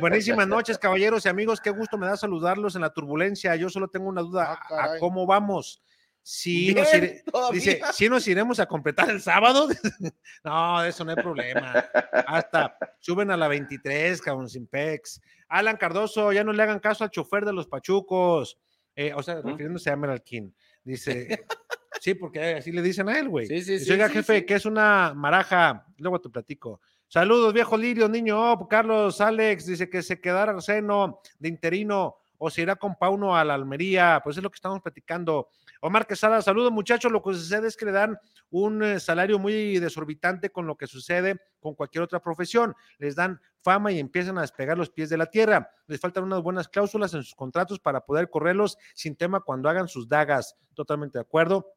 Buenísimas 0.00 0.48
noches, 0.48 0.78
caballeros 0.78 1.24
y 1.26 1.28
amigos. 1.28 1.60
Qué 1.60 1.70
gusto 1.70 1.98
me 1.98 2.06
da 2.06 2.16
saludarlos 2.16 2.74
en 2.74 2.80
la 2.80 2.90
turbulencia. 2.90 3.54
Yo 3.56 3.68
solo 3.68 3.88
tengo 3.88 4.08
una 4.08 4.22
duda. 4.22 4.58
Ah, 4.70 4.94
¿A 4.94 4.98
cómo 4.98 5.26
vamos? 5.26 5.82
Sí, 6.24 6.72
nos 6.72 7.50
dice, 7.50 7.80
¿sí 7.92 8.08
nos 8.08 8.26
iremos 8.28 8.60
a 8.60 8.66
completar 8.66 9.10
el 9.10 9.20
sábado? 9.20 9.68
no, 10.44 10.80
de 10.80 10.88
eso 10.88 11.04
no 11.04 11.10
hay 11.10 11.16
problema. 11.16 11.84
Hasta 12.26 12.78
suben 13.00 13.32
a 13.32 13.36
la 13.36 13.48
23, 13.48 14.22
cabrón, 14.22 14.48
sin 14.48 14.68
pex. 14.68 15.20
Alan 15.52 15.76
Cardoso, 15.76 16.32
ya 16.32 16.44
no 16.44 16.52
le 16.54 16.62
hagan 16.62 16.80
caso 16.80 17.04
al 17.04 17.10
chofer 17.10 17.44
de 17.44 17.52
los 17.52 17.66
pachucos. 17.66 18.58
Eh, 18.96 19.12
o 19.14 19.22
sea, 19.22 19.42
refiriéndose 19.42 19.90
a 19.90 19.92
Emerald 19.92 20.22
King. 20.22 20.50
Dice, 20.82 21.44
sí, 22.00 22.14
porque 22.14 22.54
así 22.54 22.72
le 22.72 22.80
dicen 22.80 23.08
a 23.10 23.18
él, 23.18 23.28
güey. 23.28 23.46
Sí, 23.46 23.62
sí, 23.62 23.78
sí, 23.78 23.92
Oiga, 23.92 24.08
jefe, 24.08 24.46
que 24.46 24.54
es 24.54 24.64
una 24.64 25.12
maraja. 25.14 25.86
Luego 25.98 26.20
te 26.22 26.30
platico. 26.30 26.80
Saludos, 27.06 27.52
viejo 27.52 27.76
Lirio, 27.76 28.08
niño. 28.08 28.52
Oh, 28.52 28.66
Carlos 28.66 29.20
Alex 29.20 29.66
dice 29.66 29.90
que 29.90 30.02
se 30.02 30.22
quedará 30.22 30.52
Arseno 30.52 31.20
de 31.38 31.50
interino 31.50 32.16
o 32.38 32.48
se 32.48 32.62
irá 32.62 32.76
con 32.76 32.96
Pauno 32.96 33.36
a 33.36 33.44
la 33.44 33.52
Almería. 33.52 34.22
Pues 34.24 34.38
es 34.38 34.42
lo 34.42 34.50
que 34.50 34.56
estamos 34.56 34.80
platicando. 34.80 35.50
Omar 35.84 36.06
Quesada, 36.06 36.40
saludos 36.42 36.70
muchachos. 36.70 37.10
Lo 37.10 37.20
que 37.20 37.34
sucede 37.34 37.66
es 37.66 37.76
que 37.76 37.86
le 37.86 37.90
dan 37.90 38.16
un 38.50 38.84
eh, 38.84 39.00
salario 39.00 39.40
muy 39.40 39.80
desorbitante 39.80 40.50
con 40.50 40.64
lo 40.64 40.76
que 40.76 40.86
sucede 40.86 41.40
con 41.58 41.74
cualquier 41.74 42.04
otra 42.04 42.20
profesión. 42.20 42.76
Les 42.98 43.16
dan 43.16 43.40
fama 43.62 43.90
y 43.90 43.98
empiezan 43.98 44.38
a 44.38 44.42
despegar 44.42 44.78
los 44.78 44.90
pies 44.90 45.10
de 45.10 45.16
la 45.16 45.26
tierra. 45.26 45.68
Les 45.88 45.98
faltan 45.98 46.22
unas 46.22 46.40
buenas 46.40 46.68
cláusulas 46.68 47.12
en 47.14 47.24
sus 47.24 47.34
contratos 47.34 47.80
para 47.80 48.02
poder 48.02 48.30
correrlos 48.30 48.78
sin 48.94 49.16
tema 49.16 49.40
cuando 49.40 49.68
hagan 49.68 49.88
sus 49.88 50.08
dagas. 50.08 50.54
Totalmente 50.74 51.18
de 51.18 51.22
acuerdo. 51.22 51.74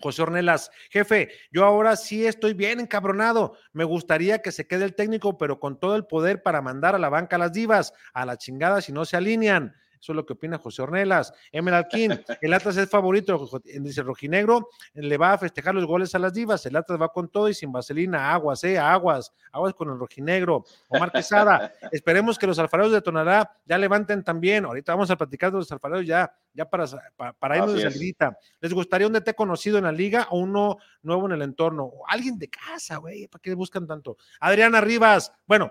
José 0.00 0.22
Ornelas, 0.22 0.70
jefe, 0.90 1.28
yo 1.52 1.66
ahora 1.66 1.96
sí 1.96 2.26
estoy 2.26 2.54
bien 2.54 2.80
encabronado. 2.80 3.58
Me 3.74 3.84
gustaría 3.84 4.40
que 4.40 4.50
se 4.50 4.66
quede 4.66 4.86
el 4.86 4.94
técnico, 4.94 5.36
pero 5.36 5.60
con 5.60 5.78
todo 5.78 5.94
el 5.96 6.06
poder 6.06 6.42
para 6.42 6.62
mandar 6.62 6.94
a 6.94 6.98
la 6.98 7.10
banca 7.10 7.36
a 7.36 7.38
las 7.38 7.52
divas, 7.52 7.92
a 8.14 8.24
la 8.24 8.38
chingada 8.38 8.80
si 8.80 8.92
no 8.92 9.04
se 9.04 9.18
alinean. 9.18 9.74
Eso 10.02 10.10
es 10.10 10.16
lo 10.16 10.26
que 10.26 10.32
opina 10.32 10.58
José 10.58 10.82
Ornelas. 10.82 11.32
Emerald 11.52 11.86
King, 11.86 12.10
el 12.40 12.52
Atlas 12.52 12.76
es 12.76 12.90
favorito, 12.90 13.48
dice 13.62 14.02
Rojinegro, 14.02 14.68
le 14.94 15.16
va 15.16 15.34
a 15.34 15.38
festejar 15.38 15.76
los 15.76 15.86
goles 15.86 16.12
a 16.16 16.18
las 16.18 16.32
divas. 16.34 16.66
El 16.66 16.74
Atlas 16.74 17.00
va 17.00 17.12
con 17.12 17.28
todo 17.28 17.48
y 17.48 17.54
sin 17.54 17.70
vaselina, 17.70 18.32
aguas, 18.32 18.64
eh, 18.64 18.76
aguas, 18.76 19.32
aguas 19.52 19.74
con 19.74 19.90
el 19.90 19.98
Rojinegro. 20.00 20.64
Omar 20.88 21.12
Quesada, 21.12 21.72
esperemos 21.92 22.36
que 22.36 22.48
los 22.48 22.58
alfareros 22.58 22.90
de 22.90 23.00
Tonalá 23.00 23.48
ya 23.64 23.78
levanten 23.78 24.24
también. 24.24 24.64
Ahorita 24.64 24.92
vamos 24.92 25.08
a 25.12 25.16
platicar 25.16 25.52
de 25.52 25.58
los 25.58 25.70
alfareros 25.70 26.04
ya, 26.04 26.34
ya 26.52 26.68
para, 26.68 26.84
para, 27.14 27.32
para 27.34 27.58
irnos 27.58 27.74
de 27.74 27.82
salidita. 27.82 28.36
¿Les 28.60 28.74
gustaría 28.74 29.06
un 29.06 29.12
DT 29.12 29.36
conocido 29.36 29.78
en 29.78 29.84
la 29.84 29.92
liga 29.92 30.26
o 30.30 30.38
uno 30.40 30.78
nuevo 31.02 31.26
en 31.26 31.32
el 31.32 31.42
entorno? 31.42 31.84
O 31.84 32.04
alguien 32.08 32.40
de 32.40 32.50
casa, 32.50 32.96
güey, 32.96 33.28
¿para 33.28 33.40
qué 33.40 33.54
buscan 33.54 33.86
tanto? 33.86 34.16
Adriana 34.40 34.80
Rivas, 34.80 35.32
bueno, 35.46 35.70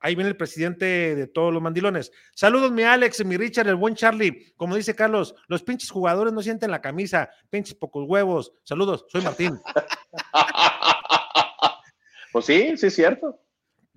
Ahí 0.00 0.14
viene 0.14 0.30
el 0.30 0.36
presidente 0.36 1.16
de 1.16 1.26
todos 1.26 1.52
los 1.52 1.62
mandilones. 1.62 2.12
Saludos, 2.34 2.70
mi 2.70 2.84
Alex, 2.84 3.24
mi 3.24 3.36
Richard, 3.36 3.68
el 3.68 3.76
buen 3.76 3.94
Charlie. 3.94 4.52
Como 4.56 4.76
dice 4.76 4.94
Carlos, 4.94 5.34
los 5.48 5.62
pinches 5.62 5.90
jugadores 5.90 6.32
no 6.32 6.42
sienten 6.42 6.70
la 6.70 6.80
camisa, 6.80 7.30
pinches 7.50 7.74
pocos 7.74 8.04
huevos. 8.06 8.52
Saludos, 8.62 9.06
soy 9.08 9.22
Martín. 9.22 9.58
pues 12.32 12.46
sí, 12.46 12.76
sí 12.76 12.86
es 12.86 12.94
cierto. 12.94 13.40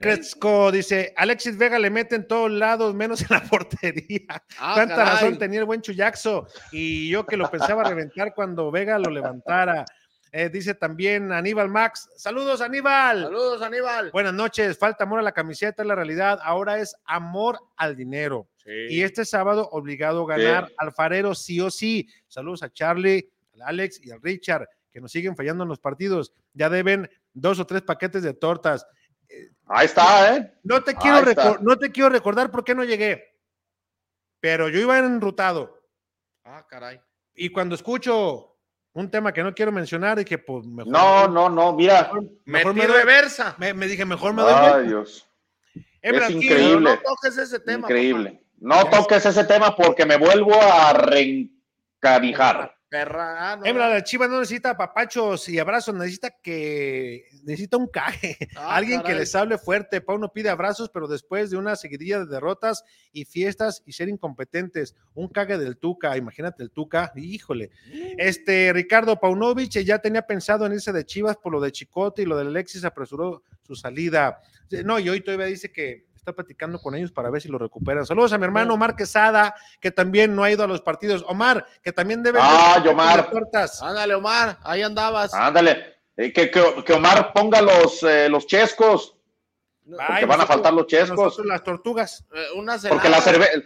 Cresco 0.01 0.71
dice, 0.71 1.13
Alexis 1.15 1.57
Vega 1.57 1.77
le 1.77 1.91
mete 1.91 2.15
en 2.15 2.27
todos 2.27 2.51
lados, 2.51 2.93
menos 2.95 3.21
en 3.21 3.27
la 3.29 3.43
portería. 3.49 4.43
Ah, 4.59 4.73
Tanta 4.75 5.05
razón 5.05 5.37
tenía 5.37 5.59
el 5.59 5.65
buen 5.65 5.81
Chuyaxo. 5.81 6.47
Y 6.71 7.09
yo 7.09 7.25
que 7.25 7.37
lo 7.37 7.49
pensaba 7.49 7.83
reventar 7.83 8.33
cuando 8.33 8.71
Vega 8.71 8.97
lo 8.97 9.11
levantara. 9.11 9.85
Eh, 10.33 10.49
dice 10.49 10.73
también 10.75 11.31
Aníbal 11.31 11.67
Max. 11.67 12.09
Saludos, 12.15 12.61
Aníbal. 12.61 13.23
Saludos, 13.23 13.61
Aníbal. 13.61 14.11
Buenas 14.11 14.33
noches. 14.33 14.77
Falta 14.77 15.03
amor 15.03 15.19
a 15.19 15.23
la 15.23 15.33
camiseta, 15.33 15.83
la 15.83 15.95
realidad. 15.95 16.39
Ahora 16.41 16.79
es 16.79 16.95
amor 17.05 17.59
al 17.75 17.95
dinero. 17.95 18.47
Y 18.65 19.01
este 19.01 19.25
sábado, 19.25 19.67
obligado 19.71 20.23
a 20.23 20.37
ganar 20.37 20.71
alfarero 20.77 21.35
sí 21.35 21.59
o 21.59 21.69
sí. 21.69 22.07
Saludos 22.27 22.63
a 22.63 22.71
Charlie, 22.71 23.29
al 23.55 23.63
Alex 23.63 23.99
y 24.03 24.11
al 24.11 24.21
Richard, 24.21 24.67
que 24.91 25.01
nos 25.01 25.11
siguen 25.11 25.35
fallando 25.35 25.63
en 25.63 25.69
los 25.69 25.79
partidos. 25.79 26.31
Ya 26.53 26.69
deben 26.69 27.09
dos 27.33 27.59
o 27.59 27.65
tres 27.65 27.81
paquetes 27.81 28.23
de 28.23 28.33
tortas. 28.33 28.85
Ahí 29.65 29.85
está, 29.85 30.35
¿eh? 30.35 30.53
No 30.63 30.83
te 30.83 30.95
quiero, 30.95 31.23
no 31.61 31.77
te 31.77 31.91
quiero 31.91 32.09
recordar 32.09 32.51
por 32.51 32.63
qué 32.63 32.75
no 32.75 32.83
llegué, 32.83 33.35
pero 34.39 34.69
yo 34.69 34.79
iba 34.79 34.99
enrutado. 34.99 35.81
Ah, 36.43 36.65
caray. 36.69 37.01
Y 37.33 37.49
cuando 37.49 37.75
escucho 37.75 38.50
un 38.93 39.09
tema 39.09 39.31
que 39.31 39.43
no 39.43 39.53
quiero 39.53 39.71
mencionar 39.71 40.19
y 40.19 40.25
que 40.25 40.37
pues 40.37 40.65
mejor. 40.65 40.91
No, 40.91 41.27
no, 41.27 41.49
no, 41.49 41.73
mira. 41.73 42.11
Mejor, 42.45 42.73
me 42.73 42.87
reversa. 42.87 43.55
Me, 43.57 43.73
me, 43.73 43.87
dije, 43.87 44.05
mejor 44.05 44.33
me 44.33 44.41
doy. 44.41 44.53
Ay, 44.53 44.87
Dios. 44.87 45.27
es 46.01 46.29
increíble. 46.29 46.89
No 46.91 46.99
toques 46.99 47.37
ese 47.37 47.59
tema. 47.59 47.87
Increíble. 47.87 48.43
No 48.59 48.85
toques 48.89 49.25
ese 49.25 49.43
tema 49.45 49.75
porque 49.75 50.05
me 50.05 50.17
vuelvo 50.17 50.53
a 50.61 50.93
reencarijar. 50.93 52.75
Perra, 52.91 53.55
no. 53.55 53.73
la 53.73 54.03
Chiva 54.03 54.27
no 54.27 54.41
necesita 54.41 54.75
papachos 54.75 55.47
y 55.47 55.57
abrazos, 55.57 55.95
necesita 55.95 56.29
que 56.43 57.23
necesita 57.45 57.77
un 57.77 57.87
caje, 57.87 58.37
ah, 58.57 58.75
alguien 58.75 59.01
que 59.01 59.13
les 59.13 59.33
hable 59.33 59.57
fuerte. 59.57 60.01
Pau 60.01 60.17
no 60.17 60.33
pide 60.33 60.49
abrazos, 60.49 60.89
pero 60.89 61.07
después 61.07 61.49
de 61.49 61.55
una 61.55 61.77
seguidilla 61.77 62.19
de 62.19 62.25
derrotas 62.25 62.83
y 63.13 63.23
fiestas 63.23 63.81
y 63.85 63.93
ser 63.93 64.09
incompetentes, 64.09 64.97
un 65.13 65.29
cague 65.29 65.57
del 65.57 65.77
Tuca, 65.77 66.17
imagínate 66.17 66.63
el 66.63 66.71
Tuca, 66.71 67.13
híjole. 67.15 67.69
Mm. 67.87 68.15
Este 68.17 68.73
Ricardo 68.73 69.17
Paunovic 69.17 69.71
ya 69.71 69.99
tenía 69.99 70.23
pensado 70.23 70.65
en 70.65 70.73
irse 70.73 70.91
de 70.91 71.05
Chivas 71.05 71.37
por 71.37 71.53
lo 71.53 71.61
de 71.61 71.71
Chicote 71.71 72.23
y 72.23 72.25
lo 72.25 72.35
de 72.35 72.41
Alexis 72.41 72.83
apresuró 72.83 73.41
su 73.61 73.73
salida. 73.73 74.41
No, 74.83 74.99
y 74.99 75.07
hoy 75.07 75.21
todavía 75.21 75.45
dice 75.45 75.71
que 75.71 76.10
está 76.21 76.33
platicando 76.33 76.79
con 76.79 76.93
ellos 76.93 77.11
para 77.11 77.31
ver 77.31 77.41
si 77.41 77.49
lo 77.49 77.57
recuperan. 77.57 78.05
Saludos 78.05 78.31
a 78.31 78.37
mi 78.37 78.43
hermano 78.43 78.75
Omar 78.75 78.95
Quesada, 78.95 79.55
que 79.79 79.89
también 79.89 80.35
no 80.35 80.43
ha 80.43 80.51
ido 80.51 80.63
a 80.63 80.67
los 80.67 80.79
partidos. 80.79 81.25
Omar, 81.27 81.65
que 81.81 81.91
también 81.91 82.21
debe. 82.21 82.37
Ah, 82.39 82.83
Omar. 82.87 83.27
Ándale, 83.81 84.13
Omar, 84.13 84.59
ahí 84.61 84.83
andabas. 84.83 85.33
Ándale, 85.33 85.95
eh, 86.15 86.31
que, 86.31 86.51
que, 86.51 86.93
Omar 86.93 87.33
ponga 87.33 87.59
los, 87.59 88.03
eh, 88.03 88.29
los 88.29 88.45
chescos. 88.45 89.15
porque 89.83 90.25
van 90.27 90.41
a 90.41 90.45
faltar 90.45 90.73
los 90.73 90.85
chescos. 90.85 91.41
Las 91.43 91.63
tortugas. 91.63 92.23
Eh, 92.31 92.49
unas 92.55 92.85
porque 92.85 93.09
la 93.09 93.19
cerveza. 93.19 93.63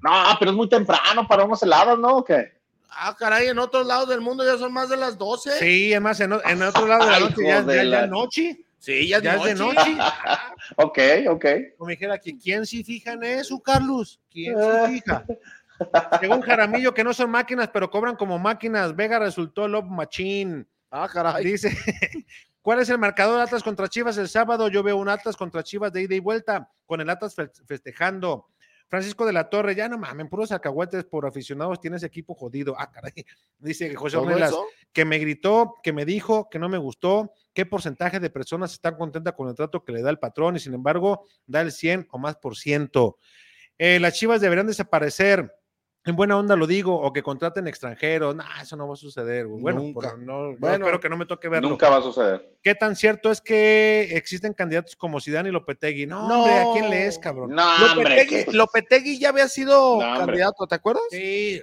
No, 0.00 0.12
pero 0.38 0.52
es 0.52 0.56
muy 0.56 0.68
temprano 0.68 1.26
para 1.26 1.42
unos 1.42 1.60
helados, 1.60 1.98
¿no? 1.98 2.18
¿O 2.18 2.24
qué? 2.24 2.52
Ah, 2.88 3.16
caray, 3.18 3.48
en 3.48 3.58
otros 3.58 3.84
lados 3.84 4.08
del 4.08 4.20
mundo 4.20 4.44
ya 4.44 4.56
son 4.58 4.72
más 4.72 4.88
de 4.88 4.96
las 4.96 5.18
12. 5.18 5.58
Sí, 5.58 5.92
además 5.92 6.20
en, 6.20 6.34
en 6.44 6.62
otro 6.62 6.86
lado 6.86 7.04
de 7.04 7.10
la 7.10 7.20
noche 7.20 7.44
ya, 7.44 7.66
ya, 7.66 7.82
ya 7.82 8.06
noche. 8.06 8.64
Sí, 8.80 9.08
ya, 9.08 9.20
ya 9.20 9.36
es 9.36 9.44
de 9.44 9.54
noche. 9.54 9.96
ok, 10.76 10.98
ok. 11.28 11.44
Como 11.76 11.90
dijera 11.90 12.18
que 12.18 12.36
quién 12.38 12.64
sí 12.64 12.82
fija 12.82 13.12
en 13.12 13.22
eso, 13.24 13.60
Carlos. 13.60 14.18
¿Quién 14.30 14.56
sí 14.56 14.94
fija? 14.94 15.24
Según 16.18 16.40
Jaramillo, 16.40 16.94
que 16.94 17.04
no 17.04 17.12
son 17.12 17.30
máquinas, 17.30 17.68
pero 17.68 17.90
cobran 17.90 18.16
como 18.16 18.38
máquinas. 18.38 18.96
Vega 18.96 19.18
resultó 19.18 19.68
Love 19.68 19.84
Machine. 19.84 20.64
Ah, 20.90 21.08
caray. 21.12 21.44
Dice, 21.44 21.76
¿cuál 22.62 22.80
es 22.80 22.88
el 22.88 22.98
marcador 22.98 23.36
de 23.36 23.42
Atlas 23.42 23.62
contra 23.62 23.86
Chivas 23.86 24.16
el 24.16 24.30
sábado? 24.30 24.68
Yo 24.68 24.82
veo 24.82 24.96
un 24.96 25.10
Atlas 25.10 25.36
contra 25.36 25.62
Chivas 25.62 25.92
de 25.92 26.02
ida 26.02 26.14
y 26.14 26.20
vuelta, 26.20 26.70
con 26.86 27.02
el 27.02 27.10
Atlas 27.10 27.36
festejando. 27.66 28.48
Francisco 28.88 29.26
de 29.26 29.32
la 29.34 29.48
Torre, 29.48 29.74
ya 29.74 29.88
no 29.88 29.98
mames, 29.98 30.28
puros 30.28 30.50
acahuetes 30.50 31.04
por 31.04 31.24
aficionados, 31.24 31.80
tienes 31.80 32.02
equipo 32.02 32.34
jodido. 32.34 32.74
Ah, 32.78 32.90
caray. 32.90 33.12
Dice 33.58 33.94
José 33.94 34.16
Ornelas, 34.16 34.54
que 34.92 35.04
me 35.04 35.18
gritó, 35.18 35.74
que 35.82 35.92
me 35.92 36.06
dijo 36.06 36.48
que 36.50 36.58
no 36.58 36.68
me 36.68 36.78
gustó, 36.78 37.34
qué 37.52 37.66
porcentaje 37.66 38.20
de 38.20 38.30
personas 38.30 38.72
están 38.72 38.96
contentas 38.96 39.34
con 39.34 39.48
el 39.48 39.54
trato 39.54 39.84
que 39.84 39.92
le 39.92 40.02
da 40.02 40.10
el 40.10 40.18
patrón 40.18 40.56
y 40.56 40.60
sin 40.60 40.74
embargo 40.74 41.26
da 41.46 41.60
el 41.60 41.72
100 41.72 42.08
o 42.10 42.18
más 42.18 42.36
por 42.36 42.56
ciento. 42.56 43.18
Eh, 43.78 43.98
las 44.00 44.14
chivas 44.14 44.40
deberían 44.40 44.66
desaparecer 44.66 45.52
en 46.04 46.16
buena 46.16 46.38
onda 46.38 46.56
lo 46.56 46.66
digo, 46.66 46.98
o 46.98 47.12
que 47.12 47.22
contraten 47.22 47.68
extranjeros, 47.68 48.34
no, 48.34 48.42
eso 48.60 48.74
no 48.74 48.88
va 48.88 48.94
a 48.94 48.96
suceder. 48.96 49.46
Bueno, 49.46 49.82
no, 50.18 50.56
bueno, 50.56 50.84
espero 50.86 50.98
que 50.98 51.08
no 51.10 51.16
me 51.18 51.26
toque 51.26 51.48
verlo. 51.48 51.68
Nunca 51.68 51.90
va 51.90 51.98
a 51.98 52.02
suceder. 52.02 52.56
¿Qué 52.62 52.74
tan 52.74 52.96
cierto 52.96 53.30
es 53.30 53.40
que 53.42 54.08
existen 54.16 54.54
candidatos 54.54 54.96
como 54.96 55.20
Zidane 55.20 55.50
y 55.50 55.52
Lopetegui? 55.52 56.06
No, 56.06 56.26
hombre, 56.26 56.54
¿a 56.54 56.72
quién 56.72 56.88
lees, 56.88 57.18
cabrón? 57.18 57.50
No, 57.50 57.94
Lopetegui, 57.94 58.52
Lopetegui 58.52 59.18
ya 59.18 59.28
había 59.28 59.48
sido 59.48 59.98
candidato, 59.98 60.66
¿te 60.66 60.74
acuerdas? 60.74 61.02
Sí, 61.10 61.62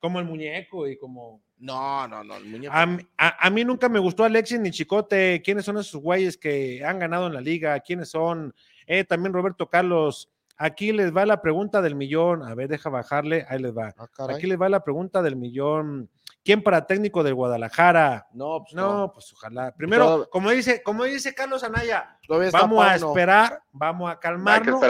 como 0.00 0.18
el 0.18 0.24
muñeco 0.24 0.88
y 0.88 0.96
como... 0.96 1.42
No, 1.58 2.08
no, 2.08 2.24
no, 2.24 2.36
el 2.36 2.46
muñeco. 2.46 2.72
A, 2.74 3.46
a, 3.46 3.50
mí 3.50 3.64
nunca 3.64 3.88
me 3.88 3.98
gustó 3.98 4.24
Alexis 4.24 4.58
ni 4.58 4.70
Chicote. 4.70 5.42
¿Quiénes 5.44 5.64
son 5.64 5.78
esos 5.78 6.00
güeyes 6.00 6.36
que 6.38 6.84
han 6.84 6.98
ganado 6.98 7.26
en 7.26 7.34
la 7.34 7.40
liga? 7.40 7.78
¿Quiénes 7.80 8.10
son? 8.10 8.54
Eh, 8.86 9.04
también 9.04 9.32
Roberto 9.32 9.68
Carlos 9.68 10.30
Aquí 10.62 10.92
les 10.92 11.16
va 11.16 11.24
la 11.24 11.40
pregunta 11.40 11.80
del 11.80 11.94
millón. 11.94 12.42
A 12.42 12.54
ver, 12.54 12.68
deja 12.68 12.90
bajarle. 12.90 13.46
Ahí 13.48 13.58
les 13.60 13.74
va. 13.74 13.94
Ah, 13.96 14.26
Aquí 14.28 14.46
les 14.46 14.60
va 14.60 14.68
la 14.68 14.84
pregunta 14.84 15.22
del 15.22 15.34
millón. 15.34 16.10
¿Quién 16.44 16.62
para 16.62 16.86
técnico 16.86 17.22
del 17.22 17.32
Guadalajara? 17.32 18.28
No, 18.34 18.62
pues 18.62 18.74
no, 18.74 19.10
pues 19.10 19.32
ojalá. 19.32 19.74
Primero, 19.74 20.28
como 20.28 20.50
dice, 20.50 20.82
como 20.82 21.04
dice 21.04 21.34
Carlos 21.34 21.64
Anaya, 21.64 22.18
vamos 22.52 22.84
a 22.84 22.96
esperar, 22.96 23.62
vamos 23.72 24.10
a 24.10 24.20
calmarnos. 24.20 24.84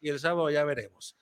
Y 0.00 0.08
el 0.08 0.20
sábado 0.20 0.50
ya 0.50 0.62
veremos. 0.62 1.18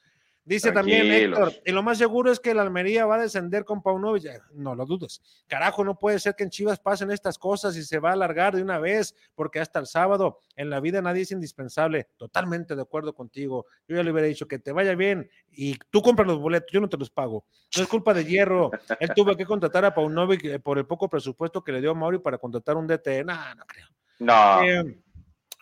Dice 0.47 0.71
también 0.71 1.11
Héctor, 1.11 1.55
y 1.65 1.73
lo 1.73 1.83
más 1.83 1.99
seguro 1.99 2.31
es 2.31 2.39
que 2.39 2.53
el 2.53 2.61
Almería 2.61 3.05
va 3.05 3.17
a 3.17 3.23
descender 3.23 3.65
con 3.65 3.83
Paunovic. 3.83 4.31
No 4.53 4.77
lo 4.77 4.87
dudes. 4.87 5.21
Carajo, 5.49 5.85
no 5.85 5.99
puede 5.99 6.21
ser 6.21 6.37
que 6.37 6.45
en 6.45 6.51
Chivas 6.51 6.79
pasen 6.79 7.11
estas 7.11 7.37
cosas 7.37 7.77
y 7.77 7.83
se 7.83 7.99
va 7.99 8.11
a 8.11 8.13
alargar 8.13 8.55
de 8.55 8.63
una 8.63 8.79
vez, 8.79 9.17
porque 9.35 9.59
hasta 9.59 9.81
el 9.81 9.89
sábado 9.89 10.39
en 10.55 10.71
la 10.71 10.79
vida 10.79 11.03
nadie 11.03 11.23
es 11.23 11.33
indispensable. 11.33 12.07
Totalmente 12.17 12.77
de 12.77 12.83
acuerdo 12.83 13.13
contigo. 13.13 13.67
Yo 13.89 13.97
ya 13.97 14.05
le 14.05 14.13
hubiera 14.13 14.29
dicho 14.29 14.47
que 14.47 14.61
te 14.61 14.71
vaya 14.71 14.95
bien 14.95 15.29
y 15.51 15.77
tú 15.91 16.01
compras 16.01 16.29
los 16.29 16.39
boletos, 16.39 16.71
yo 16.73 16.81
no 16.81 16.89
te 16.89 16.97
los 16.97 17.11
pago. 17.11 17.45
No 17.77 17.83
es 17.83 17.89
culpa 17.89 18.15
de 18.15 18.25
Hierro. 18.25 18.71
Él 19.01 19.11
tuvo 19.17 19.35
que 19.35 19.45
contratar 19.45 19.85
a 19.85 19.93
Paunovic 19.93 20.45
eh, 20.45 20.61
por 20.61 20.79
el 20.79 20.87
poco 20.87 21.09
presupuesto 21.09 21.65
que 21.65 21.73
le 21.73 21.81
dio 21.81 21.91
a 21.91 21.95
Mauri 21.95 22.21
para 22.21 22.39
contratar 22.39 22.77
un 22.77 22.87
DT. 22.87 23.25
No, 23.25 23.35
no 23.57 23.65
creo. 23.67 23.89
No. 24.21 24.63
Eh, 24.63 24.97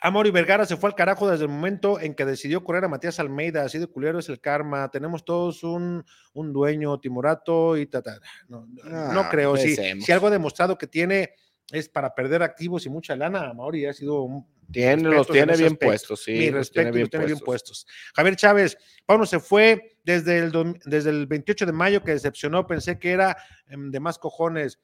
Amor 0.05 0.27
y 0.27 0.31
Vergara 0.31 0.67
se 0.67 0.77
fue 0.77 0.91
al 0.91 0.95
carajo 0.95 1.31
desde 1.31 1.45
el 1.45 1.49
momento 1.49 1.99
en 1.99 2.13
que 2.15 2.27
decidió 2.27 2.63
correr 2.63 2.85
a 2.85 2.89
Matías 2.89 3.19
Almeida, 3.21 3.65
así 3.65 3.79
de 3.79 3.87
culero 3.87 4.19
es 4.19 4.29
el 4.29 4.39
karma, 4.39 4.91
tenemos 4.91 5.25
todos 5.25 5.65
un, 5.65 6.05
un 6.35 6.53
dueño, 6.53 7.01
Timorato 7.01 7.79
y 7.79 7.87
ta, 7.87 8.03
No, 8.47 8.67
no 8.67 9.21
ah, 9.21 9.29
creo, 9.31 9.57
si, 9.57 9.75
si, 9.75 10.13
algo 10.13 10.27
ha 10.27 10.31
demostrado 10.31 10.77
que 10.77 10.87
tiene 10.87 11.33
es 11.73 11.89
para 11.89 12.15
perder 12.15 12.43
activos 12.43 12.85
y 12.85 12.91
mucha 12.91 13.17
lana, 13.17 13.55
Mauri 13.55 13.87
ha 13.87 13.95
sido 13.95 14.21
un... 14.25 14.47
Tiene, 14.71 15.05
los 15.05 15.27
tiene 15.27 15.57
bien 15.57 15.77
puestos, 15.77 16.23
sí. 16.23 16.33
Mi 16.33 16.51
respeto, 16.51 16.99
los 16.99 17.09
tiene, 17.09 17.25
bien, 17.25 17.39
puestos. 17.39 17.87
Javier 18.15 18.37
Chávez, 18.37 18.77
Pauno 19.07 19.25
se 19.25 19.41
fue 19.41 19.97
desde 20.05 20.37
el, 20.37 20.81
desde 20.85 21.09
el 21.09 21.27
28 21.27 21.65
de 21.65 21.73
mayo 21.73 22.03
que 22.03 22.13
decepcionó, 22.13 22.67
pensé 22.67 22.99
que 22.99 23.11
era 23.13 23.39
em, 23.69 23.91
de 23.91 24.01
más 24.01 24.19
cojones. 24.19 24.79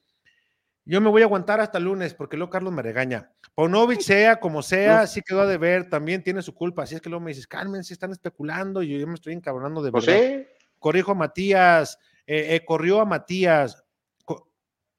Yo 0.91 1.01
me 1.01 1.09
voy 1.09 1.23
a 1.23 1.27
aguantar 1.27 1.61
hasta 1.61 1.79
el 1.79 1.85
lunes 1.85 2.15
porque 2.15 2.37
luego 2.37 2.51
Carlos 2.51 2.73
me 2.73 2.83
regaña. 2.83 3.31
Ponovich, 3.55 4.01
sea 4.01 4.41
como 4.41 4.61
sea, 4.61 5.07
sí 5.07 5.23
quedó 5.23 5.47
de 5.47 5.57
ver, 5.57 5.89
también 5.89 6.21
tiene 6.25 6.43
su 6.43 6.53
culpa. 6.53 6.83
Así 6.83 6.97
es 6.97 7.01
que 7.01 7.09
luego 7.09 7.25
me 7.25 7.31
dices, 7.31 7.47
Carmen, 7.47 7.85
si 7.85 7.93
están 7.93 8.11
especulando 8.11 8.83
y 8.83 8.99
yo 8.99 9.07
me 9.07 9.15
estoy 9.15 9.35
encabronando 9.35 9.83
de 9.83 9.93
pues 9.93 10.07
verdad. 10.07 10.47
Corrijo 10.81 11.13
a 11.13 11.15
Matías, 11.15 11.97
eh, 12.27 12.57
eh, 12.57 12.65
corrió 12.65 13.01
a 13.01 13.05
Matías. 13.05 13.85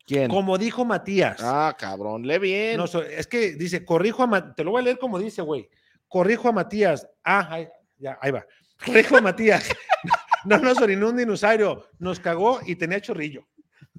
¿Quién? 0.06 0.30
Como 0.30 0.58
dijo 0.58 0.86
Matías. 0.86 1.42
Ah, 1.44 1.76
cabrón, 1.78 2.26
lee 2.26 2.40
bien. 2.40 2.78
No, 2.78 2.86
es 2.86 3.28
que 3.28 3.56
dice, 3.56 3.84
corrijo 3.84 4.24
a 4.24 4.28
Matías, 4.28 4.56
te 4.56 4.64
lo 4.64 4.72
voy 4.72 4.80
a 4.80 4.86
leer 4.86 4.98
como 4.98 5.20
dice, 5.20 5.42
güey. 5.42 5.70
Corrijo 6.08 6.48
a 6.48 6.54
Matías. 6.54 7.06
Ah, 7.22 7.50
ahí, 7.52 7.68
ya, 7.98 8.18
ahí 8.22 8.32
va. 8.32 8.46
Corrijo 8.86 9.18
a 9.18 9.22
Matías. 9.22 9.70
No 10.44 10.58
nos 10.58 10.82
orinó 10.82 11.10
un 11.10 11.18
dinosaurio, 11.18 11.86
nos 12.00 12.20
cagó 12.20 12.62
y 12.66 12.76
tenía 12.76 13.00
chorrillo. 13.00 13.48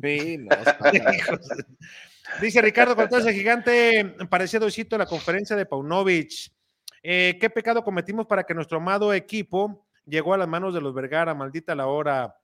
Sí, 0.02 0.38
no, 0.38 0.48
Dice 2.40 2.62
Ricardo 2.62 2.96
Cortés, 2.96 3.26
el 3.26 3.34
gigante 3.34 4.16
parecía 4.28 4.58
Doisito 4.58 4.96
en 4.96 5.00
la 5.00 5.06
conferencia 5.06 5.54
de 5.54 5.66
Paunovic. 5.66 6.50
Eh, 7.02 7.36
¿Qué 7.40 7.50
pecado 7.50 7.84
cometimos 7.84 8.26
para 8.26 8.44
que 8.44 8.54
nuestro 8.54 8.78
amado 8.78 9.12
equipo 9.12 9.86
llegó 10.06 10.34
a 10.34 10.38
las 10.38 10.48
manos 10.48 10.72
de 10.72 10.80
los 10.80 10.94
Vergara? 10.94 11.34
Maldita 11.34 11.74
la 11.74 11.86
hora. 11.86 12.34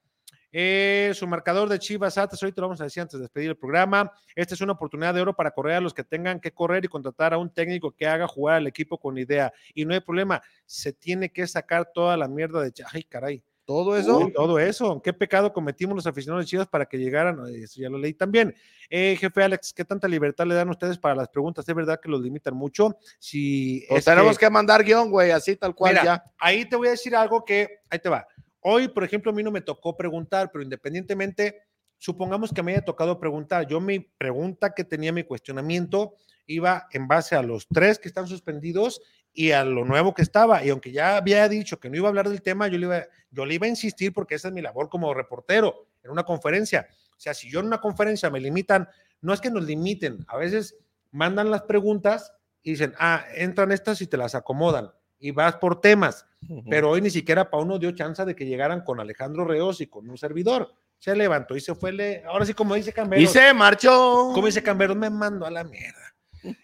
Eh, 0.51 1.13
su 1.15 1.27
marcador 1.27 1.69
de 1.69 1.79
Chivas 1.79 2.17
Atlas, 2.17 2.43
ahorita 2.43 2.61
lo 2.61 2.69
vamos 2.69 2.81
a 2.81 2.85
decir 2.85 3.03
antes 3.03 3.19
de 3.19 3.23
despedir 3.23 3.51
el 3.51 3.57
programa. 3.57 4.13
Esta 4.35 4.55
es 4.55 4.61
una 4.61 4.73
oportunidad 4.73 5.15
de 5.15 5.21
oro 5.21 5.35
para 5.35 5.51
correr 5.51 5.77
a 5.77 5.81
los 5.81 5.95
que 5.95 6.05
tengan 6.05 6.41
que 6.41 6.53
correr 6.53 6.85
y 6.85 6.89
contratar 6.89 7.35
a 7.35 7.39
un 7.39 7.51
técnico 7.53 7.93
que 7.93 8.07
haga 8.07 8.27
jugar 8.27 8.57
al 8.57 8.67
equipo 8.67 8.99
con 8.99 9.19
idea. 9.19 9.53
Y 9.75 9.85
no 9.85 9.95
hay 9.95 10.01
problema, 10.01 10.43
se 10.65 10.93
tiene 10.93 11.31
que 11.31 11.47
sacar 11.47 11.91
toda 11.93 12.17
la 12.17 12.29
mierda 12.29 12.63
de. 12.63 12.73
Ay, 12.93 13.05
caray. 13.05 13.43
Todo 13.69 13.99
eso. 13.99 14.21
Uy, 14.21 14.33
todo 14.33 14.59
eso. 14.59 15.03
¿Qué 15.03 15.13
pecado 15.13 15.53
cometimos 15.53 15.95
los 15.95 16.07
aficionados 16.07 16.47
de 16.47 16.49
Chivas 16.49 16.67
para 16.67 16.87
que 16.87 16.97
llegaran? 16.97 17.39
Eso 17.55 17.83
ya 17.83 17.91
lo 17.91 17.99
leí 17.99 18.15
también. 18.15 18.55
Eh, 18.89 19.15
jefe 19.21 19.43
Alex, 19.43 19.75
¿qué 19.75 19.85
tanta 19.85 20.09
libertad 20.09 20.47
le 20.47 20.55
dan 20.55 20.71
ustedes 20.71 20.97
para 20.97 21.15
las 21.15 21.29
preguntas? 21.29 21.69
¿Es 21.69 21.75
verdad 21.75 22.01
que 22.03 22.09
los 22.09 22.23
limitan 22.23 22.57
mucho? 22.57 22.97
Si 23.19 23.85
Pues 23.87 23.99
es 23.99 24.05
tenemos 24.07 24.39
que... 24.39 24.49
mandar 24.49 24.83
guion, 24.83 25.11
güey, 25.11 25.33
así 25.33 25.55
tal 25.55 25.75
cual 25.75 25.93
Mira, 25.93 26.03
ya. 26.03 26.25
ahí 26.39 26.67
te 26.67 26.77
voy 26.77 26.89
a 26.89 26.93
decir 26.93 27.15
algo 27.15 27.45
que, 27.45 27.81
ahí 27.91 27.99
te 27.99 28.09
va. 28.09 28.27
Hoy, 28.61 28.89
por 28.89 29.05
ejemplo, 29.05 29.33
a 29.33 29.35
mí 29.35 29.43
no 29.43 29.51
me 29.51 29.61
tocó 29.61 29.95
preguntar, 29.99 30.49
pero 30.51 30.65
independientemente, 30.65 31.61
supongamos 31.99 32.55
que 32.55 32.63
me 32.63 32.73
haya 32.73 32.87
tocado 32.87 33.21
preguntar. 33.21 33.67
Yo 33.67 33.83
mi 33.83 34.01
pregunta 34.01 34.73
que 34.73 34.85
tenía, 34.85 35.13
mi 35.13 35.25
cuestionamiento, 35.25 36.15
iba 36.47 36.89
en 36.91 37.07
base 37.07 37.37
a 37.37 37.43
los 37.43 37.69
tres 37.69 37.99
que 37.99 38.09
están 38.09 38.27
suspendidos 38.27 39.03
y 39.39 39.53
a 39.53 39.65
lo 39.65 39.85
nuevo 39.85 40.15
que 40.15 40.23
estaba. 40.23 40.65
Y 40.65 40.71
aunque 40.71 40.91
ya 40.91 41.17
había 41.17 41.49
dicho 41.49 41.79
que 41.79 41.89
no 41.89 41.97
iba 41.97 42.09
a 42.09 42.11
hablar 42.11 42.29
del 42.29 42.43
tema, 42.43 42.67
yo 42.67 42.77
le 42.77 42.87
iba, 42.87 43.05
yo 43.31 43.47
le 43.47 43.55
iba 43.55 43.67
a 43.67 43.69
insistir 43.69 44.13
porque 44.13 44.35
esa 44.35 44.49
es 44.49 44.55
mi 44.55 44.61
labor 44.61 44.89
como 44.89 45.15
reportero 45.15 45.87
en 46.03 46.11
una 46.11 46.25
conferencia. 46.25 46.89
O 47.17 47.21
sea, 47.21 47.35
si 47.35 47.49
yo 47.49 47.61
en 47.61 47.67
una 47.67 47.81
conferencia 47.81 48.31
me 48.31 48.41
limitan, 48.41 48.89
no 49.21 49.33
es 49.33 49.41
que 49.41 49.53
nos 49.53 49.63
limiten, 49.63 50.25
a 50.27 50.37
veces 50.39 50.77
mandan 51.13 51.53
las 51.53 51.63
preguntas 51.63 52.33
y 52.65 52.73
dicen, 52.73 52.95
ah, 52.99 53.25
entran 53.33 53.71
estas 53.71 54.01
y 54.01 54.09
te 54.09 54.17
las 54.17 54.35
acomodan 54.35 54.91
y 55.21 55.31
vas 55.31 55.55
por 55.55 55.81
temas. 55.81 56.27
Pero 56.69 56.91
hoy 56.91 57.01
ni 57.01 57.11
siquiera 57.11 57.49
Pauno 57.49 57.79
dio 57.79 57.93
chance 57.93 58.25
de 58.25 58.35
que 58.35 58.45
llegaran 58.45 58.83
con 58.83 58.99
Alejandro 58.99 59.45
Reos 59.45 59.81
y 59.81 59.87
con 59.87 60.11
un 60.11 60.19
servidor. 60.19 60.75
Se 60.99 61.15
levantó 61.15 61.55
y 61.55 61.61
se 61.61 61.77
fue. 61.77 61.93
Le... 61.93 62.25
Ahora 62.25 62.45
sí, 62.45 62.55
como 62.55 62.75
dice 62.75 62.93
Camberos, 62.93 63.23
Y 63.23 63.29
se 63.29 63.55
marchó. 63.55 64.33
como 64.35 64.47
dice 64.47 64.65
Camberos, 64.65 64.97
me 64.97 65.11
mando 65.11 65.47
a 65.47 65.51
la 65.51 65.63
mierda. 65.63 66.08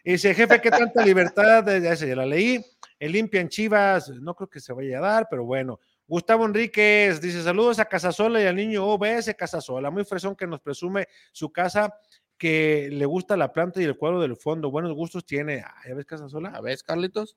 Dice, 0.05 0.35
jefe, 0.35 0.61
¿qué 0.61 0.71
tanta 0.71 1.05
libertad? 1.05 1.65
Ya 1.81 1.93
esa 1.93 2.07
ya 2.07 2.17
la 2.17 2.27
leí. 2.27 2.65
El 2.99 3.13
limpia 3.13 3.41
en 3.41 3.49
Chivas, 3.49 4.09
no 4.09 4.35
creo 4.35 4.49
que 4.49 4.61
se 4.61 4.73
vaya 4.73 4.99
a 4.99 5.03
dar, 5.03 5.27
pero 5.31 5.45
bueno. 5.45 5.81
Gustavo 6.07 6.45
Enríquez 6.45 7.21
dice: 7.21 7.43
Saludos 7.43 7.79
a 7.79 7.87
Casasola 7.87 8.41
y 8.41 8.47
al 8.47 8.57
niño 8.57 8.87
OBS 8.87 9.35
Casasola, 9.37 9.91
muy 9.91 10.05
fresón 10.05 10.37
que 10.37 10.47
nos 10.47 10.61
presume 10.61 11.09
su 11.33 11.51
casa, 11.51 11.95
que 12.37 12.89
le 12.93 13.07
gusta 13.07 13.37
la 13.37 13.53
planta 13.53 13.81
y 13.81 13.85
el 13.85 13.97
cuadro 13.97 14.21
del 14.21 14.37
fondo. 14.37 14.71
Buenos 14.71 14.93
gustos 14.93 15.25
tiene. 15.25 15.61
Ah, 15.61 15.75
¿Ya 15.89 15.95
ves, 15.95 16.05
Casasola? 16.05 16.51
¿A 16.51 16.61
ves, 16.61 16.83
Carlitos? 16.83 17.37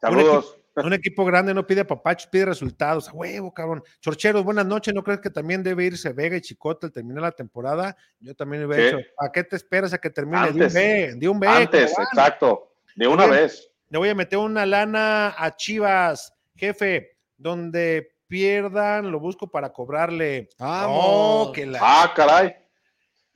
Saludos. 0.00 0.58
Un 0.76 0.92
equipo 0.92 1.24
grande 1.24 1.54
no 1.54 1.66
pide 1.66 1.86
papachos, 1.86 2.26
pide 2.28 2.44
resultados. 2.44 3.08
A 3.08 3.12
huevo, 3.12 3.52
cabrón. 3.54 3.82
Chorcheros, 4.00 4.44
buenas 4.44 4.66
noches. 4.66 4.92
¿No 4.92 5.02
crees 5.02 5.20
que 5.20 5.30
también 5.30 5.62
debe 5.62 5.84
irse 5.86 6.12
Vega 6.12 6.36
y 6.36 6.42
Chicote 6.42 6.84
al 6.86 6.92
terminar 6.92 7.22
la 7.22 7.32
temporada? 7.32 7.96
Yo 8.20 8.34
también 8.34 8.62
hubiera 8.66 8.90
Sí. 8.90 8.96
dicho, 8.96 9.08
¿a 9.18 9.32
qué 9.32 9.42
te 9.42 9.56
esperas 9.56 9.94
a 9.94 9.98
que 9.98 10.10
termine? 10.10 10.36
Antes. 10.38 10.54
de 10.58 10.66
un 10.66 10.72
B, 10.74 11.14
de 11.16 11.28
un 11.30 11.40
B. 11.40 11.48
Antes, 11.48 11.98
exacto. 11.98 12.74
De 12.94 13.08
una 13.08 13.24
Oye, 13.24 13.32
vez. 13.40 13.70
Le 13.88 13.98
voy 13.98 14.10
a 14.10 14.14
meter 14.14 14.38
una 14.38 14.66
lana 14.66 15.34
a 15.38 15.56
Chivas, 15.56 16.34
jefe, 16.56 17.16
donde 17.38 18.10
pierdan, 18.26 19.10
lo 19.10 19.18
busco 19.18 19.48
para 19.50 19.72
cobrarle. 19.72 20.50
Vamos. 20.58 21.00
Oh, 21.02 21.52
que 21.54 21.64
la- 21.64 21.78
Ah, 21.80 22.12
caray. 22.14 22.54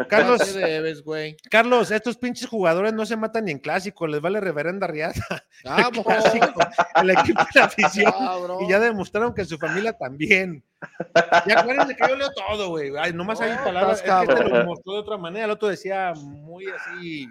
Carlos, 0.08 0.42
¿Qué 0.42 0.58
debes, 0.58 1.02
güey? 1.02 1.36
Carlos, 1.50 1.90
estos 1.90 2.16
pinches 2.16 2.48
jugadores 2.48 2.92
no 2.92 3.04
se 3.06 3.16
matan 3.16 3.44
ni 3.44 3.52
en 3.52 3.58
clásico, 3.58 4.06
les 4.06 4.20
vale 4.20 4.40
reverenda 4.40 4.86
riata. 4.86 5.44
Vamos. 5.64 6.04
Clásico, 6.04 6.60
el 7.02 7.10
equipo 7.10 7.42
de 7.42 7.60
la 7.60 7.66
afición. 7.66 8.12
Cabrón. 8.12 8.64
Y 8.64 8.70
ya 8.70 8.80
demostraron 8.80 9.34
que 9.34 9.44
su 9.44 9.58
familia 9.58 9.92
también. 9.92 10.64
Ya 11.46 11.60
acuérdense 11.60 11.94
que 11.94 12.08
yo 12.08 12.16
leo 12.16 12.30
todo, 12.32 12.70
güey. 12.70 12.92
Ay, 12.98 13.12
nomás 13.12 13.40
hay 13.40 13.56
palabras. 13.56 13.98
Es 13.98 14.02
que 14.02 14.08
te 14.08 14.26
cabrón. 14.26 14.58
lo 14.58 14.64
mostró 14.64 14.94
de 14.94 14.98
otra 15.00 15.16
manera. 15.16 15.44
El 15.44 15.50
otro 15.50 15.68
decía 15.68 16.12
muy 16.16 16.66
así. 16.68 17.28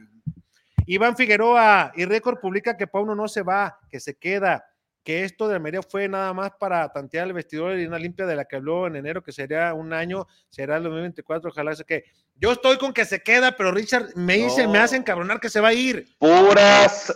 Iván 0.86 1.16
Figueroa 1.16 1.92
y 1.96 2.06
Récord 2.06 2.40
publica 2.40 2.76
que 2.76 2.88
Pauno 2.88 3.16
no 3.16 3.28
se 3.28 3.44
va, 3.44 3.80
que 3.90 4.00
se 4.00 4.16
queda. 4.16 4.66
Que 5.10 5.24
esto 5.24 5.48
de 5.48 5.56
Almería 5.56 5.82
fue 5.82 6.08
nada 6.08 6.32
más 6.36 6.52
para 6.60 6.88
tantear 6.92 7.26
el 7.26 7.34
vestidor 7.34 7.80
y 7.80 7.88
una 7.88 7.98
limpia 7.98 8.28
de 8.28 8.36
la 8.36 8.46
que 8.46 8.58
habló 8.58 8.86
en 8.86 8.96
enero, 8.96 9.24
que 9.24 9.32
sería 9.32 9.74
un 9.74 9.92
año, 9.92 10.28
será 10.50 10.78
el 10.78 10.84
2024. 10.84 11.50
Ojalá 11.50 11.74
se 11.76 11.84
que. 11.84 12.04
Yo 12.36 12.52
estoy 12.52 12.78
con 12.78 12.94
que 12.94 13.06
se 13.06 13.24
queda, 13.24 13.54
pero 13.58 13.72
Richard 13.72 14.10
me 14.16 14.36
dice, 14.36 14.66
No. 14.66 14.74
me 14.74 14.78
hacen 14.78 15.02
cabronar 15.02 15.40
que 15.40 15.50
se 15.50 15.62
va 15.62 15.70
a 15.70 15.74
ir. 15.74 16.06
Puras, 16.20 17.12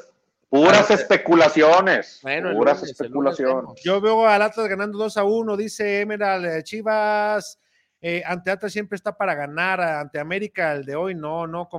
puras 0.49 0.89
Ah, 0.89 0.93
especulaciones. 0.95 2.19
Bueno, 2.23 2.51
puras 2.57 2.77
lunes, 2.79 2.91
especulaciones. 2.99 3.79
Yo 3.83 4.01
veo 4.01 4.25
al 4.27 4.41
Atlas 4.41 4.67
ganando 4.67 4.97
2 4.97 5.15
a 5.17 5.23
1, 5.23 5.55
dice 5.55 6.01
Emerald 6.01 6.45
eh, 6.47 6.63
Chivas. 6.63 7.59
eh, 8.01 8.23
ante 8.25 8.49
Atlas 8.49 8.73
siempre 8.73 8.95
está 8.95 9.15
para 9.15 9.35
ganar, 9.35 9.79
ante 9.79 10.19
América 10.19 10.73
el 10.73 10.83
de 10.83 10.95
hoy 10.95 11.13
no, 11.13 11.45
no, 11.45 11.69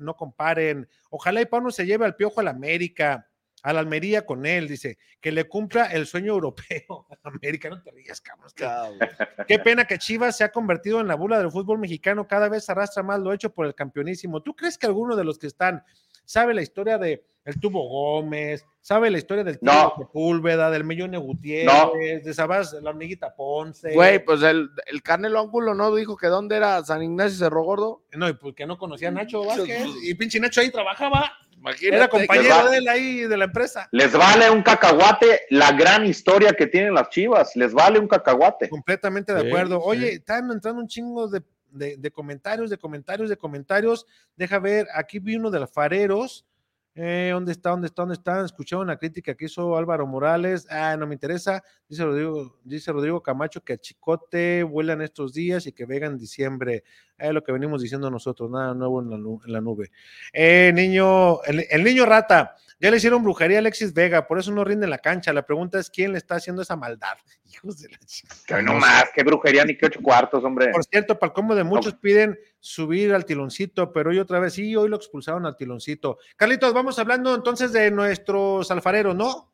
no 0.00 0.16
comparen. 0.16 0.86
Ojalá 1.08 1.40
y 1.40 1.46
Pauno 1.46 1.70
se 1.70 1.86
lleve 1.86 2.04
al 2.04 2.14
piojo 2.14 2.40
al 2.40 2.48
América, 2.48 3.26
a 3.62 3.72
la 3.72 3.80
Almería 3.80 4.26
con 4.26 4.44
él, 4.44 4.68
dice, 4.68 4.98
que 5.20 5.32
le 5.32 5.44
cumpla 5.44 5.86
el 5.86 6.06
sueño 6.06 6.32
europeo. 6.32 7.06
América, 7.22 7.68
no 7.70 7.82
te 7.82 7.90
rías, 7.92 8.20
cabrón. 8.20 8.50
que-. 8.54 9.08
Qué 9.46 9.58
pena 9.58 9.84
que 9.84 9.98
Chivas 9.98 10.36
se 10.36 10.44
ha 10.44 10.50
convertido 10.50 11.00
en 11.00 11.08
la 11.08 11.14
bula 11.14 11.38
del 11.38 11.50
fútbol 11.50 11.78
mexicano, 11.78 12.26
cada 12.26 12.48
vez 12.48 12.68
arrastra 12.68 13.02
más 13.02 13.20
lo 13.20 13.32
hecho 13.32 13.52
por 13.52 13.66
el 13.66 13.74
campeonísimo. 13.74 14.42
¿Tú 14.42 14.54
crees 14.54 14.76
que 14.76 14.86
alguno 14.86 15.16
de 15.16 15.24
los 15.24 15.38
que 15.38 15.46
están 15.46 15.84
sabe 16.24 16.54
la 16.54 16.62
historia 16.62 16.98
de 16.98 17.24
el 17.44 17.58
Tubo 17.58 17.88
Gómez, 17.88 18.64
sabe 18.80 19.10
la 19.10 19.18
historia 19.18 19.42
del 19.42 19.58
No. 19.62 19.72
Tubo 19.72 20.06
Sepúlveda, 20.06 20.70
del 20.70 20.84
Millone 20.84 21.18
Gutiérrez, 21.18 22.24
de 22.24 22.34
Sabás, 22.34 22.72
la 22.74 22.90
hormiguita 22.90 23.34
Ponce? 23.34 23.94
Güey, 23.94 24.24
pues 24.24 24.42
el, 24.42 24.70
el 24.86 25.02
Canelo 25.02 25.40
Ángulo 25.40 25.74
no 25.74 25.94
dijo 25.94 26.16
que 26.16 26.28
dónde 26.28 26.56
era 26.56 26.84
San 26.84 27.02
Ignacio 27.02 27.38
Cerro 27.38 27.64
Gordo. 27.64 28.04
No, 28.12 28.28
y 28.28 28.34
porque 28.34 28.64
no 28.64 28.78
conocía 28.78 29.08
a 29.08 29.12
Nacho 29.12 29.44
Vázquez, 29.44 29.88
y 30.04 30.14
pinche 30.14 30.38
Nacho 30.38 30.60
ahí 30.60 30.70
trabajaba, 30.70 31.32
Imagínate. 31.62 31.96
era 31.96 32.04
Les 32.04 32.10
compañero 32.10 32.70
de 32.70 32.76
él 32.78 32.88
ahí 32.88 33.16
de 33.20 33.36
la 33.36 33.44
empresa. 33.44 33.88
Les 33.92 34.12
vale 34.12 34.50
un 34.50 34.62
cacahuate 34.62 35.42
la 35.50 35.70
gran 35.72 36.04
historia 36.04 36.52
que 36.52 36.66
tienen 36.66 36.92
las 36.94 37.08
chivas. 37.08 37.54
Les 37.56 37.72
vale 37.72 37.98
un 38.00 38.08
cacahuate. 38.08 38.68
Completamente 38.68 39.32
de 39.32 39.42
Sí, 39.42 39.46
acuerdo. 39.46 39.76
sí. 39.76 39.82
Oye, 39.86 40.12
están 40.14 40.50
entrando 40.50 40.80
un 40.82 40.88
chingo 40.88 41.28
de, 41.28 41.40
de- 41.70 41.96
de 41.96 42.10
comentarios, 42.10 42.68
de 42.68 42.76
comentarios, 42.78 43.28
de 43.30 43.36
comentarios. 43.36 44.06
Deja 44.36 44.58
ver, 44.58 44.88
aquí 44.94 45.18
vi 45.20 45.36
uno 45.36 45.50
de 45.50 45.60
los 45.60 45.70
fareros. 45.70 46.44
Eh, 46.94 47.30
¿Dónde 47.32 47.52
está? 47.52 47.70
¿Dónde 47.70 47.86
está? 47.86 48.02
¿Dónde 48.02 48.14
está? 48.14 48.44
Escucharon 48.44 48.84
una 48.84 48.98
crítica 48.98 49.34
que 49.34 49.46
hizo 49.46 49.76
Álvaro 49.76 50.06
Morales. 50.06 50.66
Ah, 50.70 50.94
no 50.98 51.06
me 51.06 51.14
interesa. 51.14 51.62
Dice 51.88 52.04
Rodrigo, 52.04 52.58
dice 52.64 52.92
Rodrigo 52.92 53.22
Camacho 53.22 53.62
que 53.62 53.74
a 53.74 53.78
Chicote 53.78 54.62
vuelan 54.62 55.00
estos 55.00 55.32
días 55.32 55.66
y 55.66 55.72
que 55.72 55.86
Vega 55.86 56.06
en 56.06 56.18
diciembre. 56.18 56.84
Es 57.16 57.32
lo 57.32 57.42
que 57.42 57.52
venimos 57.52 57.80
diciendo 57.80 58.10
nosotros, 58.10 58.50
nada 58.50 58.74
nuevo 58.74 59.00
en 59.00 59.10
la, 59.10 59.18
la 59.46 59.60
nube. 59.60 59.90
Eh, 60.32 60.70
niño, 60.74 61.42
el, 61.44 61.64
el 61.70 61.84
niño 61.84 62.04
rata, 62.04 62.56
ya 62.78 62.90
le 62.90 62.96
hicieron 62.96 63.22
brujería 63.22 63.58
a 63.58 63.60
Alexis 63.60 63.94
Vega, 63.94 64.26
por 64.26 64.38
eso 64.38 64.50
no 64.50 64.64
rinde 64.64 64.84
en 64.84 64.90
la 64.90 64.98
cancha. 64.98 65.32
La 65.32 65.46
pregunta 65.46 65.78
es 65.78 65.88
quién 65.88 66.12
le 66.12 66.18
está 66.18 66.34
haciendo 66.34 66.62
esa 66.62 66.76
maldad. 66.76 67.16
Hijos 67.52 67.80
de 67.80 67.88
la 67.90 67.98
chica. 67.98 68.34
Que 68.46 68.62
no 68.62 68.74
más, 68.74 69.10
qué 69.14 69.22
brujería 69.22 69.64
ni 69.64 69.76
qué 69.76 69.86
ocho 69.86 70.00
cuartos, 70.00 70.42
hombre. 70.42 70.70
Por 70.70 70.84
cierto, 70.84 71.18
para 71.18 71.30
el 71.30 71.34
combo 71.34 71.54
de 71.54 71.64
muchos 71.64 71.94
piden 71.94 72.38
subir 72.58 73.12
al 73.12 73.24
tiloncito, 73.24 73.92
pero 73.92 74.10
hoy 74.10 74.18
otra 74.18 74.38
vez 74.38 74.54
sí, 74.54 74.74
hoy 74.74 74.88
lo 74.88 74.96
expulsaron 74.96 75.44
al 75.44 75.56
tiloncito. 75.56 76.18
Carlitos, 76.36 76.72
vamos 76.72 76.98
hablando 76.98 77.34
entonces 77.34 77.72
de 77.72 77.90
nuestros 77.90 78.70
alfareros, 78.70 79.14
¿no? 79.14 79.52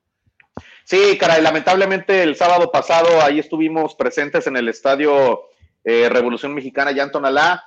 Sí, 0.85 1.19
caray, 1.19 1.43
lamentablemente 1.43 2.23
el 2.23 2.37
sábado 2.37 2.71
pasado 2.71 3.21
ahí 3.23 3.39
estuvimos 3.39 3.95
presentes 3.95 4.47
en 4.47 4.57
el 4.57 4.69
estadio 4.69 5.43
eh, 5.85 6.09
Revolución 6.09 6.55
Mexicana 6.55 6.91
allá 6.91 7.03
en 7.03 7.13
Tonalá. 7.13 7.65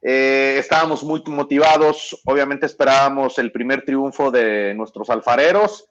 Eh, 0.00 0.56
estábamos 0.58 1.04
muy 1.04 1.22
motivados, 1.26 2.20
obviamente 2.24 2.66
esperábamos 2.66 3.38
el 3.38 3.52
primer 3.52 3.84
triunfo 3.84 4.30
de 4.30 4.74
nuestros 4.74 5.10
alfareros 5.10 5.86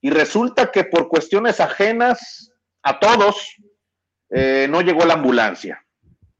y 0.00 0.10
resulta 0.10 0.70
que 0.70 0.84
por 0.84 1.08
cuestiones 1.08 1.60
ajenas 1.60 2.52
a 2.82 2.98
todos 2.98 3.56
eh, 4.30 4.66
no 4.70 4.80
llegó 4.80 5.04
la 5.04 5.14
ambulancia. 5.14 5.84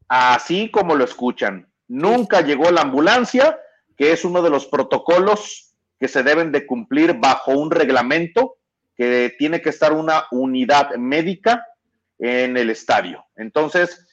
Así 0.09 0.71
como 0.71 0.95
lo 0.95 1.05
escuchan, 1.05 1.71
nunca 1.87 2.41
llegó 2.41 2.71
la 2.71 2.83
ambulancia, 2.83 3.59
que 3.97 4.13
es 4.13 4.25
uno 4.25 4.43
de 4.43 4.51
los 4.51 4.67
protocolos 4.67 5.75
que 5.99 6.09
se 6.09 6.23
deben 6.23 6.53
de 6.53 6.67
cumplir 6.67 7.15
bajo 7.15 7.53
un 7.53 7.71
reglamento 7.71 8.57
que 8.97 9.35
tiene 9.39 9.61
que 9.61 9.71
estar 9.71 9.93
una 9.93 10.25
unidad 10.31 10.95
médica 10.97 11.65
en 12.19 12.57
el 12.57 12.71
estadio. 12.71 13.25
Entonces, 13.37 14.07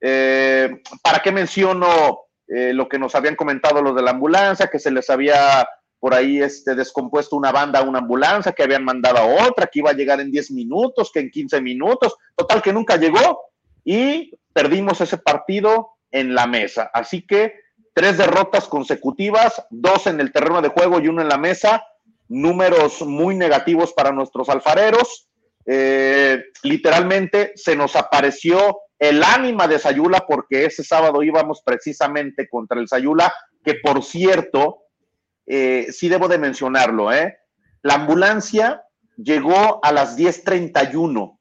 eh, 0.00 0.80
¿para 1.02 1.20
qué 1.20 1.32
menciono 1.32 2.20
eh, 2.48 2.72
lo 2.72 2.88
que 2.88 2.98
nos 2.98 3.14
habían 3.14 3.36
comentado 3.36 3.80
los 3.80 3.94
de 3.94 4.02
la 4.02 4.10
ambulancia, 4.10 4.68
que 4.68 4.78
se 4.78 4.90
les 4.90 5.08
había 5.08 5.68
por 6.00 6.14
ahí 6.14 6.42
este, 6.42 6.74
descompuesto 6.74 7.36
una 7.36 7.52
banda 7.52 7.82
una 7.82 7.98
ambulancia, 7.98 8.52
que 8.52 8.62
habían 8.62 8.84
mandado 8.84 9.18
a 9.18 9.46
otra, 9.46 9.66
que 9.66 9.80
iba 9.80 9.90
a 9.90 9.94
llegar 9.94 10.18
en 10.20 10.30
10 10.30 10.50
minutos, 10.52 11.10
que 11.12 11.20
en 11.20 11.30
15 11.30 11.60
minutos, 11.60 12.16
total 12.34 12.62
que 12.62 12.72
nunca 12.72 12.96
llegó 12.96 13.50
y 13.84 14.32
perdimos 14.52 15.00
ese 15.00 15.18
partido 15.18 15.90
en 16.10 16.34
la 16.34 16.46
mesa. 16.46 16.90
Así 16.92 17.22
que 17.26 17.54
tres 17.92 18.16
derrotas 18.18 18.66
consecutivas, 18.66 19.62
dos 19.70 20.06
en 20.06 20.20
el 20.20 20.32
terreno 20.32 20.62
de 20.62 20.68
juego 20.68 21.00
y 21.00 21.08
uno 21.08 21.22
en 21.22 21.28
la 21.28 21.38
mesa, 21.38 21.84
números 22.28 23.02
muy 23.02 23.36
negativos 23.36 23.92
para 23.92 24.10
nuestros 24.12 24.48
alfareros. 24.48 25.28
Eh, 25.66 26.44
literalmente 26.62 27.52
se 27.56 27.76
nos 27.76 27.94
apareció 27.94 28.78
el 28.98 29.22
ánima 29.22 29.68
de 29.68 29.78
Sayula 29.78 30.24
porque 30.26 30.64
ese 30.64 30.82
sábado 30.82 31.22
íbamos 31.22 31.62
precisamente 31.62 32.48
contra 32.48 32.80
el 32.80 32.88
Sayula, 32.88 33.32
que 33.64 33.74
por 33.74 34.02
cierto, 34.02 34.84
eh, 35.52 35.90
sí 35.90 36.08
debo 36.08 36.28
de 36.28 36.38
mencionarlo, 36.38 37.12
¿eh? 37.12 37.38
La 37.82 37.94
ambulancia 37.94 38.84
llegó 39.16 39.84
a 39.84 39.90
las 39.90 40.16
10.31. 40.16 41.38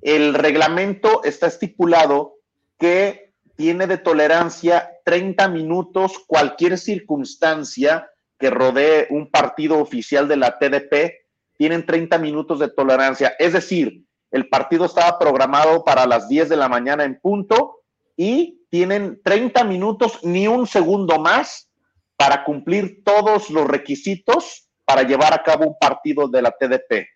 El 0.00 0.32
reglamento 0.32 1.24
está 1.24 1.48
estipulado 1.48 2.36
que 2.78 3.34
tiene 3.56 3.88
de 3.88 3.98
tolerancia 3.98 4.92
30 5.04 5.48
minutos 5.48 6.20
cualquier 6.24 6.78
circunstancia 6.78 8.08
que 8.38 8.48
rodee 8.48 9.08
un 9.10 9.28
partido 9.28 9.80
oficial 9.80 10.28
de 10.28 10.36
la 10.36 10.56
TDP, 10.56 11.26
tienen 11.58 11.84
30 11.84 12.16
minutos 12.18 12.60
de 12.60 12.70
tolerancia. 12.70 13.34
Es 13.40 13.54
decir, 13.54 14.04
el 14.30 14.48
partido 14.48 14.84
estaba 14.84 15.18
programado 15.18 15.84
para 15.84 16.06
las 16.06 16.28
10 16.28 16.48
de 16.48 16.56
la 16.56 16.68
mañana 16.68 17.02
en 17.02 17.18
punto 17.20 17.80
y 18.16 18.62
tienen 18.70 19.20
30 19.24 19.64
minutos, 19.64 20.20
ni 20.22 20.46
un 20.46 20.68
segundo 20.68 21.18
más, 21.18 21.69
para 22.20 22.44
cumplir 22.44 23.02
todos 23.02 23.48
los 23.48 23.66
requisitos 23.66 24.68
para 24.84 25.04
llevar 25.04 25.32
a 25.32 25.42
cabo 25.42 25.66
un 25.66 25.78
partido 25.80 26.28
de 26.28 26.42
la 26.42 26.50
TDP. 26.50 27.06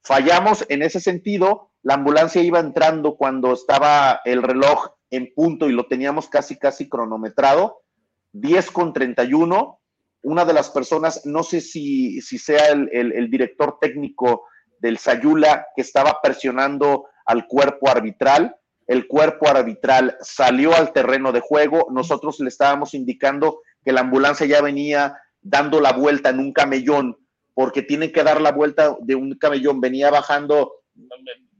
Fallamos 0.00 0.64
en 0.68 0.82
ese 0.82 1.00
sentido, 1.00 1.72
la 1.82 1.94
ambulancia 1.94 2.40
iba 2.40 2.60
entrando 2.60 3.16
cuando 3.16 3.52
estaba 3.52 4.20
el 4.24 4.44
reloj 4.44 4.90
en 5.10 5.34
punto 5.34 5.68
y 5.68 5.72
lo 5.72 5.88
teníamos 5.88 6.28
casi, 6.28 6.56
casi 6.56 6.88
cronometrado, 6.88 7.82
10 8.30 8.70
con 8.70 8.92
31. 8.92 9.80
Una 10.22 10.44
de 10.44 10.52
las 10.52 10.70
personas, 10.70 11.26
no 11.26 11.42
sé 11.42 11.60
si, 11.60 12.20
si 12.20 12.38
sea 12.38 12.68
el, 12.68 12.88
el, 12.92 13.28
director 13.28 13.78
técnico 13.80 14.44
del 14.78 14.98
Sayula 14.98 15.66
que 15.74 15.82
estaba 15.82 16.20
presionando 16.22 17.06
al 17.26 17.48
cuerpo 17.48 17.90
arbitral. 17.90 18.54
El 18.86 19.08
cuerpo 19.08 19.48
arbitral 19.48 20.16
salió 20.20 20.76
al 20.76 20.92
terreno 20.92 21.32
de 21.32 21.40
juego. 21.40 21.88
Nosotros 21.90 22.38
le 22.38 22.50
estábamos 22.50 22.94
indicando 22.94 23.58
que 23.84 23.92
la 23.92 24.00
ambulancia 24.00 24.46
ya 24.46 24.60
venía 24.60 25.16
dando 25.40 25.80
la 25.80 25.92
vuelta 25.92 26.30
en 26.30 26.38
un 26.38 26.52
camellón, 26.52 27.18
porque 27.52 27.82
tiene 27.82 28.10
que 28.10 28.24
dar 28.24 28.40
la 28.40 28.52
vuelta 28.52 28.96
de 29.00 29.14
un 29.14 29.34
camellón. 29.34 29.80
Venía 29.80 30.10
bajando 30.10 30.72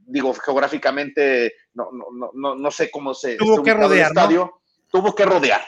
digo, 0.05 0.33
geográficamente, 0.33 1.53
no, 1.73 1.89
no, 1.91 2.31
no, 2.33 2.55
no 2.55 2.71
sé 2.71 2.89
cómo 2.91 3.13
se... 3.13 3.35
Tuvo 3.35 3.63
que 3.63 3.73
rodear, 3.73 4.11
el 4.11 4.17
estadio, 4.17 4.61
tuvo 4.91 5.15
que 5.15 5.25
rodear. 5.25 5.61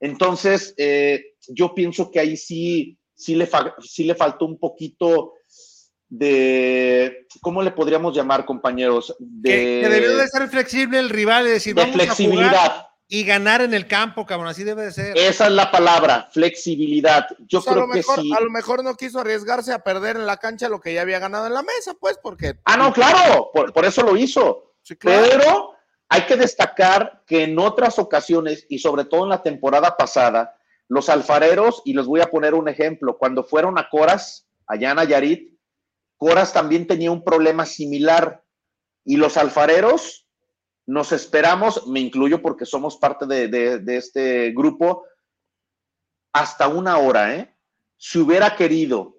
Entonces, 0.00 0.74
eh, 0.76 1.34
yo 1.48 1.74
pienso 1.74 2.10
que 2.10 2.20
ahí 2.20 2.36
sí, 2.36 2.98
sí 3.14 3.34
le, 3.34 3.48
sí 3.80 4.04
le 4.04 4.14
faltó 4.14 4.44
un 4.44 4.58
poquito 4.58 5.34
de, 6.08 7.26
¿cómo 7.40 7.62
le 7.62 7.70
podríamos 7.70 8.14
llamar, 8.14 8.44
compañeros? 8.44 9.14
De, 9.18 9.82
que, 9.82 9.88
debió 9.88 10.16
de 10.16 10.28
ser 10.28 10.48
flexible 10.48 10.98
el 10.98 11.10
rival, 11.10 11.46
es 11.46 11.52
decir, 11.52 11.74
de 11.74 11.86
flexibilidad 11.86 12.85
y 13.08 13.24
ganar 13.24 13.62
en 13.62 13.72
el 13.72 13.86
campo, 13.86 14.26
cabrón, 14.26 14.48
así 14.48 14.64
debe 14.64 14.84
de 14.84 14.92
ser. 14.92 15.16
Esa 15.16 15.46
es 15.46 15.52
la 15.52 15.70
palabra, 15.70 16.28
flexibilidad. 16.32 17.28
Yo 17.46 17.62
creo 17.62 17.74
a 17.74 17.80
lo 17.80 17.86
mejor, 17.86 18.16
que 18.16 18.22
sí. 18.22 18.32
A 18.36 18.40
lo 18.40 18.50
mejor 18.50 18.82
no 18.82 18.94
quiso 18.96 19.20
arriesgarse 19.20 19.72
a 19.72 19.78
perder 19.80 20.16
en 20.16 20.26
la 20.26 20.38
cancha 20.38 20.68
lo 20.68 20.80
que 20.80 20.92
ya 20.92 21.02
había 21.02 21.20
ganado 21.20 21.46
en 21.46 21.54
la 21.54 21.62
mesa, 21.62 21.94
pues, 21.94 22.18
porque. 22.20 22.56
Ah, 22.64 22.76
no, 22.76 22.92
claro, 22.92 23.50
por, 23.52 23.84
eso 23.84 24.02
lo 24.02 24.16
hizo. 24.16 24.74
Pero 25.00 25.74
hay 26.08 26.22
que 26.22 26.36
destacar 26.36 27.22
que 27.26 27.44
en 27.44 27.58
otras 27.58 27.98
ocasiones, 27.98 28.66
y 28.68 28.78
sobre 28.78 29.04
todo 29.04 29.22
en 29.22 29.30
la 29.30 29.42
temporada 29.42 29.96
pasada, 29.96 30.56
los 30.88 31.08
alfareros, 31.08 31.82
y 31.84 31.94
les 31.94 32.06
voy 32.06 32.20
a 32.20 32.30
poner 32.30 32.54
un 32.54 32.68
ejemplo, 32.68 33.18
cuando 33.18 33.44
fueron 33.44 33.78
a 33.78 33.88
Coras, 33.88 34.48
allá 34.66 34.90
en 34.90 34.96
Nayarit, 34.96 35.56
Coras 36.16 36.52
también 36.52 36.86
tenía 36.86 37.12
un 37.12 37.22
problema 37.22 37.66
similar. 37.66 38.42
Y 39.04 39.16
los 39.18 39.36
alfareros 39.36 40.25
nos 40.86 41.10
esperamos, 41.12 41.86
me 41.88 42.00
incluyo 42.00 42.40
porque 42.40 42.64
somos 42.64 42.96
parte 42.96 43.26
de, 43.26 43.82
este 43.88 44.52
grupo, 44.52 45.04
hasta 46.32 46.68
una 46.68 46.98
hora, 46.98 47.34
¿eh? 47.34 47.54
Si 47.98 48.18
hubiera 48.18 48.54
querido, 48.54 49.18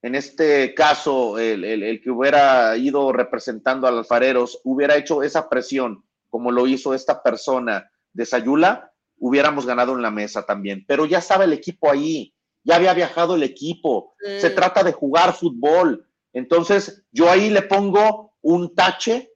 en 0.00 0.14
este 0.14 0.74
caso, 0.74 1.38
el, 1.38 2.00
que 2.02 2.10
hubiera 2.10 2.76
ido 2.76 3.12
representando 3.12 3.86
a 3.86 3.90
los 3.90 4.00
alfareros, 4.00 4.60
hubiera 4.62 4.96
hecho 4.96 5.22
esa 5.22 5.48
presión, 5.48 6.04
como 6.28 6.52
lo 6.52 6.66
hizo 6.66 6.94
esta 6.94 7.22
persona 7.22 7.90
de 8.12 8.24
Sayula, 8.24 8.92
hubiéramos 9.18 9.66
ganado 9.66 9.94
en 9.94 10.02
la 10.02 10.10
mesa 10.10 10.46
también. 10.46 10.84
Pero 10.86 11.04
ya 11.04 11.18
estaba 11.18 11.44
el 11.44 11.52
equipo 11.52 11.90
ahí, 11.90 12.32
ya 12.62 12.76
había 12.76 12.94
viajado 12.94 13.34
el 13.34 13.42
equipo, 13.42 14.14
se 14.20 14.50
trata 14.50 14.84
de 14.84 14.92
jugar 14.92 15.32
fútbol. 15.32 16.06
Entonces, 16.32 17.02
yo 17.10 17.28
ahí 17.28 17.50
le 17.50 17.62
pongo 17.62 18.34
un 18.42 18.74
tache 18.74 19.32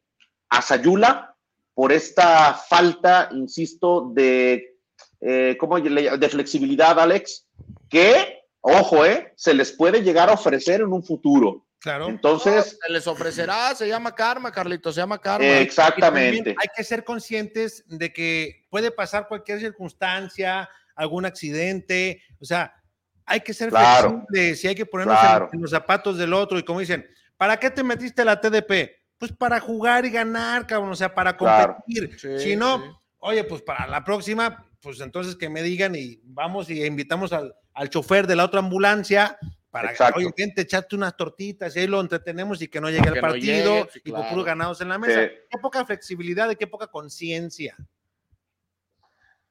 a 0.50 0.62
Sayula 0.62 1.31
por 1.74 1.92
esta 1.92 2.54
falta, 2.54 3.28
insisto, 3.32 4.10
de, 4.14 4.76
eh, 5.20 5.56
¿cómo 5.58 5.80
de 5.80 6.28
flexibilidad, 6.28 6.98
Alex, 6.98 7.46
que, 7.88 8.40
ojo, 8.60 9.04
eh, 9.04 9.32
se 9.36 9.54
les 9.54 9.72
puede 9.72 10.02
llegar 10.02 10.28
a 10.28 10.34
ofrecer 10.34 10.80
en 10.80 10.92
un 10.92 11.02
futuro. 11.02 11.66
Claro. 11.78 12.08
Entonces. 12.08 12.78
se 12.80 12.92
les 12.92 13.06
ofrecerá, 13.06 13.74
se 13.74 13.88
llama 13.88 14.14
karma, 14.14 14.52
Carlitos, 14.52 14.94
se 14.94 15.00
llama 15.00 15.18
karma. 15.18 15.44
exactamente. 15.58 16.50
Hay 16.50 16.68
que 16.76 16.84
ser 16.84 17.02
conscientes 17.02 17.84
de 17.88 18.12
que 18.12 18.66
puede 18.70 18.92
pasar 18.92 19.26
cualquier 19.26 19.58
circunstancia, 19.58 20.68
algún 20.94 21.24
accidente, 21.24 22.22
o 22.40 22.44
sea, 22.44 22.72
hay 23.24 23.40
que 23.40 23.54
ser 23.54 23.70
flexibles 23.70 24.64
y 24.64 24.68
hay 24.68 24.74
que 24.74 24.86
ponernos 24.86 25.18
en, 25.52 25.60
los 25.60 25.70
zapatos 25.70 26.18
del 26.18 26.32
otro. 26.34 26.58
Y 26.58 26.62
como 26.62 26.80
dicen, 26.80 27.06
¿para 27.36 27.56
qué 27.58 27.70
te 27.70 27.82
metiste 27.82 28.24
la 28.24 28.40
TDP? 28.40 28.90
Pues 29.22 29.30
para 29.30 29.60
jugar 29.60 30.04
y 30.04 30.10
ganar, 30.10 30.66
cabrón, 30.66 30.90
o 30.90 30.96
sea, 30.96 31.14
para 31.14 31.36
competir. 31.36 32.18
si 32.40 32.56
no, 32.56 33.00
oye, 33.18 33.44
pues 33.44 33.62
para 33.62 33.86
la 33.86 34.02
próxima, 34.02 34.68
pues 34.80 34.98
entonces 34.98 35.36
que 35.36 35.48
me 35.48 35.62
digan 35.62 35.94
y 35.94 36.20
vamos 36.24 36.68
y 36.70 36.84
invitamos 36.84 37.32
al, 37.32 37.54
chofer 37.88 38.26
de 38.26 38.34
la 38.34 38.44
otra 38.44 38.58
ambulancia 38.58 39.38
para 39.70 39.94
que, 39.94 40.02
oye, 40.16 40.28
gente, 40.36 40.62
echate 40.62 40.96
unas 40.96 41.16
tortitas 41.16 41.76
y 41.76 41.78
ahí 41.78 41.86
lo 41.86 42.00
entretenemos 42.00 42.60
y 42.62 42.66
que 42.66 42.80
no 42.80 42.90
llegue 42.90 43.10
el 43.10 43.20
partido 43.20 43.88
y 44.02 44.10
por 44.10 44.28
puro 44.28 44.42
ganados 44.42 44.80
en 44.80 44.88
la 44.88 44.98
mesa. 44.98 45.30
Qué 45.48 45.58
poca 45.58 45.86
flexibilidad 45.86 46.50
y 46.50 46.56
qué 46.56 46.66
poca 46.66 46.88
conciencia. 46.88 47.76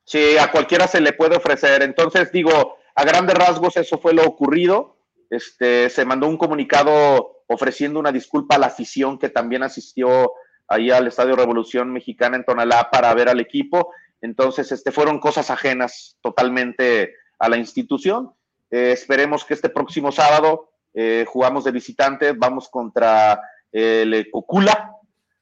Sí, 0.03 0.37
a 0.37 0.51
cualquiera 0.51 0.85
se 0.85 0.99
le 0.99 1.13
puede 1.13 1.37
ofrecer. 1.37 1.81
Entonces, 1.81 2.29
digo, 2.33 2.77
a 2.93 3.05
grandes 3.05 3.37
rasgos 3.37 3.77
eso 3.77 3.97
fue 3.99 4.13
lo 4.13 4.25
ocurrido. 4.25 4.97
Este, 5.29 5.89
se 5.89 6.03
mandó 6.03 6.27
un 6.27 6.35
comunicado 6.35 7.40
ofreciendo 7.53 7.99
una 7.99 8.11
disculpa 8.11 8.55
a 8.55 8.59
la 8.59 8.67
afición 8.67 9.17
que 9.17 9.29
también 9.29 9.63
asistió 9.63 10.31
ahí 10.67 10.89
al 10.91 11.07
Estadio 11.07 11.35
Revolución 11.35 11.91
Mexicana 11.91 12.37
en 12.37 12.45
Tonalá 12.45 12.89
para 12.91 13.13
ver 13.13 13.29
al 13.29 13.39
equipo. 13.39 13.93
Entonces, 14.21 14.71
este, 14.71 14.91
fueron 14.91 15.19
cosas 15.19 15.49
ajenas 15.49 16.17
totalmente 16.21 17.15
a 17.39 17.49
la 17.49 17.57
institución. 17.57 18.31
Eh, 18.69 18.91
esperemos 18.91 19.43
que 19.43 19.53
este 19.53 19.69
próximo 19.69 20.11
sábado 20.11 20.71
eh, 20.93 21.25
jugamos 21.27 21.63
de 21.63 21.71
visitante, 21.71 22.33
vamos 22.33 22.69
contra 22.69 23.41
el 23.71 24.29
Cocula, 24.29 24.97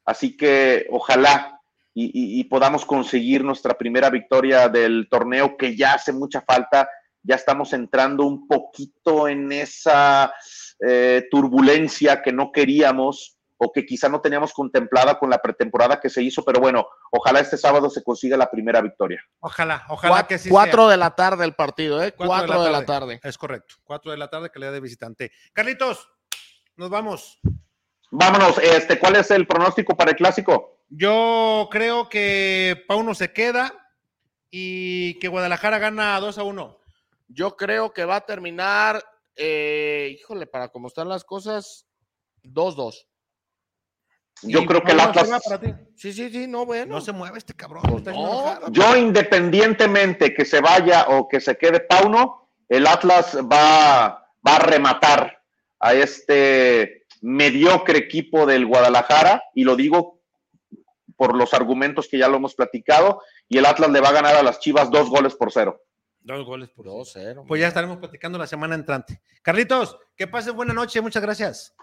así 0.05 0.37
que 0.37 0.85
ojalá 0.91 1.59
y, 1.93 2.43
podamos 2.45 2.85
conseguir 2.85 3.43
nuestra 3.43 3.77
primera 3.77 4.09
victoria 4.09 4.69
del 4.69 5.07
torneo 5.09 5.57
que 5.57 5.75
ya 5.75 5.93
hace 5.93 6.13
mucha 6.13 6.41
falta. 6.41 6.89
Ya 7.23 7.35
estamos 7.35 7.73
entrando 7.73 8.25
un 8.25 8.47
poquito 8.47 9.27
en 9.27 9.51
esa 9.51 10.33
eh, 10.79 11.27
turbulencia 11.29 12.21
que 12.21 12.31
no 12.31 12.51
queríamos 12.51 13.39
o 13.61 13.71
que 13.73 13.85
quizá 13.85 14.07
no 14.07 14.21
teníamos 14.21 14.53
contemplada 14.53 15.19
con 15.19 15.29
la 15.29 15.41
pretemporada 15.41 15.99
que 15.99 16.09
se 16.09 16.23
hizo, 16.23 16.43
pero 16.45 16.61
bueno, 16.61 16.87
ojalá 17.11 17.41
este 17.41 17.57
sábado 17.57 17.89
se 17.89 18.01
consiga 18.01 18.37
la 18.37 18.49
primera 18.49 18.81
victoria. 18.81 19.21
Ojalá, 19.41 19.83
ojalá 19.89 20.25
que 20.25 20.37
sí. 20.37 20.49
Cuatro 20.49 20.87
de 20.87 20.95
la 20.95 21.13
tarde 21.13 21.43
el 21.43 21.55
partido, 21.55 22.01
¿eh? 22.01 22.13
Cuatro, 22.13 22.63
de, 22.63 22.71
la, 22.71 22.85
tarde. 22.85 23.19
Es 23.21 23.37
correcto, 23.37 23.75
cuatro 23.83 24.11
de 24.11 24.17
la 24.17 24.29
tarde 24.29 24.49
que 24.49 24.59
le 24.59 24.67
da 24.67 24.71
de 24.71 24.79
visitante. 24.79 25.31
Carlitos, 25.51 26.09
nos 26.77 26.89
vamos. 26.89 27.39
Vámonos, 28.11 28.57
este, 28.59 28.97
¿cuál 28.97 29.17
es 29.17 29.29
el 29.29 29.45
pronóstico 29.45 29.95
para 29.97 30.11
el 30.11 30.17
clásico? 30.17 30.79
Yo 30.87 31.67
creo 31.69 32.07
que 32.07 32.81
Pauno 32.87 33.13
se 33.13 33.33
queda 33.33 33.91
y 34.49 35.19
que 35.19 35.27
Guadalajara 35.27 35.79
gana 35.79 36.19
2 36.19 36.37
a 36.37 36.43
1. 36.43 36.79
Yo 37.27 37.57
creo 37.57 37.93
que 37.93 38.05
va 38.05 38.15
a 38.15 38.25
terminar 38.25 39.03
eh, 39.35 40.15
híjole, 40.17 40.47
para 40.47 40.69
cómo 40.69 40.87
están 40.87 41.09
las 41.09 41.23
cosas, 41.23 41.87
2-2. 42.43 43.05
Yo 44.43 44.61
Y 44.61 44.65
creo 44.65 44.81
que 44.83 44.91
el 44.91 44.97
Pauno, 44.97 45.13
¿se 45.13 45.19
Atlas? 45.33 45.75
Sí, 45.95 46.13
sí, 46.13 46.29
sí, 46.29 46.47
no, 46.47 46.65
bueno. 46.65 46.95
No 46.95 47.01
se 47.01 47.11
mueve 47.11 47.37
este 47.37 47.53
cabrón. 47.53 47.83
Pues 47.83 48.05
no. 48.05 48.11
enojado. 48.11 48.71
yo 48.71 48.95
independientemente 48.95 50.33
que 50.33 50.45
se 50.45 50.61
vaya 50.61 51.07
o 51.09 51.27
que 51.27 51.41
se 51.41 51.57
quede 51.57 51.81
Pauno, 51.81 52.49
el 52.69 52.87
Atlas 52.87 53.37
va, 53.37 54.31
va 54.47 54.55
a 54.55 54.59
rematar 54.59 55.43
a 55.79 55.93
este 55.93 57.05
mediocre 57.21 57.97
equipo 57.97 58.45
del 58.45 58.65
Guadalajara, 58.65 59.43
y 59.53 59.63
lo 59.63 59.75
digo 59.75 60.21
por 61.17 61.35
los 61.35 61.53
argumentos 61.53 62.07
que 62.07 62.17
ya 62.17 62.29
lo 62.29 62.37
hemos 62.37 62.55
platicado, 62.55 63.21
y 63.49 63.57
el 63.57 63.65
Atlas 63.65 63.91
le 63.91 63.99
va 63.99 64.09
a 64.09 64.13
ganar 64.13 64.35
a 64.35 64.43
las 64.43 64.59
Chivas 64.59 64.89
dos 64.89 65.09
goles 65.09 65.35
por 65.35 65.51
cero. 65.51 65.81
Dos 66.21 66.45
goles 66.45 66.69
por 66.69 66.85
Dos, 66.85 67.11
cero. 67.13 67.43
Pues 67.47 67.61
ya 67.61 67.67
estaremos 67.69 67.97
platicando 67.97 68.37
la 68.37 68.45
semana 68.47 68.75
entrante. 68.75 69.21
Carlitos, 69.41 69.97
que 70.15 70.27
pases 70.27 70.53
buena 70.53 70.73
noche. 70.73 71.01
Muchas 71.01 71.21
gracias. 71.23 71.73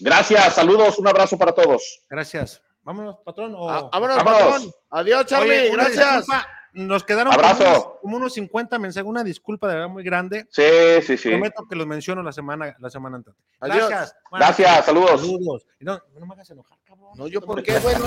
Gracias, 0.00 0.54
saludos, 0.54 0.98
un 0.98 1.08
abrazo 1.08 1.38
para 1.38 1.52
todos. 1.52 2.02
Gracias. 2.10 2.62
Vámonos, 2.82 3.16
patrón. 3.24 3.54
o- 3.56 3.68
Ah, 3.68 3.88
vámonos, 3.92 4.16
Vámonos. 4.16 4.40
patrón. 4.42 4.72
Adiós, 4.90 5.26
Charlie. 5.26 5.50
Oye, 5.60 5.70
gracias. 5.72 6.16
disculpa, 6.18 6.46
Nos 6.74 7.02
quedaron 7.02 7.32
Abrazo. 7.32 7.64
Como, 7.64 7.70
unos, 7.72 7.86
como 8.02 8.16
unos 8.18 8.32
50 8.34 8.78
mensajes. 8.78 9.08
Una 9.08 9.24
disculpa 9.24 9.68
de 9.68 9.74
verdad 9.74 9.88
muy 9.88 10.04
grande. 10.04 10.46
Sí, 10.50 10.62
sí, 11.04 11.16
sí. 11.16 11.30
Prometo 11.30 11.66
que 11.68 11.74
los 11.74 11.86
menciono 11.86 12.22
la 12.22 12.30
semana, 12.30 12.76
la 12.78 12.90
semana 12.90 13.16
entrante. 13.16 13.40
Adiós. 13.60 13.88
Gracias. 13.88 14.16
Gracias, 14.30 14.84
saludos. 14.84 15.20
Saludos. 15.20 15.66
No, 15.80 16.00
no 16.18 16.26
me 16.26 16.34
hagas 16.34 16.50
enojar, 16.50 16.78
cabrón. 16.84 17.12
No, 17.16 17.26
yo 17.26 17.40
por 17.40 17.62
qué, 17.62 17.78
bueno. 17.78 18.04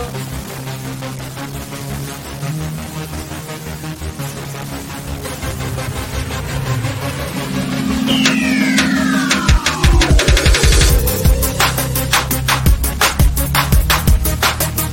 Thank. 8.07 8.40